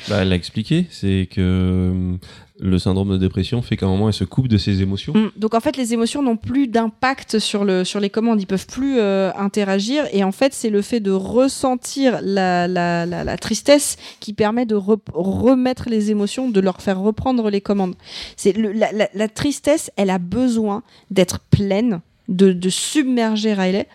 [0.07, 2.15] Bah, elle l'a expliqué, c'est que euh,
[2.59, 5.13] le syndrome de dépression fait qu'à un moment, elle se coupe de ses émotions.
[5.13, 5.31] Mm.
[5.37, 8.67] Donc en fait, les émotions n'ont plus d'impact sur, le, sur les commandes, ils peuvent
[8.67, 10.05] plus euh, interagir.
[10.11, 14.99] Et en fait, c'est le fait de ressentir la, la, tristesse qui permet de re-
[15.13, 17.95] remettre les émotions, de leur faire reprendre les commandes.
[18.35, 23.87] C'est la tristesse, elle a besoin d'être pleine, de, de submerger Riley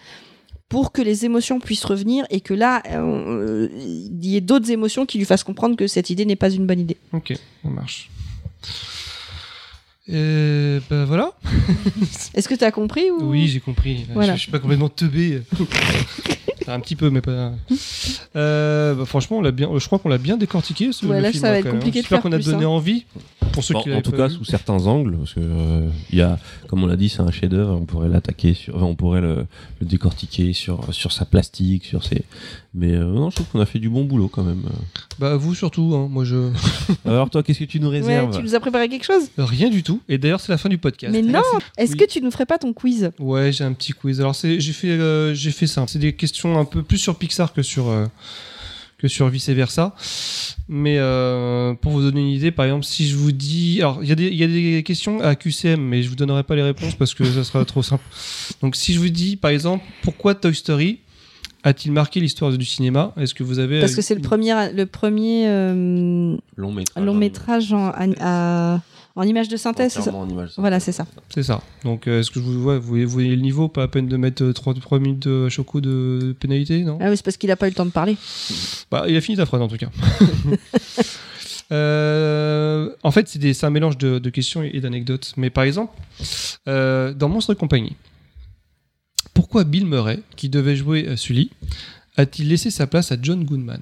[0.68, 5.06] pour que les émotions puissent revenir et que là, euh, il y ait d'autres émotions
[5.06, 6.96] qui lui fassent comprendre que cette idée n'est pas une bonne idée.
[7.12, 8.10] Ok, ça marche.
[10.06, 11.32] Et ben voilà.
[12.34, 13.30] Est-ce que tu as compris ou...
[13.30, 14.06] Oui, j'ai compris.
[14.12, 14.32] Voilà.
[14.32, 15.42] Je, je suis pas complètement teubé.
[16.72, 17.52] un petit peu, mais pas.
[18.36, 19.68] Euh, bah, franchement, on l'a bien.
[19.76, 20.92] Je crois qu'on l'a bien décortiqué.
[20.92, 22.38] Ce, Ouais, le là, film, ça va hein, être compliqué de J'espère faire qu'on a
[22.38, 22.68] donné hein.
[22.68, 23.04] envie
[23.52, 24.34] pour ceux Bon, qui en tout cas, vu.
[24.34, 26.38] sous certains angles, parce que euh, il y a,
[26.68, 27.78] comme on l'a dit, c'est un chef-d'œuvre.
[27.80, 29.46] On pourrait l'attaquer sur, enfin, on pourrait le,
[29.80, 32.22] le décortiquer sur sur sa plastique, sur ses.
[32.74, 34.62] Mais euh, non, je trouve qu'on a fait du bon boulot quand même.
[35.20, 35.94] Bah vous surtout.
[35.94, 36.08] hein.
[36.10, 36.50] Moi je.
[37.04, 39.28] Alors toi, qu'est-ce que tu nous Ouais, réserves tu nous as préparé quelque chose?
[39.38, 40.00] Rien du tout.
[40.08, 41.12] Et d'ailleurs, c'est la fin du podcast.
[41.12, 41.40] Mais non.
[41.78, 41.98] Est-ce Oui.
[41.98, 43.10] que tu nous ferais pas ton quiz?
[43.20, 44.20] Ouais, j'ai un petit quiz.
[44.20, 45.88] Alors j'ai fait, euh, j'ai fait simple.
[45.90, 48.06] C'est des questions un peu plus sur Pixar que sur euh,
[48.98, 49.94] que sur vice versa.
[50.68, 54.08] Mais euh, pour vous donner une idée, par exemple, si je vous dis, alors il
[54.08, 56.56] y a des, il y a des questions à QCM, mais je vous donnerai pas
[56.56, 58.04] les réponses parce que ça sera trop simple.
[58.62, 61.00] Donc si je vous dis, par exemple, pourquoi Toy Story
[61.64, 63.12] a-t-il marqué l'histoire du cinéma?
[63.18, 67.04] Est-ce que vous avez Parce que c'est le premier, le premier euh, Long métrage.
[67.04, 68.80] long métrage en, à-
[69.16, 69.92] en image de synthèse.
[69.92, 70.60] c'est ça Entièrement en image de synthèse.
[70.60, 71.06] Voilà, c'est ça.
[71.32, 71.62] C'est ça.
[71.84, 73.88] Donc, euh, est-ce que je vous vois, vous voyez, vous voyez le niveau Pas à
[73.88, 77.50] peine de mettre 3, minutes de choco de pénalité, non Ah oui, c'est parce qu'il
[77.50, 78.16] a pas eu le temps de parler.
[78.90, 79.88] Bah, il a fini ta phrase en tout cas.
[81.72, 85.32] Euh, en fait, c'est un mélange de, de questions et d'anecdotes.
[85.36, 85.94] Mais par exemple,
[86.68, 87.96] euh, dans Monstre et compagnie,
[89.32, 91.50] pourquoi Bill Murray, qui devait jouer euh, Sully,
[92.16, 93.80] a-t-il laissé sa place à John Goodman?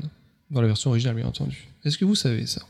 [0.51, 1.67] Dans la version originale, bien entendu.
[1.85, 2.63] Est-ce que vous savez ça?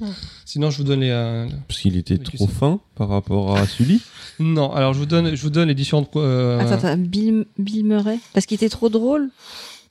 [0.00, 0.08] Non.
[0.44, 1.10] Sinon, je vous donne les.
[1.10, 4.00] euh, Parce qu'il était trop fin par rapport à Sully.
[4.40, 6.14] Non, alors je vous donne, je vous donne les différentes.
[6.14, 9.30] euh, Attends, attends, Bill, Bill Murray Parce qu'il était trop drôle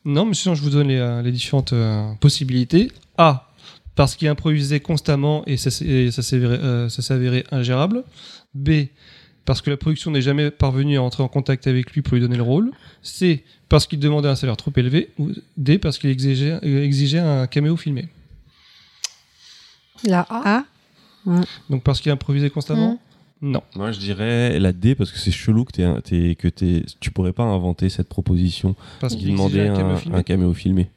[0.05, 2.89] Non, mais sinon, je vous donne les, euh, les différentes euh, possibilités.
[3.17, 3.49] A.
[3.95, 8.05] Parce qu'il improvisait constamment et ça, et ça euh, avéré ingérable.
[8.53, 8.85] B.
[9.43, 12.21] Parce que la production n'est jamais parvenue à entrer en contact avec lui pour lui
[12.21, 12.71] donner le rôle.
[13.01, 13.43] C.
[13.67, 15.09] Parce qu'il demandait un salaire trop élevé.
[15.19, 15.77] Ou D.
[15.77, 18.07] Parce qu'il exigeait, exigeait un caméo filmé.
[20.03, 20.63] La A.
[21.69, 22.99] Donc parce qu'il improvisait constamment
[23.41, 23.61] Non.
[23.75, 27.33] Moi, je dirais la D parce que c'est chelou que, t'aies- que t'aies- tu pourrais
[27.33, 28.75] pas inventer cette proposition.
[28.99, 30.89] Parce qu'il demandait un caméo un, caméo filmé.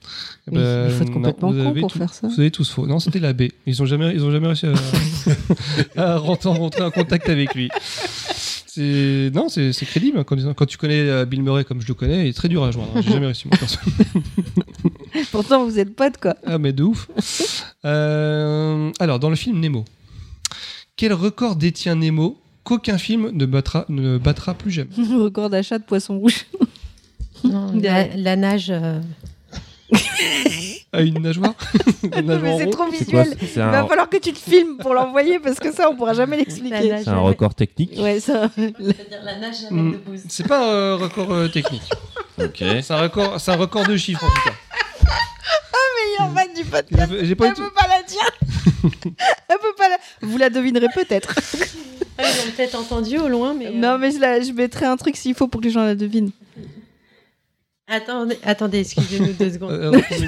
[0.51, 2.29] Il faut être non, complètement vous con avez pour tout- faire ça.
[2.29, 2.87] Vous avez tous faux.
[2.87, 3.43] Non, c'était la B.
[3.67, 4.73] Ils ont jamais, ils ont jamais réussi à,
[6.15, 7.69] à rentrer, rentrer en contact avec lui.
[8.73, 11.95] C'est non, c'est c'est crédible quand, quand tu connais euh, Bill Murray comme je le
[11.95, 12.91] connais, il est très dur à joindre.
[12.95, 13.01] hein.
[13.05, 13.79] J'ai jamais réussi moi perso.
[15.33, 16.37] Pourtant, vous êtes potes, quoi.
[16.47, 17.09] Ah mais de ouf.
[17.85, 19.85] Euh, alors dans le film Nemo,
[21.01, 25.85] quel record détient Nemo qu'aucun film ne battra, ne battra plus jamais Record d'achat de
[25.85, 26.45] poisson rouge.
[27.43, 28.69] Non, la, la nage.
[28.71, 29.01] euh,
[30.93, 31.55] À une nageoire
[32.03, 33.39] Une Non, nageoire mais en c'est rond trop C'est quoi, visuel.
[33.41, 35.97] c'est Il va un- falloir que tu te filmes pour l'envoyer parce que ça, on
[35.97, 36.89] pourra jamais la l'expliquer.
[36.91, 37.93] nage C'est un record technique.
[37.99, 38.51] Ouais, ça.
[38.57, 39.95] C'est-à-dire la nage avec Hmm.
[40.29, 41.89] C'est pas un record euh, technique.
[42.39, 42.57] Ok.
[42.59, 44.55] C'est un record, c'est un record de chiffres en tout cas.
[46.19, 47.13] Meilleure vanne du podcast.
[47.23, 48.31] J'ai pas Elle eu peut pas la dire.
[48.85, 49.97] Elle peut pas la...
[50.23, 51.35] Vous la devinerez peut-être.
[52.19, 53.67] Ah, ils ont peut-être entendu au loin, mais.
[53.69, 54.41] euh, Non, mais je, la...
[54.41, 56.31] je mettrai un truc s'il faut pour que les gens la devinent.
[57.93, 59.73] Attendez, attendez excusez-nous deux secondes.
[59.73, 60.27] Euh, euh, Elle me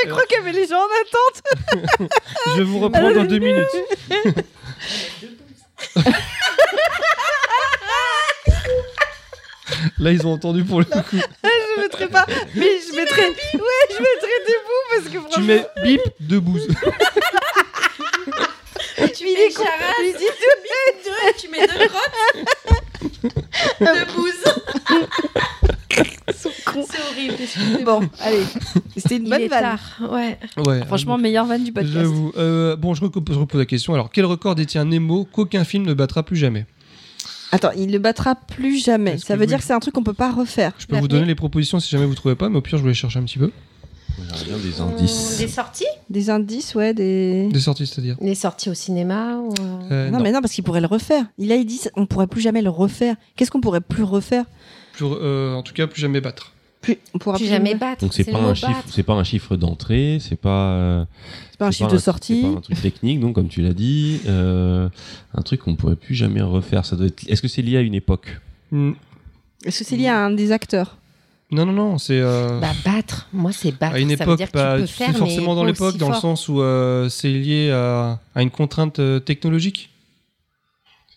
[0.00, 2.10] fait croire qu'elle met les gens en attente.
[2.58, 3.64] je vous reprends dans deux minutes.
[9.98, 10.98] Là, ils ont entendu pour le coup.
[11.12, 12.26] je mettrai pas.
[12.54, 13.22] Mais je mettrai.
[13.22, 15.44] Ouais, je mettrai debout parce que Tu franchement.
[15.46, 16.66] mets bip de bouse.
[19.16, 19.64] tu il est con.
[20.02, 21.12] Il dit tout.
[21.40, 23.34] tu mets deux crottes
[23.80, 24.44] de bouse.
[26.26, 27.84] C'est horrible.
[27.84, 28.42] Bon, allez.
[28.96, 29.60] C'était une Il bonne vanne.
[29.62, 29.80] tard,
[30.10, 30.38] ouais.
[30.66, 30.84] Ouais.
[30.86, 31.94] Franchement, meilleure vanne du podcast.
[31.94, 32.32] J'avoue.
[32.36, 33.04] Euh, bon, je je
[33.38, 33.94] repose la question.
[33.94, 36.66] Alors, quel record détient Nemo qu'aucun film ne battra plus jamais?
[37.54, 39.12] Attends, il ne battra plus jamais.
[39.12, 40.72] Est-ce Ça que veut vous- dire que c'est un truc qu'on peut pas refaire.
[40.78, 42.82] Je peux vous donner les propositions si jamais vous trouvez pas, mais au pire, je
[42.82, 43.50] vais les chercher un petit peu.
[44.46, 45.38] Bien des indices.
[45.38, 47.48] Des sorties Des indices, ouais, des.
[47.52, 50.22] Des sorties, c'est-à-dire Des sorties au cinéma ou, euh, Euh, non, non.
[50.24, 51.24] mais non, parce qu'il pourrait le refaire.
[51.38, 53.16] Il a il dit on pourrait plus jamais le refaire.
[53.36, 54.44] Qu'est-ce qu'on pourrait plus refaire?
[54.92, 56.52] Plus- euh, en tout cas, plus jamais battre.
[56.84, 58.00] Plus, On pourra Plus plus jamais battre.
[58.02, 60.68] Donc c'est pas un chiffre, c'est pas un chiffre d'entrée, c'est pas.
[60.72, 61.04] euh,
[61.50, 62.42] C'est pas un chiffre pas de sortie.
[62.42, 64.88] C'est pas un truc technique, donc comme tu l'as dit, euh,
[65.34, 66.84] un truc qu'on pourrait plus jamais refaire.
[66.84, 67.28] Ça doit être.
[67.28, 68.40] Est-ce que c'est lié à une époque?
[68.70, 68.92] Hmm.
[69.64, 70.96] Est-ce que c'est lié à un des acteurs?
[71.50, 72.18] Non, non, non, c'est.
[72.20, 73.94] euh, Bah, battre, moi c'est battre.
[73.94, 75.64] à une ça veut époque, dire que pas tu peux c'est faire, forcément mais dans
[75.64, 79.90] l'époque, dans le sens où euh, c'est lié à, à une contrainte technologique?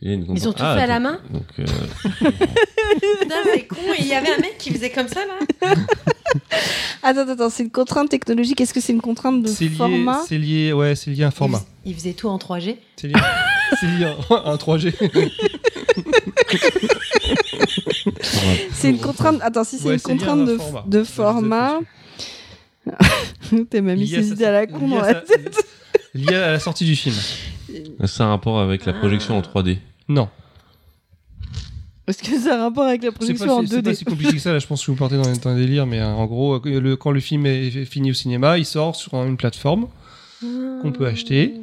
[0.02, 1.66] Ils ont tout Ah, fait à la donc- main Donc, euh,
[3.22, 3.78] Putain, c'est con.
[3.98, 5.70] Et il y avait un mec qui faisait comme ça là.
[7.04, 8.60] Attends, attends, attends, c'est une contrainte technologique.
[8.62, 11.28] Est-ce que c'est une contrainte de C'est lié, format c'est lié, ouais, c'est lié à
[11.28, 11.64] un format.
[11.86, 12.76] Il faisait tout en 3G.
[12.98, 13.14] C'est lié,
[13.80, 14.94] c'est lié à un 3G.
[18.74, 19.40] C'est une contrainte.
[19.42, 20.84] Attends, si c'est Ouais, une c'est contrainte un de format.
[20.88, 21.80] de format.
[23.70, 25.58] T'as même mis Lié à la con dans la tête.
[26.14, 27.16] lié à la sortie du film.
[28.06, 29.78] C'est un rapport avec la projection en 3D.
[30.08, 30.30] Non.
[32.08, 33.90] Est-ce que ça a un rapport avec la C'est production pas, en c'est- c'est pas
[33.92, 35.86] 2D si compliqué que ça, là, je pense que vous partez dans, dans un délire,
[35.86, 38.96] mais euh, en gros, euh, le- quand le film est fini au cinéma, il sort
[38.96, 39.88] sur une plateforme
[40.82, 41.54] qu'on peut acheter.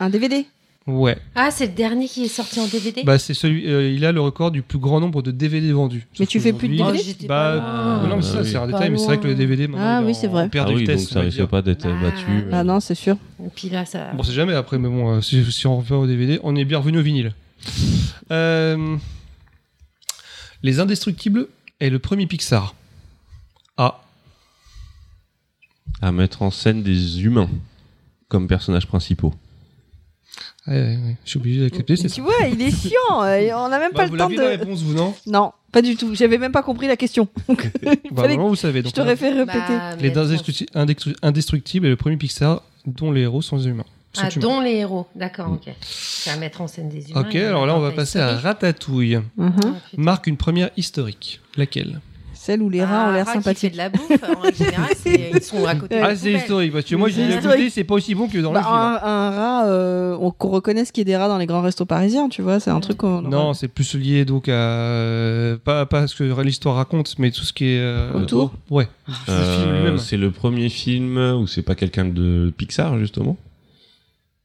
[0.00, 0.44] Un DVD
[0.86, 1.16] Ouais.
[1.34, 4.12] Ah, c'est le dernier qui est sorti en DVD Bah, c'est celui, euh, il a
[4.12, 6.06] le record du plus grand nombre de DVD vendus.
[6.20, 8.08] Mais tu fais plus de qu'aujourd'hui, DVD j'étais Bah, pas loin.
[8.08, 9.82] non, mais c'est ça, Ah, c'est un détail, mais c'est vrai que le DVD, maintenant,
[9.86, 10.48] Ah il est oui, en- c'est vrai.
[10.50, 11.48] perte Ah de oui, donc vitesse, on ça va risque dire.
[11.48, 12.24] pas d'être Bah, battu.
[12.28, 12.50] euh.
[12.52, 13.16] Ah non, c'est sûr.
[13.42, 14.12] Et puis là, ça.
[14.12, 16.66] Bon, c'est jamais après, mais bon, euh, si, si on revient au DVD, on est
[16.66, 17.32] bien revenu au vinyle.
[18.30, 18.96] Euh,
[20.62, 21.46] Les Indestructibles
[21.80, 22.74] est le premier Pixar.
[23.78, 24.02] Ah,
[26.02, 27.48] À mettre en scène des humains
[28.28, 29.32] comme personnages principaux.
[30.66, 32.22] Ouais, ouais, ouais, je suis obligé d'accepter, c'est Tu ça.
[32.22, 33.22] vois, il est chiant.
[33.22, 34.60] euh, On n'a même Bah, pas vous le temps l'aviez la de.
[34.60, 35.14] réponse, vous, non?
[35.26, 36.14] Non, pas du tout.
[36.14, 37.28] J'avais même pas compris la question.
[37.48, 38.82] Donc, il Bah, fallait non, que vous savez.
[38.84, 39.58] je t'aurais fait répéter.
[39.68, 40.24] Bah, Les mais attends.
[40.30, 43.84] Indestructi- Indextru- Indestructibles est le premier Pixar dont les héros sont humains.
[44.12, 44.40] sont Ah, humains.
[44.40, 45.06] dont les héros.
[45.16, 45.72] D'accord, ok.
[45.80, 47.20] C'est à mettre en scène des humains.
[47.22, 48.36] Ok, alors là, on va passer à.
[48.36, 49.18] Ratatouille.
[49.36, 49.52] Mhm.
[49.96, 51.40] Marque une première historique.
[51.56, 52.00] Laquelle?
[52.44, 53.72] Celle où les rats ont l'air Ah, Rat qui fait sympathiques.
[53.72, 54.42] de la bouffe, en
[55.02, 55.98] c'est- ils sont à côté.
[56.02, 58.52] Ah, c'est historique, parce que moi, j'ai déjà goûté, c'est pas aussi bon que dans
[58.52, 58.76] Bah, le film.
[58.76, 61.62] un, un rat, euh, on- qu'on reconnaisse qu'il y ait des rats dans les grands
[61.62, 63.22] restos parisiens, tu vois, c'est un truc qu'on.
[63.22, 67.54] Non, c'est plus lié donc à pas, pas ce que l'histoire raconte, mais tout ce
[67.54, 69.98] qui est euh, Autour Ouais, le film Euh, lui-même.
[69.98, 73.38] c'est le premier film où c'est pas quelqu'un de Pixar, justement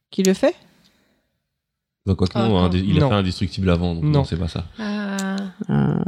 [0.09, 0.55] Qui le fait?
[2.05, 2.69] Bah, quoi que Ah, non, non.
[2.71, 3.09] il a Non.
[3.09, 4.09] fait Indestructible avant, donc Non.
[4.11, 4.63] non, c'est pas ça.
[4.79, 5.35] Ah,
[5.69, 5.99] Euh,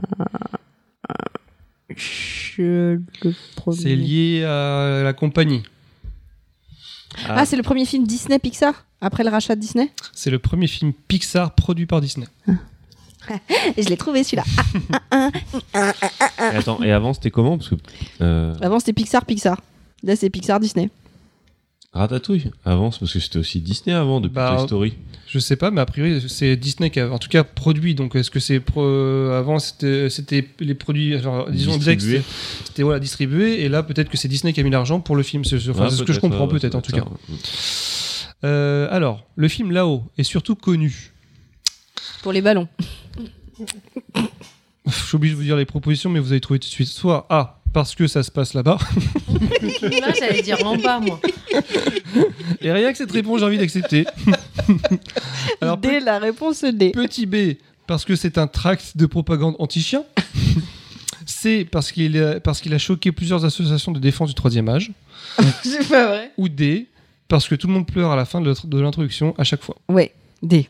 [1.97, 3.77] je- le premier.
[3.77, 5.63] C'est lié à la compagnie.
[7.27, 9.91] Ah, c'est le premier film Disney Pixar Après le rachat de Disney?
[10.13, 12.27] C'est le premier film Pixar produit par Disney.
[13.77, 14.43] Et je l'ai trouvé celui-là.
[15.73, 17.57] Et attends, et avant c'était comment?
[17.57, 17.76] Parce que
[18.22, 19.59] euh, Avant c'était Pixar Pixar.
[20.03, 20.89] Là c'est Pixar Disney.
[21.93, 24.93] Ratatouille avant, c'est parce que c'était aussi Disney avant depuis Bah, Toy Story.
[25.27, 27.95] Je sais pas, mais a priori c'est Disney qui a en tout cas produit.
[27.95, 28.81] Donc est-ce que c'est pro-
[29.31, 32.22] avant c'était les produits, genre, disons Distribués.
[32.65, 35.23] c'était voilà distribué, et là peut-être que c'est Disney qui a mis l'argent pour le
[35.23, 35.43] film.
[35.43, 37.03] C'est enfin, c'est ce que je comprends ouais, peut-être en tout cas.
[37.43, 41.11] ça, Euh, alors le film là-haut est surtout connu.
[42.23, 42.68] Pour les ballons.
[44.88, 46.88] Je suis obligé de vous dire les propositions, mais vous allez trouver tout de suite.
[46.88, 48.77] Soit A, parce que ça se passe là-bas.
[49.81, 51.19] Là, j'allais dire en bas, moi.
[52.61, 54.06] Et rien que cette réponse, j'ai envie d'accepter.
[55.61, 56.91] Alors, D, la réponse D.
[56.91, 57.53] Petit B,
[57.88, 60.03] parce que c'est un tract de propagande anti-chien.
[61.26, 64.91] C, parce qu'il a, parce qu'il a choqué plusieurs associations de défense du troisième âge.
[65.64, 66.31] c'est pas vrai.
[66.38, 66.88] Ou D,
[67.27, 69.61] parce que tout le monde pleure à la fin de l'int- de l'introduction à chaque
[69.64, 69.77] fois.
[69.88, 70.11] Ouais,
[70.41, 70.68] D.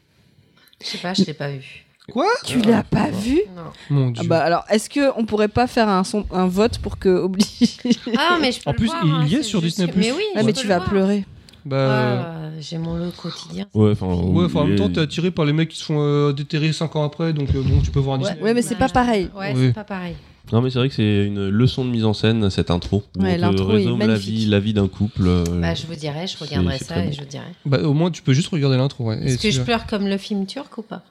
[0.82, 1.86] Je sais pas, je l'ai pas vu.
[2.12, 3.62] Quoi Tu l'as pas vu Non.
[3.90, 4.30] Mon Ah dieu.
[4.30, 7.78] bah alors, est-ce que on pourrait pas faire un, son- un vote pour que oblige
[8.18, 9.78] Ah, mais je peux En le plus, voir, il hein, y est c'est sur juste
[9.78, 9.92] Disney+.
[9.94, 10.90] que- Mais oui, Ah, je mais peux tu le vas voir.
[10.90, 11.26] pleurer.
[11.64, 13.66] Bah, euh, Ah, J'ai mon lot quotidien.
[13.74, 16.00] Ouais, enfin, ouais, enfin, en même temps, t'es attiré par les mecs qui se font
[16.00, 18.44] euh, déterrer 5 ans après, donc euh, bon, tu peux voir un Ouais, Disney.
[18.44, 19.30] ouais, mais c'est pas pareil.
[19.38, 19.68] Ouais, Oui.
[19.68, 20.16] c'est pas pareil.
[20.52, 23.04] Non, mais c'est vrai que c'est une leçon de mise en scène cette intro.
[23.18, 24.30] où Ouais, on te l'intro est résume la magnifique.
[24.34, 25.22] vie, la vie d'un couple.
[25.28, 27.14] euh, Bah, je vous dirai, je regarderai c'est ça très et bon.
[27.14, 27.44] je vous dirai.
[27.66, 29.06] Bah, au moins, tu peux juste regarder l'intro.
[29.06, 29.24] Ouais.
[29.24, 31.04] Est-ce que tu je vas- pleure comme le film turc ou pas?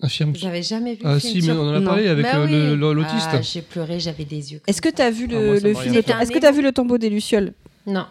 [0.00, 0.34] Affirme.
[0.36, 1.58] J'avais jamais vu Ah, le si, film mais turc.
[1.64, 2.94] on en a parlé avec, Bah euh, oui.
[2.94, 3.28] l'autiste.
[3.32, 4.60] Ah, j'ai pleuré, j'avais des yeux.
[4.66, 5.94] Est-ce que t'as vu Ah, le, moi, ça le film.
[6.20, 7.52] Est-ce que t'as vu le tombeau des lucioles?
[7.86, 8.06] Non.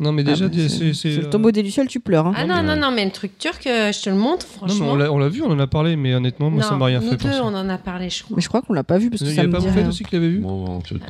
[0.00, 1.16] Non, mais déjà, Ah bah, c'est.
[1.16, 2.26] le tombeau des lucioles, tu pleures.
[2.28, 2.32] hein.
[2.36, 4.74] Ah non, non, non, mais le truc turc, euh, je te le montre, Non, mais
[4.74, 4.92] franchement.
[4.92, 7.16] on l'a, vu, on en a parlé, mais honnêtement, moi, ça m'a rien nous fait
[7.16, 7.40] deux, penser.
[7.42, 8.36] on en a parlé, je crois.
[8.36, 9.58] Mais je crois qu'on l'a pas vu parce que Il y ça a me pas
[9.58, 9.88] dit rien.
[9.88, 11.02] aussi qui l'avait vu Bon, en turc,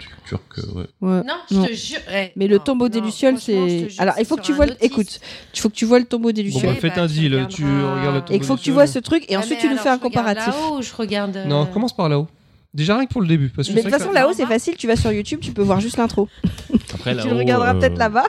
[0.58, 0.84] euh, ouais.
[1.02, 1.22] Ouais.
[1.26, 1.98] Non, je te jure.
[2.14, 4.00] eh, Mais le tombeau des lucioles, franchement, c'est.
[4.00, 4.64] Alors, il faut que tu vois.
[4.80, 5.20] Écoute,
[5.54, 6.74] il faut que tu vois le tombeau des Bon, lucioles.
[6.74, 8.86] bah, faites bah, un tu deal, tu regardes le Et il faut que tu vois
[8.86, 10.46] ce truc et Ah, ensuite tu nous fais un je regarde comparatif.
[10.46, 11.36] là-haut je regarde.
[11.36, 12.26] euh, Non, commence par là-haut.
[12.74, 13.48] Déjà rien que pour le début.
[13.48, 14.76] Parce que Mais de toute façon, là-haut, c'est facile.
[14.76, 16.28] Tu vas sur YouTube, tu peux voir juste l'intro.
[16.94, 18.24] Après, tu le regarderas euh, peut-être là-bas.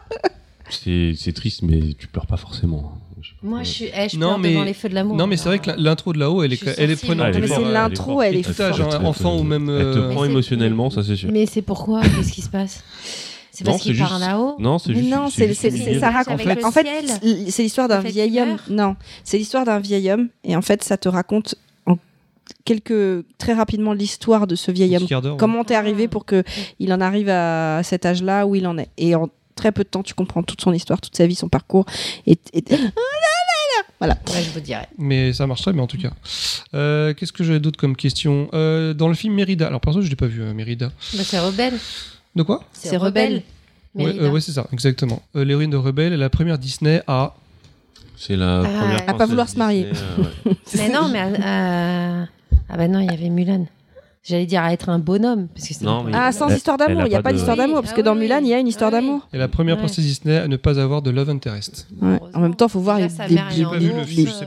[0.69, 2.93] C'est c'est triste, mais tu pleures pas forcément.
[3.43, 3.85] Moi, je suis.
[3.93, 5.17] eh, je Non pleure mais, devant les feux de l'amour.
[5.17, 7.33] non mais c'est vrai que l'intro de là-haut elle est, elle est prenante.
[7.35, 8.25] Ah, Mais c'est l'intro, forte.
[8.25, 8.80] elle est forte.
[8.80, 9.69] hein, enfant ou même.
[9.69, 11.30] Elle te euh, prend émotionnellement, ça c'est sûr.
[11.31, 12.01] Mais c'est pourquoi?
[12.01, 12.83] Qu'est-ce qui se passe?
[13.51, 14.56] C'est parce qu'il part là-haut?
[14.59, 15.09] Non, c'est juste.
[15.09, 15.53] non, c'est
[15.99, 16.39] ça raconte.
[16.64, 16.88] En fait,
[17.49, 18.57] c'est l'histoire d'un vieil il homme.
[18.69, 20.30] Non, c'est l'histoire d'un vieil homme.
[20.45, 21.98] Et en fait, ça te raconte en
[22.64, 25.35] quelques très rapidement l'histoire de ce vieil homme.
[25.38, 25.80] Comment t'es Ah.
[25.80, 26.43] arrivé pour que
[26.80, 28.88] il en arrive à cet âge-là où il en est?
[28.98, 31.49] Et en très peu de temps, tu comprends toute son histoire, toute sa vie, son
[31.49, 31.85] parcours.
[32.25, 32.63] Et, et-
[33.99, 34.17] voilà.
[34.33, 34.88] Ouais, je vous dirais.
[34.97, 36.11] Mais ça marche très bien en tout cas.
[36.73, 38.49] Euh, Qu'est-ce que j'avais d'autre comme question?
[38.53, 40.88] Euh, Dans le film Mérida, alors perso je l'ai pas vu euh, Mérida.
[41.15, 41.77] Bah, c'est rebelle.
[42.35, 42.63] De quoi?
[42.73, 43.43] C'est rebelle.
[43.99, 45.21] Euh, ouais, c'est ça, exactement.
[45.35, 47.33] Euh, L'héroïne de Rebelle est la première Disney à.
[48.15, 48.95] C'est la Ah, première.
[48.95, 49.88] à pas princesse vouloir se marier.
[49.88, 50.55] Euh, ouais.
[50.77, 51.19] Mais non, mais.
[52.71, 53.65] Ah bah non, il y avait Mulan.
[54.22, 55.48] J'allais dire à être un bonhomme.
[55.56, 56.11] Parce que Non, mais-.
[56.14, 57.03] Ah, sans Elle- histoire d'amour.
[57.06, 57.77] Il n'y a pas pas de- d'histoire d'amour.
[57.77, 59.27] Oui, Parce ah que dans oui, Mulan, il y a une histoire ah d'amour.
[59.33, 59.80] Et la première Ouais.
[59.83, 61.88] princesse Disney à ne pas avoir de love interest.
[62.01, 62.19] Ouais.
[62.33, 63.07] En même temps, faut voir les,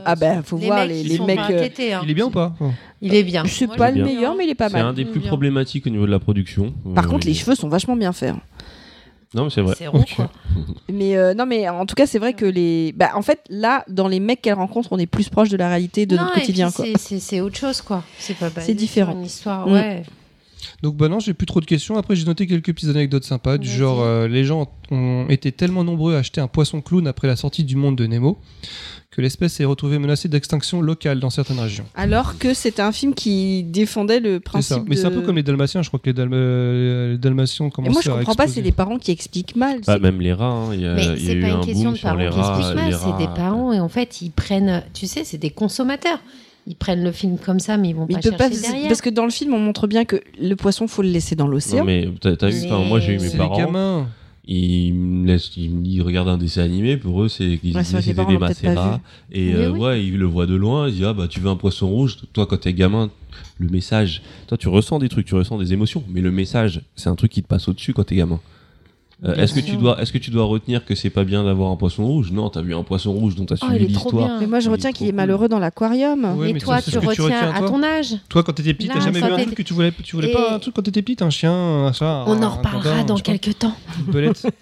[0.05, 1.37] ah ben faut Les voir mecs, les, mecs.
[1.37, 2.01] pas euh, inquiétés, hein.
[2.03, 2.53] Il est bien ou pas?
[2.61, 2.65] Oh.
[3.01, 3.43] Il est bien.
[3.45, 4.95] C'est Moi, pas je le meilleur, mais il est pas C'est un mal.
[4.95, 6.73] des plus problématiques au niveau de la production.
[6.95, 8.35] Par Euh, contre, les cheveux sont vachement bien faits.
[9.33, 9.75] Non, mais c'est vrai.
[9.77, 10.29] C'est quoi.
[10.91, 12.91] Mais euh, non, mais en tout cas, c'est vrai que les.
[12.95, 15.69] Bah, en fait, là, dans les mecs qu'elle rencontre, on est plus proche de la
[15.69, 16.67] réalité de Non, notre et quotidien.
[16.67, 16.85] puis Quoi.
[16.85, 18.03] c'est- C'est c'est autre chose, quoi.
[18.19, 19.13] C'est pas basé C'est différent.
[19.13, 19.73] Une histoire, Mm.
[19.73, 20.03] ouais.
[20.81, 21.97] Donc bah non, j'ai plus trop de questions.
[21.97, 25.83] Après, j'ai noté quelques petites anecdotes sympas, du genre euh, les gens ont été tellement
[25.83, 28.37] nombreux à acheter un poisson clown après la sortie du monde de Nemo
[29.11, 31.85] que l'espèce est retrouvée menacée d'extinction locale dans certaines régions.
[31.93, 34.75] Alors que c'était un film qui défendait le C'est principe.
[34.77, 34.83] ça.
[34.87, 35.83] Mais c'est un peu comme les Dalmatiens.
[35.83, 38.61] Je crois que les, Dalma- euh, les Dalmatiens commencent moi, je à comprends pas, c'est
[38.61, 39.81] les parents qui expliquent mal.
[39.85, 41.47] Bah, c'est- même les rats, hein, il y a, Mais y a c'est eu pas
[41.47, 42.57] un une question boom de parents qui rats.
[42.59, 45.51] expliquent mal, c'est des rats, parents et en fait ils prennent, tu sais, c'est des
[45.51, 46.19] consommateurs.
[46.65, 48.87] Ils prennent le film comme ça, mais ils vont Mais pas il peut pas derrière.
[48.87, 51.47] parce que dans le film, on montre bien que le poisson, faut le laisser dans
[51.47, 51.83] l'océan.
[51.83, 53.57] mais t'as t'as vu, Mais- enfin, moi j'ai eu mes parents.
[53.57, 54.07] gamins.
[54.45, 58.13] Ils me laissent, ils, me- regardent un dessin animé, pour eux c'est qu'ils Ouais, c'était
[58.13, 58.99] des macérats.
[59.31, 59.79] Et euh, oui.
[59.79, 62.17] ouais, ils le voient de loin, ils disent ah bah tu veux un poisson rouge,
[62.33, 63.09] toi quand t'es gamin,
[63.57, 67.07] le message, toi tu ressens des trucs, tu ressens des émotions, mais le message c'est
[67.07, 68.41] un truc qui te passe au-dessus quand t'es gamin.
[69.25, 71.71] Euh, est-ce que tu dois, est-ce que tu dois retenir que c'est pas bien d'avoir
[71.71, 72.31] un poisson rouge?
[72.33, 74.39] Non, t'as vu un poisson rouge dont t'as Oh, suivi il est trop l'histoire.
[74.41, 75.15] Mais moi, je Il retiens qu'il est cool.
[75.15, 76.25] malheureux dans l'aquarium.
[76.37, 78.15] Ouais, mais mais toi, tu que tu retiens retiens, à ton âge.
[78.27, 80.29] Toi, quand t'étais petit, Là, t'as jamais vu un truc que tu voulais, tu voulais
[80.29, 82.25] Et- pas un truc quand t'étais petit, un chien, un chat.
[82.27, 83.73] On un- en reparlera dans quelques temps.
[84.05, 84.45] une belette.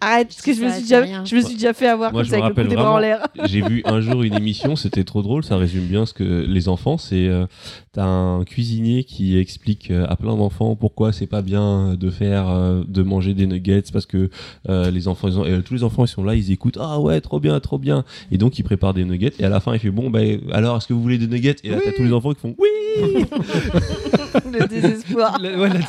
[0.00, 1.24] Arrête, parce que je me, suis déjà, rien.
[1.24, 2.70] je me suis déjà fait avoir Moi, comme je ça me avec le coup rappelle
[2.70, 3.18] des bras en vraiment.
[3.34, 3.46] l'air.
[3.48, 6.68] J'ai vu un jour une émission, c'était trop drôle, ça résume bien ce que les
[6.68, 7.46] enfants, c'est euh,
[7.92, 12.48] t'as un cuisinier qui explique euh, à plein d'enfants pourquoi c'est pas bien de faire
[12.48, 14.30] euh, de manger des nuggets parce que
[14.68, 17.00] euh, les enfants ils ont, et tous les enfants ils sont là, ils écoutent ah
[17.00, 19.72] ouais trop bien trop bien et donc il prépare des nuggets et à la fin
[19.74, 21.56] il fait bon ben alors est-ce que vous voulez des nuggets?
[21.64, 22.68] Et là t'as tous les enfants qui font oui
[24.52, 25.38] le désespoir.
[25.40, 25.80] La- ouais, la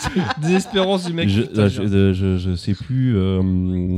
[0.41, 1.29] désespérance du mec.
[1.29, 3.41] je, Putain, là, je, je, je sais plus euh,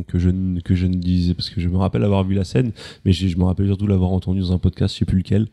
[0.08, 0.30] que je
[0.62, 2.72] que je ne disais parce que je me rappelle avoir vu la scène
[3.06, 5.48] mais je, me rappelle surtout l'avoir entendu dans un podcast je sais plus lequel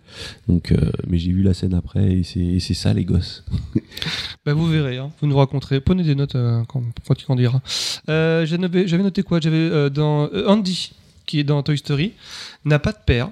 [0.48, 0.76] donc euh,
[1.08, 3.44] mais j'ai vu la scène après et c'est ça les gosses
[4.48, 5.10] Bah, vous verrez, hein.
[5.20, 5.78] vous nous raconterez.
[5.78, 7.60] Prenez des notes euh, quand, il grandira.
[8.08, 9.40] Euh, J'avais noté- quoi?
[9.40, 10.92] J'avais euh, dans euh, Andy,
[11.26, 12.12] qui est dans Toy Story,
[12.64, 13.28] n'a pas de père.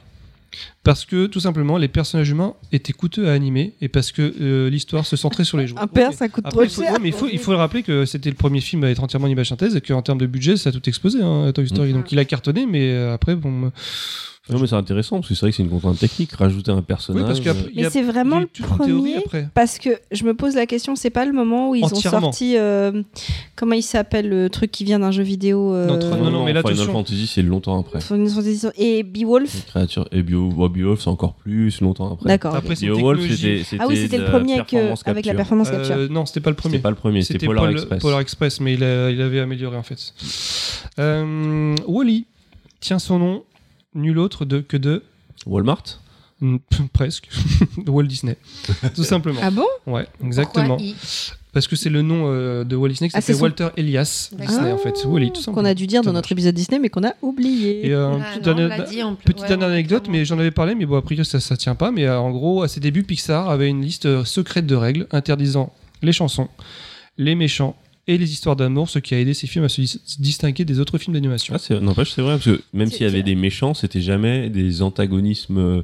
[0.82, 4.70] Parce que tout simplement, les personnages humains étaient coûteux à animer et parce que euh,
[4.70, 5.80] l'histoire se centrait sur les jouets.
[5.80, 6.98] Un père, ça coûte Après, trop cher.
[7.00, 9.26] mais il faut, il faut le rappeler que c'était le premier film à être entièrement
[9.26, 11.92] en image synthèse et qu'en termes de budget, ça a tout explosé, hein, Toy Story.
[11.92, 13.72] Donc il a cartonné, mais euh, après, bon.
[14.48, 16.82] Non mais c'est intéressant parce que c'est vrai que c'est une contrainte technique rajouter un
[16.82, 19.48] personnage Oui, parce Mais c'est vraiment le premier après.
[19.54, 22.56] parce que je me pose la question, c'est pas le moment où ils ont sorti
[22.56, 23.02] euh,
[23.56, 26.52] comment il s'appelle le truc qui vient d'un jeu vidéo euh, Non, non, non, mais
[26.52, 26.86] là, Final.
[26.86, 29.66] Fantasy c'est longtemps après Final Fantasy et Beowulf.
[29.66, 32.54] créature et Beowulf c'est encore plus longtemps après D'accord.
[32.54, 34.60] Après, Beowulf c'était Ah oui, c'était le premier
[35.06, 35.96] avec, la performance capture.
[35.96, 36.74] Euh, non, c'était pas le premier.
[36.74, 39.40] c'était pas le premier c'était Polar Pol- Express Polar Express, mais il, a- il avait
[39.40, 40.14] amélioré en fait.
[40.98, 42.26] Euh, Wally
[42.80, 43.42] tient son nom
[43.96, 45.02] nul autre de, que de
[45.46, 45.82] Walmart
[46.42, 46.56] Mm,
[46.92, 47.30] presque
[47.82, 48.36] de Walt Disney,
[48.94, 49.40] tout simplement.
[49.42, 49.64] Ah bon?
[49.86, 50.76] Ouais, exactement.
[50.76, 50.94] Pourquoi
[51.54, 53.68] Parce que c'est le nom euh, de Walt Disney qui Ah, s'appelle c'est son- Walter
[53.78, 55.02] Elias Disney en fait.
[55.06, 55.62] Wally, tout simplement.
[55.62, 57.86] Qu'on a dû dire dans notre épisode Disney, mais qu'on a oublié.
[57.86, 59.24] Et euh, Ah, petite non, on dernière- l'a dit en plus.
[59.24, 60.18] petite Ouais, dernière ouais, anecdote, clairement.
[60.18, 61.90] mais j'en avais parlé, mais bon, a priori ça, ça tient pas.
[61.90, 65.06] Mais euh, en gros, à ses débuts, Pixar avait une liste euh, secrète de règles
[65.12, 66.48] interdisant les chansons,
[67.16, 67.74] les méchants
[68.08, 70.78] et les histoires d'amour, ce qui a aidé ces films à se dis- distinguer des
[70.80, 71.54] autres films d'animation.
[71.58, 74.82] Ah, n'empêche, c'est vrai, parce que même s'il y avait des méchants, c'était jamais des
[74.82, 75.82] antagonismes euh,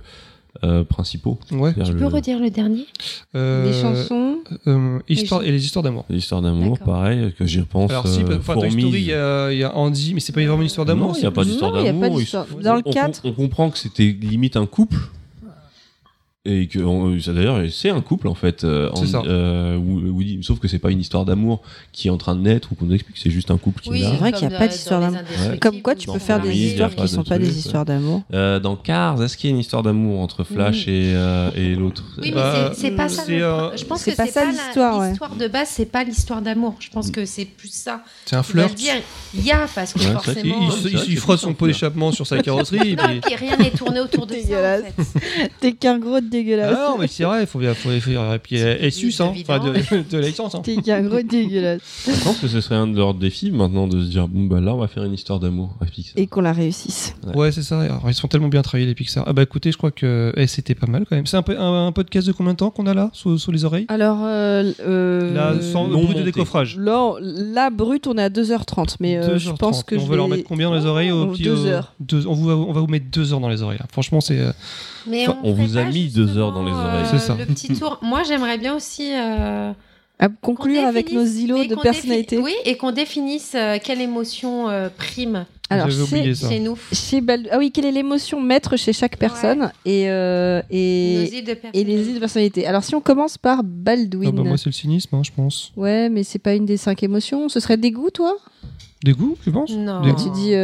[0.64, 1.38] euh, principaux.
[1.50, 1.72] Ouais.
[1.74, 2.86] Tu peux le- redire le dernier?
[3.34, 4.36] Euh, Les chansons.
[4.66, 6.04] euh, histoire- Les- et les histoires d'amour.
[6.10, 6.94] L'histoire d'amour, D'accord.
[6.94, 7.90] pareil, que j'y repense.
[7.90, 8.70] Alors si, euh, enfin, Toy.
[8.70, 11.08] Story, il y, a il y a Andy, mais c'est pas vraiment une histoire d'amour.
[11.08, 12.20] Non, il n'y a pas d'histoire d'amour.
[12.62, 13.22] Dans le on, 4.
[13.24, 14.98] on comprend que c'était limite un couple.
[16.44, 18.64] Et que on- ça d'ailleurs, c'est un couple en fait.
[18.64, 19.22] euh, en- ça.
[19.24, 21.62] euh, Woody, sauf que c'est pas une histoire d'amour
[21.92, 24.00] qui est en train de naître ou qu'on explique, c'est juste un couple qui Oui,
[24.04, 25.20] c'est vrai qu'il n'y a pas d'histoire d'amour.
[25.60, 28.22] Comme quoi, tu peux faire des histoires qui sont de pas des histoires d'amour.
[28.34, 31.76] Euh, dans Cars, est-ce qu'il y a une histoire d'amour entre Flash et, euh, et
[31.76, 32.02] l'autre?
[32.18, 33.22] Oui, mais Bah, c'est- pas ça.
[33.28, 35.08] euh, Je pense que c'est ça pas la- l'histoire.
[35.10, 36.74] L'histoire de base, c'est pas l'histoire d'amour.
[36.80, 38.02] Je pense que c'est plus ça.
[38.26, 38.74] C'est un flirt.
[39.32, 40.68] Il y a parce que forcément.
[41.06, 42.96] il- frotte son pot d'échappement sur sa carrosserie.
[43.30, 44.78] et rien n'est tourné autour de ça.
[45.60, 46.74] T'es qu'un gros dégueulasse.
[46.76, 49.20] Ah non, mais c'est vrai, il faut bien faut, faut- et puis elle, elle suce,
[49.20, 49.72] hein, enfin de,
[50.10, 50.54] de l'essence.
[50.54, 50.62] Hein.
[50.64, 51.80] T'es qu'un gros dégueulasse.
[52.06, 54.60] Je pense que ce serait un de leurs défis maintenant de se dire bon bah
[54.60, 56.14] là on va faire une histoire d'amour avec Pixar.
[56.16, 57.14] Et qu'on la réussisse.
[57.34, 57.80] Ouais, c'est ça.
[57.80, 59.24] Alors, ils sont tellement bien travaillés les Pixar.
[59.26, 61.26] Ah bah écoutez, je crois que eh, c'était pas mal quand même.
[61.26, 63.52] C'est un, peu- un, un podcast de combien de temps qu'on a là sous, sous
[63.52, 63.84] les oreilles?
[63.88, 66.76] Alors, euh, euh, Là, sans non bruit de décoffrage.
[66.78, 68.96] Là, là, brut, on est à 2h30.
[69.00, 69.56] Mais euh, je 2h30.
[69.58, 71.42] pense que on je va leur vais- mettre combien dans les oreilles au Oh, petit,
[71.44, 71.94] deux au- heures.
[72.00, 73.78] deux- on, vous, on va vous mettre deux heures dans les oreilles.
[73.78, 73.86] là.
[73.92, 74.38] Franchement, c'est.
[74.38, 74.52] euh,
[75.06, 77.06] Mais Enfin, on vous a mis deux heures dans les oreilles.
[77.10, 77.36] C'est ça.
[77.38, 77.98] Le petit tour.
[78.02, 79.12] Moi, j'aimerais bien aussi.
[79.12, 79.72] euh,
[80.18, 82.36] À conclure avec nos îlots de personnalité.
[82.36, 86.48] défi- Oui, et qu'on définisse euh, quelle émotion euh, prime Alors, chez, ça.
[86.48, 86.76] chez nous.
[86.92, 91.30] chez Bal- ah oui, quelle est l'émotion maître chez chaque personne et, euh, Nos et,
[91.38, 92.66] îles de et les îles de personnalité.
[92.66, 94.28] Alors, si on commence par Baldwin.
[94.28, 95.72] ah bah, moi, c'est le cynisme, hein, je pense.
[95.76, 97.48] Ouais, mais c'est pas une des cinq émotions.
[97.48, 98.36] Ce serait dégoût, toi?
[99.04, 99.70] Dégoût, tu penses?
[99.72, 100.02] Non.
[100.02, 100.22] Dégoût.
[100.22, 100.54] Tu dis.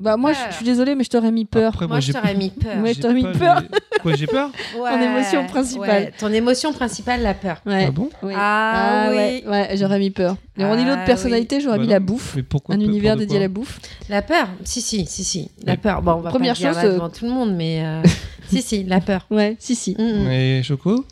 [0.00, 1.68] Bah, moi, je je suis désolée, mais je t'aurais mis peur.
[1.74, 2.76] Après, Moi, je t'aurais mis peur.
[2.82, 3.60] Ouais, je j'ai t'aurais mis peur.
[3.60, 5.88] les- Quoi, j'ai peur Ouais, Ton émotion principale.
[5.88, 7.60] ouais, ton émotion principale, la peur.
[7.66, 7.84] Ouais.
[7.88, 8.32] Ah bon Oui.
[8.36, 9.50] Ah, ouais, oui.
[9.50, 10.36] ouais, j'aurais mis peur.
[10.56, 12.32] Et mon Ah de personnalité, j'aurais Bah mis non, la bouffe.
[12.36, 13.78] Mais pourquoi Un univers dédié à la bouffe.
[14.08, 15.50] La peur Si, si, si, si.
[15.64, 16.00] La Mais- peur.
[16.02, 18.02] Bon, on va Première pas dire chose, là euh, devant tout le monde, mais euh,
[18.48, 19.26] si, si, la peur.
[19.30, 19.94] Ouais, si, si.
[19.98, 20.24] Mm, mm.
[20.26, 21.04] Mais Choco?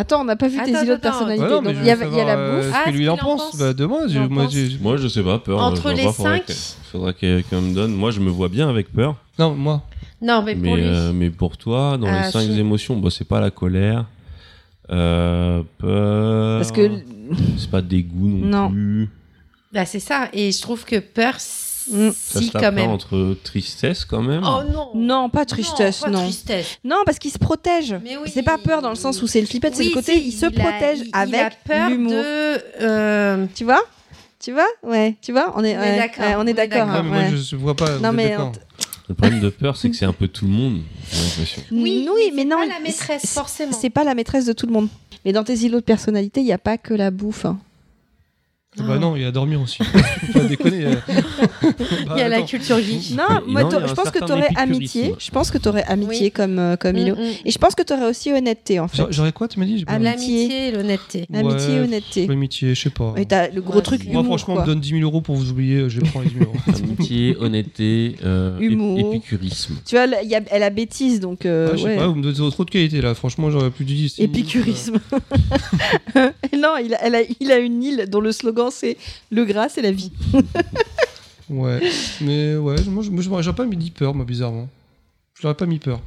[0.00, 1.44] Attends, on n'a pas vu tes îlots de personnalité.
[1.44, 2.70] Ouais, non, mais Donc, je il y a, la euh, bouffe.
[2.70, 3.50] Ce Ah, que ce lui en pense.
[3.50, 3.56] pense.
[3.58, 4.52] Bah, en moi, pense.
[4.52, 5.60] j'ai- Moi je sais pas peur.
[5.60, 6.52] Entre les pas, faudrait cinq que-
[6.92, 7.92] Faudrait que quelqu'un me donne.
[7.94, 9.16] Moi je me vois bien avec peur.
[9.40, 9.82] Non, moi.
[10.22, 10.84] Non, mais pour Mais, lui.
[10.86, 12.58] euh, mais pour toi, dans Ah, les cinq si.
[12.60, 14.04] émotions, bah, c'est pas la colère.
[14.90, 16.60] Euh, peur.
[16.60, 16.88] Parce que.
[17.58, 18.70] C'est pas dégoût non, Non.
[18.70, 19.08] plus.
[19.72, 20.28] Bah, c'est ça.
[20.32, 21.34] Et je trouve que peur,
[21.90, 22.10] Mm.
[22.12, 22.90] Ça si, se quand pas même.
[22.90, 24.42] entre tristesse quand même.
[24.44, 26.22] Oh non Non, pas tristesse, pas non.
[26.24, 26.78] tristesse.
[26.84, 27.96] Non, parce qu'il se protège.
[28.04, 28.30] Mais oui.
[28.32, 30.28] C'est pas peur dans le sens où c'est le flippette, c'est Oui, le côté, si,
[30.28, 32.12] il se a- protège a avec peur l'humour.
[32.12, 32.62] de.
[32.82, 33.82] euh, Tu vois?
[34.40, 34.68] Tu vois?
[34.84, 35.52] Ouais, tu vois?
[35.56, 36.88] On est, On est ouais, d'accord, ouais, on est d'accord.
[36.88, 37.36] hein, mais moi, ouais.
[37.36, 37.98] je vois pas.
[37.98, 38.36] Non, mais.
[39.08, 40.82] Le problème de peur, c'est que c'est un peu tout le monde.
[41.12, 41.62] L'impression.
[41.72, 43.72] Oui, oui, mais, c'est non, pas la maîtresse, c'est- forcément.
[43.72, 44.88] C'est pas la maîtresse de tout le monde.
[45.24, 47.46] Mais dans tes îlots de personnalité, il n'y a pas que la bouffe.
[47.46, 47.58] hein.
[48.80, 49.78] Ah Bah non, il y a dormir aussi.
[49.84, 50.84] Faut pas déconner.
[50.86, 50.94] euh.
[51.06, 52.46] Bah, Il y a la attends.
[52.46, 53.10] culture geek.
[53.16, 55.14] Non, moi, il y je pense que certain tu aurais amitié.
[55.18, 56.30] Je pense que tu aurais amitié Oui.
[56.32, 57.16] comme, euh, comme Mm, Ilo.
[57.16, 57.20] mm.
[57.44, 58.98] Et je pense que tu aurais aussi honnêteté, en fait.
[58.98, 59.78] J'a- J'aurais quoi, tu m'as dit?
[59.78, 60.08] J'ai pas- Amitié.
[60.48, 61.26] L'amitié et l'honnêteté.
[61.34, 62.26] Amitié et Ouais, honnêteté.
[62.26, 63.14] L'amitié, je sais pas.
[63.16, 63.82] Et t'as le gros Ouais.
[63.82, 64.64] truc Moi, humour, franchement, on quoi.
[64.66, 66.56] me donne 10 000 euros pour vous oublier, je prends les 10 000 euros.
[66.98, 69.14] Amitié, honnêteté, euh, ép- Humour.
[69.14, 69.74] épicurisme.
[69.86, 71.46] Tu vois, là, il y a- elle a bêtise, donc.
[71.46, 71.96] euh, Ah, je sais ouais.
[71.96, 73.14] pas, vous me donnez trop de qualité là.
[73.14, 74.08] Franchement, j'aurais plus dit.
[74.08, 74.98] si- Épicurisme.
[76.56, 78.96] non, il a, elle a, il a une île dont le slogan c'est
[79.30, 80.12] Le gras, c'est la vie.
[81.50, 81.80] Ouais,
[82.20, 84.68] mais ouais, moi, je- moi, je- j'aurais pas mis 10 peur, moi, bizarrement.
[85.34, 86.00] Je l'aurais pas mis peur.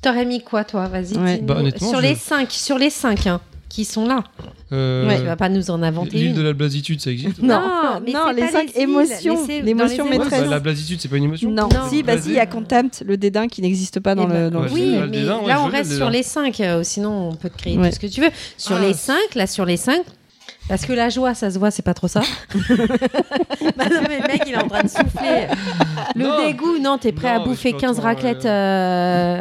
[0.00, 1.16] T'aurais mis quoi, toi Vas-y.
[1.16, 1.38] Ouais.
[1.42, 4.22] Bah, honnêtement, sur je- les cinq, sur les cinq, hein, qui sont là.
[4.70, 6.34] Euh, Ouais, tu vas pas nous en inventer L'île une.
[6.34, 9.46] de la blasitude, ça existe Non, Non, mais non, les pas cinq les îles, émotions,
[9.64, 10.42] l'émotion Ouais, maîtresse.
[10.42, 11.88] bah, la blasitude, c'est pas une émotion Non, Non.
[11.90, 14.32] si, bah si, il y a contempt, le dédain qui n'existe pas dans Eh le.
[14.32, 17.30] ben, dans le oui, mais dédain, ouais, là on reste le sur les 5, sinon
[17.30, 17.88] on peut te créer Ouais.
[17.88, 18.30] tout ce que tu veux.
[18.58, 18.80] Sur Ah.
[18.80, 20.02] les 5, là sur les 5,
[20.68, 22.20] parce que la joie, ça se voit, c'est pas trop ça.
[23.76, 25.46] bah non, mais le mec, il est en train de souffler.
[26.14, 26.46] Le Non.
[26.46, 28.48] dégoût, non, t'es prêt Non, à bouffer je suis 15 autant, raclettes euh,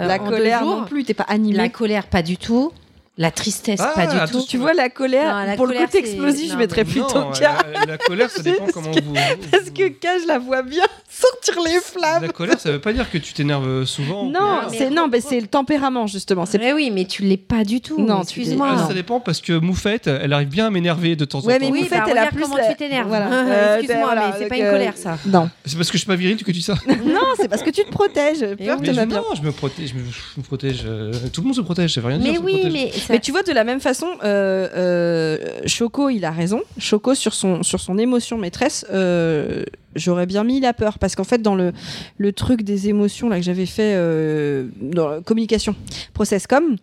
[0.03, 0.77] euh, La en deux colère jours.
[0.81, 1.57] non plus, t'es pas animé.
[1.57, 2.71] La colère, pas du tout.
[3.15, 4.45] La tristesse, Ah, pas du attends, tout.
[4.47, 7.19] Tu vois, la colère, Non, la pour le colère, côté c'est- explosif, je mettrais plutôt
[7.19, 7.41] Non, K.
[7.41, 9.13] la, la colère, ça dépend Parce comment que- vous.
[9.51, 10.83] Parce que K, je la vois bien
[11.31, 12.23] sortir les flammes.
[12.23, 14.25] La colère, ça veut pas dire que tu t'énerves souvent.
[14.27, 16.45] ou Non, c'est non, mais c'est le tempérament justement.
[16.45, 17.99] C'est Mais oui, mais tu l'es pas du tout.
[17.99, 18.67] Non, excuse-moi.
[18.71, 18.87] Ah, non.
[18.87, 21.65] ça dépend parce que Moufette, elle arrive bien à m'énerver de temps en Ouais, temps.
[21.65, 23.07] mais Oui, Moufette, bah, elle a plus comment tu t'énerves.
[23.07, 23.27] Voilà.
[23.31, 25.17] Euh, Euh, excuse-moi, mais c'est pas une euh, colère, ça.
[25.25, 26.75] Non, C'est parce que je suis pas viril que tu dis ça.
[26.87, 28.39] non, c'est parce que tu te protèges.
[28.39, 29.05] Peur, Mais bien.
[29.05, 29.89] non, je me protège.
[29.89, 30.83] Je me, protège.
[30.85, 32.31] euh, tout le monde se protège, ça veut rien dire.
[32.33, 36.25] Mais oui, mais ça- Mais tu vois, de la même façon, euh, euh, Choco, il
[36.25, 36.61] a raison.
[36.77, 39.63] Choco, sur son, sur son émotion maîtresse, euh,
[39.95, 40.99] j'aurais bien mis la peur.
[40.99, 41.71] Parce qu'en fait, dans le,
[42.17, 45.75] le truc des émotions là, que j'avais fait euh, dans la communication,
[46.13, 46.75] process com,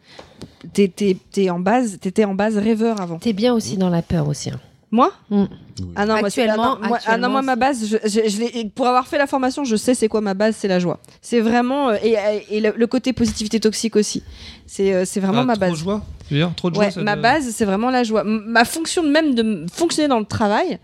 [0.72, 3.18] t'étais en base, t'étais en base rêveur avant.
[3.18, 4.50] t'es bien aussi dans la peur aussi.
[4.50, 4.60] hein.
[4.92, 5.44] Moi Mm.
[5.97, 8.28] Ah non, moi, Actuellement- ah non, moi, ah non, moi, ma actuellement, base, je, je-
[8.28, 10.78] je l'ai- pour avoir fait la formation, je sais c'est quoi ma base, c'est la
[10.78, 10.98] joie.
[11.22, 11.89] C'est vraiment.
[11.90, 12.16] euh, et
[12.50, 14.22] et le, le côté positivité toxique aussi.
[14.66, 15.76] C'est euh, c'est vraiment Ah, ma trop base.
[15.78, 16.02] joie?
[16.31, 16.84] Tu veux dire, trop de joie.
[16.84, 18.23] Ouais, ça ma te- base, c'est vraiment la joie.
[18.25, 20.78] Ma fonction même de fonctionner dans le travail,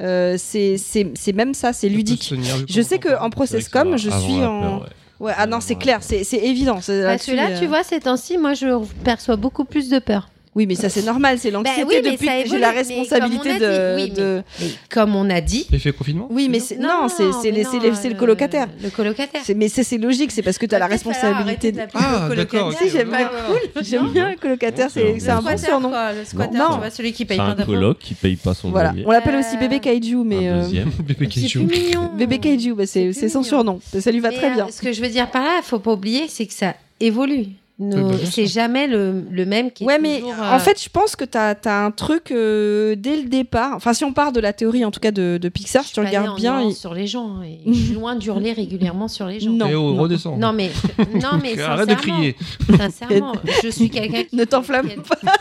[0.00, 2.34] euh, c'est c'est- c'est même ça, c'est ludique.
[2.68, 4.60] Je sais qu'en process C'est vrai que com, ça je suis en.
[4.60, 4.86] peur, ouais.
[5.20, 6.80] Ouais, ah non, c'est clair, c'est c'est évident.
[6.80, 8.66] c'est Parce que là-dessus, là, euh, tu vois, ces temps-ci, moi, je
[9.04, 10.28] perçois beaucoup plus de peur.
[10.54, 12.78] Oui, mais ça c'est normal, c'est l'anxiété Bah oui, mais depuis que j'ai la mais
[12.78, 13.96] responsabilité de.
[13.96, 15.66] dit, oui, mais- de- mais comme on a dit.
[15.70, 18.66] L'effet confinement Oui, mais c'est non, c'est c'est le colocataire.
[18.82, 19.40] Le colocataire.
[19.44, 21.72] C'est- Mais c'est logique, c'est parce que tu as la responsabilité.
[21.72, 22.72] de- Ah, d'accord.
[22.72, 23.30] Si, j'aime bien.
[23.82, 25.90] J'aime bien le colocataire, c'est un bon surnom.
[26.18, 26.72] Le squatter, Non.
[26.72, 27.72] tu vois, celui qui paye C'est pas un d'impôts.
[27.72, 30.48] coloc qui paye pas son Voilà, on l'appelle aussi bébé kaiju, mais.
[30.48, 30.90] euh, Deuxième.
[31.00, 32.10] Bébé mignon.
[32.16, 33.80] Bébé kaiju, bah, c'est c'est son surnom.
[33.98, 34.66] Ça lui va très euh, bien.
[34.70, 37.46] Ce que je veux dire par là, faut pas oublier, c'est que ça évolue.
[37.80, 40.82] Nos- bah, c'est jamais le, le même qui est Ouais, mais toujours, en euh, fait,
[40.82, 43.74] je pense que tu as, un truc euh, dès le départ.
[43.76, 46.00] Enfin, si on part de la théorie, en tout cas, de, de Pixar, si tu
[46.00, 46.60] regardes bien.
[46.62, 47.36] il- sur les gens.
[47.36, 49.50] hein, et je suis loin d'hurler régulièrement sur les gens.
[49.52, 49.66] Non.
[49.68, 50.02] Oh, non.
[50.02, 50.36] redescends.
[50.36, 50.70] Non, mais,
[51.14, 52.36] non, mais Arrête de sincèrement, crier.
[52.76, 53.32] Sincèrement,
[53.62, 54.34] je suis quelqu'un qui.
[54.36, 55.32] Ne t'enflamme pas.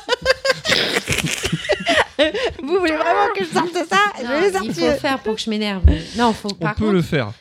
[2.64, 4.74] Vous voulez vraiment que je sorte ça Je vais les il sortir.
[4.74, 5.84] faut le faire pour que je m'énerve.
[6.18, 7.32] Non, faut On par peut contre- le faire.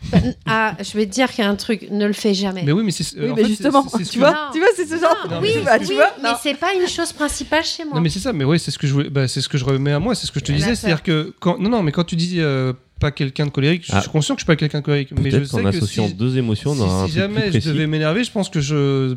[0.47, 2.63] Ah, je vais te dire qu'il y a un truc, ne le fais jamais.
[2.65, 3.05] Mais oui, mais c'est.
[3.19, 5.17] Oui, mais fait, justement, tu vois, tu vois, c'est ce genre.
[5.31, 7.95] Non, oui, mais bah, tu oui, vois, mais c'est pas une chose principale chez moi.
[7.97, 9.59] Non mais c'est ça, mais oui, c'est ce que je voulais, bah, c'est ce que
[9.59, 11.83] je remets à moi, c'est ce que je te disais, c'est-à-dire que quand, non non,
[11.83, 14.01] mais quand tu dis euh, pas quelqu'un de colérique, je Ah.
[14.01, 16.09] suis conscient que je suis pas quelqu'un de colérique, mais je sais qu'en que associant
[16.09, 19.17] si, deux émotions, on aura un si jamais je devais m'énerver, je pense que je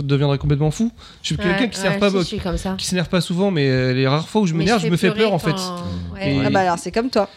[0.00, 0.90] deviendrais complètement fou.
[1.22, 2.40] Je suis Ouais, quelqu'un qui ouais, s'énerve pas, si,
[2.78, 5.28] qui s'énerve pas souvent, mais les rares fois où je m'énerve, je, me fais pleurer
[5.30, 5.52] peur en fait.
[5.52, 5.82] quand-
[6.14, 6.40] Ouais, Et-.
[6.44, 7.28] Ah bah alors, c'est comme toi.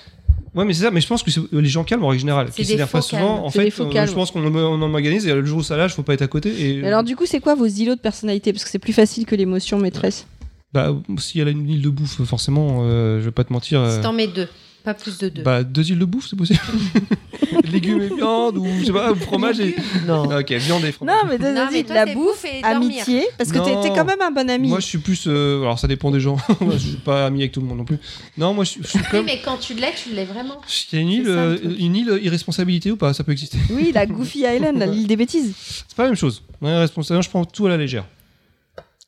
[0.55, 2.49] Ouais, mais c'est ça, mais je pense que c'est- les gens calmes en règle générale,
[2.51, 3.45] qui s'énervent pas souvent, calmes.
[3.45, 5.93] en fait, euh, je pense qu'on en- en organise et le jour où ça lâche,
[5.95, 6.77] faut pas être à côté.
[6.79, 8.51] Et alors, du coup, c'est quoi vos îlots de personnalité?
[8.53, 10.25] Parce que c'est plus facile que l'émotion maîtresse.
[10.73, 13.79] bah, si elle a une île de bouffe, forcément, euh, je vais pas te mentir.
[13.79, 14.47] euh, Si t'en mets deux,
[14.83, 15.43] pas plus de deux.
[15.43, 16.59] Bah, deux îles de bouffe, c'est possible.
[17.71, 19.75] Légumes et viande, ou je sais pas, ou fromage et.
[20.07, 20.23] Non.
[20.39, 21.15] Ok, viande et fromage.
[21.23, 22.75] Non, mais, deux- Non, mais toi, la c'est bouffe, bouffe et dormir.
[22.77, 23.81] amitié, parce que t'es Non.
[23.81, 24.67] t'es quand même un bon ami.
[24.69, 25.23] Moi, je suis plus.
[25.27, 26.37] euh, alors, ça dépend des gens.
[26.61, 27.97] Moi, je suis pas ami avec tout le monde non plus.
[28.37, 29.25] Non, moi, je, je suis Oui, comme.
[29.25, 30.59] mais quand tu l'es, tu l'es vraiment.
[30.91, 31.79] Il y a une île, C'est ça, le euh, truc.
[31.79, 33.13] une île irresponsabilité ou pas?
[33.13, 33.57] Ça peut exister.
[33.71, 35.53] Oui, la Goofy Island, la- l'île des bêtises.
[35.87, 36.41] C'est pas la même chose.
[36.61, 38.05] Ouais, responsable, je prends tout à la légère.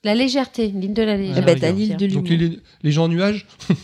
[0.05, 1.41] La légèreté, l'île de la légèreté.
[1.41, 3.47] Eh ben, t'as l'île de Donc, les, les gens en nuage.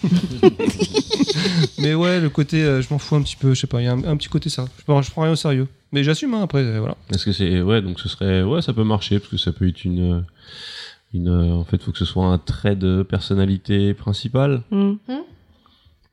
[1.79, 3.55] Mais ouais, le côté, euh, je m'en fous un petit peu.
[3.55, 4.65] Je sais pas, il y a un, un petit côté ça.
[4.77, 5.67] Je prends, je prends rien au sérieux.
[5.91, 6.95] Mais j'assume, hein, après, voilà.
[7.11, 9.67] Est-ce que c'est ouais donc ce serait ouais ça peut marcher parce que ça peut
[9.67, 10.23] être une
[11.13, 14.61] une euh, en fait faut que ce soit un trait de personnalité principale.
[14.69, 14.93] Hmm.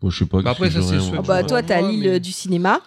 [0.00, 0.40] Bon, je sais pas.
[0.40, 0.96] Bah après, ça, c'est.
[1.16, 2.80] Ah bah, toi, t'as l'île mais- du cinéma.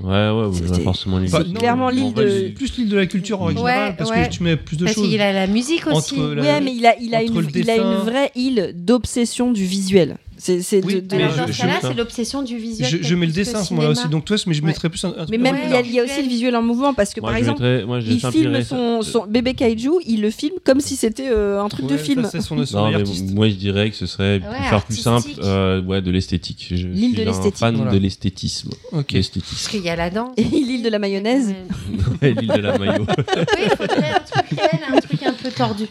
[0.00, 1.30] Ouais ouais ouais, C'est- pas forcément l'île.
[1.30, 4.26] Bah, clairement en l'île de- plus l'île de la culture en Ouais, générale, parce ouais.
[4.28, 5.08] que tu mets plus de Parce choses.
[5.08, 6.14] qu'il a la musique aussi.
[6.20, 9.52] Entre la- Ouais, mais il a, il a, une, il a une vraie île d'obsession
[9.52, 10.16] du visuel.
[10.46, 12.86] C'est Oui, de- de- je- ce cas-là, c'est l'obsession du visuel.
[12.90, 14.66] Je, je mets le dessin à ce moment-là aussi, donc toi, mais je Ouais.
[14.66, 15.86] mettrais plus un, Mais même, de il y, a, mélange.
[15.88, 18.00] il y a aussi le visuel en mouvement parce que Moi, par exemple, mettrais- moi,
[18.00, 21.86] je il filme son, bébé kaiju, il le filme comme si c'était euh, un truc
[21.86, 22.24] de film.
[22.26, 25.80] ça, son, Non, mais moi je dirais que ce serait Ouais, faire plus simple, euh,
[25.82, 26.66] ouais, de l'esthétique.
[26.70, 27.90] Je suis de un fan Voilà.
[27.92, 28.70] de l'esthétisme.
[28.92, 29.14] Ok.
[29.14, 30.32] Parce qu'il y a la danse.
[30.36, 31.54] Et l'île de la mayonnaise.
[32.22, 33.06] L'île de la maillot.
[33.16, 34.52] Oui, il faudrait un truc
[34.92, 35.84] un truc un peu tordu.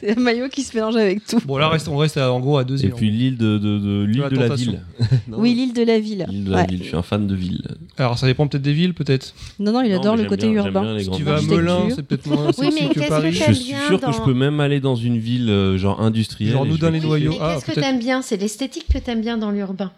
[0.00, 1.40] C'est un maillot qui se mélange avec tout.
[1.44, 4.24] Bon, là, on reste en gros à deux Et puis l'île de, de, de- l'île
[4.30, 4.80] de la ville.
[5.28, 6.26] Non, Oui, l'île de la ville.
[6.28, 6.66] l'île de la Ouais.
[6.66, 6.78] ville.
[6.82, 7.62] Je suis un fan de ville.
[7.98, 9.34] Alors, ça dépend peut-être des villes, peut-être.
[9.58, 10.98] Non, non, il adore le côté bien- urbain.
[10.98, 11.40] Si tu vas à.
[11.42, 13.32] Melun, c'est peut-être moins Oui, mais que qu'est-ce que Paris.
[13.38, 16.52] t'aimes Je suis sûr que je peux même aller dans une ville euh, genre industrielle.
[16.52, 17.34] Genre nous dans les noyaux.
[17.40, 18.22] Ah, qu'est-ce que t'aimes bien?
[18.22, 19.92] C'est l'esthétique que t'aimes bien dans l'urbain.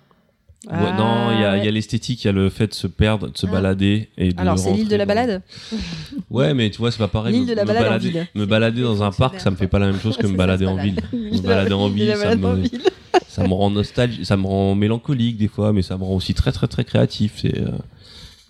[0.66, 2.68] Ouais, non, il y a, il y a Ah, l'esthétique, il y a le fait
[2.68, 3.50] de se perdre, de se Ah.
[3.50, 4.08] balader.
[4.16, 5.42] Et de Alors, c'est l'île de la balade?
[6.30, 7.34] Ouais, mais tu vois, c'est pas pareil.
[7.34, 8.26] L'île me- de la me balade en balader, ville.
[8.34, 10.64] Me balader dans un parc, ça me fait pas la même chose que me balader
[10.66, 10.96] en ville.
[11.12, 12.80] Me balader en ville, ça en me, ville.
[13.34, 16.34] Ça me rend nostalgique, ça me rend mélancolique des fois, mais ça me rend aussi
[16.34, 17.32] très très très créatif.
[17.42, 17.68] C'est euh,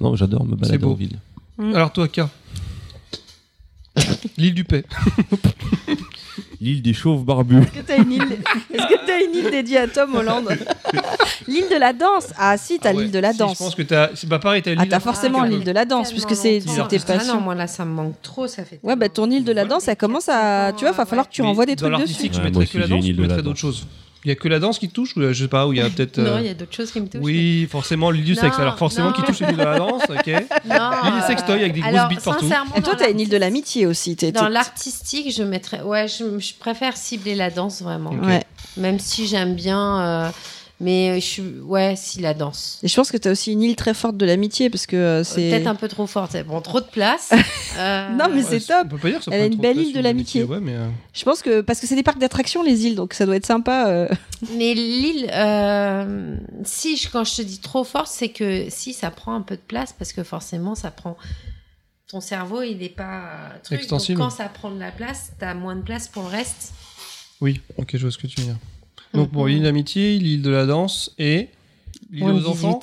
[0.01, 1.19] non, j'adore me balader en ville.
[1.59, 2.21] Alors, toi, K.
[4.37, 4.85] L'île du Paix.
[6.61, 7.59] L'île des chauves barbus.
[7.63, 8.23] Est-ce que t'as une île
[8.73, 10.47] Est-ce que t'as une île dédiée à Tom Holland?
[11.47, 12.29] L'île de la danse.
[12.37, 13.03] Ah si, t'as Ah ouais.
[13.03, 13.53] l'île de la Si, danse.
[13.59, 14.11] Je pense que t'as.
[14.17, 14.89] C'est pas pareil, t'as Ah, l'île.
[14.89, 16.89] t'as forcément Ah, l'île de la danse, puisque c'est tes longtemps.
[16.91, 17.35] Ah passions.
[17.37, 18.81] non, moi là, ça me manque trop, ça fait.
[18.83, 20.73] Ouais, bah ton île de la danse, ça commence à.
[20.77, 22.31] Tu vois, va falloir que tu renvoies des trucs dessus.
[22.35, 23.87] Ouais, mettrais que la danse la mettrais d'autres choses?
[24.25, 25.73] Il y a que la danse qui te touche ou, euh, Je sais pas, où
[25.73, 26.19] il y a peut-être.
[26.23, 27.21] Non, euh, il y a d'autres choses qui me touchent.
[27.23, 28.59] Oui, forcément, l'île du Non, sexe.
[28.59, 30.27] Alors, forcément, qui touche l'île de la danse, ok.
[30.67, 32.47] Non, L'île des sextoys avec des grosses alors, bites partout.
[32.77, 34.17] Et toi, t'as une île de l'amitié aussi.
[34.17, 35.83] t'es- Dans t'es- l'artistique, je mettrais.
[35.83, 38.11] Ouais, je, je préfère cibler la danse vraiment.
[38.13, 38.43] Ouais.
[38.79, 40.01] Même si j'aime bien.
[40.01, 40.31] euh,
[40.81, 41.43] mais je suis.
[41.63, 42.79] Ouais, si la danse.
[42.83, 45.25] Et je pense que t'as aussi une île très forte de l'amitié parce que euh,
[45.25, 45.51] c'est.
[45.51, 46.37] Peut-être un peu trop forte.
[46.47, 47.33] Bon, trop de place.
[47.77, 48.87] Euh, Non, mais Ouais, c'est top.
[48.87, 50.45] On peut pas dire que ça Elle a une belle île de l'amitié.
[50.45, 50.77] Ouais, mais.
[50.77, 53.35] euh, Je pense que parce que c'est des parcs d'attractions les îles, donc ça doit
[53.35, 53.89] être sympa.
[53.89, 54.09] euh.
[54.57, 59.11] Mais l'île, euh, si je- quand je te dis trop forte, c'est que si ça
[59.11, 61.17] prend un peu de place parce que forcément ça prend.
[62.07, 63.81] Ton cerveau, il n'est pas truc.
[63.81, 64.21] Extensible.
[64.21, 66.75] Donc quand ça prend de la place, t'as moins de place pour le reste.
[67.41, 68.57] Oui, ok, je vois ce que tu veux dire.
[69.15, 71.49] Donc, bon, l'île d'amitié, l'île de la danse et.
[72.13, 72.81] L'île de aux enfants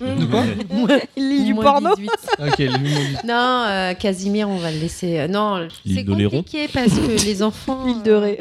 [0.00, 0.18] 18.
[0.20, 0.44] De quoi
[1.16, 2.10] L'île du porno 18.
[2.40, 5.18] Ok, l'île du- Non, euh, Casimir, on va le laisser.
[5.20, 6.38] euh, non, L'île c'est d'Oléron.
[6.42, 7.84] compliqué parce que les enfants.
[7.86, 8.38] L'île de Ré.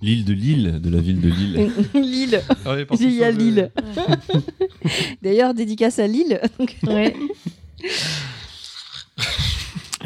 [0.00, 1.72] L'île de Lille, de la ville de Lille.
[1.94, 2.40] Lille.
[2.64, 3.70] Ah parce Il y a Lille.
[5.22, 6.40] D'ailleurs, dédicace à Lille.
[6.86, 7.14] Ouais.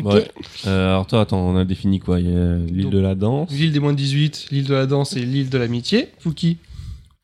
[0.02, 0.26] Ouais.
[0.66, 2.18] Euh, alors toi, attends, on a défini quoi?
[2.20, 3.50] Il y a l'île Donc, de la danse.
[3.50, 6.08] L'île des moins de 18, l'île de la danse et l'île de l'amitié.
[6.18, 6.56] Fouki.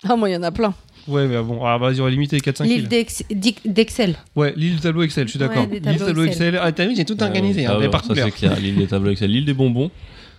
[0.06, 0.74] Ah, moi, il y en a plein.
[1.06, 2.88] Ouais, mais bon, ah, vas-y, on va limiter 4-5 L'île îles.
[2.88, 4.16] d'Ex- d'Ic- d'Excel.
[4.36, 5.62] Ouais, l'île du tableau Excel, je suis d'accord.
[5.62, 6.46] Ouais, l'île tableaux du tableau Excel.
[6.48, 6.60] Excel.
[6.62, 8.60] Ah, t'as vu, j'ai tout organisé, hein, Ah mais ouais, par ça c'est clair.
[8.60, 9.90] L'île des tableaux Excel, l'île des bonbons.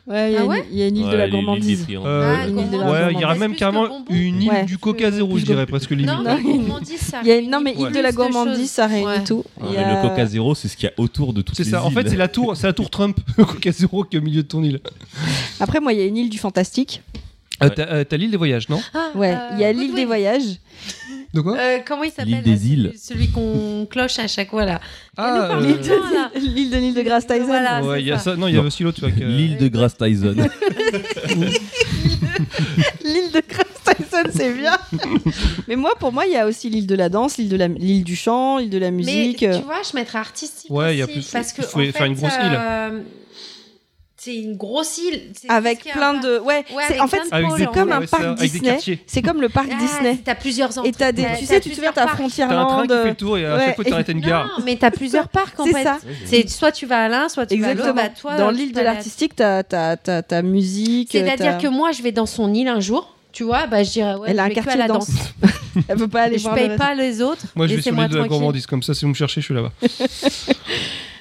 [0.09, 1.85] Ouais, il y a Ah une- ouais il y a une île de la gourmandise.
[1.91, 4.65] Euh, Ah, ouais, il y aura même carrément une île Ouais.
[4.65, 6.07] du coca zéro, je dirais presque limite.
[6.07, 8.11] Non, Non, mais gourmandise, ça Il y a, réunit non, mais plus île de la
[8.11, 9.23] gourmandise, ça réunit Ouais.
[9.23, 9.43] tout.
[9.61, 11.41] Ouais, Il y mais a- le Coca Zéro, c'est ce qu'il y a autour de
[11.43, 12.09] toutes C'est les ça, en fait, îles.
[12.09, 14.47] c'est la tour, c'est la tour Trump, le coca zéro qui est au milieu de
[14.47, 14.79] ton île.
[15.59, 17.03] Après, moi, il y a une île du fantastique.
[17.61, 17.75] Euh, Ouais.
[17.75, 17.83] T'as
[18.15, 18.79] euh, l'île des voyages, non?
[18.95, 20.59] Ah, Ouais, euh, il y a l'île des voyages.
[21.33, 22.93] De quoi Euh, comment il s'appelle L'île des celui- îles.
[22.99, 24.81] Celui qu'on cloche à chaque fois là.
[25.15, 26.31] Ah, euh, L'île de- là.
[26.39, 27.45] L'île de l'île de Grace Tyson.
[27.45, 27.83] Voilà.
[27.83, 28.31] ouais, il y a ça.
[28.31, 28.35] ça.
[28.35, 28.67] Non, il y a Non.
[28.67, 30.35] aussi l'autre, que- L'île de Grace Tyson.
[33.03, 34.77] L'île de Grace Tyson, c'est bien.
[35.67, 37.67] mais moi, pour moi, il y a aussi l'île de la danse, l'île de la,
[37.67, 39.41] l'île du chant, l'île de la musique.
[39.41, 40.69] Mais tu vois, je mettrais artistique.
[40.71, 42.99] Ouais, il y a plus- Parce que faut en faire une grosse euh,
[44.21, 45.31] C'est une grosse île.
[45.39, 48.77] c'est avec plein un de ouais, Ouais, c'est en fait en comme un parc Disney
[49.07, 50.89] c'est comme le parc Ah, Disney T'as plusieurs entrées.
[50.89, 52.05] et t'as des tu sais tu te t'as.
[52.07, 54.09] Frontierland T'as un train qui euh, fait le tour et à ouais, chaque fois, t'arrêtes
[54.09, 54.47] à une gare.
[54.57, 55.83] Non, mais t'as plusieurs parcs en C'est fait.
[55.83, 55.97] ça.
[56.25, 57.87] C'est soit tu vas à l'un, soit tu vas à l'autre.
[57.89, 61.61] exactement Bah, toi, dans l'île de à l'artistique t'as t'as t'as ta musique C'est-à-dire t'as-
[61.61, 63.15] que moi, je vais dans son île un jour.
[63.31, 65.07] Tu vois, bah, je dirais, ouais, elle a un à quartier la de danse.
[65.07, 65.53] danse
[65.87, 67.45] elle peut pas aller je voir paye pas les autres.
[67.55, 69.45] Moi, je vais sur l'île de la gourmandise, comme ça, si vous me cherchez, je
[69.45, 69.71] suis là-bas.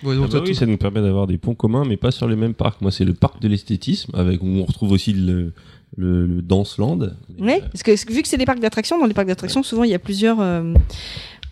[0.02, 2.10] Ouais, Ah donc, bah t'as oui, ça nous permet d'avoir des ponts communs, mais pas
[2.10, 2.80] sur les mêmes parcs.
[2.80, 5.52] Moi, c'est le parc de l'esthétisme, avec où on retrouve aussi le,
[5.96, 6.98] le, le Danceland.
[7.38, 9.62] Oui, parce que parce que vu que c'est des parcs d'attractions, dans les parcs d'attractions,
[9.62, 10.38] souvent il y a plusieurs.
[10.40, 10.74] euh,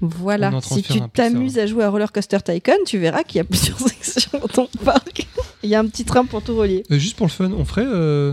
[0.01, 3.45] Voilà, si tu t'amuses à jouer à Roller Coaster Tycoon, tu verras qu'il y a
[3.51, 5.27] plusieurs sections dans ton parc.
[5.63, 6.83] Il y a un petit train pour tout relier.
[6.91, 8.33] Euh, juste pour le fun, on ferait euh,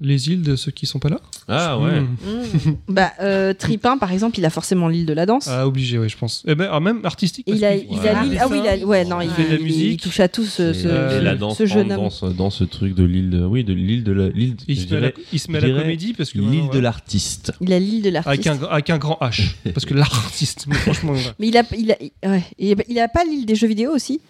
[0.00, 2.00] les îles de ceux qui sont pas là Ah ouais.
[2.00, 2.74] Hmm.
[2.88, 5.48] Bah, euh, Tripin, par exemple, il a forcément l'île de la danse.
[5.48, 6.42] Ah, obligé, ouais, je pense.
[6.46, 7.46] Et ben, ah, même artistique.
[7.48, 8.08] Et parce il a, il Ouais.
[8.08, 8.38] a l'île.
[8.40, 9.92] Ah oui, il a, ouais, non, Il il, fait de la il- musique.
[9.92, 12.10] il touche à tout ce, ce, Et, euh, ce- la danse ce jeune dans, homme.
[12.10, 14.86] ce, dans ce truc de l'île de oui de l'île de la l'île Il je
[14.86, 16.38] se met à la, dirais- il se met à je la dirais comédie parce que.
[16.38, 18.46] l'île de l'artiste Il a l'île de l'artiste.
[18.46, 19.52] Avec un, avec un grand H.
[19.72, 21.12] Parce que l'artiste, mais franchement.
[21.12, 21.20] ouais.
[21.38, 21.96] Mais il a, il a,
[22.30, 22.42] ouais.
[22.58, 24.20] il a, il a pas l'île des jeux vidéo aussi?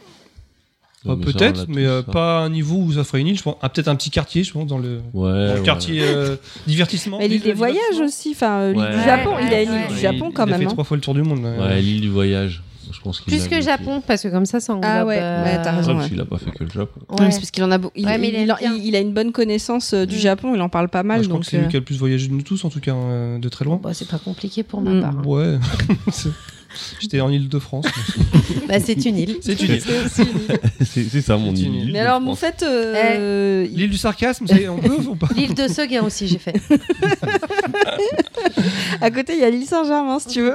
[1.15, 3.39] Peut-être, mais tous, euh, pas à un niveau où ça ferait une île.
[3.39, 3.57] Je pense.
[3.63, 5.63] Ah, Peut-être un petit quartier, je pense, dans le, ouais, dans le ouais.
[5.63, 6.35] quartier euh,
[6.67, 7.19] divertissement.
[7.19, 8.31] Mais l'île des de voyages aussi.
[8.33, 8.97] Enfin, euh, l'île Ouais.
[8.97, 9.31] du Japon.
[9.37, 10.01] Ouais, il a une ouais, île du.
[10.01, 10.61] Japon quand Il a même.
[10.63, 10.71] fait hein.
[10.73, 11.41] trois fois le tour du monde.
[11.45, 12.63] Ouais, l'île du voyage
[12.93, 13.61] je pense qu'il Plus que.
[13.61, 14.89] Japon, parce que comme ça, ça englobe.
[14.91, 15.99] Ah ouais, ouais, t'as raison.
[16.07, 17.31] qu'il a pas fait que le Japon Ouais, Ouais.
[17.33, 19.93] c'est parce qu'il en a, beau- il, il il- il- il a une bonne connaissance
[19.93, 20.19] du Mm.
[20.19, 21.19] Japon, il en parle pas mal.
[21.21, 22.71] Je crois donc, que c'est lui qui a le plus voyagé de nous tous, en
[22.71, 23.81] tout cas, euh, de très loin.
[23.83, 25.01] Bah, c'est pas compliqué pour ma Mm.
[25.01, 25.15] part.
[25.19, 25.23] hein.
[25.27, 25.59] Ouais.
[27.01, 27.87] J'étais en Ile-de-France.
[28.69, 29.37] Bah, c'est une île.
[29.43, 29.83] C'est une île.
[30.85, 31.91] c'est ça mon île île.
[31.93, 32.39] Mais alors, de France.
[32.41, 32.65] faites.
[32.65, 36.61] euh, L'île du sarcasme, c'est- on peut ou pas L'île de Seguin aussi, j'ai fait.
[39.01, 40.55] À côté, il y a l'île Saint-Germain, si tu veux.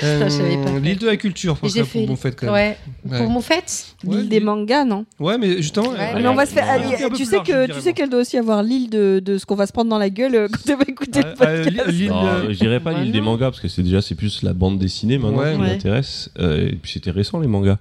[0.00, 0.70] je savais pas.
[0.70, 2.00] Euh, L'île de la culture, pour, ça, fait.
[2.00, 2.54] pour Bonfête, quand même.
[2.54, 2.76] Ouais.
[3.10, 3.18] Ouais.
[3.18, 5.88] Pour Moufette Ouais, L'île des mangas, non Ouais, mais justement.
[5.90, 6.64] Ouais, Mais on va se faire.
[6.64, 9.38] Tu sais large, je que dirais, tu sais qu'elle doit aussi avoir l'île de, de
[9.38, 11.32] ce qu'on va se prendre dans la gueule euh, quand elle va écouter Ah, le
[11.40, 11.88] ah, podcast.
[11.90, 14.14] l'île- Non, euh, je dirais pas bah l'île des mangas parce que c'est déjà c'est
[14.14, 15.54] plus la bande dessinée maintenant Ouais.
[15.54, 15.68] qui Ouais.
[15.68, 17.78] m'intéresse Euh, et puis c'était récent les mangas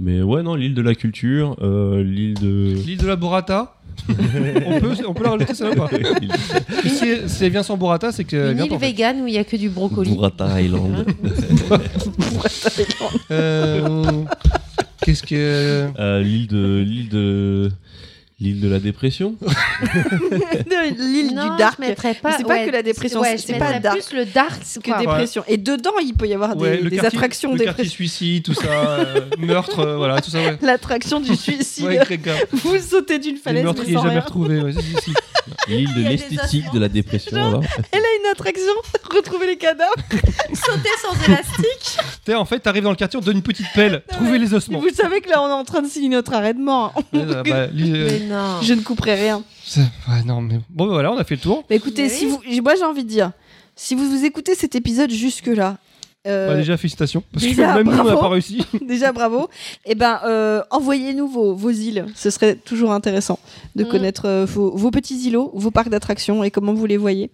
[0.00, 3.74] mais ouais non l'île de la culture euh, l'île de L'île de la Borata.
[4.08, 5.88] on, peut, on peut la rajouter ça ou pas
[6.84, 8.76] si, si elle vient sans Borata, c'est qu'elle Une île pas.
[8.76, 8.86] en fait.
[8.92, 10.10] vegan où il y a que du brocoli.
[10.14, 11.04] Burrata Island
[13.30, 14.02] Euh,
[15.02, 15.34] Qu'est-ce que.
[15.98, 17.70] Euh, l'île de l'île de
[18.40, 19.34] l'île de la dépression
[20.96, 21.74] L'île Non, du dark.
[21.80, 22.30] je mettrais pas.
[22.30, 23.98] Mais c'est pas ouais, que la dépression, ouais, c'est je pas dark.
[23.98, 24.98] plus le dark C'est que quoi.
[25.00, 25.44] dépression.
[25.48, 27.94] Et dedans, il peut y avoir des, le des quartier- attractions Le quartier dépression.
[27.94, 28.62] suicide, tout ça.
[28.72, 30.56] euh, meurtre, euh, voilà, tout ça, ouais.
[30.62, 31.86] L'attraction du suicide.
[32.52, 33.60] Vous sautez d'une falaise.
[33.60, 34.20] mais meurtriers sans jamais rien.
[34.20, 34.60] retrouvés.
[34.62, 35.14] ouais, si, si, si.
[35.68, 37.66] l'île de l'esthétique de la dépression voilà.
[37.92, 38.72] Elle a une attraction,
[39.12, 39.92] retrouver les cadavres.
[40.54, 41.98] Sauter sans élastique.
[42.24, 44.54] T'sais, en fait, t'arrives dans le quartier, on te donne une petite pelle, trouver les
[44.54, 44.78] ossements.
[44.80, 46.94] Vous savez que là, on est en train de signer notre arrêt de mort.
[48.28, 48.62] Bah, bah, non.
[48.62, 49.42] Je ne couperai rien.
[49.76, 51.64] ouais, non, mais bon, bah, voilà, on a fait le tour.
[51.70, 53.32] Mais écoutez, Mais si vous, moi j'ai envie de dire,
[53.76, 55.78] si vous, vous écoutez cet épisode jusque-là,
[56.28, 57.22] euh, Bah, déjà, félicitations.
[57.32, 58.20] Parce déjà, que même nous, on n'a bravo.
[58.20, 58.64] pas réussi.
[58.86, 59.48] déjà bravo.
[59.86, 62.06] Et ben, euh, envoyez-nous vos, vos îles.
[62.14, 63.38] Ce serait toujours intéressant
[63.74, 63.88] de Mm.
[63.88, 67.30] connaître euh, vos, vos petits îlots, vos parcs d'attractions et comment vous les voyez.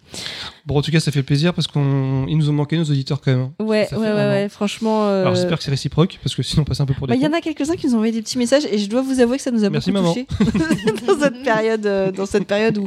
[0.66, 3.32] Bon, en tout cas, ça fait plaisir parce qu'ils nous ont manqué nos auditeurs quand
[3.32, 3.40] même.
[3.40, 3.52] hein.
[3.64, 5.06] Ouais, ouais, ouais, ouais, franchement.
[5.08, 7.12] euh, Alors, j'espère que c'est réciproque parce que sinon, on passe un peu pour des
[7.12, 8.88] bah, Il y en a quelques-uns qui nous ont envoyé des petits messages et je
[8.88, 10.14] dois vous avouer que ça nous a Merci, beaucoup maman.
[10.14, 10.26] touchés
[11.06, 12.84] dans cette période, euh, dans cette période où,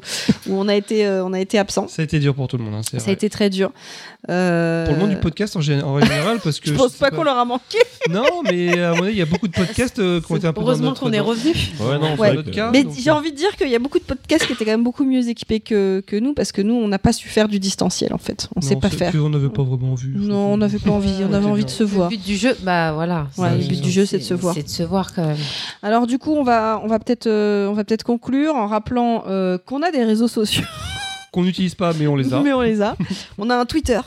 [0.47, 1.87] où on a été, euh, on a été absent.
[1.87, 2.75] Ça a été dur pour tout le monde.
[2.75, 3.71] hein, Ça a été très dur.
[4.29, 6.93] Euh, Pour le monde du podcast en, gé- en règle générale, parce que Je pense
[6.93, 7.77] pas qu'on leur a manqué.
[8.09, 10.47] Non, mais à mon avis, il y a beaucoup de podcasts euh, qui ont été
[10.47, 11.53] un peu Heureusement qu'on est revenu.
[11.79, 12.41] Ouais, non, Ouais.
[12.51, 12.71] cas.
[12.71, 14.71] Mais donc, j'ai envie de dire qu'il y a beaucoup de podcasts qui étaient quand
[14.71, 17.47] même beaucoup mieux équipés que, que nous parce que nous, on n'a pas su faire
[17.49, 18.47] du distanciel en fait.
[18.55, 19.11] On non, sait pas c'est faire.
[19.11, 20.13] que On n'avait pas vraiment vu.
[20.15, 21.11] Non, on n'avait pas envie.
[21.29, 22.09] On avait envie de se voir.
[22.09, 23.27] Le but du jeu, bah voilà.
[23.37, 24.53] Ouais, c'est- le but du jeu, c'est de se voir.
[24.55, 25.37] C'est de se voir quand même.
[25.83, 29.25] Alors du coup, on va, on va peut-être, euh, on va peut-être conclure en rappelant
[29.27, 30.63] euh, qu'on a des réseaux sociaux,
[31.37, 32.41] Qu'on n'utilise pas, mais on les a.
[32.41, 32.97] mais on les a.
[33.37, 33.99] On a un Twitter.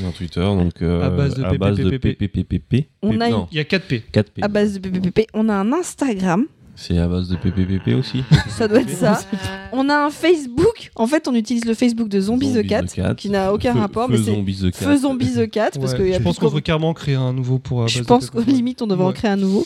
[0.00, 2.88] Dans Twitter, donc euh, À base de PPPP.
[3.00, 4.02] On a Non, Il y a 4 P.
[4.12, 4.42] 4P.
[4.42, 5.28] à base de PPPP.
[5.34, 6.46] On a un Instagram.
[6.74, 8.24] C'est à base de PPPP aussi.
[8.48, 9.20] Ça doit être ça.
[9.70, 10.90] On a un Facebook.
[10.96, 13.14] En fait, on utilise le Facebook de Zombie the Zombies Cat, the Cat.
[13.14, 14.06] qui n'a aucun Feu- rapport.
[14.08, 14.84] Feu mais c'est Zombies the Cat.
[14.84, 17.14] Feu Zombie the Cat, parce Ouais, qu'il y a je pense qu'on devrait carrément créer
[17.14, 17.84] un nouveau pour.
[17.84, 19.64] à Je base pense qu'au limite, on devrait en créer un nouveau.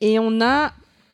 [0.00, 0.72] Et on a,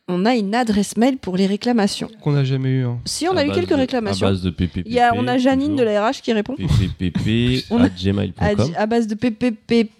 [0.08, 2.08] on a une adresse mail pour les réclamations.
[2.20, 2.84] Qu'on n'a jamais eu.
[2.84, 2.98] hein.
[3.04, 4.26] Si, on À a eu quelques de- réclamations.
[4.26, 4.82] À base de PPPP.
[4.86, 6.54] Il y a, on a Janine de la RH qui répond.
[6.58, 8.72] A- à gmail.com.
[8.76, 9.90] À, à base de PPP.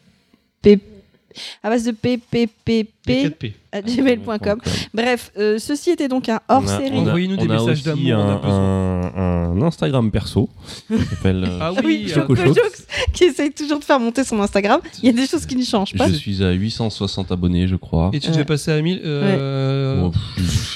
[1.62, 3.54] À base de Il y a PPPP 4 P.
[3.65, 4.58] à gmail.com.
[4.94, 6.98] Bref, euh, ceci était donc un hors série.
[6.98, 9.12] Envoyez-nous des messages d'amour, on a Un, besoin.
[9.16, 10.48] un, un Instagram perso.
[10.88, 12.56] qui s'appelle, euh, Ah oui, oui, Choco Choco Jokes.
[12.56, 14.80] Jokes, qui essaye toujours de faire monter son Instagram.
[15.02, 16.08] Il y a des choses qui ne changent pas.
[16.08, 18.10] Je suis à 860 abonnés, je crois.
[18.12, 19.00] Et tu devais passer à 1000.
[19.04, 20.08] euh,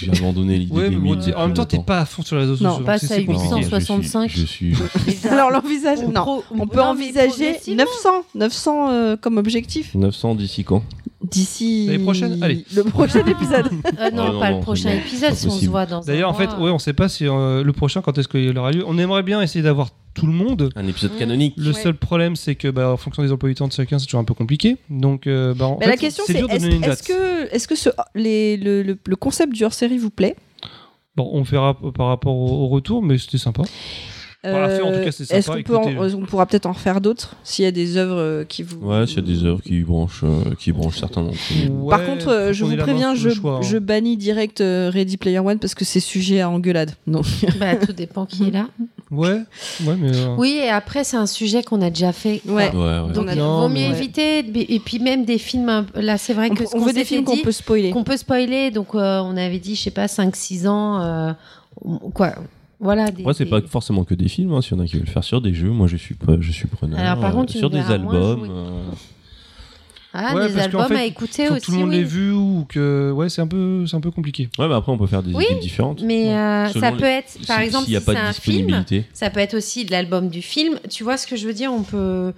[0.01, 2.05] J'ai abandonné l'idée Ouais, des mais bon, 1000 t'es- en même temps, t'es pas à
[2.05, 2.85] fond sur les réseaux Non, sociaux.
[2.85, 3.45] passe donc c'est- à c'est compliqué.
[3.45, 3.57] longtemps.
[3.57, 4.31] Non, 865.
[4.35, 7.85] Je suis, je suis Alors l'envisage, On non, on peut non, envisager progressivement.
[7.85, 10.83] 900, 900 euh, comme objectif 900 d'ici quand?
[11.23, 12.43] D'ici L'année prochaine?
[12.43, 12.65] Allez.
[12.75, 13.69] le prochain épisode.
[13.99, 16.35] Euh, non, non, pas non, le prochain épisode si on se voit dans D'ailleurs, en
[16.35, 18.83] fait, ouais, on sait pas si euh, le prochain, quand est-ce qu'il aura lieu.
[18.87, 20.71] On aimerait bien essayer d'avoir tout le monde.
[20.77, 21.55] Un épisode canonique.
[21.57, 24.07] Le seul problème, c'est que, bah, en fonction des emplois du temps de chacun, c'est
[24.07, 24.77] toujours un peu compliqué.
[24.89, 26.91] Donc, euh, bah, en Mais fait, la question c'est dur de est-ce donner une est-ce
[26.91, 27.07] date.
[27.07, 30.37] que est-ce que ce, les- le, le- le concept du hors-série vous plaît?
[31.17, 33.63] Bon, on verra p- par rapport au, au retour, mais c'était sympa.
[34.43, 35.35] Par la fin, en tout cas, c'est sympa.
[35.35, 37.73] Euh, Est-ce qu'on peut en- Écoutez, on pourra peut-être en refaire d'autres s'il y a
[37.73, 40.73] des œuvres euh, qui vous Ouais, s'il y a des œuvres qui branchent, euh, qui
[40.73, 41.37] branchent certains d'entre
[41.69, 41.89] nous.
[41.91, 43.61] Par contre, euh, je vous préviens, je, hein.
[43.61, 46.93] je bannis direct euh, Ready Player One parce que c'est sujet à engueulade.
[47.07, 47.27] Donc,
[47.59, 48.67] Bah, tout dépend qui est là.
[49.11, 49.41] Ouais,
[49.85, 50.17] ouais, mais.
[50.17, 52.41] euh, Oui, et après, c'est un sujet qu'on a déjà fait.
[52.47, 52.71] Ouais.
[52.71, 53.13] Ouais, ouais.
[53.13, 53.91] Donc, On a- il Non, vaut mieux ouais.
[53.91, 54.39] éviter.
[54.39, 55.69] Et puis, même des films.
[55.69, 56.65] un peu- Là, c'est vrai on, que.
[56.65, 57.91] ce on qu'on veut des s'était films qu'on dit, peut spoiler.
[57.91, 58.71] qu'on peut spoiler.
[58.71, 61.03] Donc, euh, on avait dit, je sais pas, 5-6 ans.
[61.03, 61.33] euh,
[62.15, 62.33] quoi.
[62.81, 63.11] Voilà.
[63.11, 64.53] Des, Moi, c'est des- pas forcément que des films.
[64.55, 64.63] hein.
[64.63, 66.51] S'il y en a qui veulent le faire sur des jeux, moi, je suis, je
[66.53, 66.99] suis preneur.
[66.99, 68.47] Alors, par contre, tu sur des albums.
[68.51, 68.83] euh,
[70.13, 71.61] Ah, Ouais, des parce qu'en albums fait, à écouter faut aussi.
[71.61, 71.97] que tout le monde oui.
[71.99, 73.13] l'ait vu ou que.
[73.13, 74.49] Ouais, c'est un peu, c'est un peu compliqué.
[74.59, 76.03] Ouais, mais après, on peut faire des Oui, équipes différentes.
[76.03, 78.27] Mais euh, ça peut être, par si- exemple, s'il y a si pas c'est de
[78.27, 80.81] un film, ça peut être aussi de l'album du film.
[80.89, 82.33] Tu vois ce que je veux dire On peut.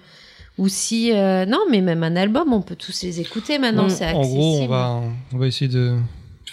[0.58, 1.12] Ou si.
[1.14, 3.88] euh, Non, mais même un album, on peut tous les écouter maintenant.
[3.88, 4.36] C'est En accessible.
[4.38, 5.00] gros, on va,
[5.32, 5.94] on va essayer de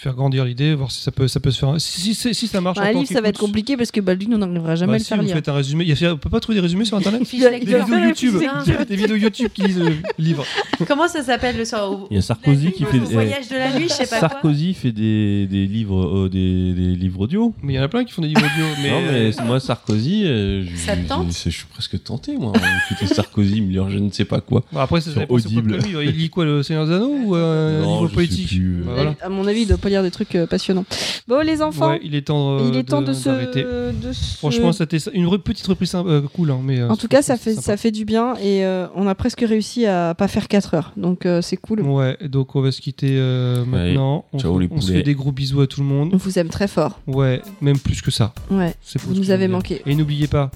[0.00, 1.78] faire grandir l'idée, voir si ça peut, ça peut se faire.
[1.78, 2.78] Si, si, si, si ça marche.
[2.78, 5.02] Un livre, ça va être compliqué parce que Baldwin, on n'arrivera jamais bah, à le
[5.04, 5.34] si faire vous lire.
[5.34, 7.22] faites un résumé, il y a- on peut pas trouver des résumés sur internet?
[7.30, 8.34] Des vidéos YouTube,
[8.88, 10.44] des vidéos YouTube qui lisent le livre.
[10.88, 12.98] Comment ça s'appelle le soir au- Il y a Sarkozy qui fait.
[12.98, 14.28] au voyage de la nuit, je sais pas quoi.
[14.30, 17.54] Sarkozy fait des, des livres, euh, des, des livres audio.
[17.62, 18.66] Mais il y en a plein qui font des livres audio.
[18.82, 21.28] Mais, non, mais c'est- moi, Sarkozy, euh, je, Ça te tente?
[21.30, 22.52] je- je suis presque tenté, moi.
[22.90, 24.64] Écouter Sarkozy me lire je ne sais pas quoi.
[24.74, 25.78] Après, c'est Audible.
[25.86, 28.82] Il lit quoi, le Seigneur des Anneaux ou euh, un livre politique plus, euh.
[28.86, 29.14] Voilà.
[29.20, 30.84] À mon avis, il doit pas lire des trucs euh, passionnants.
[31.28, 34.36] Bon, les enfants, Ouais, il est temps, euh, il est temps de, se, de se-
[34.38, 36.50] Franchement, c'était une re- petite reprise euh, cool.
[36.50, 37.62] hein, mais, En tout cas, ça fait, sympa.
[37.62, 40.92] ça fait du bien et euh, on a presque réussi à pas faire 4 heures.
[40.96, 41.80] Donc euh, c'est cool.
[41.82, 44.24] Ouais, donc on va se quitter euh, maintenant.
[44.32, 46.10] On, Ciao, les on se fait des gros bisous à tout le monde.
[46.12, 47.00] On vous aime très fort.
[47.06, 48.32] Ouais, même plus que ça.
[48.50, 48.74] Ouais.
[48.82, 49.82] C'est Vous nous avez manqué.
[49.86, 50.50] Et n'oubliez pas,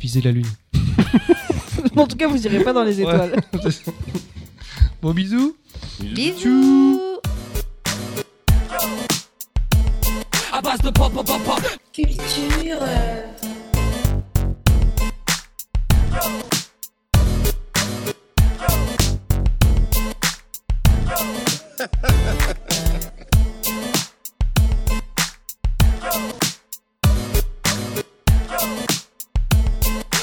[0.00, 0.46] visez la lune.
[1.96, 3.02] en tout cas, vous irez pas dans les Ouais.
[3.12, 3.36] étoiles.
[5.02, 5.54] bon bisous.
[6.00, 7.00] Bisous.
[10.58, 11.60] À base de pop, pop, pop, pop.
[11.92, 12.82] Culture.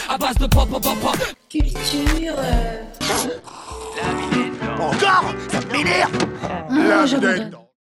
[0.10, 1.18] À base de pop, pop, pop, pop.
[1.50, 2.36] Culture.
[4.82, 5.34] Encore?
[5.50, 6.12] Ça m'énerve
[6.70, 7.65] Ah, donne.